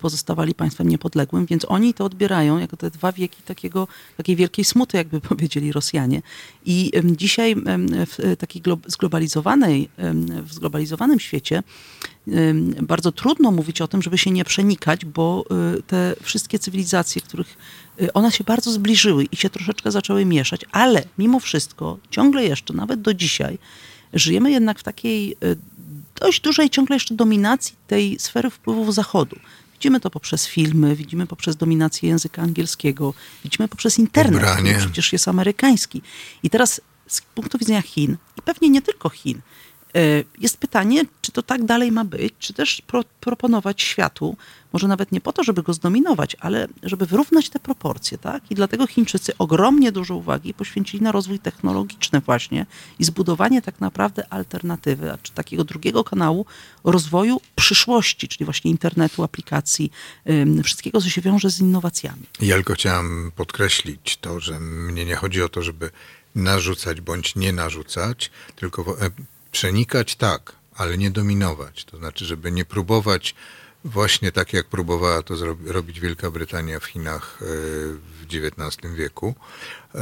pozostawali 0.00 0.54
państwem 0.54 0.88
niepodległym, 0.88 1.46
więc 1.46 1.64
oni 1.68 1.94
to 1.94 2.04
odbierają 2.04 2.58
jako 2.58 2.76
te 2.76 2.90
dwa 2.90 3.12
wieki 3.12 3.42
takiego, 3.42 3.88
takiej 4.16 4.36
wielkiej 4.36 4.64
smuty, 4.64 4.96
jakby 4.96 5.20
powiedzieli 5.30 5.72
Rosjanie. 5.72 6.22
I 6.66 6.92
dzisiaj 7.04 7.56
w 8.06 8.20
e, 8.20 8.36
takiej 8.36 8.62
glo- 8.62 8.90
zglobalizowanej, 8.90 9.88
w 10.42 10.52
zglobalizowanym 10.52 11.20
świecie 11.20 11.62
bardzo 12.82 13.12
trudno 13.12 13.50
mówić 13.50 13.80
o 13.80 13.88
tym, 13.88 14.02
żeby 14.02 14.18
się 14.18 14.30
nie 14.30 14.44
przenikać, 14.44 15.04
bo 15.04 15.44
y, 15.78 15.82
te 15.82 16.14
wszystkie 16.22 16.58
cywilizacje, 16.58 17.22
których 17.22 17.56
y, 18.00 18.12
one 18.12 18.32
się 18.32 18.44
bardzo 18.44 18.72
zbliżyły 18.72 19.24
i 19.24 19.36
się 19.36 19.50
troszeczkę 19.50 19.90
zaczęły 19.90 20.24
mieszać, 20.24 20.60
ale 20.72 21.04
mimo 21.18 21.40
wszystko 21.40 21.98
ciągle 22.10 22.44
jeszcze, 22.44 22.74
nawet 22.74 23.00
do 23.00 23.14
dzisiaj, 23.14 23.58
żyjemy 24.12 24.50
jednak 24.50 24.78
w 24.78 24.82
takiej 24.82 25.36
y, 25.44 25.56
dość 26.20 26.40
dużej 26.40 26.70
ciągle 26.70 26.96
jeszcze 26.96 27.14
dominacji 27.14 27.76
tej 27.86 28.18
sfery 28.18 28.50
wpływów 28.50 28.94
Zachodu. 28.94 29.36
Widzimy 29.72 30.00
to 30.00 30.10
poprzez 30.10 30.46
filmy, 30.46 30.96
widzimy 30.96 31.26
poprzez 31.26 31.56
dominację 31.56 32.08
języka 32.08 32.42
angielskiego, 32.42 33.14
widzimy 33.44 33.68
poprzez 33.68 33.98
internet, 33.98 34.42
Ubranie. 34.42 34.70
który 34.70 34.86
przecież 34.86 35.12
jest 35.12 35.28
amerykański. 35.28 36.02
I 36.42 36.50
teraz 36.50 36.80
z 37.06 37.20
punktu 37.20 37.58
widzenia 37.58 37.82
Chin, 37.82 38.16
i 38.38 38.42
pewnie 38.42 38.70
nie 38.70 38.82
tylko 38.82 39.08
Chin, 39.08 39.40
jest 40.38 40.58
pytanie, 40.58 41.02
czy 41.20 41.32
to 41.32 41.42
tak 41.42 41.64
dalej 41.64 41.92
ma 41.92 42.04
być, 42.04 42.34
czy 42.38 42.52
też 42.52 42.82
pro, 42.86 43.04
proponować 43.20 43.82
światu, 43.82 44.36
może 44.72 44.88
nawet 44.88 45.12
nie 45.12 45.20
po 45.20 45.32
to, 45.32 45.44
żeby 45.44 45.62
go 45.62 45.72
zdominować, 45.72 46.36
ale 46.40 46.68
żeby 46.82 47.06
wyrównać 47.06 47.48
te 47.48 47.58
proporcje, 47.58 48.18
tak? 48.18 48.50
I 48.50 48.54
dlatego 48.54 48.86
Chińczycy 48.86 49.32
ogromnie 49.38 49.92
dużo 49.92 50.16
uwagi 50.16 50.54
poświęcili 50.54 51.02
na 51.02 51.12
rozwój 51.12 51.38
technologiczny 51.38 52.20
właśnie 52.20 52.66
i 52.98 53.04
zbudowanie 53.04 53.62
tak 53.62 53.80
naprawdę 53.80 54.32
alternatywy, 54.32 55.18
czy 55.22 55.32
takiego 55.32 55.64
drugiego 55.64 56.04
kanału 56.04 56.46
rozwoju 56.84 57.40
przyszłości, 57.54 58.28
czyli 58.28 58.44
właśnie 58.44 58.70
internetu, 58.70 59.22
aplikacji, 59.22 59.92
wszystkiego, 60.64 61.00
co 61.00 61.08
się 61.08 61.20
wiąże 61.20 61.50
z 61.50 61.60
innowacjami. 61.60 62.22
Ja 62.40 62.54
tylko 62.54 62.74
chciałem 62.74 63.32
podkreślić 63.36 64.16
to, 64.20 64.40
że 64.40 64.60
mnie 64.60 65.04
nie 65.04 65.16
chodzi 65.16 65.42
o 65.42 65.48
to, 65.48 65.62
żeby 65.62 65.90
narzucać 66.34 67.00
bądź 67.00 67.36
nie 67.36 67.52
narzucać, 67.52 68.30
tylko 68.56 68.82
e, 69.00 69.10
przenikać 69.52 70.16
tak, 70.16 70.52
ale 70.76 70.98
nie 70.98 71.10
dominować. 71.10 71.84
To 71.84 71.96
znaczy, 71.96 72.24
żeby 72.24 72.52
nie 72.52 72.64
próbować 72.64 73.34
właśnie 73.84 74.32
tak, 74.32 74.52
jak 74.52 74.66
próbowała 74.66 75.22
to 75.22 75.34
robić 75.66 76.00
Wielka 76.00 76.30
Brytania 76.30 76.80
w 76.80 76.84
Chinach 76.84 77.38
e, 77.42 77.44
w 78.20 78.26
XIX 78.30 78.94
wieku, 78.94 79.34
e, 79.94 80.00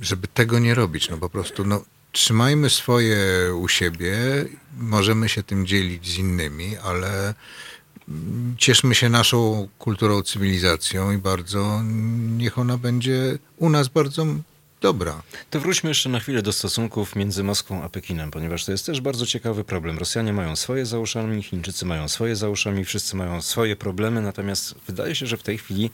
żeby 0.00 0.28
tego 0.28 0.58
nie 0.58 0.74
robić. 0.74 1.10
No 1.10 1.18
po 1.18 1.30
prostu 1.30 1.64
no, 1.64 1.84
trzymajmy 2.12 2.70
swoje 2.70 3.18
u 3.54 3.68
siebie, 3.68 4.16
możemy 4.78 5.28
się 5.28 5.42
tym 5.42 5.66
dzielić 5.66 6.08
z 6.08 6.18
innymi, 6.18 6.76
ale 6.76 7.34
mm, 8.08 8.54
cieszmy 8.58 8.94
się 8.94 9.08
naszą 9.08 9.68
kulturą, 9.78 10.22
cywilizacją 10.22 11.12
i 11.12 11.18
bardzo 11.18 11.82
niech 12.36 12.58
ona 12.58 12.78
będzie 12.78 13.38
u 13.56 13.70
nas 13.70 13.88
bardzo 13.88 14.26
dobra. 14.80 15.22
To 15.50 15.60
wróćmy 15.60 15.90
jeszcze 15.90 16.08
na 16.08 16.20
chwilę 16.20 16.42
do 16.42 16.52
stosunków 16.52 17.16
między 17.16 17.44
Moskwą 17.44 17.82
a 17.82 17.88
Pekinem, 17.88 18.30
ponieważ 18.30 18.64
to 18.64 18.72
jest 18.72 18.86
też 18.86 19.00
bardzo 19.00 19.26
ciekawy 19.26 19.64
problem. 19.64 19.98
Rosjanie 19.98 20.32
mają 20.32 20.56
swoje 20.56 20.86
za 20.86 20.98
uszami, 20.98 21.42
Chińczycy 21.42 21.86
mają 21.86 22.08
swoje 22.08 22.36
za 22.36 22.48
uszami, 22.48 22.84
wszyscy 22.84 23.16
mają 23.16 23.42
swoje 23.42 23.76
problemy, 23.76 24.22
natomiast 24.22 24.74
wydaje 24.86 25.14
się, 25.14 25.26
że 25.26 25.36
w 25.36 25.42
tej 25.42 25.58
chwili 25.58 25.90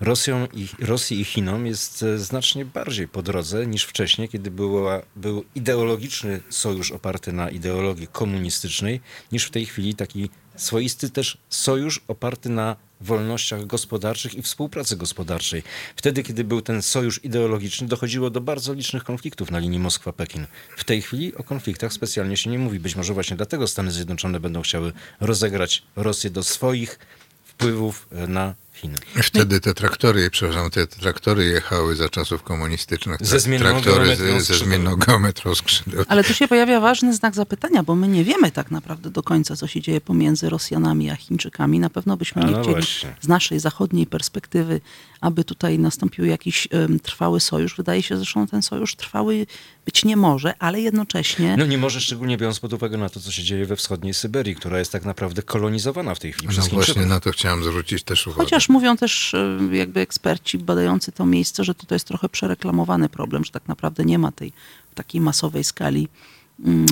Rosją 0.00 0.46
i, 0.54 0.68
Rosji 0.78 1.20
i 1.20 1.24
Chinom 1.24 1.66
jest 1.66 2.02
e, 2.02 2.18
znacznie 2.18 2.64
bardziej 2.64 3.08
po 3.08 3.22
drodze 3.22 3.66
niż 3.66 3.84
wcześniej, 3.84 4.28
kiedy 4.28 4.50
była, 4.50 5.02
był 5.16 5.44
ideologiczny 5.54 6.40
sojusz 6.48 6.92
oparty 6.92 7.32
na 7.32 7.50
ideologii 7.50 8.06
komunistycznej, 8.06 9.00
niż 9.32 9.44
w 9.44 9.50
tej 9.50 9.66
chwili 9.66 9.94
taki 9.94 10.30
swoisty 10.56 11.10
też 11.10 11.38
sojusz 11.48 12.00
oparty 12.08 12.48
na 12.48 12.76
wolnościach 13.00 13.66
gospodarczych 13.66 14.34
i 14.34 14.42
współpracy 14.42 14.96
gospodarczej. 14.96 15.62
Wtedy, 15.96 16.22
kiedy 16.22 16.44
był 16.44 16.60
ten 16.62 16.82
sojusz 16.82 17.24
ideologiczny, 17.24 17.86
dochodziło 17.86 18.30
do 18.30 18.40
bardzo 18.40 18.72
licznych 18.72 19.04
konfliktów 19.04 19.50
na 19.50 19.58
linii 19.58 19.80
Moskwa-Pekin. 19.80 20.46
W 20.76 20.84
tej 20.84 21.02
chwili 21.02 21.34
o 21.34 21.42
konfliktach 21.44 21.92
specjalnie 21.92 22.36
się 22.36 22.50
nie 22.50 22.58
mówi. 22.58 22.80
Być 22.80 22.96
może 22.96 23.14
właśnie 23.14 23.36
dlatego 23.36 23.66
Stany 23.66 23.90
Zjednoczone 23.90 24.40
będą 24.40 24.62
chciały 24.62 24.92
rozegrać 25.20 25.82
Rosję 25.96 26.30
do 26.30 26.42
swoich 26.42 26.98
wpływów 27.44 28.08
e, 28.12 28.26
na 28.26 28.54
Chiny. 28.80 28.94
Wtedy 29.22 29.60
te 29.60 29.74
traktory, 29.74 30.30
przepraszam, 30.30 30.70
te 30.70 30.86
traktory 30.86 31.44
jechały 31.44 31.96
za 31.96 32.08
czasów 32.08 32.42
komunistycznych. 32.42 33.18
Ze 33.20 33.40
zmienną 33.40 33.70
traktory 33.82 34.16
ze, 34.16 34.16
ze 34.16 34.40
skrzydeł. 34.44 34.68
zmienną 34.68 34.96
geometrią 34.96 35.54
skrzydeł. 35.54 36.04
Ale 36.08 36.24
tu 36.24 36.34
się 36.34 36.48
pojawia 36.48 36.80
ważny 36.80 37.14
znak 37.14 37.34
zapytania, 37.34 37.82
bo 37.82 37.94
my 37.94 38.08
nie 38.08 38.24
wiemy 38.24 38.50
tak 38.50 38.70
naprawdę 38.70 39.10
do 39.10 39.22
końca, 39.22 39.56
co 39.56 39.66
się 39.66 39.80
dzieje 39.80 40.00
pomiędzy 40.00 40.48
Rosjanami 40.50 41.10
a 41.10 41.16
Chińczykami. 41.16 41.78
Na 41.80 41.90
pewno 41.90 42.16
byśmy 42.16 42.42
A 42.42 42.44
nie 42.46 42.52
no 42.52 42.60
chcieli 42.62 42.74
właśnie. 42.74 43.14
z 43.20 43.28
naszej 43.28 43.60
zachodniej 43.60 44.06
perspektywy, 44.06 44.80
aby 45.20 45.44
tutaj 45.44 45.78
nastąpił 45.78 46.24
jakiś 46.24 46.68
em, 46.70 47.00
trwały 47.00 47.40
sojusz. 47.40 47.76
Wydaje 47.76 48.02
się 48.02 48.16
zresztą, 48.16 48.46
ten 48.46 48.62
sojusz 48.62 48.96
trwały 48.96 49.46
być 49.84 50.04
nie 50.04 50.16
może, 50.16 50.54
ale 50.58 50.80
jednocześnie... 50.80 51.56
No 51.56 51.66
nie 51.66 51.78
może, 51.78 52.00
szczególnie 52.00 52.36
biorąc 52.36 52.60
pod 52.60 52.72
uwagę 52.72 52.98
na 52.98 53.08
to, 53.08 53.20
co 53.20 53.32
się 53.32 53.42
dzieje 53.42 53.66
we 53.66 53.76
wschodniej 53.76 54.14
Syberii, 54.14 54.54
która 54.56 54.78
jest 54.78 54.92
tak 54.92 55.04
naprawdę 55.04 55.42
kolonizowana 55.42 56.14
w 56.14 56.18
tej 56.18 56.32
chwili 56.32 56.46
No 56.46 56.52
przez 56.52 56.64
Chińczyków. 56.64 56.86
właśnie 56.86 57.06
na 57.06 57.20
to 57.20 57.30
chciałem 57.32 57.64
zwrócić 57.64 58.02
też 58.02 58.26
uwagę. 58.26 58.44
Chociaż 58.44 58.67
mówią 58.68 58.96
też 58.96 59.34
e, 59.34 59.58
jakby 59.72 60.00
eksperci 60.00 60.58
badający 60.58 61.12
to 61.12 61.26
miejsce, 61.26 61.64
że 61.64 61.74
to 61.74 61.94
jest 61.94 62.08
trochę 62.08 62.28
przereklamowany 62.28 63.08
problem, 63.08 63.44
że 63.44 63.50
tak 63.50 63.68
naprawdę 63.68 64.04
nie 64.04 64.18
ma 64.18 64.32
tej 64.32 64.52
takiej 64.94 65.20
masowej 65.20 65.64
skali 65.64 66.08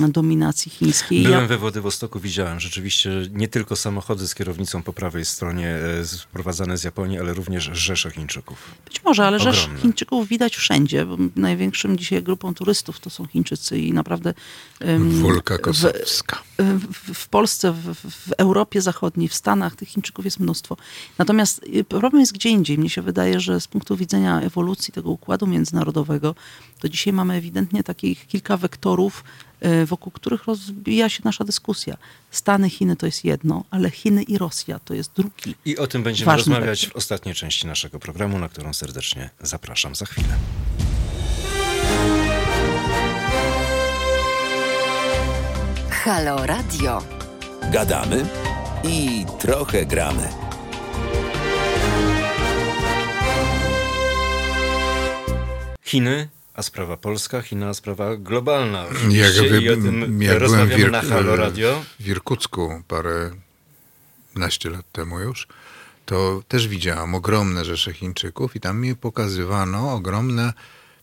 dominacji 0.09 0.71
chińskiej. 0.71 1.23
Byłem 1.23 1.41
Ja- 1.41 1.47
we 1.47 1.57
Władywostoku, 1.57 2.19
widziałem 2.19 2.59
rzeczywiście 2.59 3.09
nie 3.31 3.47
tylko 3.47 3.75
samochody 3.75 4.27
z 4.27 4.35
kierownicą 4.35 4.83
po 4.83 4.93
prawej 4.93 5.25
stronie 5.25 5.67
e, 5.69 6.05
sprowadzane 6.05 6.77
z 6.77 6.83
Japonii, 6.83 7.19
ale 7.19 7.33
również 7.33 7.63
rzesze 7.73 8.11
Chińczyków. 8.11 8.75
Być 8.85 9.03
może, 9.03 9.27
ale 9.27 9.39
rzesz 9.39 9.59
Ogromne. 9.63 9.81
Chińczyków 9.81 10.27
widać 10.27 10.55
wszędzie. 10.55 11.05
bo 11.05 11.17
Największym 11.35 11.97
dzisiaj 11.97 12.23
grupą 12.23 12.53
turystów 12.53 12.99
to 12.99 13.09
są 13.09 13.27
Chińczycy 13.27 13.79
i 13.79 13.93
naprawdę 13.93 14.33
em, 14.79 15.11
Wulka 15.11 15.57
w, 15.57 15.61
Kosowska. 15.61 16.43
w, 16.57 17.13
w 17.13 17.27
Polsce, 17.27 17.71
w, 17.71 17.95
w 17.95 18.31
Europie 18.37 18.81
Zachodniej, 18.81 19.27
w 19.27 19.33
Stanach 19.33 19.75
tych 19.75 19.87
Chińczyków 19.89 20.25
jest 20.25 20.39
mnóstwo. 20.39 20.77
Natomiast 21.17 21.61
y, 21.75 21.83
problem 21.83 22.19
jest 22.19 22.33
gdzie 22.33 22.49
indziej. 22.49 22.77
Mnie 22.77 22.89
się 22.89 23.01
wydaje, 23.01 23.39
że 23.39 23.61
z 23.61 23.67
punktu 23.67 23.97
widzenia 23.97 24.41
ewolucji 24.41 24.93
tego 24.93 25.09
układu 25.09 25.47
międzynarodowego, 25.47 26.35
to 26.77 26.89
dzisiaj 26.89 27.13
mamy 27.13 27.33
ewidentnie 27.33 27.83
takich 27.83 28.27
kilka 28.27 28.57
wektorów, 28.57 29.23
y, 29.65 29.85
wokół 29.85 30.11
których 30.11 30.45
rozbija 30.45 31.09
się 31.09 31.21
nasza 31.25 31.43
dyskusja. 31.43 31.97
Stany, 32.31 32.69
Chiny 32.69 32.95
to 32.95 33.05
jest 33.05 33.25
jedno, 33.25 33.63
ale 33.71 33.91
Chiny 33.91 34.23
i 34.23 34.37
Rosja 34.37 34.79
to 34.79 34.93
jest 34.93 35.11
drugi. 35.15 35.55
I 35.65 35.77
o 35.77 35.87
tym 35.87 36.03
będziemy 36.03 36.35
rozmawiać 36.35 36.81
wektor. 36.81 36.93
w 36.93 36.95
ostatniej 37.03 37.35
części 37.35 37.67
naszego 37.67 37.99
programu, 37.99 38.39
na 38.39 38.49
którą 38.49 38.73
serdecznie 38.73 39.29
zapraszam 39.41 39.95
za 39.95 40.05
chwilę. 40.05 40.37
Halo 45.89 46.45
Radio. 46.45 47.03
Gadamy 47.71 48.25
i 48.83 49.25
trochę 49.39 49.85
gramy. 49.85 50.29
Chiny, 55.83 56.29
a 56.57 56.63
sprawa 56.63 56.97
polska, 56.97 57.41
China, 57.41 57.73
sprawa 57.73 58.15
globalna. 58.15 58.85
Jak, 59.09 59.33
wy, 59.33 59.61
I 59.61 59.69
o 59.69 59.75
tym 59.75 60.01
jak 60.01 60.11
byłem 60.11 60.37
w, 60.37 60.41
rozmawiamy 60.41 60.91
na 60.91 61.01
Halo 61.01 61.35
Radio. 61.35 61.83
w 61.99 62.07
Irkucku 62.07 62.81
parę 62.87 63.31
naście 64.35 64.69
lat 64.69 64.91
temu 64.91 65.19
już, 65.19 65.47
to 66.05 66.43
też 66.47 66.67
widziałam 66.67 67.15
ogromne 67.15 67.65
rzesze 67.65 67.93
Chińczyków 67.93 68.55
i 68.55 68.59
tam 68.59 68.81
mi 68.81 68.95
pokazywano 68.95 69.93
ogromne 69.93 70.53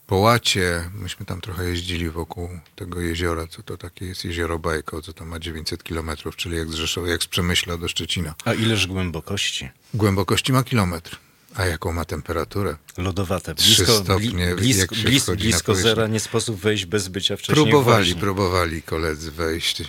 połacie. 0.06 0.90
Myśmy 0.94 1.26
tam 1.26 1.40
trochę 1.40 1.64
jeździli 1.64 2.10
wokół 2.10 2.48
tego 2.76 3.01
jeziora, 3.01 3.47
co 3.47 3.62
to 3.62 3.76
takie 3.76 4.06
jest 4.06 4.24
jezioro 4.24 4.59
Bajko, 4.59 5.02
co 5.02 5.12
tam 5.12 5.28
ma 5.28 5.39
900 5.39 5.82
kilometrów, 5.82 6.36
czyli 6.36 6.56
jak 6.56 6.70
z, 6.70 6.74
Rzeszowa, 6.74 7.09
jak 7.09 7.22
z 7.22 7.26
Przemyśla 7.26 7.76
do 7.76 7.89
Szczecina. 7.89 8.35
A 8.44 8.55
ileż 8.55 8.86
głębokości? 8.86 9.68
Głębokości 9.94 10.52
ma 10.52 10.62
kilometr. 10.62 11.23
A 11.55 11.66
jaką 11.66 11.93
ma 11.93 12.05
temperaturę? 12.05 12.76
Lodowate. 12.98 13.55
Blisko, 13.55 13.93
stopnie, 14.05 14.55
bli, 14.55 14.55
blisko, 14.55 14.94
blisko 14.94 15.32
powierzchnię. 15.32 15.74
zera, 15.74 16.06
nie 16.06 16.20
sposób 16.20 16.56
wejść 16.60 16.86
bez 16.86 17.09
bycia 17.09 17.36
wcześniej 17.36 17.64
Próbowali, 17.66 18.05
w 18.05 18.09
wodzie. 18.09 18.20
próbowali 18.20 18.82
koledzy 18.82 19.31
wejść. 19.31 19.82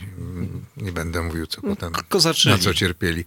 Nie 0.78 0.92
będę 0.92 1.22
mówił, 1.22 1.48
co 1.48 1.62
potem, 1.62 1.94
kozaczyli. 2.10 2.56
na 2.56 2.62
co 2.62 2.74
cierpieli. 2.74 3.26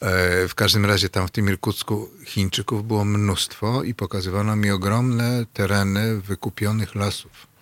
E, 0.00 0.48
w 0.48 0.54
każdym 0.54 0.84
razie 0.86 1.08
tam 1.08 1.28
w 1.28 1.30
tym 1.30 1.48
Irkucku 1.48 2.10
Chińczyków 2.24 2.86
było 2.86 3.04
mnóstwo 3.04 3.82
i 3.82 3.94
pokazywano 3.94 4.56
mi 4.56 4.70
ogromne 4.70 5.46
tereny 5.52 6.20
wykupionych 6.20 6.94
lasów. 6.94 7.54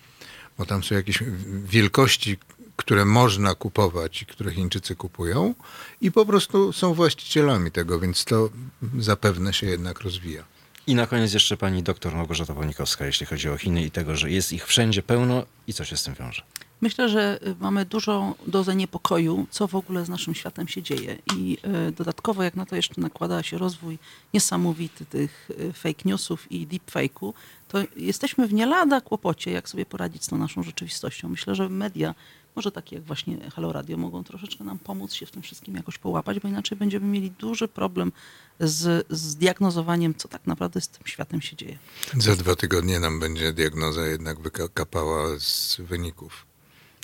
Bo 0.59 0.67
tam 0.67 0.83
są 0.85 0.95
jakieś 0.95 1.19
wielkości, 1.65 2.39
które 2.77 3.05
można 3.05 3.55
kupować 3.55 4.23
i 4.23 4.27
które 4.27 4.53
Chińczycy 4.53 4.97
kupują 4.97 5.55
i 6.01 6.13
po 6.13 6.27
prostu 6.27 6.73
są 6.73 6.95
właścicielami 6.95 7.71
tego, 7.71 8.01
więc 8.01 8.25
to 8.25 8.51
zapewne 8.99 9.53
się 9.53 9.67
jednak 9.67 10.01
rozwija. 10.01 10.45
I 10.87 10.95
na 10.95 11.07
koniec 11.07 11.33
jeszcze 11.33 11.57
pani 11.57 11.83
doktor 11.83 12.15
Małgorzata 12.15 12.55
Bonikowska, 12.55 13.07
jeśli 13.07 13.27
chodzi 13.27 13.49
o 13.49 13.59
Chiny 13.59 13.85
i 13.85 13.91
tego, 13.91 14.17
że 14.17 14.31
jest 14.31 14.53
ich 14.53 14.67
wszędzie 14.67 15.03
pełno 15.03 15.43
i 15.67 15.73
co 15.73 15.85
się 15.85 15.97
z 15.97 16.03
tym 16.03 16.15
wiąże. 16.15 16.43
Myślę, 16.83 17.09
że 17.09 17.39
y, 17.47 17.55
mamy 17.61 17.85
dużą 17.85 18.35
dozę 18.47 18.75
niepokoju, 18.77 19.47
co 19.51 19.69
w 19.69 19.75
ogóle 19.75 20.05
z 20.05 20.09
naszym 20.09 20.35
światem 20.35 20.69
się 20.69 20.83
dzieje. 20.83 21.19
I 21.37 21.59
y, 21.89 21.93
dodatkowo, 21.93 22.43
jak 22.43 22.57
na 22.57 22.67
to 22.67 22.77
jeszcze 22.77 23.01
nakłada 23.01 23.43
się 23.43 23.59
rozwój 23.59 23.99
niesamowity 24.35 25.07
tych 25.07 25.51
y, 25.61 25.73
fake 25.73 26.03
newsów 26.05 26.53
i 26.53 26.67
deepfake'u, 26.67 27.33
to 27.69 27.79
jesteśmy 27.97 28.49
w 28.49 28.53
nie 28.53 28.67
lada 28.67 29.01
kłopocie, 29.01 29.51
jak 29.51 29.69
sobie 29.69 29.87
poradzić 29.87 30.25
z 30.25 30.27
tą 30.27 30.39
naszą 30.39 30.63
rzeczywistością. 30.63 31.29
Myślę, 31.29 31.55
że 31.55 31.69
media, 31.69 32.15
może 32.57 32.73
takie 32.73 32.97
jak 32.97 33.05
właśnie 33.05 33.51
Halo 33.51 33.73
Radio, 33.73 33.97
mogą 33.97 34.25
troszeczkę 34.25 34.65
nam 34.65 34.79
pomóc 34.79 35.13
się 35.13 35.27
w 35.27 35.31
tym 35.31 35.43
wszystkim 35.43 35.75
jakoś 35.75 35.99
połapać, 35.99 36.41
bo 36.41 36.49
inaczej 36.49 36.79
będziemy 36.79 37.07
mieli 37.07 37.31
duży 37.31 37.69
problem 37.69 38.13
z, 38.61 39.07
z 39.11 39.37
diagnozowaniem, 39.37 40.15
co 40.15 40.29
tak 40.29 40.47
naprawdę 40.47 40.81
z 40.81 40.89
tym 40.89 41.07
światem 41.07 41.43
się 41.43 41.57
dzieje. 41.57 41.79
Za 42.17 42.37
dwa 42.37 42.57
tygodnie 42.57 43.01
nam 43.01 43.21
będzie 43.21 43.53
diagnoza 43.53 44.07
jednak 44.07 44.41
wykapała 44.41 45.39
z 45.39 45.77
wyników. 45.81 46.47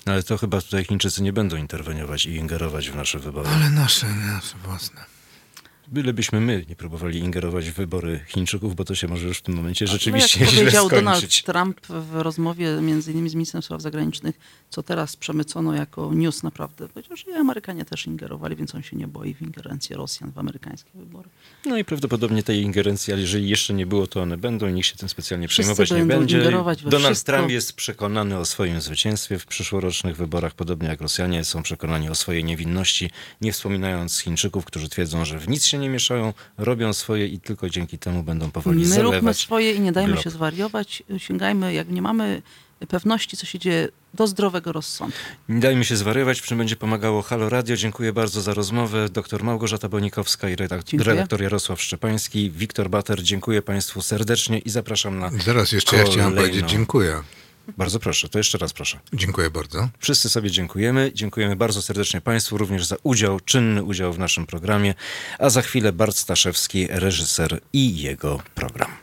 No 0.05 0.13
ale 0.13 0.23
to 0.23 0.37
chyba 0.37 0.61
tutaj 0.61 0.85
Chińczycy 0.85 1.23
nie 1.23 1.33
będą 1.33 1.57
interweniować 1.57 2.25
i 2.25 2.35
ingerować 2.35 2.89
w 2.89 2.95
nasze 2.95 3.19
wybory. 3.19 3.49
Ale 3.49 3.69
nasze, 3.69 4.07
nasze 4.07 4.57
własne. 4.57 5.18
Bylebyśmy 5.91 6.41
my 6.41 6.65
nie 6.69 6.75
próbowali 6.75 7.19
ingerować 7.19 7.69
w 7.69 7.73
wybory 7.73 8.19
Chińczyków, 8.27 8.75
bo 8.75 8.85
to 8.85 8.95
się 8.95 9.07
może 9.07 9.27
już 9.27 9.37
w 9.37 9.41
tym 9.41 9.55
momencie 9.55 9.85
No, 9.85 9.91
rzeczywiście 9.91 10.39
jak 10.39 10.49
źle 10.49 10.59
powiedział 10.59 10.89
Donald 10.89 11.17
skończyć. 11.17 11.43
Trump 11.43 11.87
w 11.87 12.15
rozmowie 12.15 12.81
między 12.81 13.11
innymi 13.11 13.29
z 13.29 13.35
ministrem 13.35 13.63
spraw 13.63 13.81
zagranicznych, 13.81 14.39
co 14.69 14.83
teraz 14.83 15.15
przemycono 15.15 15.73
jako 15.73 16.13
news 16.13 16.43
naprawdę, 16.43 16.87
powiedział, 16.89 17.17
że 17.17 17.31
i 17.31 17.33
Amerykanie 17.33 17.85
też 17.85 18.07
ingerowali, 18.07 18.55
więc 18.55 18.75
on 18.75 18.83
się 18.83 18.97
nie 18.97 19.07
boi 19.07 19.33
w 19.33 19.41
ingerencję 19.41 19.97
Rosjan 19.97 20.31
w 20.31 20.37
amerykańskie 20.37 20.89
wybory. 20.93 21.29
No 21.65 21.77
i 21.77 21.85
prawdopodobnie 21.85 22.43
tej 22.43 22.61
ingerencji, 22.61 23.13
ale 23.13 23.21
jeżeli 23.21 23.49
jeszcze 23.49 23.73
nie 23.73 23.85
było, 23.85 24.07
to 24.07 24.21
one 24.21 24.37
będą 24.37 24.67
i 24.67 24.73
nikt 24.73 24.87
się 24.87 24.95
tym 24.95 25.09
specjalnie 25.09 25.47
Wszyscy 25.47 25.83
przejmować 25.83 25.91
nie 25.91 26.05
będzie. 26.05 26.43
Donald 26.85 27.05
wszystko. 27.05 27.31
Trump 27.31 27.51
jest 27.51 27.73
przekonany 27.73 28.37
o 28.37 28.45
swoim 28.45 28.81
zwycięstwie 28.81 29.39
w 29.39 29.45
przyszłorocznych 29.45 30.17
wyborach, 30.17 30.53
podobnie 30.53 30.87
jak 30.87 31.01
Rosjanie 31.01 31.43
są 31.43 31.63
przekonani 31.63 32.09
o 32.09 32.15
swojej 32.15 32.43
niewinności, 32.43 33.09
nie 33.41 33.51
wspominając 33.51 34.19
Chińczyków, 34.19 34.65
którzy 34.65 34.89
twierdzą, 34.89 35.25
że 35.25 35.39
w 35.39 35.49
nic 35.49 35.65
się 35.65 35.78
nie 35.79 35.89
mieszają, 35.89 36.33
robią 36.57 36.93
swoje 36.93 37.27
i 37.27 37.39
tylko 37.39 37.69
dzięki 37.69 37.97
temu 37.97 38.23
będą 38.23 38.51
powoli 38.51 38.79
My 38.79 38.85
zalewać. 38.85 39.13
róbmy 39.15 39.33
swoje 39.33 39.73
i 39.73 39.79
nie 39.79 39.91
dajmy 39.91 40.11
glob. 40.13 40.23
się 40.23 40.29
zwariować, 40.29 41.03
sięgajmy, 41.17 41.73
jak 41.73 41.89
nie 41.89 42.01
mamy 42.01 42.41
pewności, 42.87 43.37
co 43.37 43.45
się 43.45 43.59
dzieje, 43.59 43.87
do 44.13 44.27
zdrowego 44.27 44.71
rozsądku. 44.71 45.19
Nie 45.49 45.59
dajmy 45.59 45.85
się 45.85 45.95
zwariować, 45.95 46.39
w 46.41 46.45
czym 46.45 46.57
będzie 46.57 46.75
pomagało 46.75 47.21
Halo 47.21 47.49
Radio. 47.49 47.75
Dziękuję 47.75 48.13
bardzo 48.13 48.41
za 48.41 48.53
rozmowę. 48.53 49.09
Doktor 49.09 49.43
Małgorzata 49.43 49.89
Bonikowska 49.89 50.49
i 50.49 50.55
redak- 50.55 50.83
Dziękuję. 50.83 51.11
redaktor 51.13 51.41
Jarosław 51.41 51.81
Szczepański. 51.81 52.51
Wiktor 52.51 52.89
Bater, 52.89 53.23
dziękuję 53.23 53.61
Państwu 53.61 54.01
serdecznie 54.01 54.59
i 54.59 54.69
zapraszam 54.69 55.19
na 55.19 55.29
Zaraz 55.45 55.71
jeszcze 55.71 55.97
ja 55.97 56.03
chciałem 56.03 56.19
kolejną- 56.19 56.41
powiedzieć 56.41 56.69
dziękuję. 56.71 57.21
Bardzo 57.77 57.99
proszę, 57.99 58.29
to 58.29 58.37
jeszcze 58.37 58.57
raz 58.57 58.73
proszę. 58.73 58.99
Dziękuję 59.13 59.49
bardzo. 59.49 59.89
Wszyscy 59.99 60.29
sobie 60.29 60.51
dziękujemy. 60.51 61.11
Dziękujemy 61.13 61.55
bardzo 61.55 61.81
serdecznie 61.81 62.21
Państwu 62.21 62.57
również 62.57 62.85
za 62.85 62.95
udział, 63.03 63.39
czynny 63.39 63.83
udział 63.83 64.13
w 64.13 64.19
naszym 64.19 64.45
programie. 64.45 64.93
A 65.39 65.49
za 65.49 65.61
chwilę 65.61 65.91
Bart 65.93 66.15
Staszewski, 66.15 66.87
reżyser 66.89 67.59
i 67.73 68.01
jego 68.01 68.41
program. 68.55 68.89